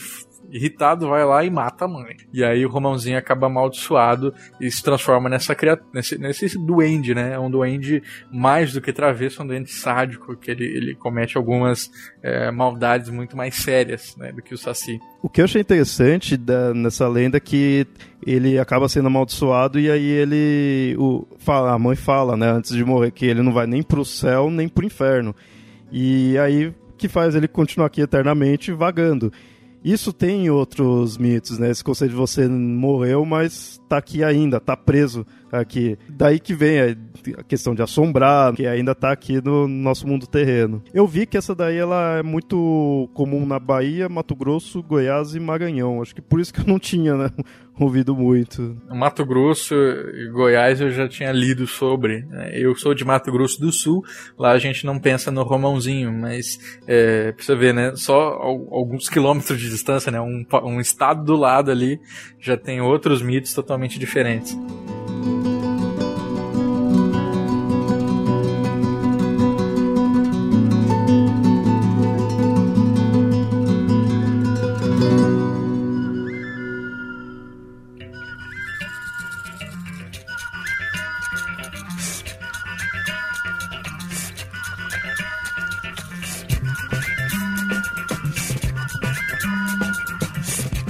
irritado, 0.52 1.10
vai 1.10 1.26
lá 1.26 1.43
e 1.43 1.50
mata 1.50 1.86
a 1.86 1.88
mãe. 1.88 2.16
E 2.34 2.43
aí 2.43 2.66
o 2.66 2.70
Romãozinho 2.70 3.18
acaba 3.18 3.48
amaldiçoado 3.48 4.34
e 4.60 4.70
se 4.70 4.84
transforma 4.84 5.30
nessa 5.30 5.56
criatura, 5.56 5.89
nesse, 5.93 6.18
nesse 6.18 6.58
duende, 6.58 7.14
né? 7.14 7.34
É 7.34 7.39
um 7.39 7.50
duende 7.50 8.02
mais 8.32 8.74
do 8.74 8.82
que 8.82 8.93
travesso, 8.93 9.41
é 9.41 9.46
um 9.46 9.48
duende 9.48 9.72
sádico, 9.72 10.36
que 10.36 10.52
ele, 10.52 10.66
ele 10.66 10.96
comete 10.96 11.38
algumas 11.38 11.89
é, 12.22 12.52
maldades 12.52 13.10
muito 13.10 13.36
mais 13.36 13.56
sérias 13.56 14.16
né, 14.18 14.32
do 14.32 14.41
que 14.41 14.54
o 14.54 14.58
Saci. 14.58 15.00
O 15.22 15.30
que 15.30 15.41
eu 15.41 15.46
achei 15.46 15.62
interessante 15.62 16.38
da, 16.38 16.74
nessa 16.74 17.08
lenda 17.08 17.38
é 17.38 17.39
que 17.39 17.88
ele 18.26 18.58
acaba 18.58 18.89
sendo 18.89 19.08
amaldiçoado 19.08 19.80
e 19.80 19.89
aí 19.89 20.06
ele. 20.06 20.96
O, 20.98 21.28
fala, 21.39 21.74
a 21.74 21.80
mãe 21.80 21.96
fala, 21.96 22.36
né, 22.36 22.50
antes 22.50 22.76
de 22.76 22.84
morrer, 22.84 23.12
que 23.12 23.26
ele 23.26 23.41
não 23.41 23.54
vai 23.54 23.68
nem 23.68 23.84
pro 23.84 24.06
céu 24.06 24.50
nem 24.50 24.68
pro 24.68 24.86
inferno. 24.86 25.36
E 25.91 26.38
aí 26.38 26.74
que 26.98 27.08
faz 27.08 27.36
ele 27.36 27.48
continuar 27.48 27.88
aqui 27.88 28.02
eternamente 28.02 28.72
vagando. 28.72 29.32
Isso 29.86 30.12
tem 30.12 30.50
outros 30.50 31.16
mitos, 31.16 31.60
né? 31.60 31.70
Esse 31.70 31.84
conceito 31.84 32.10
de 32.10 32.18
você 32.18 32.48
morreu, 32.48 33.24
mas 33.24 33.80
tá 33.88 33.98
aqui 33.98 34.24
ainda, 34.24 34.60
tá 34.60 34.76
preso 34.76 35.24
aqui. 35.52 35.96
Daí 36.10 36.40
que 36.40 36.56
vem 36.56 36.80
a 37.38 37.44
questão 37.44 37.76
de 37.76 37.84
assombrar, 37.84 38.54
que 38.56 38.66
ainda 38.66 38.96
tá 38.96 39.12
aqui 39.12 39.40
no 39.46 39.68
nosso 39.68 40.08
mundo 40.08 40.26
terreno. 40.26 40.82
Eu 40.92 41.06
vi 41.06 41.28
que 41.28 41.38
essa 41.38 41.54
daí 41.54 41.78
ela 41.78 42.18
é 42.18 42.24
muito 42.24 43.08
comum 43.14 43.46
na 43.46 43.60
Bahia, 43.60 44.10
Mato 44.10 44.36
Grosso, 44.36 44.82
Goiás 44.82 45.36
e 45.36 45.40
Maranhão. 45.40 46.02
Acho 46.02 46.16
que 46.16 46.22
por 46.22 46.40
isso 46.40 46.52
que 46.52 46.62
eu 46.62 46.66
não 46.66 46.80
tinha, 46.80 47.16
né? 47.16 47.30
ouvido 47.80 48.16
muito. 48.16 48.78
Mato 48.90 49.26
Grosso 49.26 49.76
e 49.76 50.30
Goiás 50.32 50.80
eu 50.82 50.92
já 50.92 51.08
tinha 51.08 51.32
lido 51.32 51.68
sobre. 51.68 52.22
Né? 52.26 52.52
Eu 52.54 52.76
sou 52.76 52.94
de 52.94 53.04
Mato 53.04 53.32
Grosso 53.32 53.60
do 53.60 53.72
Sul, 53.72 54.04
lá 54.38 54.52
a 54.52 54.60
gente 54.60 54.86
não 54.86 55.00
pensa 55.00 55.32
no 55.32 55.44
Romãozinho, 55.44 56.12
mas 56.12 56.58
é, 56.88 57.32
precisa 57.32 57.58
ver, 57.58 57.74
né? 57.74 57.94
Só 57.96 58.16
alguns 58.16 59.10
quilômetros 59.10 59.60
de 59.60 59.70
distância, 59.70 60.12
né? 60.12 60.20
Um, 60.22 60.46
um 60.64 60.80
estado 60.80 61.24
do 61.24 61.36
lado 61.36 61.72
ali 61.72 62.00
já 62.40 62.58
tem 62.58 62.82
outros 62.82 63.22
mitos 63.22 63.54
totalmente 63.54 64.00
diferentes. 64.00 64.58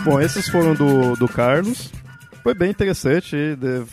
Bom, 0.05 0.21
esses 0.21 0.47
foram 0.47 0.75
do, 0.75 1.15
do 1.15 1.27
Carlos. 1.27 1.91
Foi 2.43 2.53
bem 2.53 2.69
interessante. 2.69 3.35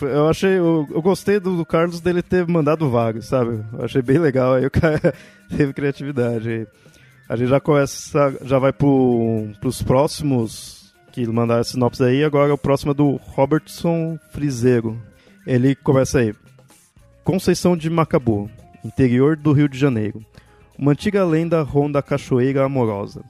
Eu 0.03 0.29
achei. 0.29 0.59
Eu, 0.59 0.87
eu 0.91 1.01
gostei 1.01 1.41
do, 1.41 1.57
do, 1.57 1.65
Carlos 1.65 2.03
dele 2.03 2.21
ter 2.21 2.47
mandado 2.47 2.91
vários, 2.91 3.29
sabe? 3.29 3.65
Eu 3.73 3.83
achei 3.83 4.03
bem 4.03 4.19
legal. 4.19 4.53
Aí 4.53 4.67
o 4.67 4.71
cara 4.71 5.01
teve 5.49 5.73
criatividade. 5.73 6.69
A 7.27 7.35
gente 7.35 7.49
já 7.49 7.59
começa. 7.59 8.37
Já 8.45 8.59
vai 8.59 8.75
pro, 8.75 9.49
pros 9.59 9.81
próximos 9.83 10.93
que 11.13 11.27
mandaram 11.27 11.65
sinopse 11.65 12.05
aí. 12.05 12.23
Agora 12.23 12.53
o 12.53 12.59
próximo 12.59 12.91
é 12.91 12.95
do 12.95 13.17
Robertson 13.17 14.19
Frizeiro. 14.33 15.01
Ele 15.47 15.75
começa 15.75 16.19
aí. 16.19 16.35
Conceição 17.25 17.75
de 17.75 17.89
Macabu, 17.89 18.51
interior 18.85 19.35
do 19.35 19.53
Rio 19.53 19.67
de 19.67 19.79
Janeiro. 19.79 20.23
Uma 20.79 20.93
antiga 20.93 21.25
lenda 21.25 21.63
ronda 21.63 22.01
a 22.01 22.03
cachoeira 22.03 22.67
amorosa. 22.67 23.25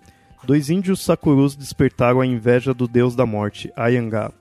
Dois 0.45 0.71
índios 0.71 1.01
sacurus 1.01 1.55
despertaram 1.55 2.21
a 2.21 2.27
inveja 2.27 2.75
do 2.75 2.89
deus 2.89 3.15
da 3.15 3.25
morte, 3.25 3.73
Ayangá, 3.77 4.33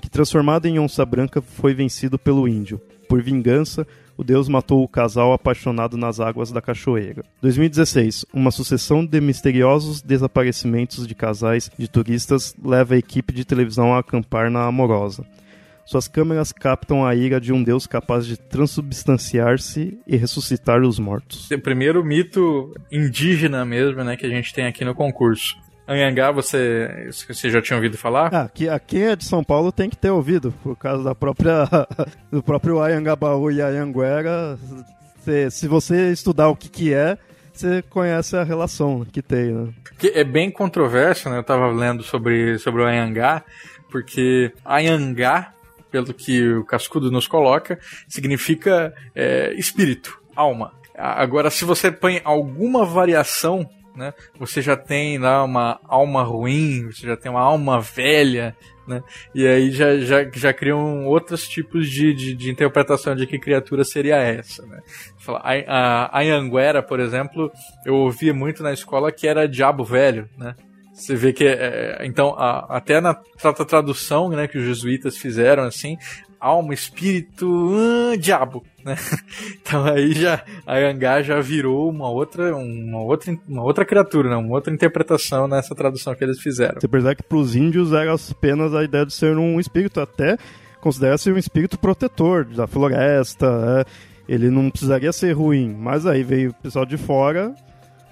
que 0.00 0.10
transformado 0.10 0.66
em 0.66 0.80
onça 0.80 1.06
branca 1.06 1.40
foi 1.40 1.72
vencido 1.72 2.18
pelo 2.18 2.48
índio. 2.48 2.80
Por 3.08 3.22
vingança, 3.22 3.86
o 4.16 4.24
deus 4.24 4.48
matou 4.48 4.82
o 4.82 4.88
casal 4.88 5.32
apaixonado 5.32 5.96
nas 5.96 6.18
águas 6.18 6.50
da 6.50 6.60
cachoeira. 6.60 7.22
2016, 7.40 8.26
uma 8.32 8.50
sucessão 8.50 9.06
de 9.06 9.20
misteriosos 9.20 10.02
desaparecimentos 10.02 11.06
de 11.06 11.14
casais 11.14 11.70
de 11.78 11.88
turistas 11.88 12.54
leva 12.62 12.94
a 12.94 12.98
equipe 12.98 13.32
de 13.32 13.44
televisão 13.44 13.94
a 13.94 14.00
acampar 14.00 14.50
na 14.50 14.64
Amorosa. 14.64 15.24
Suas 15.84 16.08
câmeras 16.08 16.50
captam 16.50 17.04
a 17.06 17.14
ira 17.14 17.40
de 17.40 17.52
um 17.52 17.62
deus 17.62 17.86
capaz 17.86 18.26
de 18.26 18.36
transubstanciar-se 18.38 19.98
e 20.06 20.16
ressuscitar 20.16 20.80
os 20.80 20.98
mortos. 20.98 21.50
O 21.50 21.60
primeiro 21.60 22.02
mito 22.04 22.74
indígena 22.90 23.64
mesmo, 23.64 24.02
né, 24.02 24.16
que 24.16 24.24
a 24.24 24.30
gente 24.30 24.52
tem 24.54 24.66
aqui 24.66 24.84
no 24.84 24.94
concurso. 24.94 25.56
Anhangá, 25.86 26.30
você, 26.30 27.10
você 27.28 27.50
já 27.50 27.60
tinha 27.60 27.76
ouvido 27.76 27.98
falar? 27.98 28.34
Ah, 28.34 28.48
que, 28.48 28.66
quem 28.86 29.02
é 29.02 29.16
de 29.16 29.24
São 29.24 29.44
Paulo 29.44 29.70
tem 29.70 29.90
que 29.90 29.96
ter 29.96 30.10
ouvido, 30.10 30.52
por 30.62 30.76
causa 30.76 31.04
da 31.04 31.14
própria 31.14 31.68
do 32.32 32.42
próprio 32.42 32.80
Ayangabaú 32.80 33.50
e 33.50 33.60
Ayanguera. 33.60 34.58
Se, 35.20 35.50
se 35.50 35.68
você 35.68 36.10
estudar 36.10 36.48
o 36.48 36.56
que, 36.56 36.70
que 36.70 36.94
é, 36.94 37.18
você 37.52 37.82
conhece 37.82 38.34
a 38.34 38.42
relação 38.42 39.04
que 39.04 39.20
tem, 39.20 39.52
né? 39.52 39.68
Que 39.98 40.08
é 40.08 40.24
bem 40.24 40.50
controverso, 40.50 41.28
né? 41.28 41.36
Eu 41.36 41.42
estava 41.42 41.68
lendo 41.68 42.02
sobre, 42.02 42.58
sobre 42.58 42.82
o 42.82 42.86
Ayangá, 42.86 43.44
porque 43.90 44.52
Ayangá, 44.64 45.52
pelo 45.94 46.12
que 46.12 46.44
o 46.54 46.64
Cascudo 46.64 47.08
nos 47.08 47.28
coloca, 47.28 47.78
significa 48.08 48.92
é, 49.14 49.54
espírito, 49.54 50.20
alma. 50.34 50.72
Agora, 50.92 51.50
se 51.50 51.64
você 51.64 51.88
põe 51.88 52.20
alguma 52.24 52.84
variação 52.84 53.68
né? 53.94 54.12
Você 54.40 54.60
já 54.60 54.76
tem 54.76 55.18
lá 55.18 55.44
uma 55.44 55.78
alma 55.84 56.24
ruim, 56.24 56.86
você 56.90 57.06
já 57.06 57.16
tem 57.16 57.30
uma 57.30 57.42
alma 57.42 57.80
velha, 57.80 58.56
né? 58.88 59.00
E 59.32 59.46
aí 59.46 59.70
já, 59.70 59.96
já, 59.98 60.28
já 60.32 60.52
criam 60.52 61.06
outros 61.06 61.46
tipos 61.46 61.88
de, 61.88 62.12
de, 62.12 62.34
de 62.34 62.50
interpretação 62.50 63.14
de 63.14 63.24
que 63.24 63.38
criatura 63.38 63.84
seria 63.84 64.16
essa, 64.16 64.66
né? 64.66 64.80
A, 65.68 66.18
a, 66.18 66.22
Anguera, 66.22 66.82
por 66.82 66.98
exemplo, 66.98 67.52
eu 67.86 67.94
ouvia 67.94 68.34
muito 68.34 68.64
na 68.64 68.72
escola 68.72 69.12
que 69.12 69.28
era 69.28 69.46
diabo 69.46 69.84
velho, 69.84 70.28
né? 70.36 70.56
Você 70.94 71.16
vê 71.16 71.32
que, 71.32 71.44
é, 71.44 72.06
então, 72.06 72.34
a, 72.38 72.76
até 72.76 73.00
na 73.00 73.14
tradução 73.66 74.28
né, 74.28 74.46
que 74.46 74.56
os 74.56 74.64
jesuítas 74.64 75.16
fizeram, 75.18 75.64
assim, 75.64 75.98
alma, 76.44 76.74
espírito, 76.74 77.46
uh, 77.46 78.16
diabo, 78.18 78.62
né? 78.84 78.96
Então 79.60 79.82
aí 79.84 80.12
já 80.12 80.44
a 80.66 80.76
Yangá 80.76 81.22
já 81.22 81.40
virou 81.40 81.88
uma 81.88 82.10
outra, 82.10 82.54
uma 82.54 83.00
outra, 83.00 83.34
uma 83.48 83.62
outra 83.62 83.84
criatura, 83.84 84.28
né? 84.28 84.36
uma 84.36 84.54
outra 84.54 84.72
interpretação 84.72 85.48
nessa 85.48 85.74
tradução 85.74 86.14
que 86.14 86.22
eles 86.22 86.38
fizeram. 86.38 86.78
Você 86.78 86.86
percebe 86.86 87.16
que 87.16 87.22
para 87.22 87.38
os 87.38 87.56
índios 87.56 87.94
era 87.94 88.14
apenas 88.14 88.74
a 88.74 88.84
ideia 88.84 89.06
de 89.06 89.12
ser 89.14 89.38
um 89.38 89.58
espírito, 89.58 90.00
até 90.00 90.36
considera-se 90.82 91.32
um 91.32 91.38
espírito 91.38 91.78
protetor 91.78 92.44
da 92.44 92.66
floresta, 92.66 93.46
é. 93.80 94.32
ele 94.32 94.50
não 94.50 94.68
precisaria 94.68 95.12
ser 95.14 95.32
ruim, 95.32 95.74
mas 95.74 96.06
aí 96.06 96.22
veio 96.22 96.50
o 96.50 96.54
pessoal 96.54 96.84
de 96.84 96.98
fora, 96.98 97.54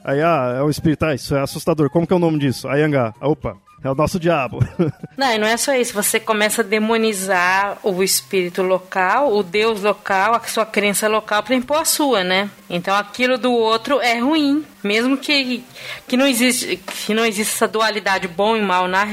aí 0.05 0.23
ah, 0.23 0.57
é 0.59 0.63
um 0.63 0.71
espírito, 0.71 1.05
ah, 1.05 1.15
isso 1.15 1.35
é 1.35 1.41
assustador, 1.41 1.91
como 1.91 2.07
que 2.07 2.13
é 2.13 2.17
o 2.17 2.19
nome 2.19 2.39
disso? 2.39 2.69
Ayangá, 2.69 3.15
opa, 3.21 3.57
é 3.85 3.91
o 3.91 3.95
nosso 3.95 4.19
diabo. 4.19 4.61
Não, 5.17 5.33
e 5.33 5.39
não 5.39 5.47
é 5.47 5.57
só 5.57 5.75
isso. 5.75 5.93
Você 5.93 6.19
começa 6.19 6.63
a 6.63 6.65
demonizar 6.65 7.79
o 7.83 8.03
espírito 8.03 8.63
local, 8.63 9.35
o 9.35 9.43
Deus 9.43 9.83
local, 9.83 10.35
a 10.35 10.41
sua 10.41 10.65
crença 10.65 11.09
local 11.09 11.43
para 11.43 11.55
impor 11.55 11.79
a 11.79 11.85
sua, 11.85 12.25
né? 12.25 12.49
Então 12.73 12.97
aquilo 12.97 13.37
do 13.37 13.53
outro 13.53 14.01
é 14.01 14.19
ruim. 14.19 14.65
Mesmo 14.83 15.17
que, 15.17 15.63
que, 16.09 16.17
não 16.17 16.27
existe, 16.27 16.77
que 16.77 17.15
não 17.15 17.25
existe 17.25 17.55
essa 17.55 17.69
dualidade 17.69 18.27
bom 18.27 18.57
e 18.57 18.63
mal 18.63 18.89
na, 18.89 19.07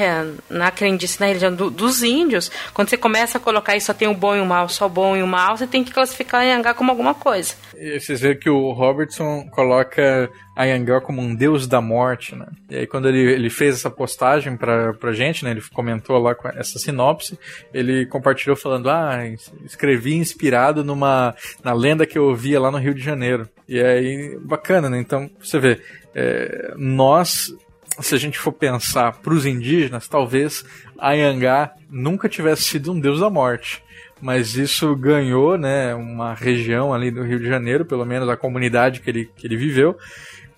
na 0.49 0.71
crendice, 0.71 1.19
na 1.19 1.27
religião 1.27 1.53
do, 1.53 1.69
dos 1.69 2.01
índios, 2.01 2.49
quando 2.73 2.89
você 2.89 2.97
começa 2.97 3.37
a 3.37 3.41
colocar 3.41 3.75
isso 3.75 3.85
só 3.85 3.93
tem 3.93 4.07
o 4.07 4.13
bom 4.13 4.35
e 4.35 4.41
o 4.41 4.45
mal, 4.45 4.67
só 4.67 4.87
o 4.87 4.89
bom 4.89 5.15
e 5.15 5.21
o 5.21 5.27
mal, 5.27 5.57
você 5.57 5.67
tem 5.67 5.83
que 5.83 5.91
classificar 5.91 6.41
a 6.41 6.43
Yangá 6.43 6.73
como 6.73 6.89
alguma 6.89 7.13
coisa. 7.13 7.53
E 7.75 7.99
vocês 7.99 8.21
veem 8.21 8.37
que 8.37 8.49
o 8.49 8.71
Robertson 8.71 9.47
coloca 9.51 10.29
a 10.55 10.65
Yangá 10.65 10.99
como 10.99 11.21
um 11.21 11.33
deus 11.33 11.67
da 11.67 11.79
morte, 11.79 12.35
né? 12.35 12.45
E 12.69 12.77
aí 12.77 12.87
quando 12.87 13.07
ele, 13.07 13.19
ele 13.31 13.49
fez 13.49 13.75
essa 13.75 13.89
postagem 13.89 14.57
pra, 14.57 14.93
pra 14.93 15.13
gente, 15.13 15.43
né? 15.45 15.51
Ele 15.51 15.61
comentou 15.73 16.17
lá 16.17 16.35
com 16.35 16.47
essa 16.49 16.77
sinopse, 16.77 17.39
ele 17.73 18.05
compartilhou 18.05 18.57
falando, 18.57 18.89
ah, 18.89 19.19
escrevi 19.63 20.15
inspirado 20.15 20.83
numa 20.83 21.33
na 21.63 21.73
lenda 21.73 22.05
que 22.05 22.17
eu 22.17 22.25
ouvia 22.25 22.59
lá 22.59 22.69
no 22.69 22.77
Rio 22.77 22.93
de 22.93 23.01
Janeiro. 23.01 23.48
E 23.67 23.79
aí, 23.79 24.37
bacana, 24.41 24.89
né? 24.89 24.99
Então, 24.99 25.29
você 25.39 25.59
vê, 25.59 25.81
é, 26.15 26.73
nós, 26.75 27.53
se 27.99 28.15
a 28.15 28.17
gente 28.17 28.37
for 28.39 28.51
pensar 28.51 29.19
para 29.19 29.33
os 29.33 29.45
indígenas, 29.45 30.07
talvez 30.07 30.65
Ayangá 30.97 31.73
nunca 31.89 32.27
tivesse 32.27 32.63
sido 32.63 32.91
um 32.91 32.99
deus 32.99 33.19
da 33.19 33.29
morte. 33.29 33.83
Mas 34.21 34.55
isso 34.55 34.95
ganhou 34.95 35.57
né, 35.57 35.93
uma 35.95 36.33
região 36.33 36.93
ali 36.93 37.09
do 37.09 37.23
Rio 37.23 37.39
de 37.39 37.47
Janeiro, 37.47 37.85
pelo 37.85 38.05
menos 38.05 38.27
a 38.27 38.35
comunidade 38.35 38.99
que 38.99 39.09
ele, 39.09 39.29
que 39.35 39.47
ele 39.47 39.55
viveu, 39.55 39.97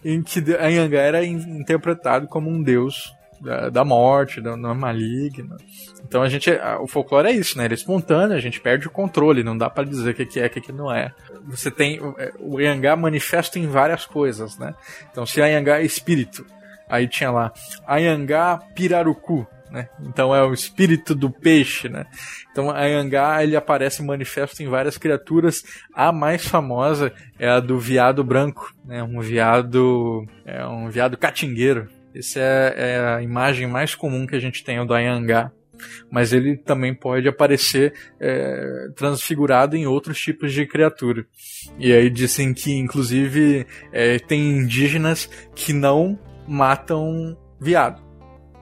em 0.04 0.24
que 0.24 0.40
Ayangá 0.56 1.00
era 1.00 1.24
interpretado 1.24 2.28
como 2.28 2.50
um 2.50 2.64
deus 2.64 3.14
da, 3.42 3.70
da 3.70 3.84
morte, 3.84 4.40
da, 4.40 4.56
da 4.56 4.74
maligna. 4.74 5.58
Então 6.08 6.22
a 6.22 6.30
gente, 6.30 6.50
o 6.80 6.88
folclore 6.88 7.28
é 7.28 7.32
isso, 7.32 7.58
né? 7.58 7.66
Ele 7.66 7.74
é 7.74 7.76
espontâneo, 7.76 8.36
a 8.36 8.40
gente 8.40 8.62
perde 8.62 8.88
o 8.88 8.92
controle, 8.92 9.44
não 9.44 9.58
dá 9.58 9.70
para 9.70 9.84
dizer 9.84 10.12
o 10.12 10.14
que, 10.14 10.26
que 10.26 10.40
é, 10.40 10.46
o 10.46 10.50
que, 10.50 10.62
que 10.62 10.72
não 10.72 10.94
é. 10.94 11.12
Você 11.46 11.72
tem 11.72 12.00
o 12.40 12.60
Yangá 12.60 12.96
manifesta 12.96 13.58
em 13.58 13.68
várias 13.68 14.06
coisas, 14.06 14.58
né? 14.58 14.74
Então 15.12 15.26
se 15.26 15.42
Yangá 15.42 15.80
é 15.80 15.86
espírito, 15.86 16.46
aí 16.88 17.08
tinha 17.08 17.32
lá 17.32 17.52
Ayangá 17.88 18.60
pirarucu, 18.76 19.48
né? 19.72 19.88
Então 20.02 20.36
é 20.36 20.44
o 20.44 20.54
espírito 20.54 21.16
do 21.16 21.30
peixe, 21.30 21.88
né? 21.88 22.06
Então 22.52 22.70
a 22.70 22.84
Yangá 22.84 23.42
ele 23.42 23.56
aparece 23.56 24.04
manifesto 24.04 24.62
em 24.62 24.68
várias 24.68 24.98
criaturas. 24.98 25.64
A 25.94 26.12
mais 26.12 26.46
famosa 26.46 27.14
é 27.40 27.50
a 27.50 27.60
do 27.60 27.80
viado 27.80 28.24
branco, 28.24 28.74
né? 28.86 29.02
Um 29.02 29.22
viado 29.22 30.26
é 30.46 30.66
um 30.68 30.90
viado 30.90 31.18
catingueiro. 31.18 31.88
Essa 32.14 32.40
é, 32.40 32.74
é, 32.78 33.00
a 33.16 33.22
imagem 33.22 33.68
mais 33.68 33.96
comum 33.96 34.26
que 34.26 34.36
a 34.36 34.40
gente 34.40 34.64
tem, 34.64 34.86
do 34.86 34.94
Ayangá. 34.94 35.52
Mas 36.12 36.32
ele 36.32 36.58
também 36.58 36.94
pode 36.94 37.28
aparecer 37.28 37.94
é, 38.20 38.90
transfigurado 38.96 39.76
em 39.76 39.88
outros 39.88 40.20
tipos 40.20 40.54
de 40.54 40.66
criatura. 40.66 41.26
E 41.80 41.92
aí 41.92 42.10
dizem 42.10 42.54
que, 42.54 42.78
inclusive, 42.78 43.66
é, 43.92 44.20
tem 44.20 44.58
indígenas 44.58 45.28
que 45.56 45.74
não 45.74 46.20
matam 46.48 47.36
viado. 47.60 48.02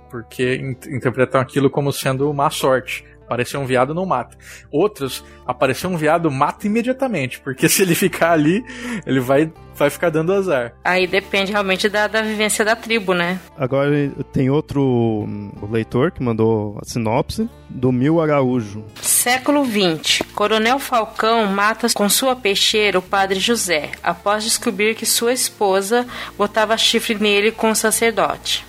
Porque 0.10 0.56
interpretam 0.90 1.42
aquilo 1.42 1.70
como 1.70 1.92
sendo 1.92 2.34
má 2.34 2.50
sorte. 2.50 3.04
Aparecer 3.30 3.58
um 3.58 3.66
viado 3.66 3.94
não 3.94 4.08
mata. 4.08 4.36
Outros, 4.72 5.24
aparecer 5.46 5.86
um 5.86 5.96
viado 5.96 6.32
mata 6.32 6.66
imediatamente, 6.66 7.40
porque 7.40 7.70
se 7.70 7.84
ele 7.84 7.94
ficar 7.94 8.32
ali, 8.32 8.66
ele 9.06 9.20
vai, 9.20 9.54
vai 9.76 9.92
ficar 9.92 10.10
dando 10.10 10.34
azar. 10.34 10.74
Aí 10.84 11.06
depende 11.06 11.52
realmente 11.52 11.88
da, 11.88 12.08
da 12.08 12.24
vivência 12.24 12.66
da 12.66 12.76
tribo, 12.76 13.14
né? 13.14 13.40
Agora 13.56 14.12
tem 14.34 14.50
outro 14.50 15.28
leitor 15.70 16.10
que 16.10 16.24
mandou 16.24 16.80
a 16.82 16.86
sinopse 16.86 17.48
do 17.70 17.92
Mil 17.92 18.20
Araújo. 18.20 18.84
Século 19.00 19.64
XX. 19.64 20.24
Coronel 20.34 20.80
Falcão 20.80 21.46
mata 21.46 21.86
com 21.94 22.10
sua 22.10 22.36
peixeira 22.36 22.98
o 22.98 23.02
padre 23.02 23.40
José, 23.40 23.92
após 24.02 24.44
descobrir 24.44 24.96
que 24.96 25.06
sua 25.06 25.34
esposa 25.34 26.08
botava 26.36 26.76
chifre 26.78 27.14
nele 27.14 27.52
com 27.52 27.70
o 27.70 27.76
sacerdote. 27.76 28.69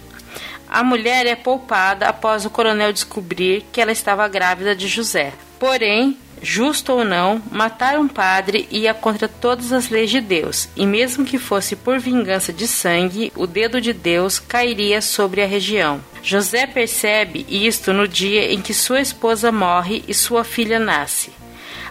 A 0.73 0.85
mulher 0.85 1.27
é 1.27 1.35
poupada 1.35 2.07
após 2.07 2.47
o 2.47 2.51
coronel 2.51 2.93
descobrir 2.93 3.67
que 3.73 3.81
ela 3.81 3.91
estava 3.91 4.29
grávida 4.29 4.77
de 4.77 4.87
José. 4.87 5.33
Porém, 5.59 6.17
justo 6.41 6.93
ou 6.93 7.05
não, 7.05 7.43
matar 7.51 7.99
um 7.99 8.07
padre 8.07 8.69
ia 8.71 8.95
contra 8.95 9.27
todas 9.27 9.73
as 9.73 9.89
leis 9.89 10.11
de 10.11 10.21
Deus, 10.21 10.69
e 10.77 10.87
mesmo 10.87 11.25
que 11.25 11.39
fosse 11.39 11.75
por 11.75 11.99
vingança 11.99 12.53
de 12.53 12.69
sangue, 12.69 13.33
o 13.35 13.49
dedo 13.49 13.81
de 13.81 13.93
Deus 13.93 14.39
cairia 14.39 15.03
sobre 15.03 15.43
a 15.43 15.47
região. 15.47 16.01
José 16.23 16.69
percebe 16.69 17.45
isto 17.49 17.93
no 17.93 18.07
dia 18.07 18.53
em 18.53 18.63
que 18.63 18.73
sua 18.73 19.01
esposa 19.01 19.51
morre 19.51 20.05
e 20.07 20.15
sua 20.15 20.45
filha 20.45 20.79
nasce. 20.79 21.33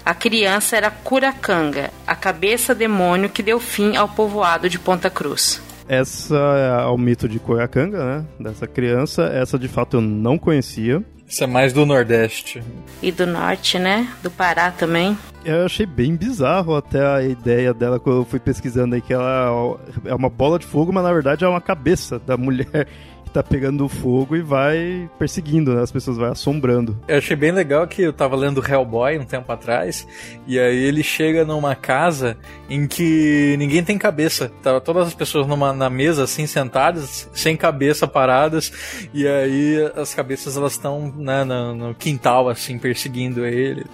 A 0.06 0.14
criança 0.14 0.78
era 0.78 0.90
Curacanga, 0.90 1.92
a 2.08 2.16
cabeça 2.16 2.74
demônio 2.74 3.30
que 3.30 3.44
deu 3.44 3.60
fim 3.60 3.98
ao 3.98 4.08
povoado 4.08 4.70
de 4.70 4.80
Ponta 4.80 5.10
Cruz. 5.10 5.62
Essa 5.90 6.36
é 6.36 6.86
o 6.86 6.98
mito 6.98 7.28
de 7.28 7.40
Koyakanga, 7.40 8.06
né? 8.06 8.26
Dessa 8.40 8.68
criança. 8.68 9.24
Essa 9.24 9.58
de 9.58 9.68
fato 9.68 9.98
eu 9.98 10.02
não 10.02 10.38
conhecia. 10.38 11.04
Isso 11.28 11.44
é 11.44 11.48
mais 11.48 11.74
do 11.74 11.86
Nordeste. 11.86 12.64
E 13.02 13.12
do 13.12 13.28
Norte, 13.28 13.78
né? 13.78 14.08
Do 14.24 14.32
Pará 14.32 14.72
também. 14.72 15.18
Eu 15.46 15.66
achei 15.66 15.86
bem 15.86 16.16
bizarro 16.16 16.76
até 16.76 17.06
a 17.06 17.24
ideia 17.24 17.74
dela 17.74 18.00
quando 18.00 18.18
eu 18.18 18.26
fui 18.26 18.40
pesquisando 18.40 18.96
aí, 18.96 19.02
que 19.02 19.14
ela 19.14 19.80
é 20.06 20.14
uma 20.14 20.30
bola 20.30 20.60
de 20.60 20.66
fogo, 20.66 20.92
mas 20.92 21.04
na 21.04 21.14
verdade 21.14 21.46
é 21.46 21.48
uma 21.48 21.62
cabeça 21.62 22.20
da 22.20 22.36
mulher 22.36 22.88
tá 23.30 23.44
pegando 23.44 23.88
fogo 23.88 24.36
e 24.36 24.42
vai 24.42 25.10
perseguindo, 25.18 25.74
né? 25.74 25.82
As 25.82 25.92
pessoas 25.92 26.18
vai 26.18 26.30
assombrando. 26.30 26.98
Eu 27.08 27.18
achei 27.18 27.36
bem 27.36 27.52
legal 27.52 27.88
que 27.88 28.02
eu 28.02 28.14
tava 28.14 28.36
lendo 28.36 28.64
Hellboy 28.66 29.18
um 29.18 29.26
tempo 29.26 29.52
atrás, 29.52 30.08
e 30.48 30.60
aí 30.60 30.78
ele 30.78 31.04
chega 31.04 31.46
numa 31.46 31.76
casa 31.76 32.38
em 32.70 32.88
que 32.88 33.56
ninguém 33.58 33.84
tem 33.84 33.98
cabeça. 33.98 34.52
Tava 34.62 34.82
todas 34.82 35.08
as 35.08 35.14
pessoas 35.14 35.48
numa, 35.48 35.74
na 35.74 35.90
mesa, 35.90 36.24
assim, 36.24 36.46
sentadas, 36.48 37.30
sem 37.34 37.56
cabeça, 37.56 38.08
paradas, 38.08 38.72
e 39.14 39.28
aí 39.28 39.92
as 39.96 40.14
cabeças 40.14 40.58
elas 40.58 40.74
estão 40.74 41.14
né, 41.16 41.44
no, 41.44 41.76
no 41.76 41.96
quintal, 41.96 42.50
assim, 42.50 42.78
perseguindo 42.78 43.46
ele. 43.46 43.86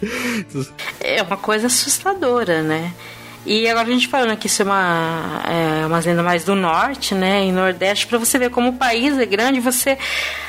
é 1.00 1.22
uma 1.22 1.36
coisa 1.36 1.66
assustadora, 1.66 2.62
né? 2.62 2.92
E 3.46 3.68
agora 3.68 3.86
a 3.86 3.90
gente 3.90 4.08
falando 4.08 4.36
que 4.36 4.46
isso 4.46 4.62
é 4.62 4.64
uma, 4.64 5.42
é 5.46 5.86
uma 5.86 5.98
lenda 5.98 6.22
mais 6.22 6.44
do 6.44 6.54
norte, 6.54 7.14
né, 7.14 7.44
e 7.46 7.52
nordeste, 7.52 8.06
para 8.06 8.18
você 8.18 8.38
ver 8.38 8.50
como 8.50 8.70
o 8.70 8.72
país 8.72 9.18
é 9.18 9.26
grande, 9.26 9.60
você 9.60 9.98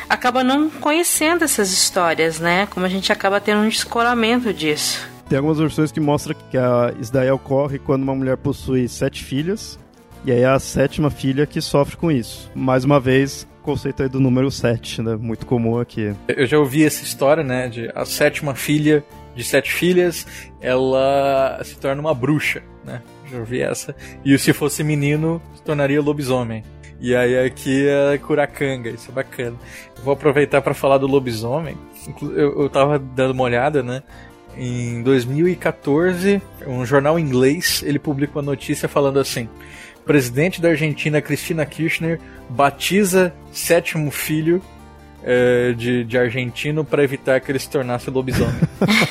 acaba 0.09 0.43
não 0.43 0.69
conhecendo 0.69 1.43
essas 1.43 1.73
histórias, 1.73 2.39
né? 2.39 2.67
Como 2.67 2.85
a 2.85 2.89
gente 2.89 3.11
acaba 3.11 3.41
tendo 3.41 3.61
um 3.61 3.69
descolamento 3.69 4.53
disso. 4.53 5.07
Tem 5.27 5.37
algumas 5.37 5.57
versões 5.57 5.91
que 5.91 5.99
mostram 5.99 6.35
que 6.49 6.57
a, 6.57 6.93
isso 6.99 7.11
daí 7.11 7.29
ocorre 7.31 7.79
quando 7.79 8.03
uma 8.03 8.15
mulher 8.15 8.37
possui 8.37 8.87
sete 8.87 9.23
filhas, 9.23 9.79
e 10.23 10.31
aí 10.31 10.41
é 10.41 10.45
a 10.45 10.59
sétima 10.59 11.09
filha 11.09 11.45
que 11.45 11.59
sofre 11.61 11.97
com 11.97 12.11
isso. 12.11 12.49
Mais 12.55 12.83
uma 12.83 12.99
vez, 12.99 13.47
conceito 13.61 14.03
aí 14.03 14.09
do 14.09 14.19
número 14.19 14.49
7, 14.49 15.01
né? 15.01 15.15
Muito 15.15 15.45
comum 15.45 15.79
aqui. 15.79 16.13
Eu 16.27 16.45
já 16.45 16.57
ouvi 16.57 16.85
essa 16.85 17.03
história, 17.03 17.43
né? 17.43 17.67
De 17.67 17.91
a 17.93 18.05
sétima 18.05 18.55
filha 18.55 19.03
de 19.35 19.43
sete 19.43 19.71
filhas, 19.73 20.25
ela 20.61 21.59
se 21.63 21.75
torna 21.77 21.99
uma 21.99 22.13
bruxa, 22.13 22.63
né? 22.85 23.01
Já 23.29 23.39
ouvi 23.39 23.61
essa. 23.61 23.95
E 24.23 24.37
se 24.37 24.53
fosse 24.53 24.83
menino, 24.83 25.41
se 25.55 25.63
tornaria 25.63 26.01
lobisomem. 26.01 26.63
E 26.99 27.15
aí 27.15 27.37
aqui 27.45 27.87
é 27.87 28.17
Curacanga, 28.17 28.89
isso 28.89 29.11
é 29.11 29.13
bacana. 29.13 29.57
vou 30.03 30.13
aproveitar 30.13 30.61
para 30.61 30.73
falar 30.73 30.97
do 30.97 31.07
lobisomem. 31.07 31.77
Eu, 32.21 32.61
eu 32.61 32.69
tava 32.69 32.97
dando 32.97 33.31
uma 33.31 33.43
olhada, 33.43 33.83
né? 33.83 34.01
Em 34.57 35.03
2014, 35.03 36.41
um 36.65 36.85
jornal 36.85 37.19
inglês, 37.19 37.83
ele 37.85 37.99
publicou 37.99 38.41
uma 38.41 38.51
notícia 38.51 38.87
falando 38.87 39.19
assim: 39.19 39.49
presidente 40.05 40.61
da 40.61 40.69
Argentina, 40.69 41.21
Cristina 41.21 41.65
Kirchner, 41.65 42.21
batiza 42.49 43.33
sétimo 43.51 44.09
filho 44.11 44.61
é, 45.27 45.73
de, 45.73 46.03
de 46.03 46.17
argentino 46.17 46.85
para 46.85 47.03
evitar 47.03 47.41
que 47.41 47.51
ele 47.51 47.57
se 47.57 47.67
tornasse 47.67 48.11
lobisomem. 48.11 48.53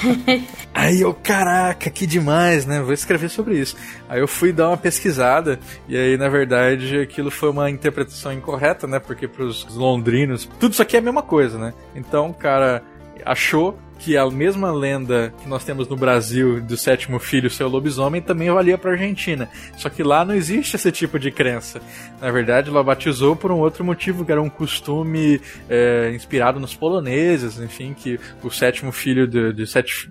Aí 0.72 1.00
eu, 1.00 1.12
caraca, 1.12 1.90
que 1.90 2.06
demais, 2.06 2.64
né? 2.64 2.80
Vou 2.80 2.92
escrever 2.92 3.28
sobre 3.28 3.58
isso. 3.58 3.76
Aí 4.08 4.20
eu 4.20 4.28
fui 4.28 4.52
dar 4.52 4.68
uma 4.68 4.76
pesquisada 4.76 5.58
e 5.88 5.96
aí, 5.96 6.16
na 6.16 6.28
verdade, 6.28 6.98
aquilo 6.98 7.30
foi 7.30 7.50
uma 7.50 7.70
interpretação 7.70 8.32
incorreta, 8.32 8.86
né? 8.86 8.98
Porque 8.98 9.26
pros 9.26 9.66
londrinos, 9.74 10.48
tudo 10.60 10.72
isso 10.72 10.82
aqui 10.82 10.96
é 10.96 10.98
a 10.98 11.02
mesma 11.02 11.22
coisa, 11.22 11.58
né? 11.58 11.72
Então, 11.94 12.30
o 12.30 12.34
cara 12.34 12.82
achou 13.24 13.78
que 13.98 14.16
a 14.16 14.28
mesma 14.30 14.72
lenda 14.72 15.32
que 15.42 15.48
nós 15.48 15.64
temos 15.64 15.88
no 15.88 15.96
Brasil 15.96 16.60
do 16.60 16.76
sétimo 16.76 17.18
filho 17.18 17.48
ser 17.48 17.64
o 17.64 17.68
lobisomem 17.68 18.20
também 18.20 18.50
valia 18.50 18.76
para 18.76 18.92
Argentina. 18.92 19.48
Só 19.76 19.88
que 19.88 20.02
lá 20.02 20.24
não 20.24 20.34
existe 20.34 20.76
esse 20.76 20.90
tipo 20.92 21.18
de 21.18 21.30
crença. 21.30 21.80
Na 22.20 22.30
verdade, 22.30 22.70
ela 22.70 22.82
batizou 22.82 23.34
por 23.36 23.50
um 23.50 23.58
outro 23.58 23.84
motivo, 23.84 24.24
que 24.24 24.32
era 24.32 24.42
um 24.42 24.50
costume 24.50 25.40
é, 25.68 26.12
inspirado 26.14 26.60
nos 26.60 26.74
poloneses, 26.74 27.58
enfim, 27.58 27.94
que 27.94 28.18
o 28.42 28.50
sétimo 28.50 28.92
filho 28.92 29.26
de, 29.26 29.52
de 29.52 29.66
sete, 29.66 30.10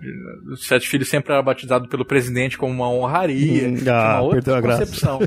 sete 0.58 0.88
filhos 0.88 1.10
sempre 1.10 1.34
era 1.34 1.42
batizado 1.42 1.88
pelo 1.88 2.06
presidente 2.06 2.58
como 2.58 2.74
uma 2.74 2.90
honraria. 2.90 3.70
Hum, 3.70 3.78
ah, 3.88 4.22
uma 4.22 4.22
outra 4.22 4.62
concepção. 4.62 5.20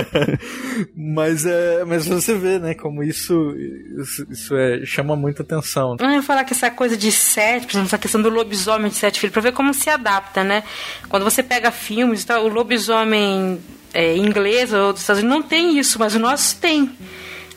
mas, 0.96 1.46
é, 1.46 1.84
mas 1.84 2.06
você 2.06 2.34
vê, 2.34 2.58
né, 2.58 2.74
como 2.74 3.02
isso, 3.02 3.54
isso, 3.98 4.26
isso 4.30 4.56
é, 4.56 4.84
chama 4.84 5.14
muita 5.14 5.42
atenção. 5.42 5.96
Eu 6.00 6.10
ia 6.10 6.22
falar 6.22 6.44
que 6.44 6.52
essa 6.52 6.70
coisa 6.70 6.96
de 6.96 7.12
sete 7.12 7.49
sete, 7.50 7.66
por 7.66 7.72
exemplo, 7.72 7.86
essa 7.86 7.98
questão 7.98 8.22
do 8.22 8.28
lobisomem 8.28 8.90
de 8.90 8.96
sete 8.96 9.18
filhos, 9.18 9.32
para 9.32 9.42
ver 9.42 9.52
como 9.52 9.74
se 9.74 9.90
adapta, 9.90 10.44
né? 10.44 10.62
Quando 11.08 11.24
você 11.24 11.42
pega 11.42 11.70
filmes, 11.70 12.24
o 12.28 12.48
lobisomem 12.48 13.60
é, 13.92 14.16
inglês 14.16 14.72
ou 14.72 14.92
dos 14.92 15.02
Estados 15.02 15.22
Unidos 15.22 15.40
não 15.40 15.46
tem 15.46 15.78
isso, 15.78 15.98
mas 15.98 16.14
o 16.14 16.18
nosso 16.18 16.58
tem. 16.60 16.90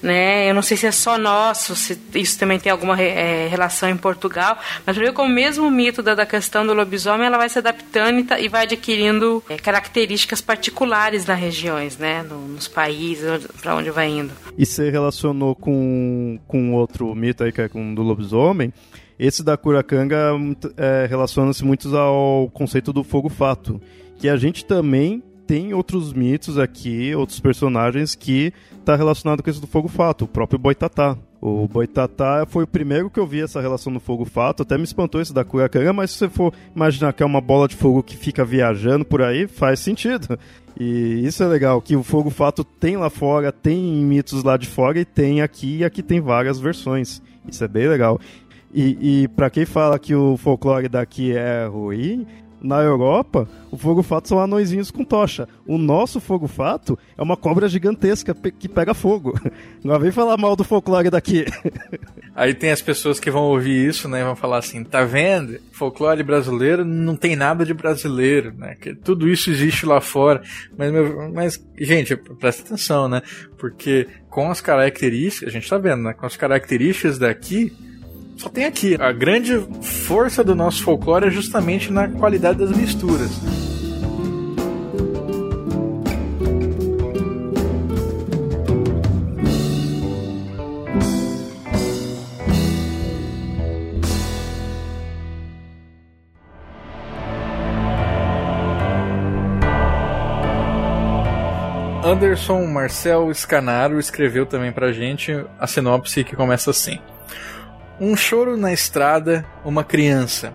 Né? 0.02 0.50
Eu 0.50 0.54
não 0.54 0.62
sei 0.62 0.76
se 0.76 0.86
é 0.86 0.92
só 0.92 1.18
nosso, 1.18 1.78
se 1.78 1.98
isso 2.16 2.38
também 2.38 2.60
tem 2.60 2.70
alguma 2.70 3.02
é, 3.02 3.48
relação 3.48 3.88
em 3.88 3.96
Portugal, 3.96 4.60
mas 4.86 4.98
ver 4.98 5.14
mesmo 5.30 5.66
o 5.66 5.72
mito 5.72 6.04
da, 6.04 6.14
da, 6.14 6.26
questão 6.26 6.68
do 6.68 6.74
lobisomem 6.74 7.26
ela 7.26 7.38
vai 7.38 7.48
se 7.48 7.58
adaptando 7.58 8.20
e, 8.20 8.24
tá, 8.26 8.38
e 8.38 8.50
vai 8.50 8.64
adquirindo 8.64 9.42
é, 9.48 9.56
características 9.56 10.42
particulares 10.42 11.26
nas 11.26 11.40
regiões, 11.40 11.98
né? 11.98 12.22
No, 12.22 12.50
nos 12.50 12.68
países, 12.68 13.48
para 13.62 13.76
onde 13.76 13.92
vai 13.92 14.10
indo. 14.10 14.34
E 14.58 14.66
você 14.66 14.90
relacionou 14.90 15.56
com, 15.56 16.38
com 16.48 16.74
outro 16.74 17.16
mito 17.16 17.46
aí 17.46 17.54
que 17.54 17.62
é 17.62 17.70
com 17.70 17.96
do 17.96 18.02
lobisomem, 18.02 18.74
esse 19.18 19.44
da 19.44 19.58
Curacanga 19.58 20.32
é, 20.78 21.06
relaciona-se 21.10 21.64
muito 21.64 21.96
ao 21.96 22.50
conceito 22.50 22.92
do 22.92 23.04
fogo 23.04 23.30
fato, 23.30 23.80
que 24.18 24.30
a 24.30 24.38
gente 24.38 24.66
também 24.66 25.22
tem 25.46 25.74
outros 25.74 26.14
mitos 26.14 26.58
aqui, 26.58 27.14
outros 27.14 27.40
personagens 27.40 28.16
que 28.16 28.54
está 28.80 28.96
relacionado 28.96 29.44
com 29.44 29.50
esse 29.50 29.62
do 29.62 29.68
fogo 29.68 29.88
fato, 29.88 30.26
o 30.26 30.28
próprio 30.28 30.60
Boitatá. 30.60 31.18
O 31.42 31.68
Boitatá 31.68 32.46
foi 32.48 32.64
o 32.64 32.68
primeiro 32.68 33.10
que 33.10 33.20
eu 33.20 33.28
vi 33.28 33.42
essa 33.42 33.60
relação 33.60 33.92
do 33.92 34.00
fogo 34.00 34.24
fato, 34.24 34.64
até 34.64 34.78
me 34.78 34.86
espantou 34.86 35.20
esse 35.20 35.34
da 35.34 35.44
Curacanga, 35.44 35.92
mas 35.92 36.12
se 36.12 36.20
você 36.20 36.30
for 36.30 36.54
imaginar 36.74 37.12
que 37.12 37.22
é 37.22 37.26
uma 37.26 37.42
bola 37.42 37.68
de 37.68 37.76
fogo 37.76 38.02
que 38.02 38.16
fica 38.16 38.46
viajando 38.46 39.04
por 39.04 39.22
aí, 39.22 39.46
faz 39.46 39.82
sentido. 39.82 40.40
E 40.80 41.22
isso 41.26 41.44
é 41.44 41.48
legal, 41.48 41.82
que 41.82 41.96
o 41.96 42.04
fogo 42.04 42.30
fato 42.30 42.64
tem 42.64 42.96
lá 42.96 43.10
fora, 43.10 43.52
tem 43.52 43.78
mitos 43.78 44.44
lá 44.44 44.56
de 44.56 44.68
fora 44.68 45.00
e 45.00 45.06
tem 45.06 45.42
aqui, 45.42 45.80
e 45.80 45.84
aqui 45.84 46.02
tem 46.02 46.22
várias 46.22 46.60
versões. 46.60 47.22
Isso 47.48 47.64
é 47.64 47.68
bem 47.68 47.88
legal. 47.88 48.20
E, 48.74 49.24
e 49.24 49.28
para 49.30 49.50
quem 49.50 49.66
fala 49.66 50.00
que 50.00 50.16
o 50.16 50.36
folclore 50.38 50.90
daqui 50.90 51.36
é 51.36 51.66
ruim, 51.68 52.26
na 52.64 52.82
Europa, 52.82 53.48
o 53.70 53.78
fogo-fato 53.78 54.30
são 54.30 54.40
anõezinhos 54.40 54.90
com 54.90 55.04
tocha. 55.04 55.50
O 55.68 55.78
nosso 55.78 56.22
fogo-fato 56.22 56.98
é 57.18 57.22
uma 57.22 57.36
cobra 57.36 57.68
gigantesca 57.68 58.34
que 58.34 58.70
pega 58.70 58.94
fogo. 58.94 59.38
Não 59.84 60.00
vem 60.00 60.12
falar 60.12 60.38
mal 60.38 60.56
do 60.56 60.64
folclore 60.64 61.10
daqui. 61.10 61.46
Aí 62.34 62.54
tem 62.54 62.72
as 62.72 62.82
pessoas 62.82 63.20
que 63.20 63.30
vão 63.30 63.44
ouvir 63.44 63.90
isso, 63.90 64.08
né, 64.08 64.22
e 64.22 64.24
vão 64.24 64.36
falar 64.36 64.60
assim, 64.60 64.82
tá 64.84 65.04
vendo? 65.04 65.60
Folclore 65.74 66.24
brasileiro 66.24 66.84
não 66.84 67.16
tem 67.16 67.36
nada 67.36 67.64
de 67.64 67.74
brasileiro, 67.74 68.54
né? 68.58 68.76
Que 68.80 68.96
tudo 68.96 69.28
isso 69.28 69.52
existe 69.52 69.86
lá 69.86 70.02
fora. 70.02 70.42
Mas, 70.76 70.92
mas 71.32 71.66
gente, 71.78 72.16
presta 72.16 72.64
atenção, 72.64 73.08
né? 73.08 73.22
Porque 73.58 74.08
com 74.30 74.50
as 74.50 74.62
características, 74.62 75.50
a 75.50 75.52
gente 75.52 75.70
tá 75.70 75.78
vendo, 75.78 76.04
né? 76.04 76.14
Com 76.14 76.26
as 76.26 76.36
características 76.36 77.20
daqui, 77.20 77.72
só 78.38 78.50
tem 78.50 78.66
aqui. 78.66 78.96
A 79.00 79.12
grande 79.12 79.60
força 79.82 80.44
do 80.44 80.56
nosso 80.56 80.84
folclore 80.84 81.28
é 81.28 81.32
justamente 81.32 81.92
na 81.92 82.08
qualidade 82.08 82.60
das 82.60 82.72
misturas. 82.72 83.32
Anderson 102.14 102.68
Marcel 102.68 103.34
Scanaro 103.34 104.00
escreveu 104.00 104.46
também 104.46 104.72
pra 104.72 104.92
gente 104.92 105.32
a 105.60 105.66
sinopse 105.66 106.24
que 106.24 106.36
começa 106.36 106.70
assim. 106.70 107.00
Um 108.00 108.18
choro 108.18 108.58
na 108.58 108.74
estrada, 108.74 109.46
uma 109.64 109.84
criança. 109.84 110.52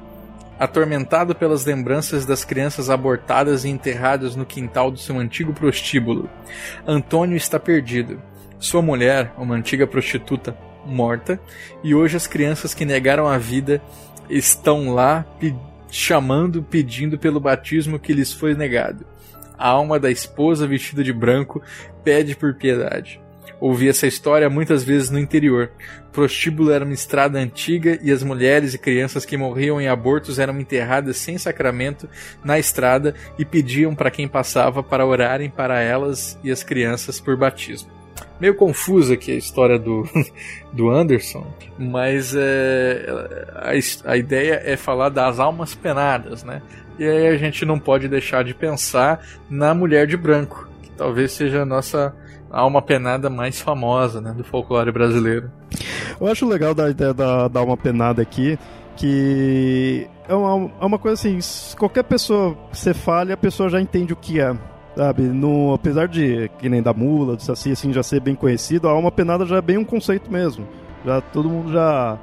Atormentado 0.59 1.37
pelas 1.37 1.65
lembranças 1.65 2.27
das 2.27 2.45
crianças 2.45 2.91
abortadas 2.91 3.65
e 3.65 3.69
enterradas 3.69 4.35
no 4.35 4.45
quintal 4.45 4.91
do 4.91 4.99
seu 4.99 5.17
antigo 5.17 5.53
prostíbulo, 5.53 6.29
Antônio 6.85 7.37
está 7.37 7.61
perdido. 7.61 8.21
Sua 8.59 8.83
mulher, 8.83 9.33
uma 9.39 9.55
antiga 9.55 9.87
prostituta, 9.87 10.57
morta, 10.85 11.41
e 11.85 11.95
hoje 11.95 12.17
as 12.17 12.27
crianças 12.27 12.75
que 12.75 12.85
negaram 12.85 13.29
a 13.29 13.39
vida 13.39 13.81
estão 14.29 14.93
lá 14.93 15.25
pe 15.39 15.55
chamando, 15.91 16.63
pedindo 16.63 17.17
pelo 17.19 17.41
batismo 17.41 17.99
que 17.99 18.13
lhes 18.13 18.33
foi 18.33 18.55
negado. 18.55 19.07
A 19.57 19.69
alma 19.69 19.99
da 19.99 20.11
esposa 20.11 20.67
vestida 20.67 21.05
de 21.05 21.13
branco 21.13 21.63
pede 22.03 22.35
por 22.37 22.55
piedade. 22.55 23.21
Ouvi 23.61 23.89
essa 23.89 24.07
história 24.07 24.49
muitas 24.49 24.85
vezes 24.85 25.11
no 25.11 25.19
interior. 25.19 25.71
Prostíbulo 26.13 26.71
era 26.71 26.85
uma 26.85 26.95
estrada 26.95 27.39
antiga 27.39 27.99
e 28.03 28.11
as 28.11 28.23
mulheres 28.23 28.75
e 28.75 28.79
crianças 28.79 29.25
que 29.25 29.37
morriam 29.37 29.81
em 29.81 29.89
abortos 29.89 30.39
eram 30.39 30.59
enterradas 30.61 31.17
sem 31.17 31.39
sacramento 31.39 32.09
na 32.45 32.59
estrada 32.59 33.15
e 33.39 33.45
pediam 33.45 33.95
para 33.95 34.11
quem 34.11 34.27
passava 34.27 34.83
para 34.83 35.07
orarem 35.07 35.51
para 35.51 35.81
elas 35.81 36.39
e 36.43 36.51
as 36.51 36.63
crianças 36.63 37.21
por 37.21 37.37
batismo 37.37 37.99
meio 38.41 38.55
confusa 38.55 39.15
aqui 39.15 39.33
a 39.33 39.37
história 39.37 39.79
do, 39.79 40.09
do 40.73 40.91
Anderson, 40.91 41.47
mas 41.79 42.35
é, 42.37 43.07
a, 43.55 44.13
a 44.13 44.17
ideia 44.17 44.63
é 44.65 44.77
falar 44.77 45.09
das 45.09 45.39
almas 45.39 45.75
penadas, 45.75 46.45
né? 46.45 46.63
E 46.99 47.05
aí 47.05 47.29
a 47.29 47.37
gente 47.37 47.65
não 47.65 47.79
pode 47.79 48.09
deixar 48.09 48.43
de 48.43 48.55
pensar 48.55 49.25
na 49.49 49.73
Mulher 49.73 50.07
de 50.07 50.17
Branco, 50.17 50.69
que 50.83 50.91
talvez 50.91 51.33
seja 51.33 51.63
a 51.63 51.67
nossa 51.67 52.15
alma 52.51 52.81
penada 52.81 53.29
mais 53.29 53.61
famosa 53.61 54.21
né, 54.21 54.33
do 54.33 54.45
folclore 54.45 54.91
brasileiro. 54.93 55.51
Eu 56.21 56.27
acho 56.27 56.47
legal 56.47 56.75
da 56.75 56.91
ideia 56.91 57.15
da, 57.15 57.49
da 57.49 57.61
alma 57.61 57.77
penada 57.77 58.23
aqui, 58.23 58.59
que 58.97 60.09
é 60.29 60.35
uma, 60.35 60.71
é 60.81 60.85
uma 60.85 60.99
coisa 60.99 61.15
assim, 61.15 61.39
qualquer 61.77 62.05
pessoa 62.05 62.57
que 62.71 62.79
você 62.79 62.93
fale, 62.93 63.33
a 63.33 63.37
pessoa 63.37 63.69
já 63.69 63.81
entende 63.81 64.13
o 64.13 64.17
que 64.17 64.41
é. 64.41 64.57
Sabe, 64.97 65.23
no, 65.23 65.75
apesar 65.75 66.09
de, 66.09 66.51
que 66.59 66.69
nem 66.69 66.83
da 66.83 66.93
mula, 66.93 67.37
do 67.37 67.43
saci, 67.43 67.71
assim, 67.71 67.93
já 67.93 68.03
ser 68.03 68.21
bem 68.21 68.35
conhecido, 68.35 68.89
a 68.89 68.91
alma 68.91 69.13
penada 69.13 69.47
já 69.47 69.59
é 69.59 69.63
bem 69.63 69.79
um 69.79 69.85
conceito 69.85 70.31
mesmo. 70.31 70.67
Já 71.07 71.21
todo 71.21 71.49
mundo 71.49 71.73
já 71.73 72.19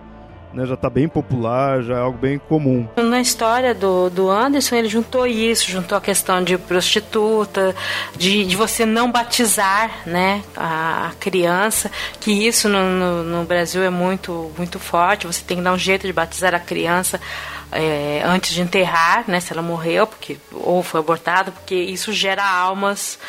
né, 0.56 0.66
já 0.66 0.76
está 0.76 0.90
bem 0.90 1.08
popular, 1.08 1.84
já 1.84 1.96
é 1.96 2.00
algo 2.00 2.18
bem 2.18 2.40
comum. 2.40 2.88
Na 2.96 3.20
história 3.20 3.74
do, 3.74 4.10
do 4.10 4.30
Anderson, 4.30 4.76
ele 4.76 4.88
juntou 4.88 5.28
isso, 5.28 5.70
juntou 5.70 5.98
a 5.98 6.02
questão 6.02 6.42
de 6.42 6.58
prostituta, 6.58 7.76
de, 8.16 8.46
de 8.46 8.56
você 8.56 8.86
não 8.86 9.12
batizar 9.12 9.92
né, 10.06 10.42
a, 10.56 11.12
criança, 11.20 11.92
que 12.20 12.32
isso 12.32 12.70
no, 12.70 12.84
no, 12.84 13.24
no 13.24 13.44
Brasil 13.44 13.84
é 13.84 13.90
muito, 13.90 14.52
muito 14.58 14.80
forte, 14.80 15.28
você 15.28 15.44
tem 15.44 15.58
que 15.58 15.64
dar 15.64 15.74
um 15.74 15.78
jeito 15.78 16.08
de 16.08 16.14
batizar 16.14 16.56
a 16.56 16.60
criança 16.60 17.20
é, 17.72 18.22
antes 18.26 18.54
de 18.54 18.62
enterrar, 18.62 19.26
né, 19.28 19.40
se 19.42 19.52
ela 19.52 19.62
morreu, 19.62 20.08
porque 20.08 20.38
ou 20.54 20.82
foi 20.82 21.02
abortada, 21.02 21.52
porque 21.52 21.76
isso 21.76 22.14
gera 22.14 22.46
almas 22.46 23.20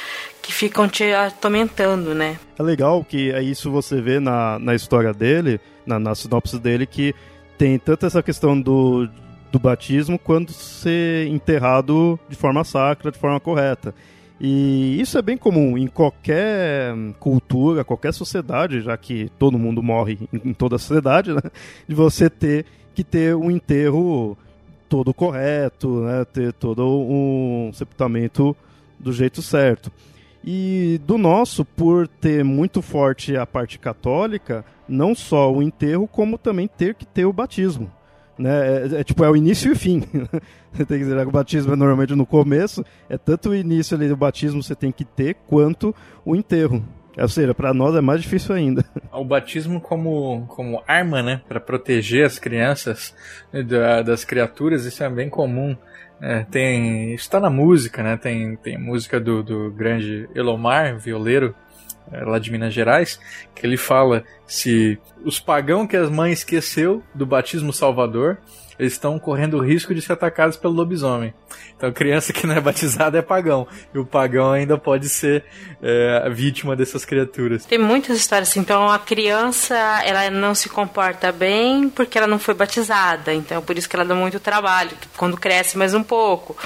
que 0.46 0.52
ficam 0.52 0.88
te 0.88 1.02
atormentando, 1.12 2.14
né? 2.14 2.38
É 2.56 2.62
legal 2.62 3.04
que 3.04 3.32
é 3.32 3.42
isso 3.42 3.68
você 3.68 4.00
vê 4.00 4.20
na, 4.20 4.60
na 4.60 4.76
história 4.76 5.12
dele, 5.12 5.60
na, 5.84 5.98
na 5.98 6.14
sinopse 6.14 6.56
dele, 6.56 6.86
que 6.86 7.12
tem 7.58 7.76
tanto 7.80 8.06
essa 8.06 8.22
questão 8.22 8.58
do, 8.58 9.08
do 9.50 9.58
batismo 9.58 10.16
quanto 10.16 10.52
ser 10.52 11.26
enterrado 11.26 12.16
de 12.28 12.36
forma 12.36 12.62
sacra, 12.62 13.10
de 13.10 13.18
forma 13.18 13.40
correta. 13.40 13.92
E 14.40 15.00
isso 15.00 15.18
é 15.18 15.22
bem 15.22 15.36
comum 15.36 15.76
em 15.76 15.88
qualquer 15.88 16.94
cultura, 17.18 17.82
qualquer 17.82 18.14
sociedade, 18.14 18.82
já 18.82 18.96
que 18.96 19.28
todo 19.40 19.58
mundo 19.58 19.82
morre 19.82 20.28
em, 20.32 20.54
toda 20.54 20.76
a 20.76 20.78
sociedade, 20.78 21.32
né? 21.32 21.40
De 21.88 21.94
você 21.94 22.30
ter 22.30 22.66
que 22.94 23.02
ter 23.02 23.34
um 23.34 23.50
enterro 23.50 24.38
todo 24.88 25.12
correto, 25.12 26.02
né? 26.02 26.24
ter 26.24 26.52
todo 26.52 26.86
um 26.86 27.72
sepultamento 27.74 28.56
do 28.96 29.12
jeito 29.12 29.42
certo. 29.42 29.90
E 30.46 31.00
do 31.04 31.18
nosso, 31.18 31.64
por 31.64 32.06
ter 32.06 32.44
muito 32.44 32.80
forte 32.80 33.36
a 33.36 33.44
parte 33.44 33.80
católica, 33.80 34.64
não 34.88 35.12
só 35.12 35.52
o 35.52 35.60
enterro, 35.60 36.06
como 36.06 36.38
também 36.38 36.68
ter 36.68 36.94
que 36.94 37.04
ter 37.04 37.24
o 37.24 37.32
batismo. 37.32 37.90
Né? 38.38 38.50
É, 38.50 39.00
é 39.00 39.04
tipo, 39.04 39.24
é 39.24 39.30
o 39.30 39.34
início 39.34 39.70
e 39.70 39.72
o 39.72 39.76
fim. 39.76 40.00
tem 40.76 40.86
que 40.86 40.98
dizer, 40.98 41.26
o 41.26 41.30
batismo 41.32 41.72
é 41.72 41.76
normalmente 41.76 42.14
no 42.14 42.24
começo, 42.24 42.84
é 43.08 43.18
tanto 43.18 43.50
o 43.50 43.54
início 43.54 43.96
ali 43.96 44.08
do 44.08 44.16
batismo 44.16 44.62
você 44.62 44.76
tem 44.76 44.92
que 44.92 45.04
ter, 45.04 45.34
quanto 45.48 45.94
o 46.24 46.36
enterro. 46.36 46.84
Ou 47.18 47.28
seja, 47.28 47.54
para 47.54 47.72
nós 47.72 47.94
é 47.96 48.00
mais 48.00 48.20
difícil 48.20 48.54
ainda. 48.54 48.84
O 49.10 49.24
batismo 49.24 49.80
como, 49.80 50.44
como 50.48 50.82
arma, 50.86 51.22
né, 51.22 51.40
para 51.48 51.58
proteger 51.58 52.26
as 52.26 52.38
crianças 52.38 53.14
né, 53.50 53.62
da, 53.62 54.02
das 54.02 54.24
criaturas, 54.24 54.84
isso 54.84 55.02
é 55.02 55.08
bem 55.08 55.30
comum. 55.30 55.74
É, 56.20 56.44
tem, 56.44 57.12
está 57.14 57.38
na 57.38 57.50
música, 57.50 58.02
né? 58.02 58.16
Tem, 58.16 58.56
tem 58.56 58.78
música 58.78 59.20
do, 59.20 59.42
do 59.42 59.70
grande 59.70 60.28
Elomar, 60.34 60.98
violeiro, 60.98 61.54
é, 62.10 62.24
lá 62.24 62.38
de 62.38 62.50
Minas 62.50 62.72
Gerais, 62.72 63.20
que 63.54 63.66
ele 63.66 63.76
fala 63.76 64.24
se 64.46 64.98
os 65.24 65.38
pagãos 65.38 65.88
que 65.88 65.96
as 65.96 66.08
mães 66.08 66.38
esqueceu 66.38 67.02
do 67.14 67.26
batismo 67.26 67.72
salvador, 67.72 68.38
eles 68.78 68.92
estão 68.92 69.18
correndo 69.18 69.58
o 69.58 69.60
risco 69.60 69.94
de 69.94 70.02
ser 70.02 70.12
atacados 70.12 70.56
pelo 70.56 70.74
lobisomem. 70.74 71.32
Então, 71.76 71.92
criança 71.92 72.32
que 72.32 72.46
não 72.46 72.54
é 72.54 72.60
batizada 72.60 73.18
é 73.18 73.22
pagão. 73.22 73.66
E 73.94 73.98
o 73.98 74.04
pagão 74.04 74.52
ainda 74.52 74.78
pode 74.78 75.08
ser 75.08 75.44
é, 75.82 76.28
vítima 76.30 76.74
dessas 76.74 77.04
criaturas. 77.04 77.64
Tem 77.64 77.78
muitas 77.78 78.16
histórias 78.16 78.48
assim. 78.48 78.60
Então, 78.60 78.88
a 78.88 78.98
criança 78.98 79.76
ela 80.04 80.30
não 80.30 80.54
se 80.54 80.68
comporta 80.68 81.30
bem 81.30 81.88
porque 81.88 82.16
ela 82.16 82.26
não 82.26 82.38
foi 82.38 82.54
batizada. 82.54 83.32
Então, 83.32 83.62
por 83.62 83.76
isso 83.76 83.88
que 83.88 83.96
ela 83.96 84.04
dá 84.04 84.14
muito 84.14 84.40
trabalho. 84.40 84.90
Quando 85.16 85.36
cresce 85.36 85.76
mais 85.76 85.94
um 85.94 86.02
pouco, 86.02 86.56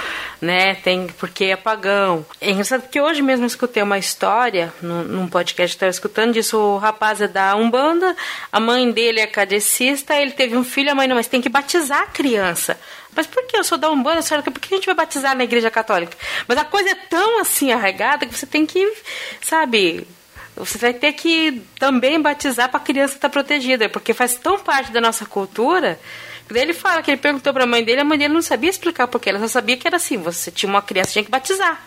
né? 0.40 0.76
Tem 0.76 1.08
porque 1.18 1.44
é 1.44 1.56
pagão. 1.56 2.24
É 2.40 2.50
engraçado 2.50 2.82
porque 2.82 3.00
hoje 3.00 3.22
mesmo 3.22 3.44
eu 3.44 3.48
escutei 3.48 3.82
uma 3.82 3.98
história 3.98 4.72
num, 4.80 5.26
podcast 5.26 5.74
que 5.74 5.76
estava 5.76 5.90
escutando 5.90 6.32
disso. 6.32 6.56
O 6.56 6.78
rapaz 6.78 7.20
é 7.20 7.28
da 7.28 7.54
Umbanda, 7.56 8.16
a 8.50 8.60
mãe 8.60 8.90
dele 8.90 9.20
é 9.20 9.26
cadecista, 9.26 10.14
ele 10.14 10.32
teve 10.32 10.56
um 10.56 10.64
filho, 10.64 10.90
a 10.90 10.94
mãe 10.94 11.06
não, 11.06 11.16
mas 11.16 11.26
tem 11.26 11.40
que 11.40 11.48
batizar 11.48 11.99
a 12.02 12.06
criança. 12.06 12.78
Mas 13.14 13.26
por 13.26 13.46
que 13.46 13.56
eu 13.56 13.64
sou 13.64 13.76
da 13.76 13.90
Umbanda, 13.90 14.22
senhora? 14.22 14.48
Por 14.48 14.60
que 14.60 14.72
a 14.72 14.76
gente 14.76 14.86
vai 14.86 14.94
batizar 14.94 15.36
na 15.36 15.44
igreja 15.44 15.70
católica? 15.70 16.16
Mas 16.46 16.58
a 16.58 16.64
coisa 16.64 16.90
é 16.90 16.94
tão 16.94 17.40
assim 17.40 17.72
arregada 17.72 18.26
que 18.26 18.36
você 18.36 18.46
tem 18.46 18.64
que, 18.64 18.92
sabe, 19.42 20.06
você 20.56 20.78
vai 20.78 20.92
ter 20.94 21.12
que 21.12 21.62
também 21.78 22.20
batizar 22.20 22.68
para 22.68 22.78
a 22.78 22.82
criança 22.82 23.14
estar 23.14 23.28
tá 23.28 23.32
protegida, 23.32 23.88
porque 23.88 24.14
faz 24.14 24.36
tão 24.36 24.58
parte 24.58 24.92
da 24.92 25.00
nossa 25.00 25.26
cultura. 25.26 25.98
Daí 26.48 26.62
ele 26.62 26.74
fala 26.74 27.02
que 27.02 27.10
ele 27.10 27.20
perguntou 27.20 27.52
para 27.52 27.64
a 27.64 27.66
mãe 27.66 27.84
dele, 27.84 28.00
a 28.00 28.04
mãe 28.04 28.18
dele 28.18 28.34
não 28.34 28.42
sabia 28.42 28.70
explicar 28.70 29.06
porque 29.06 29.30
ela 29.30 29.38
só 29.40 29.48
sabia 29.48 29.76
que 29.76 29.86
era 29.86 29.96
assim, 29.96 30.16
você 30.16 30.50
tinha 30.50 30.68
uma 30.68 30.82
criança, 30.82 31.12
tinha 31.12 31.24
que 31.24 31.30
batizar 31.30 31.80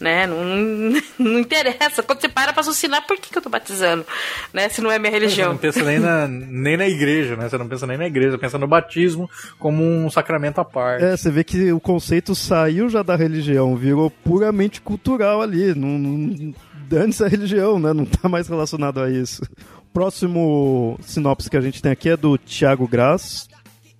né? 0.00 0.26
Não, 0.26 0.44
não, 0.44 1.02
não 1.18 1.38
interessa. 1.38 2.02
Quando 2.02 2.20
você 2.20 2.28
para 2.28 2.52
para 2.52 2.62
raciocinar, 2.62 3.06
por 3.06 3.18
que, 3.18 3.30
que 3.30 3.38
eu 3.38 3.42
tô 3.42 3.50
batizando? 3.50 4.04
Né? 4.52 4.68
Se 4.68 4.80
não 4.80 4.90
é 4.90 4.98
minha 4.98 5.10
religião. 5.10 5.48
Você 5.48 5.52
não 5.52 5.58
pensa 5.58 5.84
nem 5.84 5.98
na, 5.98 6.28
nem 6.28 6.76
na 6.76 6.88
igreja, 6.88 7.36
né? 7.36 7.48
Você 7.48 7.58
não 7.58 7.68
pensa 7.68 7.86
nem 7.86 7.98
na 7.98 8.06
igreja, 8.06 8.38
pensa 8.38 8.58
no 8.58 8.66
batismo 8.66 9.28
como 9.58 9.84
um 9.84 10.10
sacramento 10.10 10.60
à 10.60 10.64
parte. 10.64 11.04
É, 11.04 11.16
você 11.16 11.30
vê 11.30 11.44
que 11.44 11.72
o 11.72 11.80
conceito 11.80 12.34
saiu 12.34 12.88
já 12.88 13.02
da 13.02 13.16
religião, 13.16 13.76
virou 13.76 14.10
puramente 14.10 14.80
cultural 14.80 15.42
ali. 15.42 15.74
Não, 15.74 15.98
não, 15.98 16.54
antes 16.92 17.20
a 17.20 17.28
religião, 17.28 17.78
né? 17.78 17.92
Não 17.92 18.04
tá 18.04 18.28
mais 18.28 18.48
relacionado 18.48 19.00
a 19.00 19.10
isso. 19.10 19.42
O 19.78 19.92
próximo 19.92 20.98
sinopse 21.02 21.50
que 21.50 21.56
a 21.56 21.60
gente 21.60 21.82
tem 21.82 21.92
aqui 21.92 22.10
é 22.10 22.16
do 22.16 22.38
Tiago 22.38 22.86
Graz. 22.86 23.48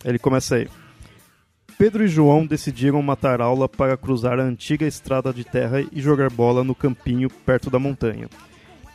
Ele 0.04 0.18
começa 0.18 0.56
aí. 0.56 0.68
Pedro 1.78 2.04
e 2.04 2.08
João 2.08 2.44
decidiram 2.44 3.00
matar 3.00 3.40
aula 3.40 3.68
para 3.68 3.96
cruzar 3.96 4.40
a 4.40 4.42
antiga 4.42 4.84
estrada 4.84 5.32
de 5.32 5.44
terra 5.44 5.80
e 5.92 6.00
jogar 6.00 6.28
bola 6.28 6.64
no 6.64 6.74
campinho 6.74 7.30
perto 7.30 7.70
da 7.70 7.78
montanha. 7.78 8.28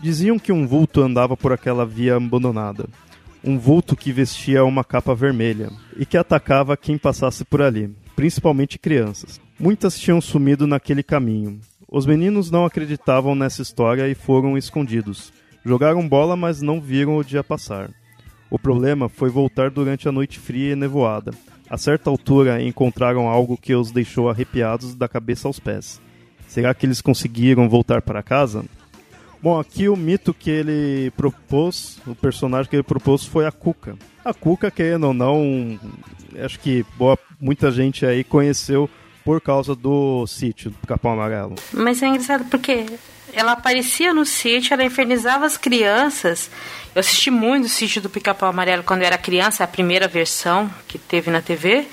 Diziam 0.02 0.38
que 0.38 0.52
um 0.52 0.68
vulto 0.68 1.02
andava 1.02 1.38
por 1.38 1.54
aquela 1.54 1.86
via 1.86 2.18
abandonada. 2.18 2.90
Um 3.42 3.58
vulto 3.58 3.96
que 3.96 4.12
vestia 4.12 4.66
uma 4.66 4.84
capa 4.84 5.16
vermelha 5.16 5.72
e 5.98 6.06
que 6.06 6.18
atacava 6.18 6.76
quem 6.76 6.98
passasse 6.98 7.46
por 7.46 7.62
ali, 7.62 7.90
principalmente 8.18 8.78
crianças. 8.78 9.40
Muitas 9.58 9.98
tinham 9.98 10.20
sumido 10.20 10.68
naquele 10.68 11.04
caminho. 11.04 11.62
Os 11.88 12.06
meninos 12.06 12.52
não 12.52 12.66
acreditavam 12.66 13.34
nessa 13.34 13.62
história 13.62 14.10
e 14.10 14.16
foram 14.16 14.58
escondidos. 14.58 15.32
Jogaram 15.64 16.06
bola, 16.06 16.36
mas 16.36 16.62
não 16.62 16.82
viram 16.82 17.16
o 17.16 17.24
dia 17.24 17.46
passar. 17.46 17.92
O 18.52 18.60
problema 18.60 19.08
foi 19.08 19.30
voltar 19.30 19.70
durante 19.72 20.10
a 20.10 20.12
noite 20.12 20.38
fria 20.38 20.74
e 20.74 20.76
nevoada 20.76 21.32
a 21.70 21.78
certa 21.78 22.10
altura 22.10 22.62
encontraram 22.62 23.28
algo 23.28 23.58
que 23.58 23.74
os 23.74 23.92
deixou 23.92 24.30
arrepiados 24.30 24.96
da 24.96 25.08
cabeça 25.08 25.48
aos 25.48 25.60
pés. 25.60 26.02
Será 26.48 26.74
que 26.74 26.86
eles 26.86 27.02
conseguiram 27.02 27.68
voltar 27.68 28.02
para 28.02 28.22
casa? 28.22 28.64
Bom, 29.42 29.60
aqui 29.60 29.90
o 29.90 29.96
mito 29.96 30.34
que 30.34 30.50
ele 30.50 31.12
propôs, 31.18 32.00
o 32.08 32.16
personagem 32.16 32.70
que 32.70 32.76
ele 32.76 32.84
propôs 32.84 33.26
foi 33.26 33.46
a 33.46 33.52
Cuca. 33.52 33.98
A 34.24 34.34
Cuca, 34.34 34.72
querendo 34.72 35.08
ou 35.08 35.14
não, 35.14 35.78
acho 36.42 36.60
que 36.60 36.86
boa, 36.98 37.18
muita 37.42 37.70
gente 37.72 38.06
aí 38.06 38.24
conheceu 38.24 38.90
por 39.26 39.42
causa 39.42 39.76
do 39.76 40.26
sítio 40.28 40.72
do 40.72 40.88
Capão 40.88 41.12
Amarelo. 41.12 41.56
Mas 41.74 42.02
é 42.02 42.08
engraçado 42.08 42.46
porque 42.50 42.86
ela 43.34 43.54
aparecia 43.54 44.14
no 44.14 44.26
sítio, 44.26 44.74
ela 44.74 44.84
infernizava 44.84 45.46
as 45.46 45.58
crianças. 45.58 46.50
Eu 46.94 47.00
assisti 47.00 47.32
muito 47.32 47.66
o 47.66 47.70
sítio 47.70 48.02
do 48.02 48.10
Pica-Pau 48.10 48.50
Amarelo 48.50 48.84
quando 48.84 49.02
eu 49.02 49.08
era 49.08 49.18
criança, 49.18 49.64
a 49.64 49.68
primeira 49.68 50.08
versão 50.08 50.70
que 50.88 50.98
teve 50.98 51.32
na 51.32 51.42
TV. 51.42 51.88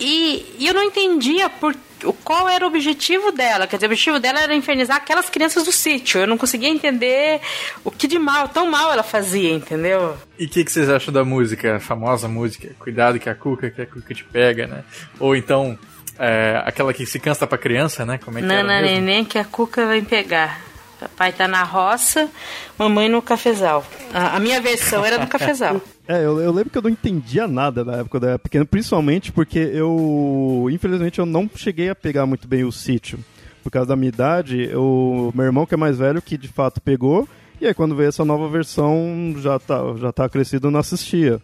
E, 0.00 0.56
e 0.58 0.66
eu 0.66 0.74
não 0.74 0.82
entendia 0.82 1.48
por, 1.48 1.76
qual 2.24 2.48
era 2.48 2.64
o 2.64 2.68
objetivo 2.68 3.30
dela. 3.30 3.66
Quer 3.66 3.76
dizer, 3.76 3.86
o 3.86 3.90
objetivo 3.90 4.18
dela 4.18 4.40
era 4.40 4.54
infernizar 4.54 4.96
aquelas 4.96 5.30
crianças 5.30 5.64
do 5.64 5.72
sítio. 5.72 6.20
Eu 6.20 6.26
não 6.26 6.36
conseguia 6.36 6.68
entender 6.68 7.40
o 7.84 7.90
que 7.90 8.08
de 8.08 8.18
mal, 8.18 8.48
tão 8.48 8.68
mal 8.68 8.92
ela 8.92 9.02
fazia, 9.02 9.52
entendeu? 9.52 10.16
E 10.38 10.46
o 10.46 10.48
que, 10.48 10.64
que, 10.64 10.72
vocês 10.72 10.88
acham 10.88 11.12
da 11.12 11.24
música, 11.24 11.76
a 11.76 11.80
famosa 11.80 12.26
música? 12.26 12.74
Cuidado 12.78 13.20
que 13.20 13.28
a 13.28 13.34
cuca, 13.34 13.70
que 13.70 13.82
a 13.82 13.86
cuca 13.86 14.14
te 14.14 14.24
pega, 14.24 14.66
né? 14.66 14.82
Ou 15.20 15.36
então 15.36 15.78
é, 16.22 16.62
aquela 16.64 16.94
que 16.94 17.04
se 17.04 17.18
cansa 17.18 17.48
pra 17.48 17.58
criança, 17.58 18.06
né? 18.06 18.16
Como 18.16 18.38
é 18.38 18.40
que 18.40 18.46
Nana 18.46 18.80
neném 18.80 19.24
que 19.24 19.38
a 19.38 19.44
Cuca 19.44 19.84
vai 19.86 20.02
pegar. 20.02 20.60
Papai 21.00 21.32
tá 21.32 21.48
na 21.48 21.64
roça, 21.64 22.30
mamãe 22.78 23.08
no 23.08 23.20
cafezal. 23.20 23.84
A, 24.14 24.36
a 24.36 24.40
minha 24.40 24.60
versão 24.60 25.04
era 25.04 25.18
no 25.18 25.26
cafezal. 25.26 25.80
É, 26.08 26.16
eu, 26.16 26.40
eu, 26.40 26.50
lembro 26.50 26.68
que 26.68 26.76
eu 26.76 26.82
não 26.82 26.90
entendia 26.90 27.46
nada 27.46 27.84
na 27.84 27.98
época 27.98 28.18
da 28.18 28.36
pequena, 28.36 28.64
principalmente 28.64 29.30
porque 29.30 29.56
eu, 29.72 30.66
infelizmente, 30.70 31.20
eu 31.20 31.24
não 31.24 31.48
cheguei 31.54 31.90
a 31.90 31.94
pegar 31.94 32.26
muito 32.26 32.48
bem 32.48 32.64
o 32.64 32.72
sítio. 32.72 33.20
Por 33.62 33.70
causa 33.70 33.90
da 33.90 33.96
minha 33.96 34.08
idade, 34.08 34.68
o 34.74 35.30
meu 35.32 35.46
irmão 35.46 35.64
que 35.64 35.74
é 35.74 35.76
mais 35.76 35.98
velho, 35.98 36.20
que 36.20 36.36
de 36.36 36.48
fato 36.48 36.80
pegou, 36.80 37.26
e 37.60 37.68
aí 37.68 37.72
quando 37.72 37.94
veio 37.94 38.08
essa 38.08 38.24
nova 38.24 38.48
versão, 38.48 39.32
já 39.38 39.60
tá, 39.60 39.78
já 39.96 40.12
tá 40.12 40.28
crescido, 40.28 40.72
não 40.72 40.80
assistia. 40.80 41.40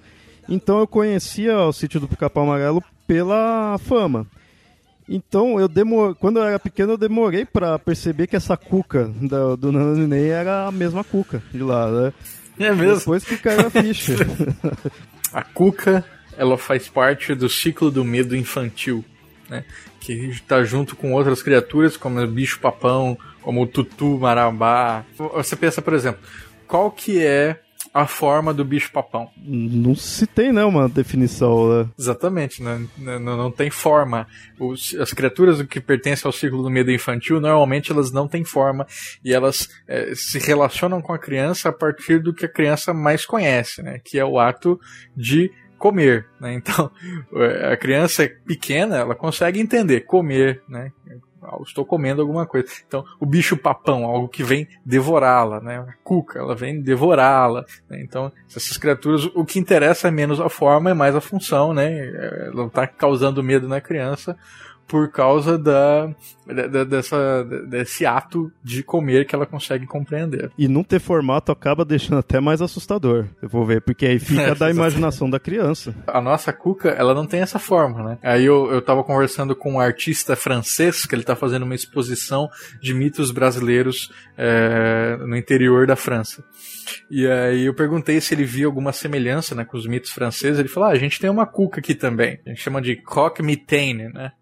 Então 0.49 0.81
eu 0.81 0.89
conhecia 0.89 1.57
o 1.61 1.73
sítio 1.73 2.01
do 2.01 2.09
Pica-Pau 2.09 2.43
Amarelo 2.43 2.83
pela 3.07 3.79
fama. 3.79 4.27
Então, 5.09 5.59
eu 5.59 5.67
demor... 5.69 6.15
quando 6.15 6.39
eu 6.39 6.45
era 6.45 6.59
pequeno, 6.59 6.93
eu 6.93 6.99
demorei 6.99 7.45
para 7.45 7.79
perceber 7.79 8.27
que 8.27 8.37
essa 8.37 8.57
cuca 8.57 9.05
do, 9.05 9.57
do 9.57 9.73
Nananei 9.73 10.29
era 10.29 10.67
a 10.67 10.73
mesma 10.73 11.03
cuca 11.03 11.43
de 11.51 11.63
lá, 11.63 11.91
né? 11.91 12.13
É 12.59 12.73
mesmo? 12.73 12.99
Depois 12.99 13.25
que 13.25 13.37
caiu 13.39 13.67
a 13.67 13.71
ficha. 13.71 14.15
a 15.33 15.43
cuca, 15.43 16.05
ela 16.37 16.59
faz 16.59 16.89
parte 16.89 17.35
do 17.35 17.49
ciclo 17.49 17.91
do 17.91 18.05
medo 18.05 18.37
infantil, 18.37 19.05
né? 19.49 19.65
Que 20.01 20.13
está 20.13 20.63
junto 20.63 20.95
com 20.95 21.13
outras 21.13 21.43
criaturas, 21.43 21.97
como 21.97 22.21
o 22.21 22.27
bicho-papão, 22.27 23.17
como 23.41 23.63
o 23.63 23.67
tutu, 23.67 24.19
marabá. 24.19 25.05
Você 25.17 25.57
pensa, 25.57 25.81
por 25.81 25.95
exemplo, 25.95 26.21
qual 26.67 26.91
que 26.91 27.25
é 27.25 27.61
a 27.93 28.07
forma 28.07 28.53
do 28.53 28.65
bicho-papão. 28.65 29.31
Não 29.37 29.95
se 29.95 30.27
tem, 30.27 30.53
né, 30.53 30.65
uma 30.65 30.89
definição, 30.89 31.69
né? 31.69 31.89
Exatamente, 31.99 32.63
né? 32.63 32.87
não, 32.97 33.19
não 33.19 33.51
tem 33.51 33.71
forma. 33.71 34.27
Os, 34.59 34.95
as 34.95 35.13
criaturas 35.13 35.63
que 35.63 35.81
pertencem 35.81 36.29
ao 36.29 36.33
ciclo 36.33 36.63
do 36.63 36.71
medo 36.71 36.91
infantil, 36.91 37.41
normalmente 37.41 37.93
elas 37.93 38.13
não 38.13 38.29
têm 38.29 38.45
forma 38.45 38.87
e 39.25 39.33
elas 39.33 39.69
é, 39.87 40.13
se 40.15 40.39
relacionam 40.39 41.01
com 41.01 41.13
a 41.13 41.19
criança 41.19 41.69
a 41.69 41.73
partir 41.73 42.19
do 42.21 42.33
que 42.33 42.47
a 42.47 42.53
criança 42.53 42.93
mais 42.93 43.25
conhece, 43.25 43.83
né? 43.83 44.01
Que 44.05 44.19
é 44.19 44.25
o 44.25 44.39
ato 44.39 44.79
de 45.17 45.51
comer, 45.79 46.27
né? 46.41 46.55
Então, 46.55 46.91
a 47.73 47.77
criança 47.77 48.29
pequena, 48.47 48.97
ela 48.97 49.15
consegue 49.15 49.61
entender 49.61 50.01
comer, 50.01 50.63
né? 50.69 50.93
Estou 51.63 51.85
comendo 51.85 52.21
alguma 52.21 52.47
coisa. 52.47 52.69
Então, 52.87 53.05
o 53.21 53.27
bicho 53.27 53.57
papão, 53.57 54.05
algo 54.05 54.29
que 54.29 54.43
vem 54.43 54.69
devorá-la, 54.85 55.61
né? 55.61 55.79
A 55.79 55.95
cuca, 56.03 56.39
ela 56.39 56.55
vem 56.55 56.81
devorá-la. 56.81 57.65
Né? 57.89 58.01
Então, 58.03 58.33
essas 58.49 58.77
criaturas, 58.77 59.25
o 59.35 59.45
que 59.45 59.59
interessa 59.59 60.09
é 60.09 60.11
menos 60.11 60.41
a 60.41 60.49
forma, 60.49 60.91
é 60.91 60.95
mais 60.95 61.15
a 61.15 61.21
função, 61.21 61.73
né? 61.73 62.09
Ela 62.53 62.67
está 62.67 62.87
causando 62.87 63.43
medo 63.43 63.69
na 63.69 63.81
criança 63.81 64.37
por 64.89 65.11
causa 65.11 65.59
da, 65.59 66.11
da, 66.47 66.85
dessa, 66.85 67.45
desse 67.69 68.07
ato 68.07 68.51
de 68.65 68.83
comer 68.83 69.27
que 69.27 69.35
ela 69.35 69.45
consegue 69.45 69.87
compreender. 69.87 70.51
E 70.57 70.67
não 70.67 70.83
ter 70.83 70.99
formato 70.99 71.53
acaba 71.53 71.85
deixando 71.85 72.19
até 72.19 72.41
mais 72.41 72.63
assustador, 72.63 73.27
eu 73.43 73.49
vou 73.49 73.67
ver, 73.67 73.83
porque 73.83 74.07
aí 74.07 74.19
fica 74.19 74.55
da 74.57 74.71
imaginação 74.71 75.29
da 75.29 75.39
criança. 75.39 75.95
A 76.07 76.21
nossa 76.21 76.53
cuca, 76.53 76.89
ela 76.89 77.15
não 77.15 77.27
tem 77.27 77.41
essa 77.41 77.59
forma, 77.59 78.03
né? 78.03 78.19
Aí 78.23 78.47
eu, 78.47 78.73
eu 78.73 78.81
tava 78.81 79.05
conversando 79.05 79.55
com 79.55 79.75
um 79.75 79.81
artista 79.81 80.35
francês, 80.35 81.05
que 81.05 81.15
ele 81.15 81.23
tá 81.23 81.37
fazendo 81.37 81.65
uma 81.65 81.75
exposição 81.75 82.49
de 82.81 82.95
mitos 82.95 83.31
brasileiros 83.31 84.11
é, 84.37 85.19
no 85.21 85.37
interior 85.37 85.87
da 85.87 85.97
França. 85.97 86.43
E 87.11 87.27
aí 87.27 87.67
eu 87.67 87.75
perguntei 87.75 88.21
se 88.21 88.35
ele 88.35 88.45
via 88.45 88.67
alguma 88.67 88.93
semelhança 88.93 89.55
né, 89.55 89.65
com 89.65 89.77
os 89.77 89.87
mitos 89.87 90.11
franceses. 90.11 90.59
Ele 90.59 90.69
falou: 90.69 90.89
ah, 90.89 90.93
a 90.93 90.99
gente 90.99 91.21
tem 91.21 91.29
uma 91.29 91.47
cuca 91.47 91.81
aqui 91.81 91.95
também. 91.95 92.41
A 92.47 92.49
gente 92.49 92.63
chama 92.63 92.81
de 92.81 92.97
croque 92.97 93.43
mitaine, 93.43 94.09
né? 94.09 94.33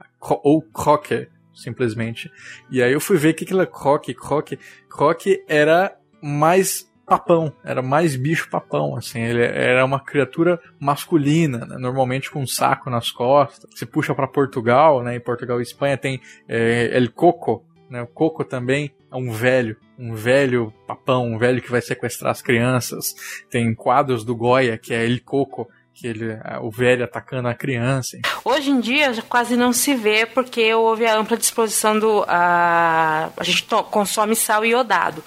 Ou 0.42 0.62
croque, 0.62 1.28
simplesmente. 1.54 2.30
E 2.70 2.82
aí 2.82 2.92
eu 2.92 3.00
fui 3.00 3.16
ver 3.16 3.30
o 3.30 3.34
que, 3.34 3.44
que 3.44 3.54
era 3.54 3.66
croque. 3.66 4.14
Croque, 4.14 4.58
croque 4.88 5.44
era 5.48 5.96
mais 6.22 6.90
papão, 7.06 7.52
era 7.62 7.80
mais 7.80 8.16
bicho 8.16 8.50
papão, 8.50 8.96
assim, 8.96 9.20
ele 9.20 9.40
era 9.40 9.84
uma 9.84 10.00
criatura 10.00 10.60
masculina, 10.80 11.64
né? 11.64 11.76
normalmente 11.78 12.28
com 12.30 12.40
um 12.40 12.46
saco 12.46 12.90
nas 12.90 13.12
costas. 13.12 13.70
Se 13.78 13.86
puxa 13.86 14.12
para 14.14 14.26
Portugal, 14.26 15.02
né? 15.04 15.14
Em 15.14 15.20
Portugal 15.20 15.60
e 15.60 15.62
Espanha 15.62 15.96
tem 15.96 16.20
é, 16.48 16.90
El 16.96 17.12
Coco, 17.12 17.64
né? 17.88 18.02
O 18.02 18.08
Coco 18.08 18.44
também 18.44 18.92
é 19.10 19.16
um 19.16 19.30
velho, 19.30 19.76
um 19.96 20.14
velho 20.14 20.74
papão, 20.86 21.32
um 21.32 21.38
velho 21.38 21.62
que 21.62 21.70
vai 21.70 21.80
sequestrar 21.80 22.32
as 22.32 22.42
crianças. 22.42 23.14
Tem 23.48 23.72
quadros 23.72 24.24
do 24.24 24.34
Goya, 24.34 24.76
que 24.76 24.92
é 24.92 25.06
El 25.06 25.20
Coco, 25.24 25.68
que 25.96 26.06
ele, 26.06 26.38
o 26.60 26.70
velho 26.70 27.04
atacando 27.04 27.48
a 27.48 27.54
criança. 27.54 28.18
Hoje 28.44 28.70
em 28.70 28.80
dia 28.80 29.14
quase 29.28 29.56
não 29.56 29.72
se 29.72 29.94
vê 29.94 30.26
porque 30.26 30.72
houve 30.74 31.06
a 31.06 31.16
ampla 31.16 31.38
disposição 31.38 31.98
do 31.98 32.22
a, 32.28 33.30
a 33.34 33.44
gente 33.44 33.66
consome 33.90 34.36
sal 34.36 34.64
iodado. 34.64 35.24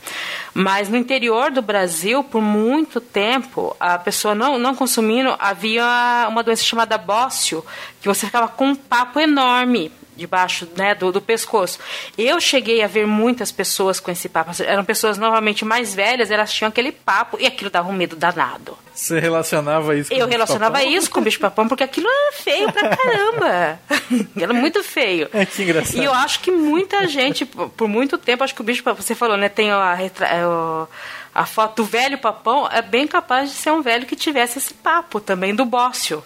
Mas 0.53 0.87
no 0.87 0.95
interior 0.95 1.51
do 1.51 1.61
Brasil, 1.61 2.23
por 2.23 2.41
muito 2.41 3.01
tempo, 3.01 3.75
a 3.79 3.97
pessoa 3.97 4.35
não, 4.35 4.59
não 4.59 4.75
consumindo, 4.75 5.35
havia 5.39 6.27
uma 6.29 6.43
doença 6.43 6.63
chamada 6.63 6.97
bócio, 6.97 7.65
que 7.99 8.07
você 8.07 8.27
ficava 8.27 8.47
com 8.47 8.67
um 8.67 8.75
papo 8.75 9.19
enorme 9.19 9.91
debaixo 10.19 10.67
né, 10.75 10.93
do, 10.93 11.11
do, 11.11 11.21
pescoço. 11.21 11.79
Eu 12.17 12.39
cheguei 12.39 12.83
a 12.83 12.87
ver 12.87 13.07
muitas 13.07 13.51
pessoas 13.51 13.99
com 13.99 14.11
esse 14.11 14.29
papo. 14.29 14.51
Eram 14.63 14.85
pessoas 14.85 15.17
novamente 15.17 15.65
mais 15.65 15.95
velhas, 15.95 16.29
elas 16.29 16.51
tinham 16.51 16.69
aquele 16.69 16.91
papo 16.91 17.37
e 17.39 17.47
aquilo 17.47 17.69
dava 17.69 17.89
um 17.89 17.93
medo 17.93 18.15
danado. 18.15 18.77
Você 18.93 19.17
relacionava 19.17 19.95
isso 19.95 20.09
com 20.09 20.15
Eu 20.15 20.27
relacionava 20.27 20.83
isso 20.83 21.09
com 21.09 21.21
o 21.21 21.23
bicho-papão 21.23 21.67
porque 21.67 21.83
aquilo 21.83 22.07
era 22.07 22.33
feio 22.33 22.71
pra 22.71 22.95
caramba. 22.95 23.79
era 24.39 24.53
muito 24.53 24.83
feio. 24.83 25.29
É 25.33 25.45
que 25.45 25.63
engraçado. 25.63 26.01
E 26.01 26.03
eu 26.03 26.13
acho 26.13 26.41
que 26.41 26.51
muita 26.51 27.07
gente, 27.07 27.45
por 27.45 27.87
muito 27.87 28.17
tempo, 28.17 28.43
acho 28.43 28.53
que 28.53 28.61
o 28.61 28.63
bicho-papão, 28.63 29.01
você 29.01 29.15
falou, 29.15 29.37
né, 29.37 29.47
tem 29.47 29.71
a, 29.71 29.93
a, 29.93 30.87
a 31.33 31.45
foto 31.45 31.77
do 31.77 31.85
velho 31.85 32.17
papão, 32.17 32.67
é 32.69 32.81
bem 32.81 33.07
capaz 33.07 33.49
de 33.49 33.55
ser 33.55 33.71
um 33.71 33.81
velho 33.81 34.05
que 34.05 34.15
tivesse 34.15 34.57
esse 34.57 34.73
papo 34.73 35.21
também 35.21 35.55
do 35.55 35.63
bócio. 35.63 36.23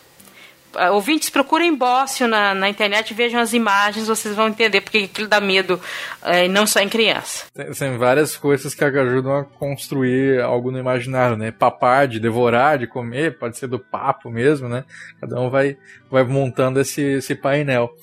Ah, 0.76 0.91
ouvintes, 0.91 1.30
procurem 1.30 1.76
bócio 1.76 2.28
na, 2.28 2.54
na 2.54 2.70
internet, 2.70 3.14
vejam 3.14 3.40
as 3.40 3.54
imagens, 3.54 4.08
vocês 4.08 4.36
vão 4.36 4.48
entender 4.48 4.82
porque 4.82 5.00
aquilo 5.00 5.28
dá 5.28 5.40
medo, 5.40 5.80
é, 6.24 6.48
não 6.48 6.66
só 6.66 6.80
em 6.80 6.90
criança. 6.90 7.45
Tem, 7.54 7.72
tem, 7.72 7.98
várias 7.98 8.36
coisas 8.36 8.74
que 8.74 8.84
ajudam 8.84 9.38
a 9.38 9.44
construir 9.44 10.41
algo 10.41 10.72
no 10.72 10.80
imaginário, 10.80 11.38
né? 11.38 11.52
Papar, 11.52 12.08
de 12.08 12.20
devorar, 12.20 12.78
de 12.78 12.88
comer, 12.88 13.38
pode 13.38 13.58
ser 13.58 13.68
do 13.68 13.80
papo 13.80 14.30
mesmo, 14.30 14.68
né? 14.68 14.84
Cada 15.20 15.40
um 15.40 15.50
vai, 15.50 15.78
vai 16.10 16.24
montando 16.24 16.80
esse, 16.80 17.02
esse 17.02 17.36
painel. 17.36 17.94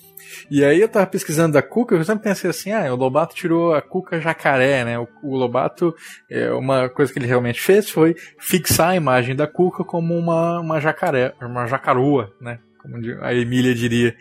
E 0.51 0.65
aí 0.65 0.81
eu 0.81 0.89
tava 0.89 1.07
pesquisando 1.07 1.55
da 1.55 1.63
Cuca, 1.63 1.95
eu 1.95 2.05
sempre 2.05 2.25
pensei 2.25 2.51
assim, 2.51 2.73
ah, 2.73 2.93
o 2.93 2.97
Lobato 2.97 3.35
tirou 3.35 3.75
a 3.75 3.83
Cuca 3.83 4.21
jacaré, 4.21 4.85
né? 4.85 4.99
O, 4.99 5.09
o 5.23 5.37
Lobato, 5.37 5.95
é, 6.31 6.51
uma 6.53 6.89
coisa 6.89 7.13
que 7.13 7.19
ele 7.19 7.27
realmente 7.27 7.61
fez 7.61 7.91
foi 7.91 8.15
fixar 8.39 8.91
a 8.91 8.97
imagem 8.97 9.37
da 9.37 9.47
Cuca 9.47 9.85
como 9.85 10.17
uma, 10.17 10.61
uma 10.61 10.81
jacaré, 10.81 11.35
uma 11.41 11.67
jacaroa, 11.67 12.33
né? 12.41 12.59
Como 12.79 12.97
a 13.23 13.35
Emília 13.35 13.75
diria. 13.75 14.17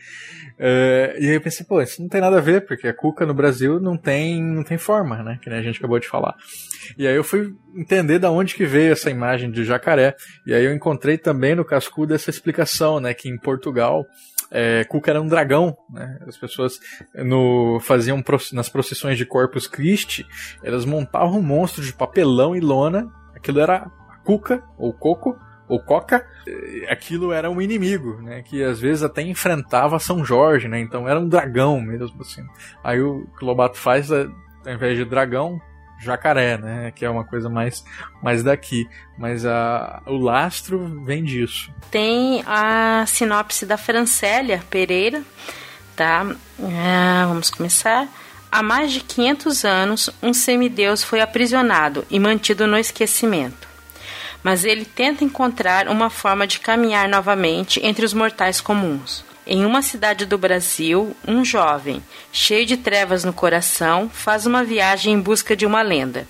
Uh, 0.59 1.15
e 1.17 1.29
aí 1.29 1.35
eu 1.35 1.41
pensei, 1.41 1.65
pô, 1.65 1.81
isso 1.81 2.01
não 2.01 2.09
tem 2.09 2.19
nada 2.19 2.37
a 2.37 2.41
ver, 2.41 2.65
porque 2.65 2.85
a 2.85 2.93
cuca 2.93 3.25
no 3.25 3.33
Brasil 3.33 3.79
não 3.79 3.95
tem, 3.95 4.43
não 4.43 4.61
tem 4.61 4.77
forma, 4.77 5.23
né? 5.23 5.39
Que 5.41 5.49
a 5.49 5.61
gente 5.61 5.77
acabou 5.77 5.97
de 5.97 6.07
falar. 6.07 6.35
E 6.97 7.07
aí 7.07 7.15
eu 7.15 7.23
fui 7.23 7.55
entender 7.73 8.19
da 8.19 8.29
onde 8.29 8.55
que 8.55 8.65
veio 8.65 8.91
essa 8.91 9.09
imagem 9.09 9.49
de 9.49 9.63
jacaré. 9.63 10.15
E 10.45 10.53
aí 10.53 10.65
eu 10.65 10.73
encontrei 10.73 11.17
também 11.17 11.55
no 11.55 11.63
cascudo 11.63 12.13
essa 12.13 12.29
explicação, 12.29 12.99
né? 12.99 13.13
Que 13.13 13.29
em 13.29 13.37
Portugal 13.37 14.05
é, 14.51 14.83
Cuca 14.85 15.11
era 15.11 15.21
um 15.21 15.27
dragão, 15.27 15.77
né? 15.89 16.19
As 16.27 16.37
pessoas 16.37 16.79
no, 17.13 17.79
faziam 17.81 18.23
nas 18.53 18.69
procissões 18.69 19.17
de 19.17 19.25
Corpus 19.25 19.67
Christi, 19.67 20.25
elas 20.63 20.85
montavam 20.85 21.39
um 21.39 21.43
monstro 21.43 21.83
de 21.83 21.93
papelão 21.93 22.55
e 22.55 22.59
lona. 22.59 23.11
Aquilo 23.35 23.59
era 23.59 23.91
Cuca, 24.23 24.63
ou 24.77 24.93
Coco, 24.93 25.37
ou 25.67 25.79
Coca. 25.79 26.25
Aquilo 26.89 27.31
era 27.31 27.49
um 27.49 27.61
inimigo, 27.61 28.21
né? 28.21 28.41
Que 28.41 28.63
às 28.63 28.79
vezes 28.79 29.03
até 29.03 29.21
enfrentava 29.21 29.99
São 29.99 30.25
Jorge, 30.25 30.67
né? 30.67 30.79
Então 30.79 31.07
era 31.07 31.19
um 31.19 31.27
dragão 31.27 31.79
mesmo, 31.79 32.21
assim. 32.21 32.43
Aí 32.83 32.99
o 32.99 33.27
que 33.37 33.43
o 33.43 33.47
Lobato 33.47 33.77
faz, 33.77 34.11
ao 34.11 34.27
invés 34.67 34.97
de 34.97 35.05
dragão, 35.05 35.61
jacaré, 35.99 36.57
né? 36.57 36.91
Que 36.95 37.05
é 37.05 37.09
uma 37.09 37.23
coisa 37.23 37.49
mais, 37.49 37.83
mais 38.21 38.43
daqui. 38.43 38.87
Mas 39.17 39.45
a, 39.45 40.01
o 40.05 40.17
lastro 40.17 41.03
vem 41.03 41.23
disso. 41.23 41.71
Tem 41.91 42.43
a 42.47 43.03
sinopse 43.07 43.65
da 43.65 43.77
Francélia 43.77 44.63
Pereira, 44.69 45.23
tá? 45.95 46.25
É, 46.59 47.25
vamos 47.25 47.49
começar. 47.49 48.07
Há 48.51 48.63
mais 48.63 48.91
de 48.91 49.01
500 49.01 49.65
anos, 49.65 50.09
um 50.23 50.33
semideus 50.33 51.03
foi 51.03 51.21
aprisionado 51.21 52.05
e 52.09 52.19
mantido 52.19 52.65
no 52.65 52.77
esquecimento. 52.77 53.67
Mas 54.41 54.63
ele 54.63 54.85
tenta 54.85 55.23
encontrar 55.23 55.87
uma 55.87 56.09
forma 56.09 56.47
de 56.47 56.59
caminhar 56.59 57.07
novamente 57.07 57.79
entre 57.85 58.05
os 58.05 58.13
mortais 58.13 58.59
comuns. 58.59 59.23
Em 59.51 59.65
uma 59.65 59.81
cidade 59.81 60.27
do 60.27 60.37
Brasil, 60.37 61.17
um 61.27 61.43
jovem, 61.43 62.03
cheio 62.31 62.67
de 62.67 62.77
trevas 62.77 63.23
no 63.23 63.33
coração, 63.33 64.07
faz 64.07 64.45
uma 64.45 64.63
viagem 64.63 65.15
em 65.15 65.19
busca 65.19 65.55
de 65.55 65.65
uma 65.65 65.81
lenda. 65.81 66.27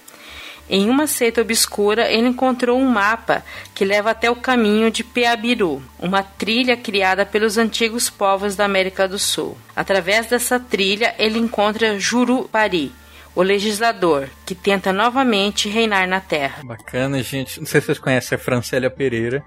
Em 0.70 0.90
uma 0.90 1.06
seita 1.06 1.42
obscura, 1.42 2.10
ele 2.10 2.30
encontrou 2.30 2.80
um 2.80 2.88
mapa 2.90 3.44
que 3.76 3.84
leva 3.84 4.12
até 4.12 4.32
o 4.32 4.38
caminho 4.38 4.90
de 4.90 5.04
Peabiru, 5.04 5.84
uma 6.00 6.24
trilha 6.24 6.78
criada 6.78 7.26
pelos 7.26 7.58
antigos 7.58 8.10
povos 8.10 8.56
da 8.56 8.64
América 8.64 9.06
do 9.06 9.20
Sul. 9.20 9.58
Através 9.76 10.28
dessa 10.28 10.58
trilha, 10.58 11.14
ele 11.20 11.40
encontra 11.40 12.00
Jurupari, 12.00 12.94
o 13.36 13.42
legislador, 13.42 14.30
que 14.46 14.56
tenta 14.56 14.94
novamente 14.94 15.68
reinar 15.68 16.08
na 16.08 16.22
Terra. 16.22 16.64
Bacana, 16.64 17.22
gente. 17.22 17.60
Não 17.60 17.68
sei 17.68 17.82
se 17.82 17.88
vocês 17.88 18.00
conhecem 18.00 18.38
a 18.38 18.40
Francélia 18.40 18.90
Pereira. 18.90 19.44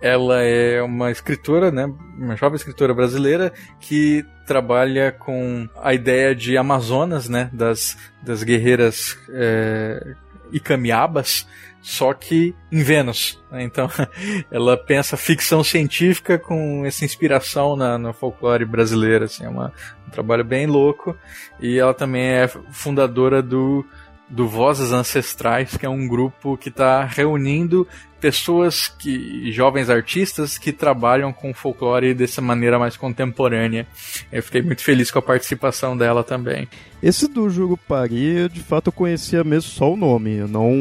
Ela 0.00 0.42
é 0.42 0.82
uma 0.82 1.10
escritora, 1.10 1.70
né, 1.70 1.90
uma 2.18 2.36
jovem 2.36 2.56
escritora 2.56 2.92
brasileira 2.92 3.52
que 3.80 4.24
trabalha 4.46 5.10
com 5.10 5.68
a 5.80 5.94
ideia 5.94 6.34
de 6.34 6.56
Amazonas, 6.56 7.28
né, 7.28 7.48
das, 7.52 7.96
das 8.22 8.42
guerreiras 8.42 9.18
é, 9.30 10.14
Icamiabas, 10.52 11.48
só 11.80 12.14
que 12.14 12.54
em 12.72 12.82
Vênus. 12.82 13.42
Né? 13.50 13.62
Então, 13.62 13.90
ela 14.50 14.76
pensa 14.76 15.16
ficção 15.16 15.62
científica 15.62 16.38
com 16.38 16.84
essa 16.86 17.04
inspiração 17.04 17.76
na, 17.76 17.98
no 17.98 18.12
folclore 18.12 18.64
brasileiro. 18.64 19.24
Assim, 19.24 19.44
é 19.44 19.48
uma, 19.48 19.72
um 20.06 20.10
trabalho 20.10 20.44
bem 20.44 20.66
louco. 20.66 21.16
E 21.60 21.78
ela 21.78 21.92
também 21.92 22.22
é 22.22 22.48
fundadora 22.48 23.42
do 23.42 23.84
do 24.28 24.48
Vozes 24.48 24.90
Ancestrais, 24.90 25.76
que 25.76 25.86
é 25.86 25.88
um 25.88 26.08
grupo 26.08 26.56
que 26.56 26.68
está 26.68 27.04
reunindo 27.04 27.86
pessoas 28.24 28.88
que 28.88 29.52
jovens 29.52 29.90
artistas 29.90 30.56
que 30.56 30.72
trabalham 30.72 31.30
com 31.30 31.52
folclore 31.52 32.14
dessa 32.14 32.40
maneira 32.40 32.78
mais 32.78 32.96
contemporânea. 32.96 33.86
Eu 34.32 34.42
fiquei 34.42 34.62
muito 34.62 34.82
feliz 34.82 35.10
com 35.10 35.18
a 35.18 35.22
participação 35.22 35.94
dela 35.94 36.24
também. 36.24 36.66
Esse 37.02 37.28
do 37.28 37.50
Jurupari, 37.50 38.48
de 38.48 38.60
fato 38.60 38.86
eu 38.86 38.92
conhecia 38.92 39.44
mesmo 39.44 39.70
só 39.70 39.92
o 39.92 39.96
nome, 39.96 40.38
eu 40.38 40.48
não 40.48 40.72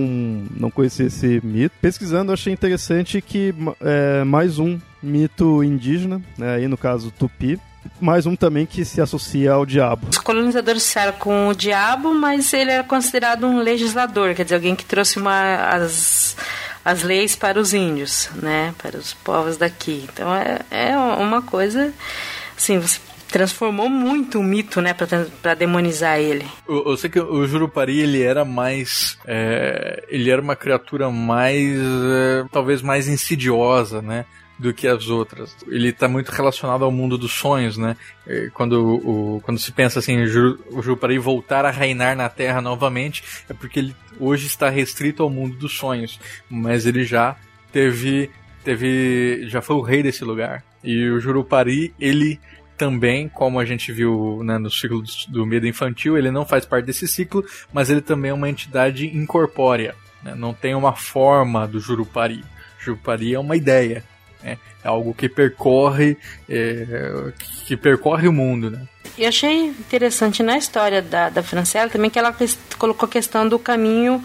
não 0.56 0.72
conhecia 0.72 1.08
esse 1.08 1.42
mito. 1.44 1.76
Pesquisando 1.82 2.32
eu 2.32 2.36
achei 2.36 2.54
interessante 2.54 3.20
que 3.20 3.54
é 3.82 4.24
mais 4.24 4.58
um 4.58 4.80
mito 5.02 5.62
indígena, 5.62 6.22
né, 6.38 6.56
aí 6.56 6.68
no 6.70 6.78
caso 6.78 7.12
Tupi, 7.12 7.60
mais 8.00 8.26
um 8.26 8.38
também 8.38 8.66
que 8.66 8.86
se 8.86 9.02
associa 9.02 9.52
ao 9.52 9.66
diabo. 9.66 10.08
Os 10.10 10.18
colonizadores 10.18 10.84
disseram 10.84 11.12
com 11.20 11.50
o 11.50 11.54
diabo, 11.54 12.14
mas 12.14 12.54
ele 12.54 12.72
era 12.72 12.86
considerado 12.86 13.46
um 13.46 13.60
legislador, 13.60 14.34
quer 14.34 14.44
dizer, 14.44 14.56
alguém 14.56 14.78
que 14.78 14.86
trouxe 14.86 15.20
uma, 15.20 15.56
as, 15.68 16.38
as 16.84 17.04
leis 17.04 17.36
para 17.36 17.60
os 17.60 17.74
índios, 17.74 18.30
né, 18.36 18.74
para 18.78 18.98
os 18.98 19.14
povos 19.14 19.58
daqui. 19.58 20.08
Então 20.12 20.34
é, 20.34 20.60
é 20.70 20.98
uma 20.98 21.42
coisa, 21.42 21.94
assim, 22.58 22.80
você 22.80 23.00
transformou 23.34 23.90
muito 23.90 24.40
o 24.40 24.44
mito, 24.44 24.80
né, 24.80 24.94
para 24.94 25.56
demonizar 25.56 26.20
ele. 26.20 26.46
Eu, 26.70 26.84
eu, 26.86 26.96
sei 26.96 27.10
que 27.10 27.20
o 27.20 27.48
Jurupari 27.48 28.00
ele 28.00 28.22
era 28.22 28.46
mais, 28.46 29.18
é, 29.26 30.06
ele 30.08 30.30
era 30.30 30.40
uma 30.40 30.56
criatura 30.56 31.10
mais, 31.10 31.80
é, 31.80 32.46
talvez 32.52 32.84
mais 32.84 33.08
insidiosa, 33.08 34.04
né? 34.04 34.26
Do 34.58 34.74
que 34.74 34.88
as 34.88 35.08
outras. 35.10 35.56
Ele 35.68 35.90
está 35.90 36.08
muito 36.08 36.30
relacionado 36.30 36.84
ao 36.84 36.92
mundo 36.92 37.18
dos 37.18 37.34
sonhos, 37.34 37.78
né? 37.78 37.98
É, 38.26 38.50
quando, 38.54 38.98
o, 38.98 39.42
quando 39.42 39.60
se 39.60 39.72
pensa 39.72 40.00
assim, 40.00 40.22
o 40.22 40.82
Jurupari 40.82 41.18
voltar 41.18 41.66
a 41.66 41.72
reinar 41.72 42.16
na 42.16 42.30
Terra 42.30 42.62
novamente, 42.62 43.24
é 43.50 43.54
porque 43.54 43.80
ele 43.80 43.96
hoje 44.20 44.48
está 44.48 44.70
restrito 44.70 45.24
ao 45.24 45.30
mundo 45.30 45.56
dos 45.58 45.76
sonhos, 45.76 46.20
mas 46.50 46.86
ele 46.86 47.04
já 47.04 47.36
teve, 47.72 48.30
teve, 48.64 49.48
já 49.48 49.62
foi 49.62 49.76
o 49.76 49.82
rei 49.82 50.04
desse 50.04 50.24
lugar. 50.24 50.64
E 50.84 51.10
o 51.10 51.20
Jurupari, 51.20 51.94
ele 52.00 52.40
também, 52.78 53.30
como 53.30 53.60
a 53.60 53.66
gente 53.66 53.92
viu 53.92 54.42
né, 54.44 54.58
no 54.58 54.70
ciclo 54.70 55.04
do 55.30 55.46
medo 55.46 55.68
infantil, 55.68 56.18
ele 56.18 56.32
não 56.32 56.46
faz 56.46 56.66
parte 56.66 56.86
desse 56.86 57.08
ciclo, 57.08 57.44
mas 57.72 57.90
ele 57.90 58.02
também 58.02 58.32
é 58.32 58.34
uma 58.34 58.50
entidade 58.50 59.08
incorpórea. 59.08 59.96
Né? 60.22 60.36
Não 60.36 60.54
tem 60.54 60.76
uma 60.76 60.94
forma 60.94 61.68
do 61.68 61.80
Jurupari. 61.80 62.44
Jurupari 62.80 63.34
é 63.34 63.40
uma 63.40 63.56
ideia. 63.56 64.04
Né? 64.44 64.58
É 64.84 64.88
algo 64.88 65.14
que 65.14 65.30
percorre, 65.30 66.18
é, 66.50 67.32
que 67.66 67.78
percorre 67.78 68.28
o 68.28 68.34
mundo. 68.34 68.70
Né? 68.70 68.82
E 69.18 69.26
achei 69.26 69.68
interessante 69.68 70.44
na 70.44 70.58
história 70.58 71.02
da, 71.02 71.30
da 71.30 71.44
Francela 71.44 71.90
também 71.90 72.10
que 72.10 72.20
ela 72.20 72.36
colocou 72.78 73.08
a 73.08 73.12
questão 73.12 73.48
do 73.48 73.58
caminho 73.58 74.24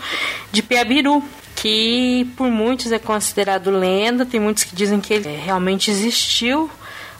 de 0.50 0.62
Piabiru, 0.62 1.22
que 1.54 2.30
por 2.36 2.48
muitos 2.48 2.90
é 2.90 2.98
considerado 2.98 3.70
lenda, 3.70 4.24
tem 4.24 4.40
muitos 4.40 4.64
que 4.64 4.74
dizem 4.74 5.00
que 5.00 5.12
ele 5.12 5.28
realmente 5.36 5.90
existiu, 5.90 6.70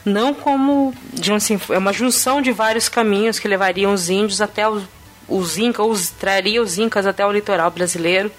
não 0.05 0.33
como 0.33 0.95
um, 1.29 1.35
assim, 1.35 1.61
é 1.71 1.79
uma 1.79 1.93
junção 1.93 2.41
de 2.41 2.53
vários 2.53 2.89
caminhos 2.89 3.39
que 3.39 3.47
levariam 3.47 3.93
os 3.93 4.09
índios 4.09 4.41
até 4.41 4.69
os, 4.69 4.85
os 5.29 5.59
incas, 5.59 5.85
ou 5.85 5.95
traria 6.19 6.63
os 6.63 6.79
incas 6.79 7.07
até 7.07 7.27
o 7.27 7.33
litoral 7.33 7.71
brasileiro 7.71 8.31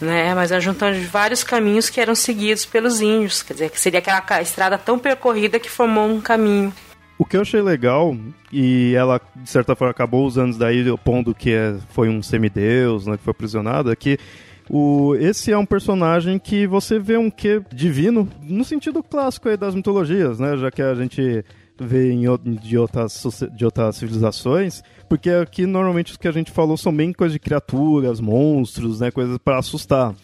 né? 0.00 0.34
Mas 0.34 0.52
a 0.52 0.60
junção 0.60 0.92
de 0.92 1.00
vários 1.00 1.42
caminhos 1.42 1.88
que 1.88 2.00
eram 2.00 2.14
seguidos 2.14 2.64
pelos 2.64 3.00
índios, 3.00 3.42
quer 3.42 3.54
dizer, 3.54 3.70
que 3.70 3.80
seria 3.80 4.00
aquela 4.00 4.42
estrada 4.42 4.78
tão 4.78 4.98
percorrida 4.98 5.58
que 5.58 5.70
formou 5.70 6.08
um 6.08 6.20
caminho. 6.20 6.72
O 7.18 7.24
que 7.24 7.36
eu 7.36 7.40
achei 7.40 7.62
legal, 7.62 8.14
e 8.52 8.94
ela 8.94 9.20
de 9.34 9.48
certa 9.48 9.74
forma 9.74 9.90
acabou 9.90 10.26
usando 10.26 10.58
daí, 10.58 10.88
opondo 10.90 11.34
que 11.34 11.50
é, 11.50 11.74
foi 11.90 12.10
um 12.10 12.22
semideus, 12.22 13.06
né, 13.06 13.16
que 13.16 13.22
foi 13.22 13.30
aprisionado, 13.30 13.90
é 13.90 13.96
que 13.96 14.18
o, 14.68 15.14
esse 15.14 15.52
é 15.52 15.56
um 15.56 15.64
personagem 15.64 16.38
que 16.38 16.66
você 16.66 16.98
vê 16.98 17.16
um 17.16 17.30
quê 17.30 17.62
divino, 17.72 18.28
no 18.42 18.64
sentido 18.64 19.02
clássico 19.02 19.48
aí 19.48 19.56
das 19.56 19.74
mitologias, 19.74 20.40
né? 20.40 20.56
Já 20.56 20.70
que 20.70 20.82
a 20.82 20.94
gente 20.94 21.44
vê 21.78 22.14
de, 22.14 22.78
outras, 22.78 23.22
de 23.54 23.64
outras 23.64 23.96
civilizações, 23.96 24.82
porque 25.08 25.30
aqui 25.30 25.66
normalmente 25.66 26.12
os 26.12 26.16
que 26.16 26.28
a 26.28 26.32
gente 26.32 26.50
falou 26.50 26.76
são 26.76 26.94
bem 26.94 27.12
coisas 27.12 27.32
de 27.32 27.38
criaturas, 27.38 28.20
monstros, 28.20 29.00
né, 29.00 29.10
coisas 29.10 29.38
para 29.38 29.58
assustar. 29.58 30.14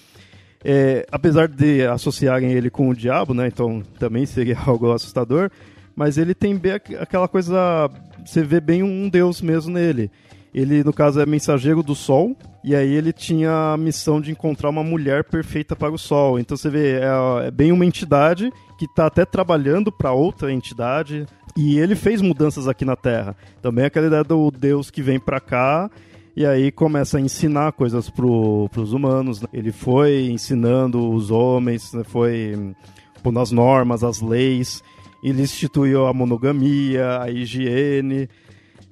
É, 0.64 1.04
apesar 1.10 1.48
de 1.48 1.84
associarem 1.86 2.52
ele 2.52 2.70
com 2.70 2.88
o 2.88 2.94
diabo, 2.94 3.34
né, 3.34 3.48
então 3.48 3.82
também 3.98 4.24
seria 4.24 4.58
algo 4.64 4.92
assustador, 4.92 5.50
mas 5.94 6.16
ele 6.16 6.34
tem 6.34 6.56
bem 6.56 6.72
aquela 6.72 7.28
coisa, 7.28 7.90
você 8.24 8.42
vê 8.42 8.60
bem 8.60 8.82
um 8.82 9.08
deus 9.08 9.42
mesmo 9.42 9.72
nele. 9.72 10.10
Ele, 10.54 10.84
no 10.84 10.92
caso, 10.92 11.18
é 11.18 11.24
mensageiro 11.24 11.82
do 11.82 11.94
sol, 11.94 12.36
e 12.62 12.76
aí 12.76 12.92
ele 12.92 13.10
tinha 13.10 13.72
a 13.72 13.76
missão 13.76 14.20
de 14.20 14.30
encontrar 14.30 14.68
uma 14.68 14.84
mulher 14.84 15.24
perfeita 15.24 15.74
para 15.74 15.92
o 15.92 15.98
sol. 15.98 16.38
Então 16.38 16.56
você 16.56 16.68
vê, 16.68 17.00
é, 17.00 17.46
é 17.46 17.50
bem 17.50 17.72
uma 17.72 17.86
entidade 17.86 18.52
que 18.78 18.84
está 18.84 19.06
até 19.06 19.24
trabalhando 19.24 19.90
para 19.90 20.12
outra 20.12 20.52
entidade, 20.52 21.26
e 21.56 21.78
ele 21.78 21.94
fez 21.94 22.20
mudanças 22.22 22.66
aqui 22.66 22.84
na 22.84 22.96
Terra. 22.96 23.36
Também 23.60 23.84
aquela 23.84 24.06
ideia 24.06 24.24
do 24.24 24.50
Deus 24.50 24.90
que 24.90 25.02
vem 25.02 25.20
para 25.20 25.40
cá 25.40 25.90
e 26.34 26.46
aí 26.46 26.72
começa 26.72 27.18
a 27.18 27.20
ensinar 27.20 27.72
coisas 27.72 28.08
para 28.08 28.24
os 28.24 28.92
humanos. 28.92 29.40
Né? 29.40 29.48
Ele 29.52 29.70
foi 29.70 30.28
ensinando 30.30 31.10
os 31.10 31.30
homens, 31.30 31.92
né? 31.92 32.02
foi 32.04 32.74
pondo 33.22 33.38
as 33.38 33.50
normas, 33.50 34.02
as 34.02 34.20
leis. 34.20 34.82
Ele 35.22 35.42
instituiu 35.42 36.06
a 36.06 36.14
monogamia, 36.14 37.20
a 37.20 37.30
higiene. 37.30 38.28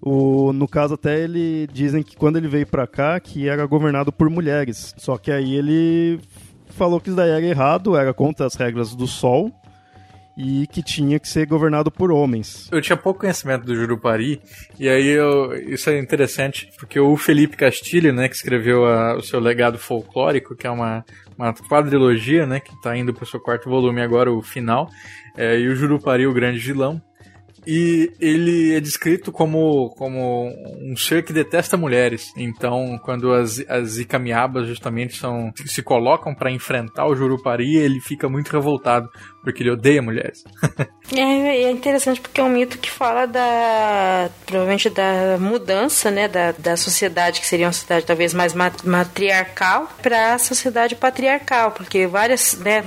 O, 0.03 0.53
no 0.53 0.69
caso 0.69 0.95
até 0.95 1.21
ele 1.21 1.67
dizem 1.73 2.03
que 2.03 2.17
quando 2.17 2.37
ele 2.37 2.49
veio 2.49 2.67
para 2.67 2.87
cá 2.87 3.19
que 3.21 3.49
era 3.49 3.65
governado 3.65 4.13
por 4.13 4.29
mulheres. 4.29 4.95
Só 4.99 5.17
que 5.17 5.33
aí 5.33 5.55
ele 5.55 6.21
falou 6.69 7.01
que 7.01 7.09
isso 7.09 7.17
daí 7.17 7.31
era 7.31 7.45
errado, 7.45 7.97
era 7.97 8.13
contra 8.13 8.47
as 8.47 8.55
regras 8.55 8.95
do 8.95 9.07
sol 9.07 9.51
e 10.41 10.67
que 10.67 10.83
tinha 10.83 11.19
que 11.21 11.29
ser 11.29 11.47
governado 11.47 11.91
por 11.91 12.11
homens. 12.11 12.69
Eu 12.73 12.81
tinha 12.81 12.97
pouco 12.97 13.21
conhecimento 13.21 13.67
do 13.67 13.77
Jurupari, 13.77 14.41
e 14.79 14.89
aí 14.89 15.09
eu, 15.09 15.53
isso 15.69 15.91
é 15.91 15.99
interessante, 15.99 16.71
porque 16.79 16.99
o 16.99 17.15
Felipe 17.17 17.57
Castilho, 17.57 18.13
né, 18.13 18.27
que 18.27 18.35
escreveu 18.35 18.87
a, 18.87 19.17
o 19.17 19.23
seu 19.23 19.39
legado 19.39 19.79
folclórico, 19.79 20.57
que 20.57 20.67
é 20.67 20.71
uma, 20.71 21.05
uma 21.37 21.53
quadrilogia, 21.53 22.47
né, 22.47 22.59
que 22.59 22.73
está 22.73 22.97
indo 22.97 23.13
para 23.13 23.25
o 23.25 23.27
seu 23.27 23.39
quarto 23.39 23.69
volume 23.69 24.01
agora, 24.01 24.33
o 24.33 24.41
final, 24.41 24.89
é, 25.37 25.59
e 25.59 25.69
o 25.69 25.77
Jurupari, 25.77 26.27
o 26.27 26.33
grande 26.33 26.59
vilão, 26.59 27.01
e 27.67 28.13
ele 28.21 28.75
é 28.75 28.81
descrito 28.81 29.31
como, 29.33 29.91
como 29.91 30.49
um 30.81 30.97
ser 30.97 31.25
que 31.25 31.33
detesta 31.33 31.77
mulheres. 31.77 32.33
Então, 32.37 32.99
quando 33.05 33.33
as, 33.33 33.63
as 33.69 33.99
Ikamiabas 33.99 34.67
justamente 34.67 35.17
são, 35.17 35.53
se 35.67 35.83
colocam 35.83 36.35
para 36.35 36.51
enfrentar 36.51 37.07
o 37.07 37.15
Jurupari, 37.15 37.77
ele 37.77 38.01
fica 38.01 38.29
muito 38.29 38.51
revoltado, 38.51 39.09
porque 39.43 39.63
ele 39.63 39.71
odeia 39.71 40.03
mulheres. 40.03 40.45
é, 41.15 41.63
é 41.63 41.71
interessante 41.71 42.21
porque 42.21 42.41
é 42.41 42.45
um 42.45 42.49
mito 42.49 42.79
que 42.79 42.91
fala 42.91 43.27
da. 43.27 44.31
provavelmente 44.47 44.91
da 44.91 45.37
mudança, 45.39 46.11
né? 46.11 46.29
Da, 46.29 46.53
da 46.53 46.77
sociedade, 46.77 47.41
que 47.41 47.47
seria 47.47 47.67
uma 47.67 47.73
sociedade 47.73 48.07
talvez 48.07 48.35
mais 48.35 48.55
matriarcal, 48.85 49.89
para 50.03 50.35
a 50.35 50.39
sociedade 50.39 50.95
patriarcal, 50.95 51.73
porque 51.73 52.07
várias, 52.07 52.59
né, 52.59 52.83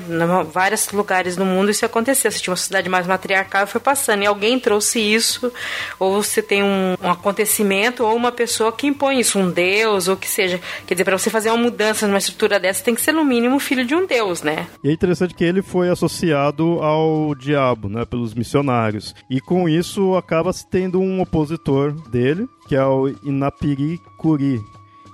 vários 0.52 0.92
lugares 0.92 1.38
no 1.38 1.46
mundo 1.46 1.72
isso 1.72 1.86
aconteceu. 1.86 2.32
Se 2.32 2.42
tinha 2.42 2.52
uma 2.52 2.58
sociedade 2.58 2.90
mais 2.90 3.08
matriarcal, 3.08 3.68
foi 3.68 3.82
passando. 3.82 4.24
E 4.24 4.26
alguém 4.26 4.60
trouxe 4.64 5.00
isso, 5.00 5.52
ou 6.00 6.24
você 6.24 6.42
tem 6.42 6.64
um, 6.64 6.96
um 7.02 7.12
acontecimento, 7.12 8.04
ou 8.04 8.16
uma 8.16 8.32
pessoa 8.32 8.72
que 8.72 8.88
impõe 8.88 9.20
isso, 9.20 9.38
um 9.38 9.52
deus, 9.52 10.08
ou 10.08 10.16
que 10.16 10.30
seja. 10.30 10.60
Quer 10.88 10.94
dizer, 10.94 11.04
para 11.04 11.18
você 11.18 11.30
fazer 11.30 11.50
uma 11.50 11.58
mudança 11.58 12.08
numa 12.08 12.18
estrutura 12.18 12.60
dessa, 12.60 12.84
tem 12.84 12.96
que 12.96 13.02
ser 13.02 13.12
no 13.12 13.26
mínimo 13.26 13.60
filho 13.60 13.86
de 13.86 13.94
um 13.94 14.06
deus, 14.08 14.42
né? 14.42 14.68
E 14.84 14.90
é 14.90 14.92
interessante 14.94 15.34
que 15.34 15.44
ele 15.44 15.62
foi 15.62 15.90
associado 15.90 16.80
ao 16.82 17.36
diabo, 17.36 17.90
né, 17.90 18.06
pelos 18.06 18.34
missionários. 18.34 19.14
E 19.30 19.42
com 19.42 19.68
isso 19.68 20.16
acaba 20.16 20.52
tendo 20.72 21.00
um 21.00 21.22
opositor 21.22 21.92
dele, 22.10 22.48
que 22.68 22.76
é 22.76 22.86
o 22.86 23.10
Inapiricuri, 23.24 24.62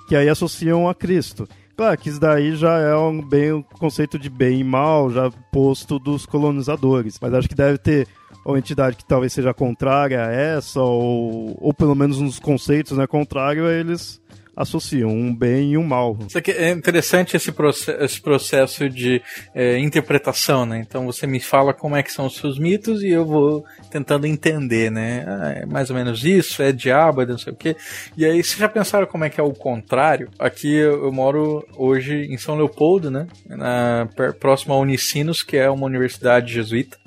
que 0.07 0.15
aí 0.15 0.29
associam 0.29 0.87
a 0.87 0.93
Cristo. 0.93 1.47
Claro 1.79 1.97
que 1.97 2.09
isso 2.09 2.19
daí 2.19 2.57
já 2.57 2.77
é 2.77 2.93
um 2.93 3.21
bem 3.21 3.53
o 3.53 3.63
conceito 3.63 4.19
de 4.19 4.29
bem 4.29 4.59
e 4.59 4.63
mal 4.65 5.09
já 5.09 5.31
posto 5.49 5.97
dos 5.97 6.25
colonizadores, 6.25 7.17
mas 7.21 7.33
acho 7.33 7.47
que 7.47 7.55
deve 7.55 7.77
ter 7.77 8.05
ou 8.49 8.57
entidade 8.57 8.97
que 8.97 9.05
talvez 9.05 9.31
seja 9.31 9.53
contrária 9.53 10.25
a 10.25 10.31
essa, 10.31 10.81
ou, 10.81 11.55
ou 11.59 11.73
pelo 11.73 11.93
menos 11.93 12.19
nos 12.19 12.39
conceitos, 12.39 12.97
né, 12.97 13.05
contrário 13.05 13.67
a 13.67 13.71
eles 13.71 14.19
associam 14.59 15.09
um 15.09 15.33
bem 15.33 15.71
e 15.71 15.77
um 15.77 15.85
mal. 15.85 16.17
É 16.47 16.71
interessante 16.71 17.37
esse, 17.37 17.49
processo, 17.49 18.03
esse 18.03 18.21
processo 18.21 18.89
de 18.89 19.21
é, 19.55 19.79
interpretação, 19.79 20.65
né? 20.65 20.83
Então 20.85 21.05
você 21.05 21.25
me 21.25 21.39
fala 21.39 21.73
como 21.73 21.95
é 21.95 22.03
que 22.03 22.11
são 22.11 22.25
os 22.25 22.35
seus 22.35 22.59
mitos 22.59 23.01
e 23.01 23.07
eu 23.07 23.25
vou 23.25 23.63
tentando 23.89 24.27
entender, 24.27 24.91
né? 24.91 25.23
Ah, 25.25 25.51
é 25.61 25.65
mais 25.65 25.89
ou 25.89 25.95
menos 25.95 26.25
isso, 26.25 26.61
é 26.61 26.73
diabo, 26.73 27.21
é 27.21 27.25
não 27.25 27.37
sei 27.37 27.53
o 27.53 27.55
quê. 27.55 27.73
E 28.17 28.25
aí, 28.25 28.43
vocês 28.43 28.57
já 28.57 28.67
pensaram 28.67 29.07
como 29.07 29.23
é 29.23 29.29
que 29.29 29.39
é 29.39 29.43
o 29.43 29.53
contrário? 29.53 30.29
Aqui 30.37 30.75
eu, 30.75 31.05
eu 31.05 31.11
moro 31.11 31.65
hoje 31.77 32.25
em 32.25 32.37
São 32.37 32.57
Leopoldo, 32.57 33.09
né? 33.09 33.27
Na, 33.47 34.09
próximo 34.41 34.73
a 34.73 34.77
Unicinos, 34.77 35.41
que 35.41 35.55
é 35.55 35.69
uma 35.69 35.85
universidade 35.85 36.53
jesuíta. 36.53 36.97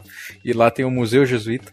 E 0.44 0.52
lá 0.52 0.70
tem 0.70 0.84
o 0.84 0.90
Museu 0.90 1.24
Jesuíta. 1.24 1.72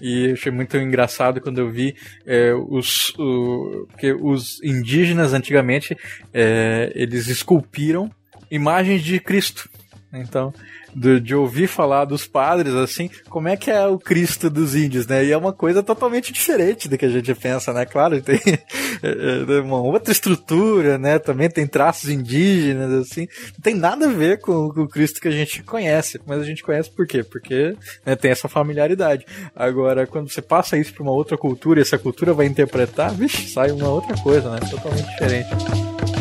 E 0.00 0.32
achei 0.32 0.52
muito 0.52 0.76
engraçado 0.76 1.40
quando 1.40 1.58
eu 1.58 1.70
vi 1.70 1.96
é, 2.26 2.52
os, 2.52 3.14
o, 3.18 3.86
que 3.98 4.12
os 4.12 4.62
indígenas 4.62 5.32
antigamente 5.32 5.96
é, 6.34 6.92
eles 6.94 7.28
esculpiram 7.28 8.10
imagens 8.50 9.02
de 9.02 9.18
Cristo. 9.18 9.68
Então, 10.12 10.52
de, 10.96 11.20
de, 11.20 11.34
ouvir 11.34 11.66
falar 11.66 12.06
dos 12.06 12.26
padres, 12.26 12.72
assim, 12.74 13.10
como 13.28 13.48
é 13.48 13.56
que 13.56 13.70
é 13.70 13.86
o 13.86 13.98
Cristo 13.98 14.48
dos 14.48 14.74
índios, 14.74 15.06
né? 15.06 15.22
E 15.24 15.30
é 15.30 15.36
uma 15.36 15.52
coisa 15.52 15.82
totalmente 15.82 16.32
diferente 16.32 16.88
do 16.88 16.96
que 16.96 17.04
a 17.04 17.10
gente 17.10 17.34
pensa, 17.34 17.72
né? 17.72 17.84
Claro, 17.84 18.20
tem 18.22 18.40
é, 19.02 19.58
é, 19.58 19.60
uma 19.60 19.80
outra 19.80 20.10
estrutura, 20.10 20.96
né? 20.96 21.18
Também 21.18 21.50
tem 21.50 21.66
traços 21.66 22.08
indígenas, 22.08 22.90
assim. 22.92 23.28
Não 23.52 23.60
tem 23.62 23.74
nada 23.74 24.06
a 24.06 24.12
ver 24.12 24.40
com, 24.40 24.70
com 24.70 24.82
o 24.82 24.88
Cristo 24.88 25.20
que 25.20 25.28
a 25.28 25.32
gente 25.32 25.62
conhece, 25.62 26.18
mas 26.26 26.40
a 26.40 26.44
gente 26.44 26.62
conhece 26.62 26.90
por 26.90 27.06
quê? 27.06 27.22
Porque 27.22 27.76
né, 28.04 28.16
tem 28.16 28.30
essa 28.30 28.48
familiaridade. 28.48 29.26
Agora, 29.54 30.06
quando 30.06 30.30
você 30.30 30.40
passa 30.40 30.78
isso 30.78 30.94
para 30.94 31.02
uma 31.02 31.12
outra 31.12 31.36
cultura 31.36 31.78
e 31.78 31.82
essa 31.82 31.98
cultura 31.98 32.32
vai 32.32 32.46
interpretar, 32.46 33.12
vixe, 33.12 33.48
sai 33.48 33.70
uma 33.70 33.88
outra 33.88 34.16
coisa, 34.22 34.50
né? 34.50 34.60
Totalmente 34.70 35.06
diferente. 35.10 36.15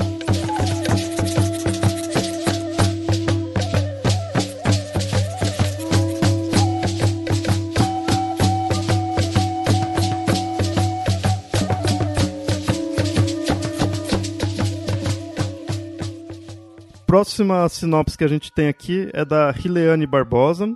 Próxima 17.05 17.67
sinopse 17.69 18.17
que 18.17 18.23
a 18.23 18.27
gente 18.27 18.51
tem 18.51 18.67
aqui 18.67 19.09
é 19.13 19.23
da 19.23 19.51
Rileane 19.51 20.07
Barbosa. 20.07 20.67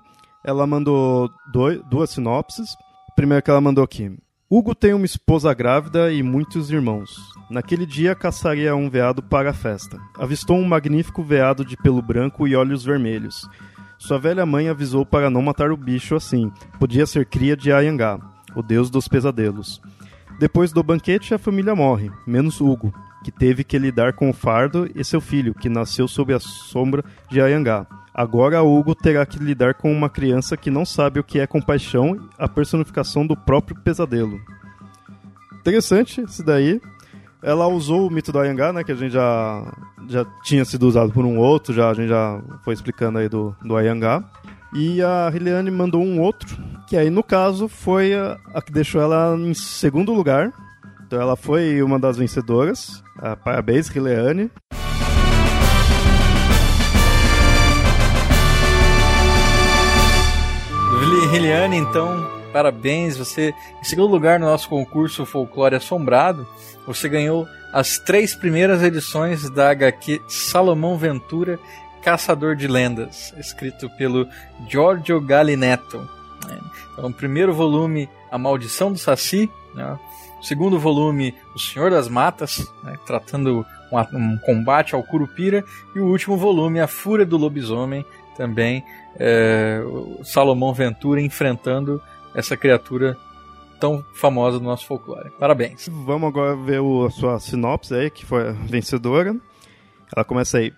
Ela 0.46 0.66
mandou 0.66 1.30
dois, 1.52 1.82
duas 1.90 2.10
sinopses. 2.10 2.76
A 3.10 3.14
primeira 3.16 3.42
que 3.42 3.50
ela 3.50 3.60
mandou 3.60 3.84
aqui. 3.84 4.16
Hugo 4.50 4.74
tem 4.74 4.94
uma 4.94 5.06
esposa 5.06 5.54
grávida 5.54 6.12
e 6.12 6.24
muitos 6.24 6.72
irmãos. 6.72 7.18
Naquele 7.50 7.86
dia 7.86 8.16
caçaria 8.16 8.76
um 8.76 8.90
veado 8.90 9.22
para 9.22 9.52
a 9.52 9.54
festa. 9.54 10.00
Avistou 10.18 10.58
um 10.58 10.66
magnífico 10.66 11.24
veado 11.24 11.64
de 11.66 11.78
pelo 11.78 12.02
branco 12.02 12.48
e 12.48 12.56
olhos 12.56 12.84
vermelhos. 12.84 13.48
Sua 13.98 14.18
velha 14.18 14.46
mãe 14.46 14.70
avisou 14.70 15.06
para 15.06 15.30
não 15.30 15.42
matar 15.42 15.72
o 15.72 15.78
bicho 15.78 16.16
assim. 16.16 16.52
Podia 16.80 17.06
ser 17.06 17.26
cria 17.26 17.56
de 17.56 17.72
Ayangá, 17.72 18.18
o 18.56 18.64
deus 18.64 18.90
dos 18.90 19.08
pesadelos. 19.08 19.82
Depois 20.40 20.72
do 20.72 20.82
banquete, 20.82 21.34
a 21.34 21.38
família 21.38 21.76
morre, 21.76 22.10
menos 22.26 22.62
Hugo, 22.62 22.94
que 23.24 23.32
teve 23.32 23.64
que 23.64 23.78
lidar 23.78 24.14
com 24.14 24.30
o 24.30 24.34
fardo, 24.34 24.90
e 24.96 25.04
seu 25.04 25.20
filho, 25.20 25.54
que 25.54 25.70
nasceu 25.70 26.08
sob 26.08 26.34
a 26.34 26.40
sombra 26.40 27.04
de 27.30 27.42
Ayangá. 27.42 27.86
Agora 28.14 28.62
Hugo 28.62 28.96
terá 28.96 29.26
que 29.26 29.40
lidar 29.40 29.76
com 29.76 29.92
uma 29.92 30.10
criança 30.10 30.58
que 30.58 30.70
não 30.70 30.86
sabe 30.86 31.20
o 31.20 31.24
que 31.24 31.40
é 31.40 31.48
compaixão, 31.48 32.30
a 32.38 32.48
personificação 32.48 33.26
do 33.26 33.36
próprio 33.36 33.80
pesadelo. 33.80 34.40
Interessante 35.60 36.22
isso 36.22 36.44
daí. 36.44 36.82
Ela 37.42 37.68
usou 37.68 38.08
o 38.08 38.12
mito 38.12 38.32
do 38.32 38.40
Ayangá, 38.40 38.74
né, 38.74 38.84
que 38.84 38.92
a 38.92 38.96
gente 38.96 39.14
já, 39.14 39.74
já 40.10 40.26
tinha 40.44 40.66
sido 40.66 40.88
usado 40.88 41.14
por 41.14 41.24
um 41.24 41.38
outro, 41.38 41.74
já, 41.74 41.90
a 41.90 41.94
gente 41.94 42.10
já 42.10 42.42
foi 42.64 42.74
explicando 42.74 43.20
aí 43.20 43.30
do, 43.30 43.56
do 43.64 43.78
Ayangá. 43.78 44.24
E 44.74 45.02
a 45.02 45.30
Riliane 45.30 45.72
mandou 45.72 46.04
um 46.04 46.20
outro, 46.20 46.58
que 46.88 46.98
aí 46.98 47.10
no 47.10 47.24
caso 47.24 47.68
foi 47.68 48.14
a, 48.14 48.38
a 48.54 48.62
que 48.62 48.72
deixou 48.72 49.02
ela 49.02 49.36
em 49.38 49.54
segundo 49.54 50.14
lugar, 50.14 50.52
então 51.10 51.20
ela 51.20 51.36
foi 51.36 51.82
uma 51.82 51.98
das 51.98 52.18
vencedoras. 52.18 53.04
Ah, 53.18 53.36
parabéns, 53.36 53.88
Rileane. 53.88 54.52
Riliane, 61.32 61.78
então, 61.78 62.30
parabéns. 62.54 63.18
Você, 63.18 63.56
em 63.82 63.84
segundo 63.84 64.12
lugar 64.12 64.40
no 64.40 64.46
nosso 64.46 64.70
concurso 64.70 65.26
Folclore 65.26 65.76
Assombrado, 65.76 66.48
você 66.86 67.10
ganhou 67.10 67.48
as 67.74 67.98
três 67.98 68.36
primeiras 68.36 68.84
edições 68.84 69.50
da 69.50 69.72
HQ 69.72 70.22
Salomão 70.28 70.96
Ventura, 70.96 71.60
Caçador 72.04 72.56
de 72.56 72.68
Lendas, 72.68 73.34
escrito 73.36 73.90
pelo 73.98 74.28
Giorgio 74.68 75.20
Gallineto. 75.20 76.08
Então, 76.94 77.10
o 77.10 77.14
primeiro 77.14 77.52
volume, 77.52 78.08
A 78.32 78.38
Maldição 78.38 78.92
do 78.92 79.00
Saci, 79.00 79.50
né? 79.74 79.98
O 80.40 80.44
segundo 80.44 80.80
volume, 80.80 81.36
O 81.54 81.60
Senhor 81.60 81.92
das 81.92 82.08
Matas, 82.08 82.72
né, 82.84 82.98
tratando 83.06 83.66
um, 83.92 84.18
um, 84.18 84.38
combate 84.38 84.96
ao 84.96 85.04
Curupira. 85.04 85.66
E 85.96 86.00
o 86.00 86.06
último 86.06 86.38
volume, 86.38 86.80
A 86.80 86.88
Fúria 86.88 87.26
do 87.26 87.38
Lobisomem, 87.38 88.06
também 88.38 88.84
é, 89.18 89.82
Salomão 90.24 90.74
Ventura 90.74 91.22
enfrentando 91.22 92.02
essa 92.34 92.56
criatura 92.56 93.18
tão 93.80 94.04
famosa 94.14 94.60
do 94.60 94.66
nosso 94.66 94.86
folclore. 94.86 95.30
Parabéns. 95.40 95.90
Vamos 96.06 96.30
agora 96.30 96.56
ver 96.56 96.80
o, 96.80 97.06
a 97.06 97.12
sua 97.12 97.40
sinopse 97.40 97.94
aí, 97.94 98.10
que 98.10 98.26
foi 98.26 98.52
vencedora. 98.54 99.36
Ela 100.16 100.26
começa 100.26 100.58
aí. 100.58 100.74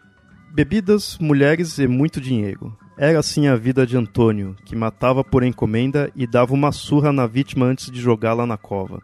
Bebidas, 0.53 1.18
mulheres 1.19 1.77
e 1.77 1.88
muito 1.88 2.19
dinheiro. 2.19 2.76
Era 2.97 3.19
assim 3.19 3.47
a 3.47 3.55
vida 3.55 3.88
de 3.88 3.97
Antônio, 3.97 4.55
que 4.65 4.76
matava 4.76 5.23
por 5.23 5.43
encomenda 5.43 6.11
e 6.15 6.27
dava 6.27 6.53
uma 6.53 6.72
surra 6.72 7.11
na 7.11 7.26
vítima 7.26 7.65
antes 7.65 7.89
de 7.89 7.99
jogá-la 7.99 8.45
na 8.45 8.57
cova. 8.57 9.01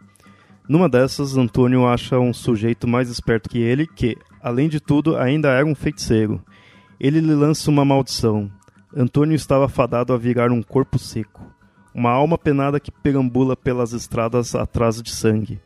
Numa 0.68 0.88
dessas, 0.88 1.36
Antônio 1.36 1.86
acha 1.86 2.18
um 2.18 2.32
sujeito 2.32 2.86
mais 2.86 3.08
esperto 3.08 3.48
que 3.48 3.58
ele, 3.58 3.86
que, 3.86 4.16
além 4.42 4.68
de 4.68 4.78
tudo, 4.78 5.16
ainda 5.16 5.48
era 5.48 5.64
um 5.64 5.74
feiticeiro. 5.74 6.42
Ele 7.00 7.20
lhe 7.20 7.34
lança 7.34 7.70
uma 7.70 7.84
maldição. 7.84 8.50
Antônio 8.94 9.34
estava 9.34 9.68
fadado 9.68 10.12
a 10.12 10.18
virar 10.18 10.52
um 10.52 10.62
corpo 10.62 10.98
seco, 10.98 11.42
uma 11.94 12.10
alma 12.10 12.36
penada 12.36 12.78
que 12.78 12.90
perambula 12.90 13.56
pelas 13.56 13.92
estradas 13.92 14.54
atrás 14.54 15.02
de 15.02 15.10
sangue. 15.10 15.58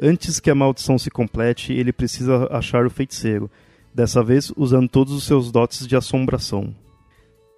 Antes 0.00 0.40
que 0.40 0.50
a 0.50 0.54
maldição 0.54 0.98
se 0.98 1.10
complete, 1.10 1.72
ele 1.72 1.92
precisa 1.92 2.48
achar 2.50 2.84
o 2.84 2.90
feiticeiro, 2.90 3.48
dessa 3.94 4.22
vez 4.24 4.52
usando 4.56 4.88
todos 4.88 5.12
os 5.12 5.24
seus 5.24 5.52
dotes 5.52 5.86
de 5.86 5.94
assombração. 5.94 6.74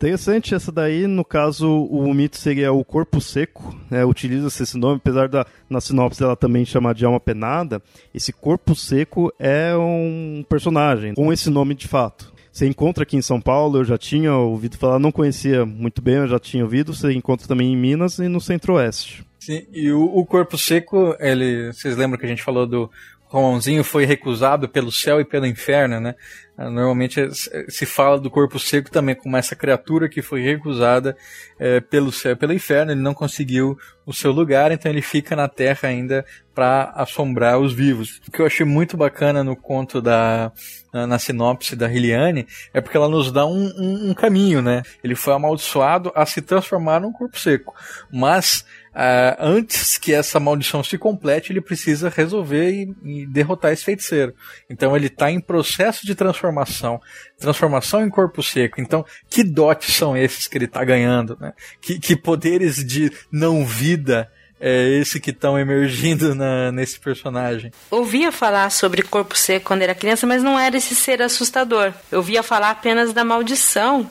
Interessante 0.04 0.54
essa 0.54 0.70
daí, 0.70 1.06
no 1.06 1.24
caso, 1.24 1.66
o 1.66 2.12
mito 2.12 2.36
seria 2.36 2.70
o 2.70 2.84
corpo 2.84 3.22
seco, 3.22 3.74
né, 3.90 4.04
utiliza-se 4.04 4.62
esse 4.62 4.76
nome, 4.76 4.96
apesar 4.96 5.30
da 5.30 5.46
na 5.68 5.80
sinopse 5.80 6.22
ela 6.22 6.36
também 6.36 6.62
chamar 6.62 6.92
de 6.92 7.06
alma 7.06 7.18
penada, 7.18 7.82
esse 8.14 8.30
corpo 8.30 8.74
seco 8.74 9.32
é 9.38 9.74
um 9.74 10.44
personagem 10.46 11.14
com 11.14 11.32
esse 11.32 11.48
nome 11.48 11.74
de 11.74 11.88
fato. 11.88 12.34
Você 12.52 12.66
encontra 12.66 13.04
aqui 13.04 13.16
em 13.16 13.22
São 13.22 13.40
Paulo, 13.40 13.78
eu 13.78 13.84
já 13.84 13.96
tinha 13.96 14.34
ouvido 14.34 14.76
falar, 14.76 14.98
não 14.98 15.10
conhecia 15.10 15.64
muito 15.64 16.02
bem, 16.02 16.16
eu 16.16 16.28
já 16.28 16.38
tinha 16.38 16.64
ouvido, 16.64 16.92
você 16.92 17.10
encontra 17.14 17.48
também 17.48 17.72
em 17.72 17.76
Minas 17.76 18.18
e 18.18 18.28
no 18.28 18.42
Centro-Oeste. 18.42 19.24
Sim, 19.44 19.66
e 19.72 19.90
o, 19.90 20.04
o, 20.04 20.24
corpo 20.24 20.56
seco, 20.56 21.14
ele, 21.18 21.72
vocês 21.72 21.96
lembram 21.96 22.18
que 22.18 22.24
a 22.24 22.28
gente 22.28 22.42
falou 22.42 22.66
do 22.66 22.90
Romãozinho 23.34 23.82
foi 23.82 24.04
recusado 24.04 24.68
pelo 24.68 24.92
céu 24.92 25.20
e 25.20 25.24
pelo 25.24 25.44
inferno, 25.44 25.98
né? 25.98 26.14
Ah, 26.56 26.70
normalmente 26.70 27.20
se 27.68 27.84
fala 27.84 28.16
do 28.16 28.30
corpo 28.30 28.60
seco 28.60 28.88
também 28.88 29.16
como 29.16 29.36
essa 29.36 29.56
criatura 29.56 30.08
que 30.08 30.22
foi 30.22 30.40
recusada 30.40 31.16
é, 31.58 31.80
pelo 31.80 32.12
céu 32.12 32.30
e 32.30 32.36
pelo 32.36 32.52
inferno. 32.52 32.92
Ele 32.92 33.00
não 33.00 33.12
conseguiu 33.12 33.76
o 34.06 34.12
seu 34.12 34.30
lugar, 34.30 34.70
então 34.70 34.88
ele 34.88 35.02
fica 35.02 35.34
na 35.34 35.48
terra 35.48 35.88
ainda 35.88 36.24
para 36.54 36.92
assombrar 36.94 37.58
os 37.58 37.72
vivos. 37.74 38.20
O 38.28 38.30
que 38.30 38.40
eu 38.40 38.46
achei 38.46 38.64
muito 38.64 38.96
bacana 38.96 39.42
no 39.42 39.56
conto 39.56 40.00
da 40.00 40.52
na, 40.92 41.18
sinopse 41.18 41.74
da 41.74 41.90
Hiliane 41.90 42.46
é 42.72 42.80
porque 42.80 42.96
ela 42.96 43.08
nos 43.08 43.32
dá 43.32 43.44
um, 43.44 43.72
um, 43.76 44.10
um 44.10 44.14
caminho, 44.14 44.62
né? 44.62 44.84
Ele 45.02 45.16
foi 45.16 45.34
amaldiçoado 45.34 46.12
a 46.14 46.24
se 46.24 46.40
transformar 46.40 47.00
num 47.00 47.10
corpo 47.10 47.36
seco, 47.36 47.74
mas 48.12 48.64
Uh, 48.94 49.34
antes 49.40 49.98
que 49.98 50.14
essa 50.14 50.38
maldição 50.38 50.84
se 50.84 50.96
complete, 50.96 51.50
ele 51.50 51.60
precisa 51.60 52.08
resolver 52.08 52.70
e, 52.70 52.94
e 53.02 53.26
derrotar 53.26 53.72
esse 53.72 53.84
feiticeiro. 53.84 54.32
Então 54.70 54.94
ele 54.94 55.08
está 55.08 55.30
em 55.30 55.40
processo 55.40 56.06
de 56.06 56.14
transformação, 56.14 57.00
transformação 57.36 58.04
em 58.04 58.08
corpo 58.08 58.40
seco. 58.40 58.80
Então, 58.80 59.04
que 59.28 59.42
dotes 59.42 59.96
são 59.96 60.16
esses 60.16 60.46
que 60.46 60.56
ele 60.56 60.66
está 60.66 60.84
ganhando? 60.84 61.36
Né? 61.40 61.52
Que, 61.80 61.98
que 61.98 62.14
poderes 62.14 62.84
de 62.84 63.10
não 63.32 63.66
vida 63.66 64.30
é 64.60 64.88
esse 65.00 65.20
que 65.20 65.30
estão 65.30 65.58
emergindo 65.58 66.34
na, 66.34 66.70
nesse 66.70 66.98
personagem. 66.98 67.72
Ouvia 67.90 68.30
falar 68.30 68.70
sobre 68.70 69.02
corpo 69.02 69.36
seco 69.36 69.66
quando 69.66 69.82
era 69.82 69.94
criança, 69.94 70.26
mas 70.26 70.42
não 70.42 70.58
era 70.58 70.76
esse 70.76 70.94
ser 70.94 71.20
assustador. 71.20 71.92
Eu 72.10 72.18
ouvia 72.18 72.42
falar 72.42 72.70
apenas 72.70 73.12
da 73.12 73.24
maldição 73.24 74.08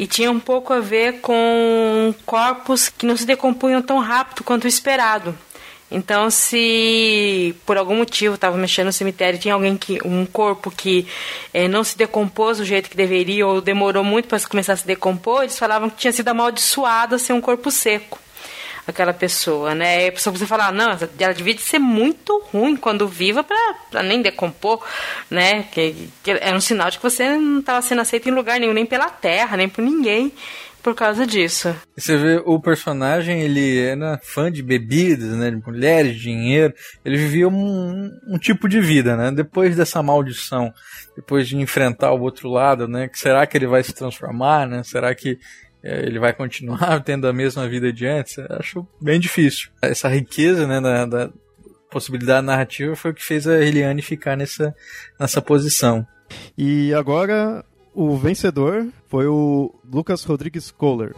e 0.00 0.06
tinha 0.06 0.30
um 0.30 0.40
pouco 0.40 0.72
a 0.72 0.80
ver 0.80 1.20
com 1.20 2.14
corpos 2.24 2.88
que 2.88 3.04
não 3.04 3.14
se 3.18 3.26
decompunham 3.26 3.82
tão 3.82 3.98
rápido 3.98 4.42
quanto 4.42 4.64
o 4.64 4.66
esperado. 4.66 5.36
Então, 5.90 6.30
se 6.30 7.54
por 7.66 7.76
algum 7.76 7.96
motivo 7.96 8.36
estava 8.36 8.56
mexendo 8.56 8.86
no 8.86 8.92
cemitério 8.94 9.38
tinha 9.38 9.52
alguém 9.52 9.76
que 9.76 9.98
um 10.02 10.24
corpo 10.24 10.70
que 10.70 11.06
é, 11.52 11.68
não 11.68 11.84
se 11.84 11.98
decompôs 11.98 12.56
do 12.56 12.64
jeito 12.64 12.88
que 12.88 12.96
deveria 12.96 13.46
ou 13.46 13.60
demorou 13.60 14.02
muito 14.02 14.26
para 14.26 14.40
começar 14.40 14.72
a 14.72 14.76
se 14.76 14.86
decompor, 14.86 15.42
eles 15.42 15.58
falavam 15.58 15.90
que 15.90 15.98
tinha 15.98 16.12
sido 16.14 16.28
amaldiçoado 16.28 17.16
a 17.16 17.18
ser 17.18 17.34
um 17.34 17.40
corpo 17.40 17.70
seco 17.70 18.18
aquela 18.90 19.12
pessoa, 19.12 19.74
né? 19.74 20.06
E 20.06 20.08
a 20.08 20.12
pessoa 20.12 20.36
você 20.36 20.46
falar, 20.46 20.72
não, 20.72 20.90
ela 21.18 21.34
devia 21.34 21.56
ser 21.58 21.78
muito 21.78 22.42
ruim 22.52 22.76
quando 22.76 23.08
viva 23.08 23.44
para 23.44 24.02
nem 24.02 24.22
decompor, 24.22 24.84
né? 25.30 25.64
Que, 25.64 26.08
que 26.22 26.30
era 26.30 26.56
um 26.56 26.60
sinal 26.60 26.90
de 26.90 26.98
que 26.98 27.02
você 27.02 27.36
não 27.36 27.60
estava 27.60 27.82
sendo 27.82 28.00
aceito 28.00 28.28
em 28.28 28.32
lugar 28.32 28.60
nenhum, 28.60 28.72
nem 28.72 28.86
pela 28.86 29.08
terra, 29.08 29.56
nem 29.56 29.68
por 29.68 29.82
ninguém 29.82 30.32
por 30.82 30.94
causa 30.94 31.26
disso. 31.26 31.74
Você 31.96 32.16
vê 32.16 32.42
o 32.44 32.58
personagem, 32.60 33.42
ele 33.42 33.78
era 33.78 34.18
fã 34.22 34.50
de 34.50 34.62
bebidas, 34.62 35.36
né, 35.36 35.50
de 35.50 35.56
mulheres, 35.56 36.16
de 36.16 36.22
dinheiro. 36.22 36.74
Ele 37.04 37.16
vivia 37.16 37.48
um, 37.48 38.10
um 38.26 38.38
tipo 38.38 38.68
de 38.68 38.80
vida, 38.80 39.16
né? 39.16 39.30
Depois 39.30 39.76
dessa 39.76 40.02
maldição, 40.02 40.72
depois 41.14 41.48
de 41.48 41.56
enfrentar 41.56 42.12
o 42.12 42.22
outro 42.22 42.48
lado, 42.48 42.88
né? 42.88 43.08
Que 43.08 43.18
será 43.18 43.46
que 43.46 43.56
ele 43.56 43.66
vai 43.66 43.82
se 43.82 43.92
transformar, 43.92 44.66
né? 44.66 44.82
Será 44.82 45.14
que 45.14 45.30
é, 45.30 45.38
ele 45.82 46.18
vai 46.18 46.32
continuar 46.32 47.00
tendo 47.04 47.26
a 47.26 47.32
mesma 47.32 47.68
vida 47.68 47.92
de 47.92 48.06
antes? 48.06 48.38
Acho 48.50 48.86
bem 49.00 49.18
difícil. 49.18 49.70
Essa 49.82 50.08
riqueza, 50.08 50.66
né, 50.66 50.80
da, 50.80 51.06
da 51.06 51.30
possibilidade 51.90 52.46
narrativa 52.46 52.94
foi 52.94 53.10
o 53.10 53.14
que 53.14 53.24
fez 53.24 53.46
a 53.46 53.58
Eliane 53.58 54.02
ficar 54.02 54.36
nessa, 54.36 54.74
nessa 55.18 55.42
posição. 55.42 56.06
E 56.56 56.94
agora 56.94 57.64
o 57.94 58.16
vencedor 58.16 58.86
foi 59.08 59.26
o 59.26 59.74
Lucas 59.84 60.24
Rodrigues 60.24 60.70
Kohler. 60.70 61.14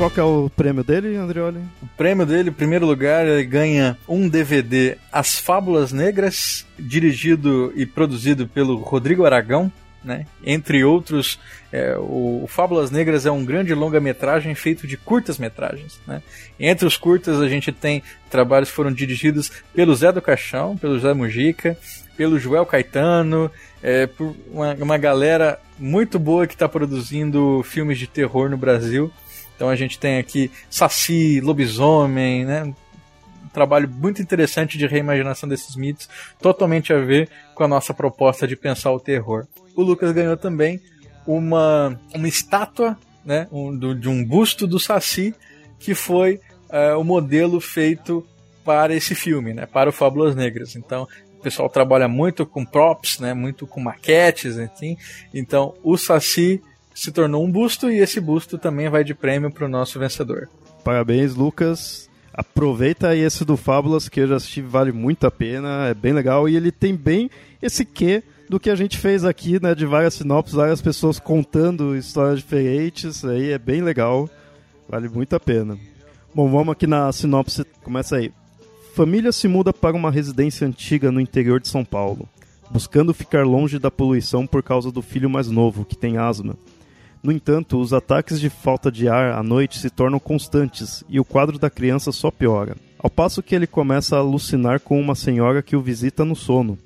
Qual 0.00 0.10
que 0.10 0.18
é 0.18 0.22
o 0.22 0.48
prêmio 0.56 0.82
dele, 0.82 1.14
Andrioli? 1.14 1.58
O 1.82 1.86
prêmio 1.94 2.24
dele, 2.24 2.48
em 2.48 2.54
primeiro 2.54 2.86
lugar, 2.86 3.26
ele 3.26 3.44
ganha 3.44 3.98
um 4.08 4.30
DVD 4.30 4.96
As 5.12 5.38
Fábulas 5.38 5.92
Negras, 5.92 6.66
dirigido 6.78 7.70
e 7.76 7.84
produzido 7.84 8.48
pelo 8.48 8.76
Rodrigo 8.76 9.26
Aragão, 9.26 9.70
né? 10.02 10.24
Entre 10.42 10.82
outros, 10.84 11.38
é, 11.70 11.98
o, 11.98 12.46
Fábulas 12.48 12.90
Negras 12.90 13.26
é 13.26 13.30
um 13.30 13.44
grande 13.44 13.74
longa-metragem 13.74 14.54
feito 14.54 14.86
de 14.86 14.96
curtas-metragens. 14.96 16.00
Né? 16.06 16.22
Entre 16.58 16.86
os 16.86 16.96
curtas, 16.96 17.38
a 17.38 17.46
gente 17.46 17.70
tem 17.70 18.02
trabalhos 18.30 18.70
que 18.70 18.76
foram 18.76 18.90
dirigidos 18.90 19.52
pelo 19.74 19.94
Zé 19.94 20.10
do 20.10 20.22
Caixão, 20.22 20.78
pelo 20.78 20.98
Zé 20.98 21.12
Mujica, 21.12 21.76
pelo 22.16 22.38
Joel 22.38 22.64
Caetano, 22.64 23.50
é, 23.82 24.06
por 24.06 24.34
uma, 24.50 24.72
uma 24.76 24.96
galera 24.96 25.60
muito 25.78 26.18
boa 26.18 26.46
que 26.46 26.54
está 26.54 26.66
produzindo 26.66 27.62
filmes 27.64 27.98
de 27.98 28.06
terror 28.06 28.48
no 28.48 28.56
Brasil. 28.56 29.12
Então 29.60 29.68
a 29.68 29.76
gente 29.76 29.98
tem 29.98 30.16
aqui 30.16 30.50
Saci, 30.70 31.38
Lobisomem, 31.38 32.46
né? 32.46 32.74
trabalho 33.52 33.90
muito 33.90 34.22
interessante 34.22 34.78
de 34.78 34.86
reimaginação 34.86 35.46
desses 35.46 35.76
mitos, 35.76 36.08
totalmente 36.40 36.94
a 36.94 36.98
ver 36.98 37.28
com 37.54 37.64
a 37.64 37.68
nossa 37.68 37.92
proposta 37.92 38.48
de 38.48 38.56
pensar 38.56 38.90
o 38.90 38.98
terror. 38.98 39.46
O 39.76 39.82
Lucas 39.82 40.12
ganhou 40.12 40.34
também 40.34 40.80
uma, 41.26 42.00
uma 42.14 42.26
estátua 42.26 42.96
né, 43.22 43.48
um, 43.52 43.76
do, 43.76 43.94
de 43.94 44.08
um 44.08 44.24
busto 44.24 44.66
do 44.66 44.80
Saci, 44.80 45.34
que 45.78 45.94
foi 45.94 46.40
uh, 46.70 46.98
o 46.98 47.04
modelo 47.04 47.60
feito 47.60 48.26
para 48.64 48.94
esse 48.94 49.14
filme, 49.14 49.52
né, 49.52 49.66
para 49.66 49.90
o 49.90 49.92
Fábulas 49.92 50.34
Negras. 50.34 50.74
Então, 50.74 51.06
o 51.38 51.42
pessoal 51.42 51.68
trabalha 51.68 52.08
muito 52.08 52.46
com 52.46 52.64
props, 52.64 53.18
né, 53.18 53.34
muito 53.34 53.66
com 53.66 53.78
maquetes, 53.78 54.56
assim. 54.56 54.96
Então, 55.34 55.74
o 55.82 55.98
Saci 55.98 56.62
se 56.94 57.12
tornou 57.12 57.44
um 57.44 57.50
busto 57.50 57.90
e 57.90 57.98
esse 57.98 58.20
busto 58.20 58.58
também 58.58 58.88
vai 58.88 59.04
de 59.04 59.14
prêmio 59.14 59.50
para 59.50 59.66
o 59.66 59.68
nosso 59.68 59.98
vencedor. 59.98 60.48
Parabéns, 60.84 61.34
Lucas. 61.34 62.08
Aproveita 62.32 63.14
esse 63.16 63.44
do 63.44 63.56
Fábulas, 63.56 64.08
que 64.08 64.20
eu 64.20 64.28
já 64.28 64.36
assisti, 64.36 64.62
vale 64.62 64.92
muito 64.92 65.26
a 65.26 65.30
pena, 65.30 65.88
é 65.88 65.94
bem 65.94 66.12
legal. 66.12 66.48
E 66.48 66.56
ele 66.56 66.70
tem 66.70 66.94
bem 66.94 67.28
esse 67.60 67.84
quê 67.84 68.22
do 68.48 68.58
que 68.58 68.70
a 68.70 68.74
gente 68.74 68.98
fez 68.98 69.24
aqui, 69.24 69.62
né? 69.62 69.74
De 69.74 69.84
várias 69.84 70.14
sinopses, 70.14 70.54
várias 70.54 70.80
pessoas 70.80 71.18
contando 71.18 71.96
histórias 71.96 72.38
diferentes. 72.38 73.24
Aí 73.24 73.50
é 73.50 73.58
bem 73.58 73.82
legal, 73.82 74.28
vale 74.88 75.08
muito 75.08 75.34
a 75.36 75.40
pena. 75.40 75.76
Bom, 76.34 76.48
vamos 76.48 76.72
aqui 76.72 76.86
na 76.86 77.12
sinopse, 77.12 77.64
começa 77.82 78.16
aí. 78.16 78.32
Família 78.94 79.32
se 79.32 79.48
muda 79.48 79.72
para 79.72 79.96
uma 79.96 80.10
residência 80.10 80.66
antiga 80.66 81.12
no 81.12 81.20
interior 81.20 81.60
de 81.60 81.68
São 81.68 81.84
Paulo, 81.84 82.28
buscando 82.70 83.14
ficar 83.14 83.44
longe 83.44 83.78
da 83.78 83.90
poluição 83.90 84.46
por 84.46 84.62
causa 84.62 84.90
do 84.90 85.02
filho 85.02 85.28
mais 85.28 85.48
novo, 85.48 85.84
que 85.84 85.96
tem 85.96 86.18
asma. 86.18 86.56
No 87.22 87.30
entanto, 87.30 87.78
os 87.78 87.92
ataques 87.92 88.40
de 88.40 88.48
falta 88.48 88.90
de 88.90 89.08
ar 89.08 89.32
à 89.38 89.42
noite 89.42 89.78
se 89.78 89.90
tornam 89.90 90.18
constantes 90.18 91.04
e 91.08 91.20
o 91.20 91.24
quadro 91.24 91.58
da 91.58 91.68
criança 91.68 92.12
só 92.12 92.30
piora. 92.30 92.76
Ao 92.98 93.10
passo 93.10 93.42
que 93.42 93.54
ele 93.54 93.66
começa 93.66 94.16
a 94.16 94.20
alucinar 94.20 94.80
com 94.80 94.98
uma 94.98 95.14
senhora 95.14 95.62
que 95.62 95.76
o 95.76 95.82
visita 95.82 96.24
no 96.24 96.34
sono. 96.34 96.78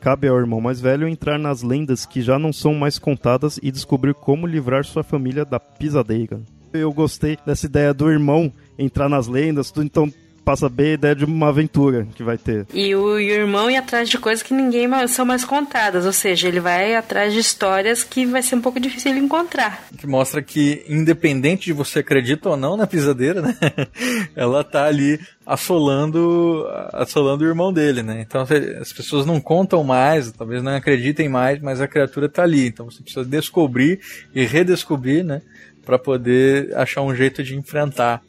Cabe 0.00 0.28
ao 0.28 0.38
irmão 0.38 0.60
mais 0.60 0.80
velho 0.80 1.08
entrar 1.08 1.38
nas 1.38 1.62
lendas 1.62 2.06
que 2.06 2.22
já 2.22 2.38
não 2.38 2.52
são 2.52 2.74
mais 2.74 2.98
contadas 2.98 3.58
e 3.62 3.70
descobrir 3.70 4.14
como 4.14 4.46
livrar 4.46 4.84
sua 4.84 5.02
família 5.02 5.44
da 5.44 5.58
pisadeira. 5.58 6.40
Eu 6.72 6.92
gostei 6.92 7.38
dessa 7.46 7.66
ideia 7.66 7.94
do 7.94 8.10
irmão 8.10 8.52
entrar 8.78 9.08
nas 9.08 9.26
lendas, 9.26 9.72
então 9.76 10.12
passa 10.48 10.66
bem 10.66 10.92
a 10.92 10.94
ideia 10.94 11.14
de 11.14 11.26
uma 11.26 11.50
aventura 11.50 12.08
que 12.14 12.22
vai 12.22 12.38
ter. 12.38 12.66
E 12.72 12.94
o, 12.94 13.20
e 13.20 13.30
o 13.32 13.34
irmão 13.34 13.70
ir 13.70 13.76
atrás 13.76 14.08
de 14.08 14.16
coisas 14.16 14.42
que 14.42 14.54
ninguém 14.54 14.88
mais, 14.88 15.10
são 15.10 15.26
mais 15.26 15.44
contadas, 15.44 16.06
ou 16.06 16.12
seja, 16.12 16.48
ele 16.48 16.58
vai 16.58 16.94
atrás 16.94 17.34
de 17.34 17.38
histórias 17.38 18.02
que 18.02 18.24
vai 18.24 18.40
ser 18.40 18.54
um 18.54 18.62
pouco 18.62 18.80
difícil 18.80 19.10
ele 19.10 19.20
encontrar. 19.20 19.86
Que 19.98 20.06
mostra 20.06 20.40
que, 20.40 20.86
independente 20.88 21.66
de 21.66 21.74
você 21.74 21.98
acredita 21.98 22.48
ou 22.48 22.56
não 22.56 22.78
na 22.78 22.86
pisadeira, 22.86 23.42
né? 23.42 23.54
Ela 24.34 24.64
tá 24.64 24.86
ali 24.86 25.20
assolando, 25.44 26.66
assolando 26.94 27.44
o 27.44 27.46
irmão 27.46 27.70
dele, 27.70 28.02
né? 28.02 28.24
Então 28.26 28.40
as 28.80 28.90
pessoas 28.90 29.26
não 29.26 29.42
contam 29.42 29.84
mais, 29.84 30.32
talvez 30.32 30.62
não 30.62 30.74
acreditem 30.74 31.28
mais, 31.28 31.60
mas 31.60 31.78
a 31.78 31.86
criatura 31.86 32.26
tá 32.26 32.44
ali. 32.44 32.68
Então 32.68 32.90
você 32.90 33.02
precisa 33.02 33.22
descobrir 33.22 34.00
e 34.34 34.46
redescobrir, 34.46 35.22
né? 35.22 35.42
Para 35.84 35.98
poder 35.98 36.74
achar 36.74 37.02
um 37.02 37.14
jeito 37.14 37.42
de 37.42 37.54
enfrentar. 37.54 38.22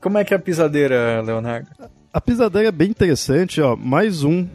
Como 0.00 0.18
é 0.18 0.24
que 0.24 0.34
é 0.34 0.36
a 0.36 0.40
pisadeira, 0.40 1.20
Leonardo? 1.22 1.68
A 2.16 2.20
pisadeira 2.20 2.68
é 2.68 2.72
bem 2.72 2.88
interessante, 2.88 3.60
ó. 3.60 3.76
Mais 3.76 4.24
um, 4.24 4.46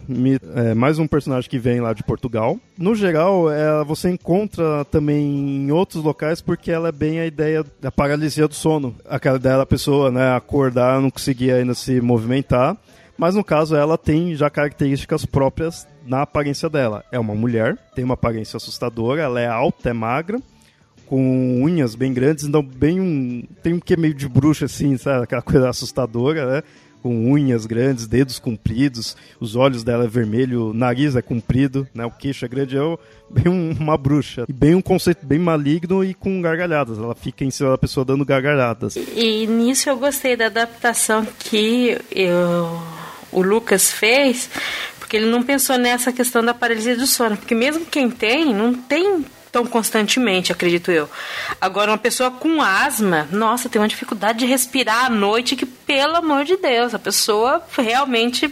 é, 0.56 0.74
mais 0.74 0.98
um 0.98 1.06
personagem 1.06 1.48
que 1.48 1.60
vem 1.60 1.80
lá 1.80 1.94
de 1.94 2.04
Portugal. 2.04 2.58
No 2.76 2.96
geral, 2.96 3.52
é, 3.52 3.84
você 3.84 4.10
encontra 4.10 4.84
também 4.86 5.24
em 5.66 5.72
outros 5.72 6.04
locais 6.04 6.42
porque 6.42 6.72
ela 6.72 6.90
é 6.90 6.92
bem 6.92 7.20
a 7.20 7.26
ideia 7.28 7.64
da 7.80 7.92
paralisia 7.92 8.48
do 8.48 8.56
sono. 8.56 8.96
Aquela 9.08 9.38
ideia 9.38 9.58
da 9.58 9.66
pessoa, 9.66 10.10
né, 10.10 10.36
acordar, 10.36 11.00
não 11.00 11.12
conseguir 11.12 11.52
ainda 11.52 11.76
se 11.76 12.02
movimentar. 12.02 12.76
Mas 13.16 13.36
no 13.36 13.44
caso, 13.44 13.76
ela 13.76 13.96
tem 13.96 14.36
já 14.36 14.50
características 14.50 15.24
próprias 15.28 15.88
na 16.04 16.24
aparência 16.24 16.68
dela. 16.68 17.04
É 17.12 17.20
uma 17.20 17.36
mulher, 17.36 17.78
tem 17.94 18.04
uma 18.04 18.16
aparência 18.16 18.58
assustadora, 18.58 19.22
ela 19.22 19.40
é 19.40 19.46
alta, 19.46 19.92
é 19.92 19.94
magra, 19.94 20.42
com 21.12 21.62
unhas 21.62 21.94
bem 21.94 22.14
grandes, 22.14 22.46
então 22.46 22.64
bem 22.64 23.02
um. 23.02 23.44
Tem 23.62 23.74
um 23.74 23.82
que 23.82 23.98
meio 23.98 24.14
de 24.14 24.30
bruxa, 24.30 24.64
assim, 24.64 24.96
sabe? 24.96 25.26
Aquela 25.26 25.42
coisa 25.42 25.68
assustadora, 25.68 26.46
né? 26.46 26.64
Com 27.04 27.34
unhas 27.34 27.66
grandes, 27.66 28.08
dedos 28.08 28.40
compridos, 28.40 29.18
os 29.38 29.58
olhos 29.58 29.84
dela 29.84 30.06
é 30.06 30.08
vermelho, 30.08 30.68
o 30.70 30.74
nariz 30.74 31.18
é 31.18 31.22
comprido, 31.22 31.86
né? 31.94 32.06
O 32.06 32.12
queixo 32.12 32.46
é 32.46 32.48
grande, 32.48 32.78
é 32.78 32.98
bem 33.30 33.52
uma 33.78 33.98
bruxa. 33.98 34.46
E 34.48 34.54
bem 34.54 34.74
um 34.74 34.82
conceito 34.82 35.26
bem 35.26 35.38
maligno 35.38 36.02
e 36.02 36.14
com 36.14 36.42
gargalhadas. 36.42 36.98
Ela 36.98 37.14
fica 37.14 37.44
em 37.44 37.52
cima 37.52 37.72
da 37.72 37.78
pessoa 37.78 38.06
dando 38.06 38.24
gargalhadas. 38.24 38.96
E, 38.96 39.44
e 39.44 39.48
nisso 39.48 39.90
eu 39.90 39.98
gostei 39.98 40.38
da 40.38 40.46
adaptação 40.46 41.28
que 41.40 42.00
eu, 42.10 42.82
o 43.34 43.42
Lucas 43.42 43.92
fez, 43.92 44.50
porque 44.98 45.18
ele 45.18 45.30
não 45.30 45.44
pensou 45.44 45.78
nessa 45.78 46.14
questão 46.14 46.42
da 46.42 46.54
paralisia 46.54 46.96
do 46.96 47.06
sono. 47.06 47.36
Porque 47.36 47.54
mesmo 47.54 47.86
quem 47.86 48.10
tem, 48.10 48.54
não 48.54 48.74
tem 48.74 49.26
tão 49.52 49.66
constantemente, 49.66 50.52
acredito 50.52 50.92
eu. 50.92 51.10
Agora, 51.60 51.92
uma 51.92 51.98
pessoa 51.98 52.32
com 52.32 52.62
asma, 52.62 53.28
nossa, 53.32 53.68
tem 53.68 53.82
uma 53.82 53.88
dificuldade 53.88 54.40
de 54.40 54.46
respirar 54.46 55.06
à 55.06 55.10
noite 55.10 55.56
que, 55.56 55.66
pelo 55.66 56.16
amor 56.16 56.46
de 56.46 56.56
Deus, 56.58 56.94
a 56.94 57.00
pessoa 57.00 57.62
realmente 57.78 58.52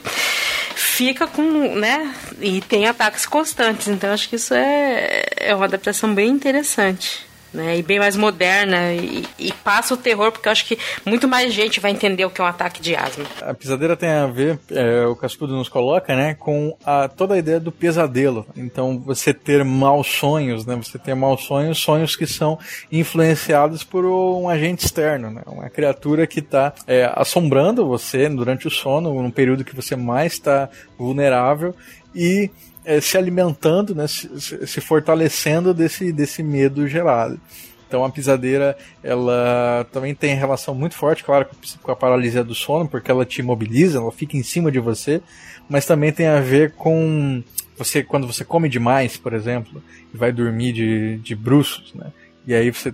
fica 0.75 1.25
com, 1.25 1.75
né, 1.75 2.13
e 2.41 2.61
tem 2.61 2.87
ataques 2.87 3.25
constantes. 3.25 3.87
Então, 3.87 4.11
acho 4.11 4.27
que 4.27 4.35
isso 4.35 4.53
é, 4.53 5.23
é 5.37 5.55
uma 5.55 5.65
adaptação 5.65 6.13
bem 6.13 6.29
interessante 6.29 7.28
né? 7.53 7.77
E 7.77 7.83
bem 7.83 7.99
mais 7.99 8.15
moderna 8.15 8.93
e, 8.93 9.25
e, 9.37 9.53
passa 9.53 9.93
o 9.93 9.97
terror, 9.97 10.31
porque 10.31 10.47
eu 10.47 10.51
acho 10.51 10.65
que 10.65 10.77
muito 11.05 11.27
mais 11.27 11.53
gente 11.53 11.79
vai 11.79 11.91
entender 11.91 12.25
o 12.25 12.29
que 12.29 12.41
é 12.41 12.43
um 12.43 12.47
ataque 12.47 12.81
de 12.81 12.95
asma. 12.95 13.25
A 13.41 13.53
pisadeira 13.53 13.95
tem 13.95 14.09
a 14.09 14.27
ver, 14.27 14.59
é, 14.71 15.05
o 15.05 15.15
Cascudo 15.15 15.55
nos 15.55 15.69
coloca, 15.69 16.15
né, 16.15 16.35
com 16.35 16.75
a, 16.85 17.07
toda 17.07 17.35
a 17.35 17.37
ideia 17.37 17.59
do 17.59 17.71
pesadelo. 17.71 18.45
Então, 18.55 18.99
você 18.99 19.33
ter 19.33 19.63
maus 19.63 20.07
sonhos, 20.07 20.65
né? 20.65 20.75
Você 20.75 20.97
ter 20.97 21.15
maus 21.15 21.43
sonhos, 21.43 21.77
sonhos 21.79 22.15
que 22.15 22.25
são 22.25 22.59
influenciados 22.91 23.83
por 23.83 24.05
um 24.05 24.47
agente 24.47 24.85
externo, 24.85 25.31
né? 25.31 25.41
Uma 25.45 25.69
criatura 25.69 26.27
que 26.27 26.39
está 26.39 26.73
é, 26.87 27.11
assombrando 27.15 27.87
você 27.87 28.29
durante 28.29 28.67
o 28.67 28.71
sono, 28.71 29.21
num 29.21 29.31
período 29.31 29.63
que 29.63 29.75
você 29.75 29.95
mais 29.95 30.33
está 30.33 30.69
vulnerável 30.97 31.75
e 32.13 32.49
é, 32.85 32.99
se 33.01 33.17
alimentando, 33.17 33.93
né, 33.93 34.07
se, 34.07 34.65
se, 34.65 34.81
fortalecendo 34.81 35.73
desse, 35.73 36.11
desse 36.11 36.41
medo 36.43 36.87
gerado. 36.87 37.39
Então 37.87 38.05
a 38.05 38.09
pisadeira, 38.09 38.77
ela 39.03 39.85
também 39.91 40.13
tem 40.13 40.35
relação 40.35 40.75
muito 40.75 40.95
forte, 40.95 41.23
claro, 41.23 41.47
com 41.81 41.91
a 41.91 41.95
paralisia 41.95 42.43
do 42.43 42.53
sono, 42.53 42.87
porque 42.87 43.09
ela 43.09 43.25
te 43.25 43.41
imobiliza, 43.41 43.97
ela 43.97 44.11
fica 44.11 44.37
em 44.37 44.43
cima 44.43 44.71
de 44.71 44.79
você, 44.79 45.21
mas 45.67 45.87
também 45.87 46.11
tem 46.11 46.27
a 46.27 46.39
ver 46.39 46.73
com 46.73 47.43
você 47.75 48.03
quando 48.03 48.27
você 48.27 48.45
come 48.45 48.69
demais, 48.69 49.17
por 49.17 49.33
exemplo, 49.33 49.81
e 50.13 50.17
vai 50.17 50.31
dormir 50.31 50.73
de, 50.73 51.17
de 51.17 51.35
bruços, 51.35 51.93
né? 51.95 52.11
E 52.45 52.53
aí 52.53 52.69
você 52.71 52.93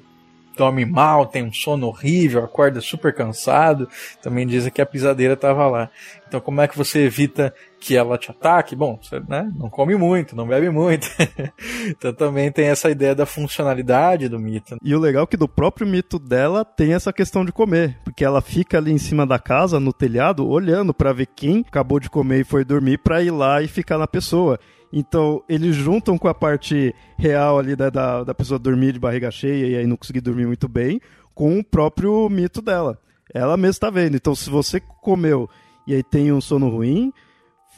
dorme 0.55 0.85
mal, 0.85 1.25
tem 1.25 1.43
um 1.43 1.53
sono 1.53 1.87
horrível, 1.87 2.43
acorda 2.43 2.81
super 2.81 3.13
cansado. 3.13 3.87
Também 4.21 4.47
dizem 4.47 4.71
que 4.71 4.81
a 4.81 4.85
pisadeira 4.85 5.33
estava 5.33 5.67
lá. 5.67 5.89
Então, 6.27 6.39
como 6.39 6.61
é 6.61 6.67
que 6.67 6.77
você 6.77 7.05
evita 7.05 7.53
que 7.79 7.95
ela 7.95 8.17
te 8.17 8.31
ataque? 8.31 8.75
Bom, 8.75 8.99
você 9.01 9.19
né, 9.27 9.51
não 9.55 9.69
come 9.69 9.95
muito, 9.95 10.35
não 10.35 10.47
bebe 10.47 10.69
muito. 10.69 11.07
então, 11.87 12.13
também 12.13 12.51
tem 12.51 12.65
essa 12.65 12.89
ideia 12.89 13.13
da 13.13 13.25
funcionalidade 13.25 14.27
do 14.27 14.39
mito. 14.39 14.77
E 14.83 14.95
o 14.95 14.99
legal 14.99 15.23
é 15.23 15.27
que 15.27 15.37
do 15.37 15.47
próprio 15.47 15.85
mito 15.85 16.17
dela 16.17 16.65
tem 16.65 16.93
essa 16.93 17.13
questão 17.13 17.45
de 17.45 17.51
comer, 17.51 17.97
porque 18.03 18.25
ela 18.25 18.41
fica 18.41 18.77
ali 18.77 18.91
em 18.91 18.97
cima 18.97 19.25
da 19.25 19.37
casa, 19.37 19.79
no 19.79 19.93
telhado, 19.93 20.47
olhando 20.47 20.93
para 20.93 21.13
ver 21.13 21.27
quem 21.27 21.63
acabou 21.67 21.99
de 21.99 22.09
comer 22.09 22.41
e 22.41 22.45
foi 22.45 22.65
dormir 22.65 22.97
para 22.97 23.21
ir 23.21 23.31
lá 23.31 23.61
e 23.61 23.67
ficar 23.67 23.97
na 23.97 24.07
pessoa. 24.07 24.59
Então, 24.91 25.43
eles 25.47 25.75
juntam 25.75 26.17
com 26.17 26.27
a 26.27 26.33
parte 26.33 26.95
real 27.17 27.59
ali 27.59 27.75
da, 27.75 27.89
da, 27.89 28.23
da 28.23 28.33
pessoa 28.33 28.57
dormir 28.57 28.93
de 28.93 28.99
barriga 28.99 29.29
cheia 29.29 29.67
e 29.67 29.75
aí 29.75 29.85
não 29.85 29.97
conseguir 29.97 30.21
dormir 30.21 30.47
muito 30.47 30.67
bem, 30.67 31.01
com 31.33 31.59
o 31.59 31.63
próprio 31.63 32.29
mito 32.29 32.61
dela. 32.61 32.97
Ela 33.33 33.57
mesma 33.57 33.71
está 33.71 33.89
vendo. 33.89 34.15
Então, 34.15 34.33
se 34.33 34.49
você 34.49 34.79
comeu 34.79 35.49
e 35.87 35.93
aí 35.93 36.03
tem 36.03 36.31
um 36.31 36.41
sono 36.41 36.69
ruim, 36.69 37.11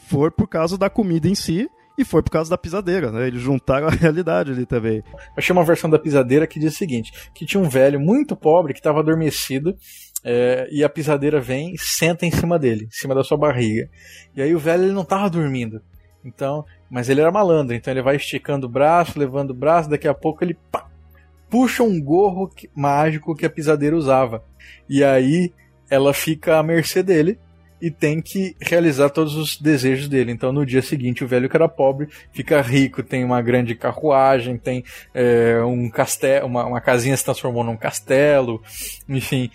for 0.07 0.31
por 0.31 0.47
causa 0.47 0.77
da 0.77 0.89
comida 0.89 1.27
em 1.27 1.35
si 1.35 1.69
e 1.97 2.05
foi 2.05 2.21
por 2.21 2.29
causa 2.29 2.49
da 2.49 2.57
pisadeira, 2.57 3.11
né? 3.11 3.27
Eles 3.27 3.41
juntaram 3.41 3.87
a 3.87 3.91
realidade 3.91 4.51
ali 4.51 4.65
também. 4.65 5.03
Achei 5.35 5.53
uma 5.53 5.63
versão 5.63 5.89
da 5.89 5.97
pisadeira 5.97 6.45
que 6.45 6.59
diz 6.59 6.73
o 6.73 6.77
seguinte: 6.77 7.11
que 7.33 7.45
tinha 7.45 7.61
um 7.61 7.67
velho 7.67 7.99
muito 7.99 8.35
pobre 8.35 8.73
que 8.73 8.79
estava 8.79 8.99
adormecido. 8.99 9.75
É, 10.23 10.67
e 10.71 10.83
a 10.83 10.89
pisadeira 10.89 11.39
vem 11.39 11.73
e 11.73 11.77
senta 11.77 12.25
em 12.25 12.31
cima 12.31 12.57
dele, 12.57 12.85
em 12.85 12.91
cima 12.91 13.13
da 13.13 13.23
sua 13.23 13.37
barriga. 13.37 13.87
E 14.35 14.41
aí 14.41 14.53
o 14.53 14.59
velho 14.59 14.83
ele 14.83 14.91
não 14.91 15.03
estava 15.03 15.29
dormindo. 15.29 15.81
Então 16.25 16.65
mas 16.89 17.09
ele 17.09 17.21
era 17.21 17.31
malandro, 17.31 17.75
então 17.75 17.93
ele 17.93 18.01
vai 18.01 18.15
esticando 18.15 18.65
o 18.65 18.69
braço, 18.69 19.19
levando 19.19 19.51
o 19.51 19.53
braço, 19.53 19.89
daqui 19.89 20.07
a 20.07 20.13
pouco 20.13 20.43
ele 20.43 20.57
pá, 20.71 20.87
puxa 21.49 21.83
um 21.83 22.01
gorro 22.01 22.49
mágico 22.73 23.35
que 23.35 23.45
a 23.45 23.49
pisadeira 23.49 23.95
usava. 23.95 24.43
E 24.89 25.03
aí 25.03 25.53
ela 25.89 26.13
fica 26.13 26.57
à 26.57 26.63
mercê 26.63 27.03
dele 27.03 27.37
e 27.81 27.91
tem 27.91 28.21
que 28.21 28.55
realizar 28.59 29.09
todos 29.09 29.35
os 29.35 29.57
desejos 29.57 30.07
dele. 30.07 30.31
Então 30.31 30.51
no 30.51 30.65
dia 30.65 30.81
seguinte 30.81 31.23
o 31.23 31.27
velho 31.27 31.49
que 31.49 31.55
era 31.55 31.67
pobre 31.67 32.07
fica 32.31 32.61
rico, 32.61 33.03
tem 33.03 33.23
uma 33.23 33.41
grande 33.41 33.75
carruagem, 33.75 34.57
tem 34.57 34.83
é, 35.13 35.61
um 35.63 35.89
castelo, 35.89 36.47
uma, 36.47 36.65
uma 36.65 36.81
casinha 36.81 37.15
se 37.15 37.23
transformou 37.23 37.63
num 37.63 37.77
castelo, 37.77 38.61
enfim. 39.07 39.51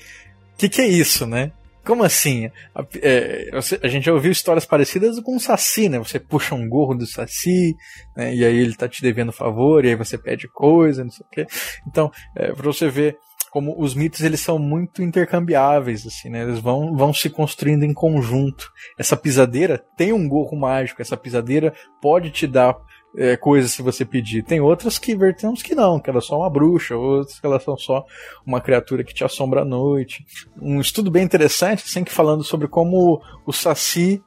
O 0.55 0.57
que, 0.59 0.69
que 0.69 0.81
é 0.81 0.87
isso, 0.87 1.27
né? 1.27 1.53
Como 1.85 2.05
assim? 2.05 2.49
A, 2.75 2.87
é, 3.03 3.51
a, 3.83 3.89
gente 3.89 4.05
já 4.05 4.13
ouviu 4.13 4.31
histórias 4.31 4.65
parecidas 4.65 5.19
com 5.19 5.35
o 5.35 5.41
Saci, 5.41 5.89
né? 5.89 5.99
Você 5.99 6.21
puxa 6.21 6.55
um 6.55 6.69
gorro 6.69 6.95
do 6.95 7.07
Saci, 7.07 7.75
né? 8.17 8.33
e 8.33 8.45
aí 8.45 8.57
ele 8.57 8.75
tá 8.75 8.89
te 8.89 9.03
devendo 9.03 9.33
favor, 9.33 9.85
e 9.85 9.89
aí 9.89 9.97
você 9.97 10.17
pede 10.17 10.47
coisa, 10.47 11.03
não 11.03 11.11
sei 11.11 11.27
o 11.27 11.31
quê. 11.31 11.47
Então, 11.89 12.11
é, 12.37 12.53
pra 12.53 12.63
você 12.63 12.89
ver 12.89 13.19
como 13.53 13.79
os 13.79 13.95
mitos 13.95 14.23
eles 14.23 14.41
são 14.41 14.59
muito 14.59 15.03
intercambiáveis, 15.03 16.07
assim, 16.07 16.31
né? 16.31 16.43
Eles 16.43 16.59
vão, 16.59 16.97
vão 16.97 17.13
se 17.13 17.29
construindo 17.29 17.83
em 17.83 17.93
conjunto. 17.93 18.73
Essa 18.99 19.15
pisadeira 19.15 19.79
tem 19.95 20.11
um 20.11 20.27
gorro 20.27 20.57
mágico, 20.59 21.03
essa 21.03 21.19
pisadeira 21.19 21.75
pode 22.01 22.31
te 22.31 22.47
dar 22.47 22.75
é, 23.15 23.37
coisas 23.37 23.71
se 23.71 23.83
você 23.83 24.07
pedir. 24.07 24.43
Tem 24.43 24.59
outras 24.59 24.99
que 24.99 25.15
vertemos 25.15 25.63
que 25.63 25.75
não, 25.75 26.01
que 26.01 26.09
ela 26.09 26.19
é 26.19 26.23
só 26.23 26.39
uma 26.39 26.49
bruxa, 26.49 26.97
outras 26.97 27.39
que 27.39 27.45
elas 27.45 27.63
são 27.63 27.77
só 27.77 28.07
uma 28.47 28.59
criatura 28.59 29.05
que 29.05 29.13
te 29.13 29.23
assombra 29.23 29.61
à 29.61 29.65
noite. 29.67 30.25
Um 30.59 30.81
estudo 30.81 31.11
bem 31.11 31.23
interessante, 31.23 31.85
assim, 31.87 32.05
que 32.05 32.11
falando 32.11 32.43
sobre 32.43 32.69
como 32.69 33.21
o 33.45 33.53
Saci 33.53 34.23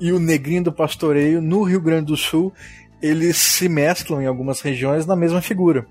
e 0.00 0.10
o 0.10 0.18
Negrinho 0.18 0.64
do 0.64 0.72
Pastoreio 0.72 1.40
no 1.40 1.62
Rio 1.62 1.80
Grande 1.80 2.06
do 2.06 2.16
Sul 2.16 2.52
eles 3.00 3.36
se 3.36 3.68
mesclam 3.68 4.22
em 4.22 4.26
algumas 4.26 4.60
regiões 4.60 5.06
na 5.06 5.14
mesma 5.14 5.40
figura. 5.40 5.86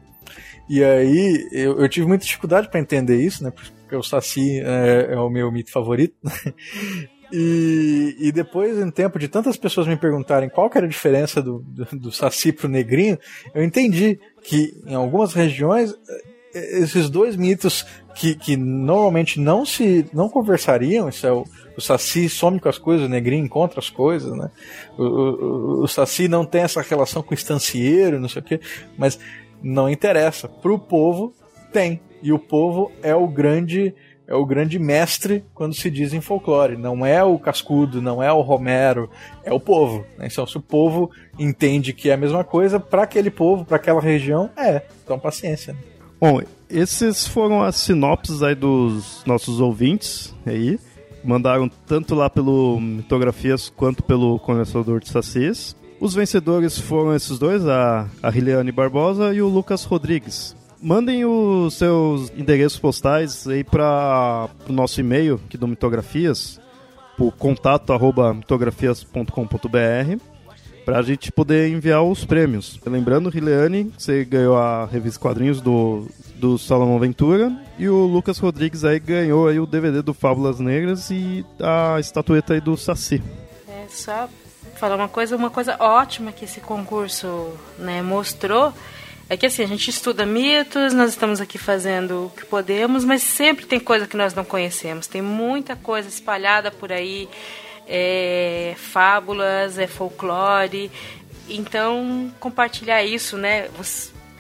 E 0.69 0.83
aí 0.83 1.47
eu, 1.51 1.79
eu 1.79 1.89
tive 1.89 2.07
muita 2.07 2.25
dificuldade 2.25 2.69
para 2.69 2.79
entender 2.79 3.17
isso, 3.17 3.43
né? 3.43 3.51
Porque 3.51 3.95
o 3.95 4.03
Saci 4.03 4.59
é, 4.59 5.13
é 5.13 5.19
o 5.19 5.29
meu 5.29 5.51
mito 5.51 5.71
favorito. 5.71 6.15
E, 7.31 8.15
e 8.19 8.31
depois, 8.31 8.77
em 8.77 8.89
tempo 8.91 9.17
de 9.17 9.27
tantas 9.27 9.57
pessoas 9.57 9.87
me 9.87 9.97
perguntarem 9.97 10.47
qual 10.47 10.69
era 10.73 10.85
a 10.85 10.89
diferença 10.89 11.41
do, 11.41 11.59
do, 11.59 11.85
do 11.99 12.11
saci 12.11 12.53
pro 12.53 12.69
negrinho, 12.69 13.17
eu 13.53 13.63
entendi 13.63 14.19
que 14.43 14.71
em 14.85 14.93
algumas 14.93 15.33
regiões 15.33 15.91
eh, 16.53 16.79
esses 16.79 17.09
dois 17.09 17.35
mitos 17.35 17.85
que, 18.15 18.35
que 18.35 18.55
normalmente 18.55 19.39
não 19.39 19.65
se 19.65 20.05
não 20.13 20.29
conversariam, 20.29 21.09
isso 21.09 21.27
é 21.27 21.31
o, 21.31 21.43
o 21.77 21.81
Saci 21.81 22.29
some 22.29 22.59
com 22.59 22.69
as 22.69 22.77
coisas, 22.77 23.05
o 23.05 23.09
Negrinho 23.09 23.43
encontra 23.43 23.79
as 23.79 23.89
coisas, 23.89 24.31
né? 24.37 24.49
O, 24.97 25.03
o, 25.03 25.83
o 25.83 25.87
Saci 25.87 26.29
não 26.29 26.45
tem 26.45 26.61
essa 26.61 26.81
relação 26.81 27.21
com 27.21 27.31
o 27.31 27.37
estancieiro, 27.37 28.19
não 28.19 28.29
sei 28.29 28.41
o 28.41 28.45
quê, 28.45 28.61
mas 28.97 29.19
não 29.65 29.89
interessa. 29.89 30.47
Pro 30.47 30.77
povo, 30.77 31.33
tem. 31.73 31.99
E 32.21 32.31
o 32.31 32.37
povo 32.37 32.91
é 33.01 33.15
o 33.15 33.27
grande 33.27 33.93
é 34.27 34.33
o 34.33 34.43
grande 34.43 34.79
mestre 34.79 35.43
quando 35.53 35.75
se 35.75 35.89
diz 35.89 36.11
em 36.11 36.21
folclore. 36.21 36.75
Não 36.75 37.05
é 37.05 37.23
o 37.23 37.37
cascudo, 37.37 38.01
não 38.01 38.23
é 38.23 38.31
o 38.31 38.41
Romero, 38.41 39.09
é 39.43 39.53
o 39.53 39.59
povo. 39.59 40.03
Né? 40.17 40.27
Então, 40.31 40.47
se 40.47 40.57
o 40.57 40.61
povo 40.61 41.11
entende 41.37 41.93
que 41.93 42.09
é 42.09 42.13
a 42.13 42.17
mesma 42.17 42.43
coisa, 42.43 42.79
para 42.79 43.03
aquele 43.03 43.29
povo, 43.29 43.65
para 43.65 43.75
aquela 43.77 44.01
região, 44.01 44.49
é. 44.57 44.81
Então, 45.03 45.19
paciência. 45.19 45.73
Né? 45.73 45.79
Bom, 46.19 46.41
esses 46.67 47.27
foram 47.27 47.61
as 47.61 47.75
sinopses 47.75 48.41
aí 48.41 48.55
dos 48.55 49.23
nossos 49.27 49.59
ouvintes 49.59 50.33
aí. 50.43 50.79
Mandaram 51.23 51.69
tanto 51.69 52.15
lá 52.15 52.27
pelo 52.27 52.79
Mitografias 52.79 53.69
quanto 53.69 54.01
pelo 54.01 54.39
Condensador 54.39 54.99
de 54.99 55.09
Sacis. 55.09 55.75
Os 56.05 56.13
vencedores 56.13 56.77
foram 56.77 57.15
esses 57.15 57.39
dois, 57.39 57.67
a, 57.67 58.07
a 58.21 58.71
Barbosa 58.71 59.33
e 59.33 59.41
o 59.41 59.47
Lucas 59.47 59.85
Rodrigues. 59.85 60.55
Mandem 60.79 61.25
os 61.25 61.73
seus 61.73 62.31
endereços 62.37 62.77
postais 62.77 63.47
aí 63.47 63.63
para 63.63 64.47
o 64.69 64.71
nosso 64.71 64.99
e-mail 64.99 65.41
aqui 65.47 65.57
do 65.57 65.67
Mitografias, 65.67 66.61
por 67.17 67.31
contato 67.31 67.91
arroba 67.91 68.35
mitografias.com.br 68.35 70.21
para 70.85 70.99
a 70.99 71.01
gente 71.01 71.31
poder 71.31 71.69
enviar 71.69 72.03
os 72.03 72.23
prêmios. 72.23 72.79
Lembrando, 72.85 73.27
Rileane, 73.27 73.91
você 73.97 74.23
ganhou 74.23 74.55
a 74.55 74.85
revista 74.85 75.19
quadrinhos 75.19 75.59
do, 75.59 76.05
do 76.35 76.59
Salomão 76.59 76.99
Ventura 76.99 77.51
e 77.79 77.89
o 77.89 78.05
Lucas 78.05 78.37
Rodrigues 78.37 78.85
aí 78.85 78.99
ganhou 78.99 79.47
aí 79.47 79.59
o 79.59 79.65
DVD 79.65 80.03
do 80.03 80.13
Fábulas 80.13 80.59
Negras 80.59 81.09
e 81.09 81.43
a 81.59 81.99
estatueta 81.99 82.53
aí 82.53 82.61
do 82.61 82.77
Saci. 82.77 83.23
É 83.67 83.87
só 83.89 84.29
falar 84.79 84.95
uma 84.95 85.07
coisa, 85.07 85.35
uma 85.35 85.49
coisa 85.49 85.75
ótima 85.79 86.31
que 86.31 86.45
esse 86.45 86.59
concurso 86.59 87.57
né, 87.77 88.01
mostrou 88.01 88.73
é 89.27 89.35
que 89.35 89.45
assim, 89.45 89.63
a 89.63 89.67
gente 89.67 89.89
estuda 89.89 90.25
mitos, 90.25 90.93
nós 90.93 91.09
estamos 91.09 91.41
aqui 91.41 91.57
fazendo 91.57 92.25
o 92.25 92.29
que 92.29 92.45
podemos, 92.45 93.03
mas 93.03 93.23
sempre 93.23 93.65
tem 93.65 93.79
coisa 93.79 94.05
que 94.05 94.15
nós 94.15 94.35
não 94.35 94.45
conhecemos. 94.45 95.07
Tem 95.07 95.21
muita 95.21 95.75
coisa 95.75 96.07
espalhada 96.07 96.69
por 96.69 96.91
aí, 96.91 97.27
é, 97.87 98.75
fábulas, 98.77 99.79
é 99.79 99.87
folclore. 99.87 100.91
Então, 101.49 102.31
compartilhar 102.39 103.03
isso, 103.03 103.35
né? 103.35 103.67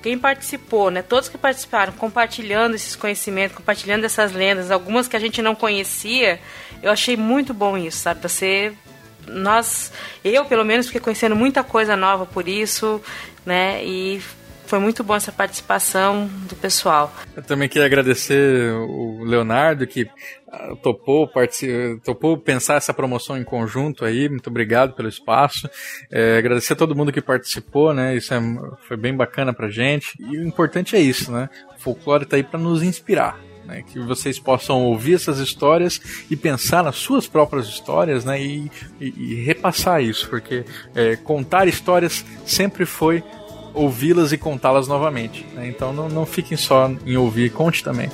quem 0.03 0.19
participou, 0.19 0.91
né? 0.91 1.01
Todos 1.01 1.29
que 1.29 1.37
participaram, 1.37 1.91
compartilhando 1.93 2.75
esses 2.75 2.95
conhecimentos, 2.95 3.57
compartilhando 3.57 4.03
essas 4.03 4.33
lendas, 4.33 4.69
algumas 4.69 5.07
que 5.07 5.15
a 5.15 5.19
gente 5.19 5.41
não 5.41 5.55
conhecia, 5.55 6.39
eu 6.83 6.91
achei 6.91 7.17
muito 7.17 7.55
bom 7.55 7.75
isso, 7.75 7.97
sabe? 7.97 8.21
Você 8.21 8.71
nós, 9.27 9.91
eu 10.23 10.45
pelo 10.45 10.63
menos 10.63 10.87
fiquei 10.87 11.01
conhecendo 11.01 11.35
muita 11.35 11.63
coisa 11.63 11.95
nova 11.95 12.25
por 12.25 12.47
isso, 12.47 13.01
né? 13.45 13.83
E 13.83 14.21
foi 14.65 14.79
muito 14.79 15.03
bom 15.03 15.15
essa 15.15 15.31
participação 15.31 16.27
do 16.49 16.55
pessoal. 16.55 17.13
Eu 17.35 17.43
também 17.43 17.69
queria 17.69 17.85
agradecer 17.85 18.73
o 18.73 19.23
Leonardo 19.23 19.85
que 19.85 20.09
ah, 20.51 20.75
topou, 20.81 21.29
topou 22.03 22.37
pensar 22.37 22.75
essa 22.75 22.93
promoção 22.93 23.37
em 23.37 23.43
conjunto 23.43 24.03
aí. 24.03 24.27
Muito 24.27 24.49
obrigado 24.49 24.93
pelo 24.93 25.07
espaço. 25.07 25.69
É, 26.11 26.37
agradecer 26.37 26.73
a 26.73 26.75
todo 26.75 26.95
mundo 26.95 27.11
que 27.11 27.21
participou, 27.21 27.93
né? 27.93 28.15
Isso 28.15 28.33
é, 28.33 28.39
foi 28.87 28.97
bem 28.97 29.15
bacana 29.15 29.53
pra 29.53 29.69
gente. 29.69 30.15
E 30.19 30.37
o 30.37 30.47
importante 30.47 30.95
é 30.95 30.99
isso, 30.99 31.31
né? 31.31 31.49
O 31.77 31.79
folclore 31.79 32.25
tá 32.25 32.35
aí 32.35 32.43
para 32.43 32.59
nos 32.59 32.81
inspirar. 32.81 33.39
Né, 33.65 33.83
que 33.91 33.99
vocês 33.99 34.37
possam 34.37 34.83
ouvir 34.83 35.15
essas 35.15 35.39
histórias 35.39 35.99
e 36.29 36.35
pensar 36.35 36.83
nas 36.83 36.97
suas 36.97 37.25
próprias 37.27 37.67
histórias 37.67 38.23
né, 38.23 38.39
e, 38.39 38.71
e, 39.01 39.07
e 39.17 39.43
repassar 39.43 40.03
isso, 40.03 40.29
porque 40.29 40.63
é, 40.93 41.15
contar 41.15 41.67
histórias 41.67 42.23
sempre 42.45 42.85
foi 42.85 43.23
ouvi-las 43.73 44.31
e 44.31 44.37
contá-las 44.37 44.87
novamente. 44.87 45.45
Né? 45.53 45.67
Então 45.67 45.91
não, 45.91 46.07
não 46.07 46.25
fiquem 46.25 46.57
só 46.57 46.91
em 47.05 47.17
ouvir, 47.17 47.51
conte 47.51 47.83
também. 47.83 48.09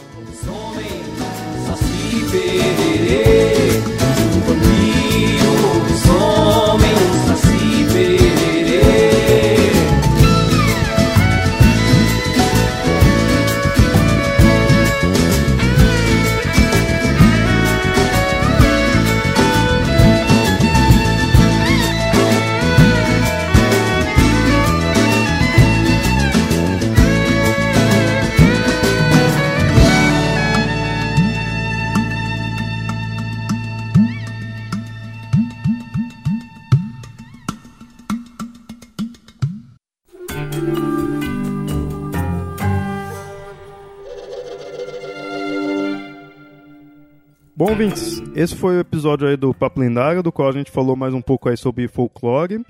Bom, 47.61 47.69
ouvintes, 47.69 48.23
esse 48.33 48.55
foi 48.55 48.77
o 48.77 48.79
episódio 48.79 49.27
aí 49.27 49.37
do 49.37 49.53
Papo 49.53 49.79
Lendário, 49.79 50.23
do 50.23 50.31
qual 50.31 50.49
a 50.49 50.51
gente 50.51 50.71
falou 50.71 50.95
mais 50.95 51.13
um 51.13 51.21
pouco 51.21 51.47
aí 51.47 51.55
sobre 51.55 51.87
folclore 51.87 52.65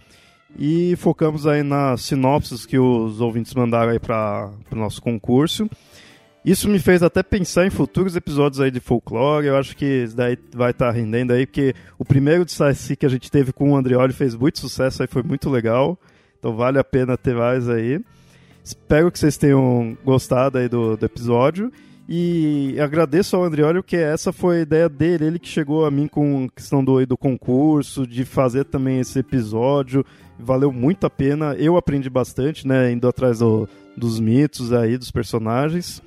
e 0.59 0.97
focamos 0.97 1.47
aí 1.47 1.63
nas 1.63 2.01
sinopses 2.01 2.65
que 2.65 2.77
os 2.77 3.21
ouvintes 3.21 3.53
mandaram 3.53 3.93
aí 3.93 3.99
para 3.99 4.51
o 4.69 4.75
nosso 4.75 5.01
concurso. 5.01 5.65
Isso 6.43 6.67
me 6.67 6.77
fez 6.77 7.01
até 7.01 7.23
pensar 7.23 7.65
em 7.65 7.69
futuros 7.69 8.17
episódios 8.17 8.59
aí 8.59 8.69
de 8.69 8.81
folclore. 8.81 9.47
Eu 9.47 9.55
acho 9.55 9.77
que 9.77 9.85
isso 9.85 10.17
daí 10.17 10.37
vai 10.53 10.71
estar 10.71 10.87
tá 10.87 10.91
rendendo 10.91 11.31
aí, 11.31 11.45
porque 11.45 11.73
o 11.97 12.03
primeiro 12.03 12.43
de 12.43 12.51
Saci 12.51 12.97
que 12.97 13.05
a 13.05 13.09
gente 13.09 13.31
teve 13.31 13.53
com 13.53 13.71
o 13.71 13.77
Andrioli 13.77 14.11
fez 14.11 14.35
muito 14.35 14.59
sucesso 14.59 15.01
aí, 15.01 15.07
foi 15.07 15.23
muito 15.23 15.49
legal. 15.49 15.97
Então 16.37 16.53
vale 16.53 16.77
a 16.77 16.83
pena 16.83 17.15
ter 17.15 17.33
mais 17.33 17.69
aí. 17.69 18.01
Espero 18.61 19.09
que 19.09 19.17
vocês 19.17 19.37
tenham 19.37 19.97
gostado 20.03 20.57
aí 20.57 20.67
do, 20.67 20.97
do 20.97 21.05
episódio. 21.05 21.71
E 22.07 22.75
agradeço 22.79 23.35
ao 23.35 23.43
Andrioli, 23.43 23.81
porque 23.81 23.95
essa 23.95 24.33
foi 24.33 24.57
a 24.59 24.61
ideia 24.61 24.89
dele, 24.89 25.25
ele 25.25 25.39
que 25.39 25.47
chegou 25.47 25.85
a 25.85 25.91
mim 25.91 26.07
com 26.07 26.45
a 26.45 26.55
questão 26.55 26.83
do, 26.83 27.05
do 27.05 27.17
concurso, 27.17 28.05
de 28.05 28.25
fazer 28.25 28.65
também 28.65 28.99
esse 28.99 29.19
episódio. 29.19 30.05
Valeu 30.37 30.71
muito 30.71 31.05
a 31.05 31.09
pena. 31.09 31.55
Eu 31.55 31.77
aprendi 31.77 32.09
bastante, 32.09 32.67
né? 32.67 32.91
Indo 32.91 33.07
atrás 33.07 33.39
do, 33.39 33.69
dos 33.95 34.19
mitos 34.19 34.73
aí, 34.73 34.97
dos 34.97 35.11
personagens. 35.11 36.01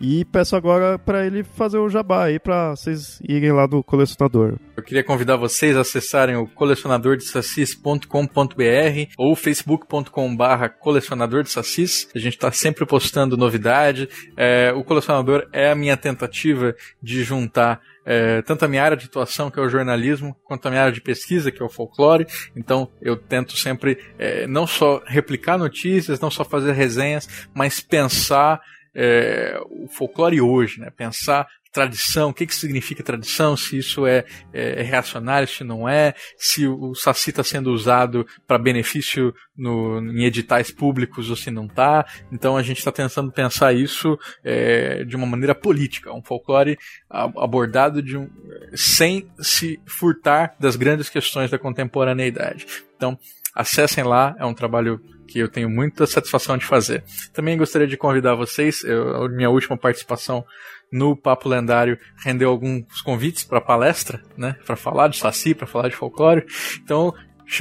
E 0.00 0.24
peço 0.24 0.56
agora 0.56 0.98
para 0.98 1.26
ele 1.26 1.44
fazer 1.44 1.78
o 1.78 1.88
jabá 1.88 2.24
aí 2.24 2.38
para 2.38 2.76
vocês 2.76 3.20
irem 3.28 3.52
lá 3.52 3.66
do 3.66 3.82
colecionador. 3.82 4.58
Eu 4.76 4.82
queria 4.82 5.04
convidar 5.04 5.36
vocês 5.36 5.76
a 5.76 5.80
acessarem 5.80 6.36
o 6.36 6.46
colecionadordesassis.com.br 6.46 9.12
ou 9.16 9.36
facebook.com/barra 9.36 10.68
colecionador 10.68 11.42
de 11.42 11.50
sacis. 11.50 12.08
A 12.14 12.18
gente 12.18 12.34
está 12.34 12.50
sempre 12.50 12.84
postando 12.84 13.36
novidade. 13.36 14.08
É, 14.36 14.72
o 14.72 14.84
colecionador 14.84 15.46
é 15.52 15.70
a 15.70 15.74
minha 15.74 15.96
tentativa 15.96 16.74
de 17.02 17.22
juntar 17.22 17.80
é, 18.06 18.42
tanto 18.42 18.64
a 18.64 18.68
minha 18.68 18.82
área 18.82 18.96
de 18.96 19.06
atuação, 19.06 19.50
que 19.50 19.58
é 19.58 19.62
o 19.62 19.68
jornalismo, 19.68 20.36
quanto 20.44 20.66
a 20.66 20.70
minha 20.70 20.82
área 20.82 20.92
de 20.92 21.00
pesquisa, 21.00 21.50
que 21.50 21.62
é 21.62 21.64
o 21.64 21.70
folclore. 21.70 22.26
Então 22.54 22.90
eu 23.00 23.16
tento 23.16 23.56
sempre 23.56 23.98
é, 24.18 24.46
não 24.46 24.66
só 24.66 25.02
replicar 25.06 25.56
notícias, 25.56 26.20
não 26.20 26.30
só 26.30 26.44
fazer 26.44 26.72
resenhas, 26.72 27.48
mas 27.54 27.80
pensar 27.80 28.60
é, 28.94 29.58
o 29.70 29.88
folclore 29.88 30.40
hoje, 30.40 30.80
né? 30.80 30.90
Pensar 30.90 31.46
tradição, 31.74 32.30
o 32.30 32.32
que, 32.32 32.46
que 32.46 32.54
significa 32.54 33.02
tradição, 33.02 33.56
se 33.56 33.76
isso 33.76 34.06
é, 34.06 34.24
é, 34.52 34.80
é 34.80 34.82
reacionário, 34.82 35.48
se 35.48 35.64
não 35.64 35.88
é, 35.88 36.14
se 36.38 36.68
o 36.68 36.94
Saci 36.94 37.30
está 37.30 37.42
sendo 37.42 37.72
usado 37.72 38.24
para 38.46 38.56
benefício 38.56 39.34
no, 39.56 39.98
em 39.98 40.24
editais 40.24 40.70
públicos 40.70 41.28
ou 41.28 41.36
se 41.36 41.50
não 41.50 41.66
está. 41.66 42.06
Então 42.30 42.56
a 42.56 42.62
gente 42.62 42.78
está 42.78 42.92
tentando 42.92 43.32
pensar 43.32 43.72
isso 43.74 44.16
é, 44.44 45.04
de 45.04 45.16
uma 45.16 45.26
maneira 45.26 45.54
política, 45.54 46.14
um 46.14 46.22
folclore 46.22 46.78
abordado 47.10 48.00
de 48.00 48.16
um, 48.16 48.30
sem 48.76 49.28
se 49.40 49.80
furtar 49.84 50.54
das 50.60 50.76
grandes 50.76 51.10
questões 51.10 51.50
da 51.50 51.58
contemporaneidade. 51.58 52.66
Então 52.96 53.18
acessem 53.52 54.04
lá, 54.04 54.36
é 54.38 54.46
um 54.46 54.54
trabalho 54.54 55.00
que 55.34 55.40
eu 55.40 55.48
tenho 55.48 55.68
muita 55.68 56.06
satisfação 56.06 56.56
de 56.56 56.64
fazer. 56.64 57.02
Também 57.32 57.58
gostaria 57.58 57.88
de 57.88 57.96
convidar 57.96 58.36
vocês, 58.36 58.84
eu, 58.84 59.28
minha 59.28 59.50
última 59.50 59.76
participação 59.76 60.44
no 60.92 61.16
Papo 61.16 61.48
Lendário 61.48 61.98
rendeu 62.24 62.48
alguns 62.48 63.00
convites 63.02 63.42
para 63.42 63.60
palestra, 63.60 64.22
né, 64.36 64.54
para 64.64 64.76
falar 64.76 65.08
de 65.08 65.16
Saci, 65.16 65.52
para 65.52 65.66
falar 65.66 65.88
de 65.88 65.96
folclore. 65.96 66.46
Então, 66.80 67.12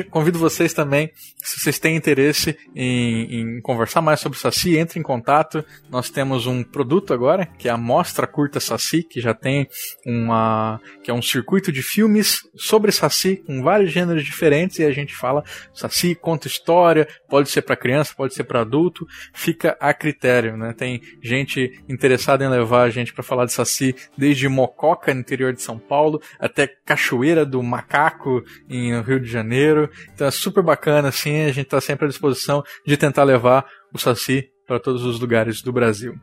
convido 0.09 0.39
vocês 0.39 0.73
também, 0.73 1.11
se 1.37 1.59
vocês 1.59 1.77
têm 1.77 1.95
interesse 1.95 2.57
em, 2.75 3.57
em, 3.57 3.61
conversar 3.61 4.01
mais 4.01 4.19
sobre 4.19 4.39
Saci, 4.39 4.77
entre 4.77 4.99
em 4.99 5.03
contato. 5.03 5.63
Nós 5.89 6.09
temos 6.09 6.47
um 6.47 6.63
produto 6.63 7.13
agora, 7.13 7.45
que 7.45 7.67
é 7.67 7.71
a 7.71 7.77
Mostra 7.77 8.25
Curta 8.25 8.59
Saci, 8.59 9.03
que 9.03 9.19
já 9.19 9.33
tem 9.33 9.67
uma. 10.05 10.79
que 11.03 11.11
é 11.11 11.13
um 11.13 11.21
circuito 11.21 11.71
de 11.71 11.81
filmes 11.81 12.41
sobre 12.55 12.91
Saci, 12.91 13.37
com 13.45 13.61
vários 13.61 13.91
gêneros 13.91 14.23
diferentes, 14.23 14.79
e 14.79 14.85
a 14.85 14.91
gente 14.91 15.15
fala 15.15 15.43
Saci, 15.73 16.15
conta 16.15 16.47
história, 16.47 17.07
pode 17.29 17.49
ser 17.49 17.61
para 17.61 17.75
criança, 17.75 18.13
pode 18.15 18.33
ser 18.33 18.45
para 18.45 18.61
adulto, 18.61 19.05
fica 19.33 19.77
a 19.79 19.93
critério, 19.93 20.55
né? 20.55 20.73
Tem 20.73 21.01
gente 21.21 21.83
interessada 21.89 22.43
em 22.43 22.49
levar 22.49 22.83
a 22.83 22.89
gente 22.89 23.13
para 23.13 23.23
falar 23.23 23.45
de 23.45 23.53
Saci 23.53 23.95
desde 24.17 24.47
Mococa, 24.47 25.13
no 25.13 25.19
interior 25.19 25.53
de 25.53 25.61
São 25.61 25.77
Paulo, 25.77 26.21
até 26.39 26.67
Cachoeira 26.67 27.45
do 27.45 27.61
Macaco, 27.61 28.43
em 28.69 28.99
Rio 29.01 29.19
de 29.19 29.29
Janeiro 29.29 29.72
então 30.13 30.27
é 30.27 30.31
super 30.31 30.63
bacana, 30.63 31.09
assim, 31.09 31.41
a 31.41 31.51
gente 31.51 31.65
está 31.65 31.81
sempre 31.81 32.05
à 32.05 32.07
disposição 32.07 32.63
de 32.85 32.95
tentar 32.97 33.23
levar 33.23 33.65
o 33.93 33.97
Saci 33.97 34.47
para 34.67 34.79
todos 34.79 35.03
os 35.03 35.19
lugares 35.19 35.61
do 35.61 35.71
Brasil. 35.71 36.15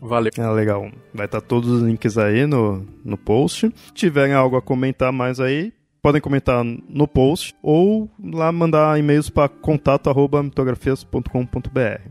Valeu. 0.00 0.30
É 0.36 0.48
legal. 0.50 0.90
Vai 1.14 1.26
estar 1.26 1.40
tá 1.40 1.46
todos 1.46 1.70
os 1.70 1.82
links 1.82 2.18
aí 2.18 2.44
no, 2.46 2.84
no 3.04 3.16
post. 3.16 3.72
Se 3.86 3.94
tiverem 3.94 4.34
algo 4.34 4.56
a 4.56 4.62
comentar 4.62 5.12
mais 5.12 5.38
aí, 5.40 5.72
podem 6.02 6.20
comentar 6.20 6.64
no 6.64 7.08
post 7.08 7.54
ou 7.62 8.10
lá 8.22 8.52
mandar 8.52 8.98
e-mails 8.98 9.30
para 9.30 9.48
contato@mitografias.com.br. 9.48 12.10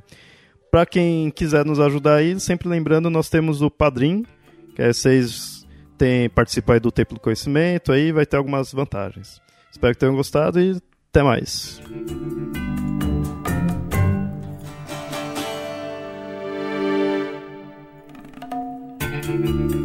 Para 0.72 0.84
quem 0.86 1.30
quiser 1.30 1.64
nos 1.64 1.80
ajudar 1.80 2.16
aí, 2.16 2.38
sempre 2.40 2.68
lembrando, 2.68 3.08
nós 3.10 3.30
temos 3.30 3.62
o 3.62 3.72
Padrim, 3.72 4.26
que 4.76 4.82
é 4.82 4.92
vocês 4.92 5.64
tem 5.98 6.30
participar 6.30 6.78
do 6.80 6.92
Tempo 6.92 7.14
do 7.14 7.22
Conhecimento, 7.22 7.94
aí 7.94 8.12
vai 8.12 8.26
ter 8.26 8.36
algumas 8.36 8.74
vantagens. 8.74 9.40
Espero 9.76 9.94
que 9.94 10.00
tenham 10.00 10.16
gostado 10.16 10.58
e 10.58 10.82
até 11.12 11.22
mais. 11.22 11.82
Música 19.28 19.85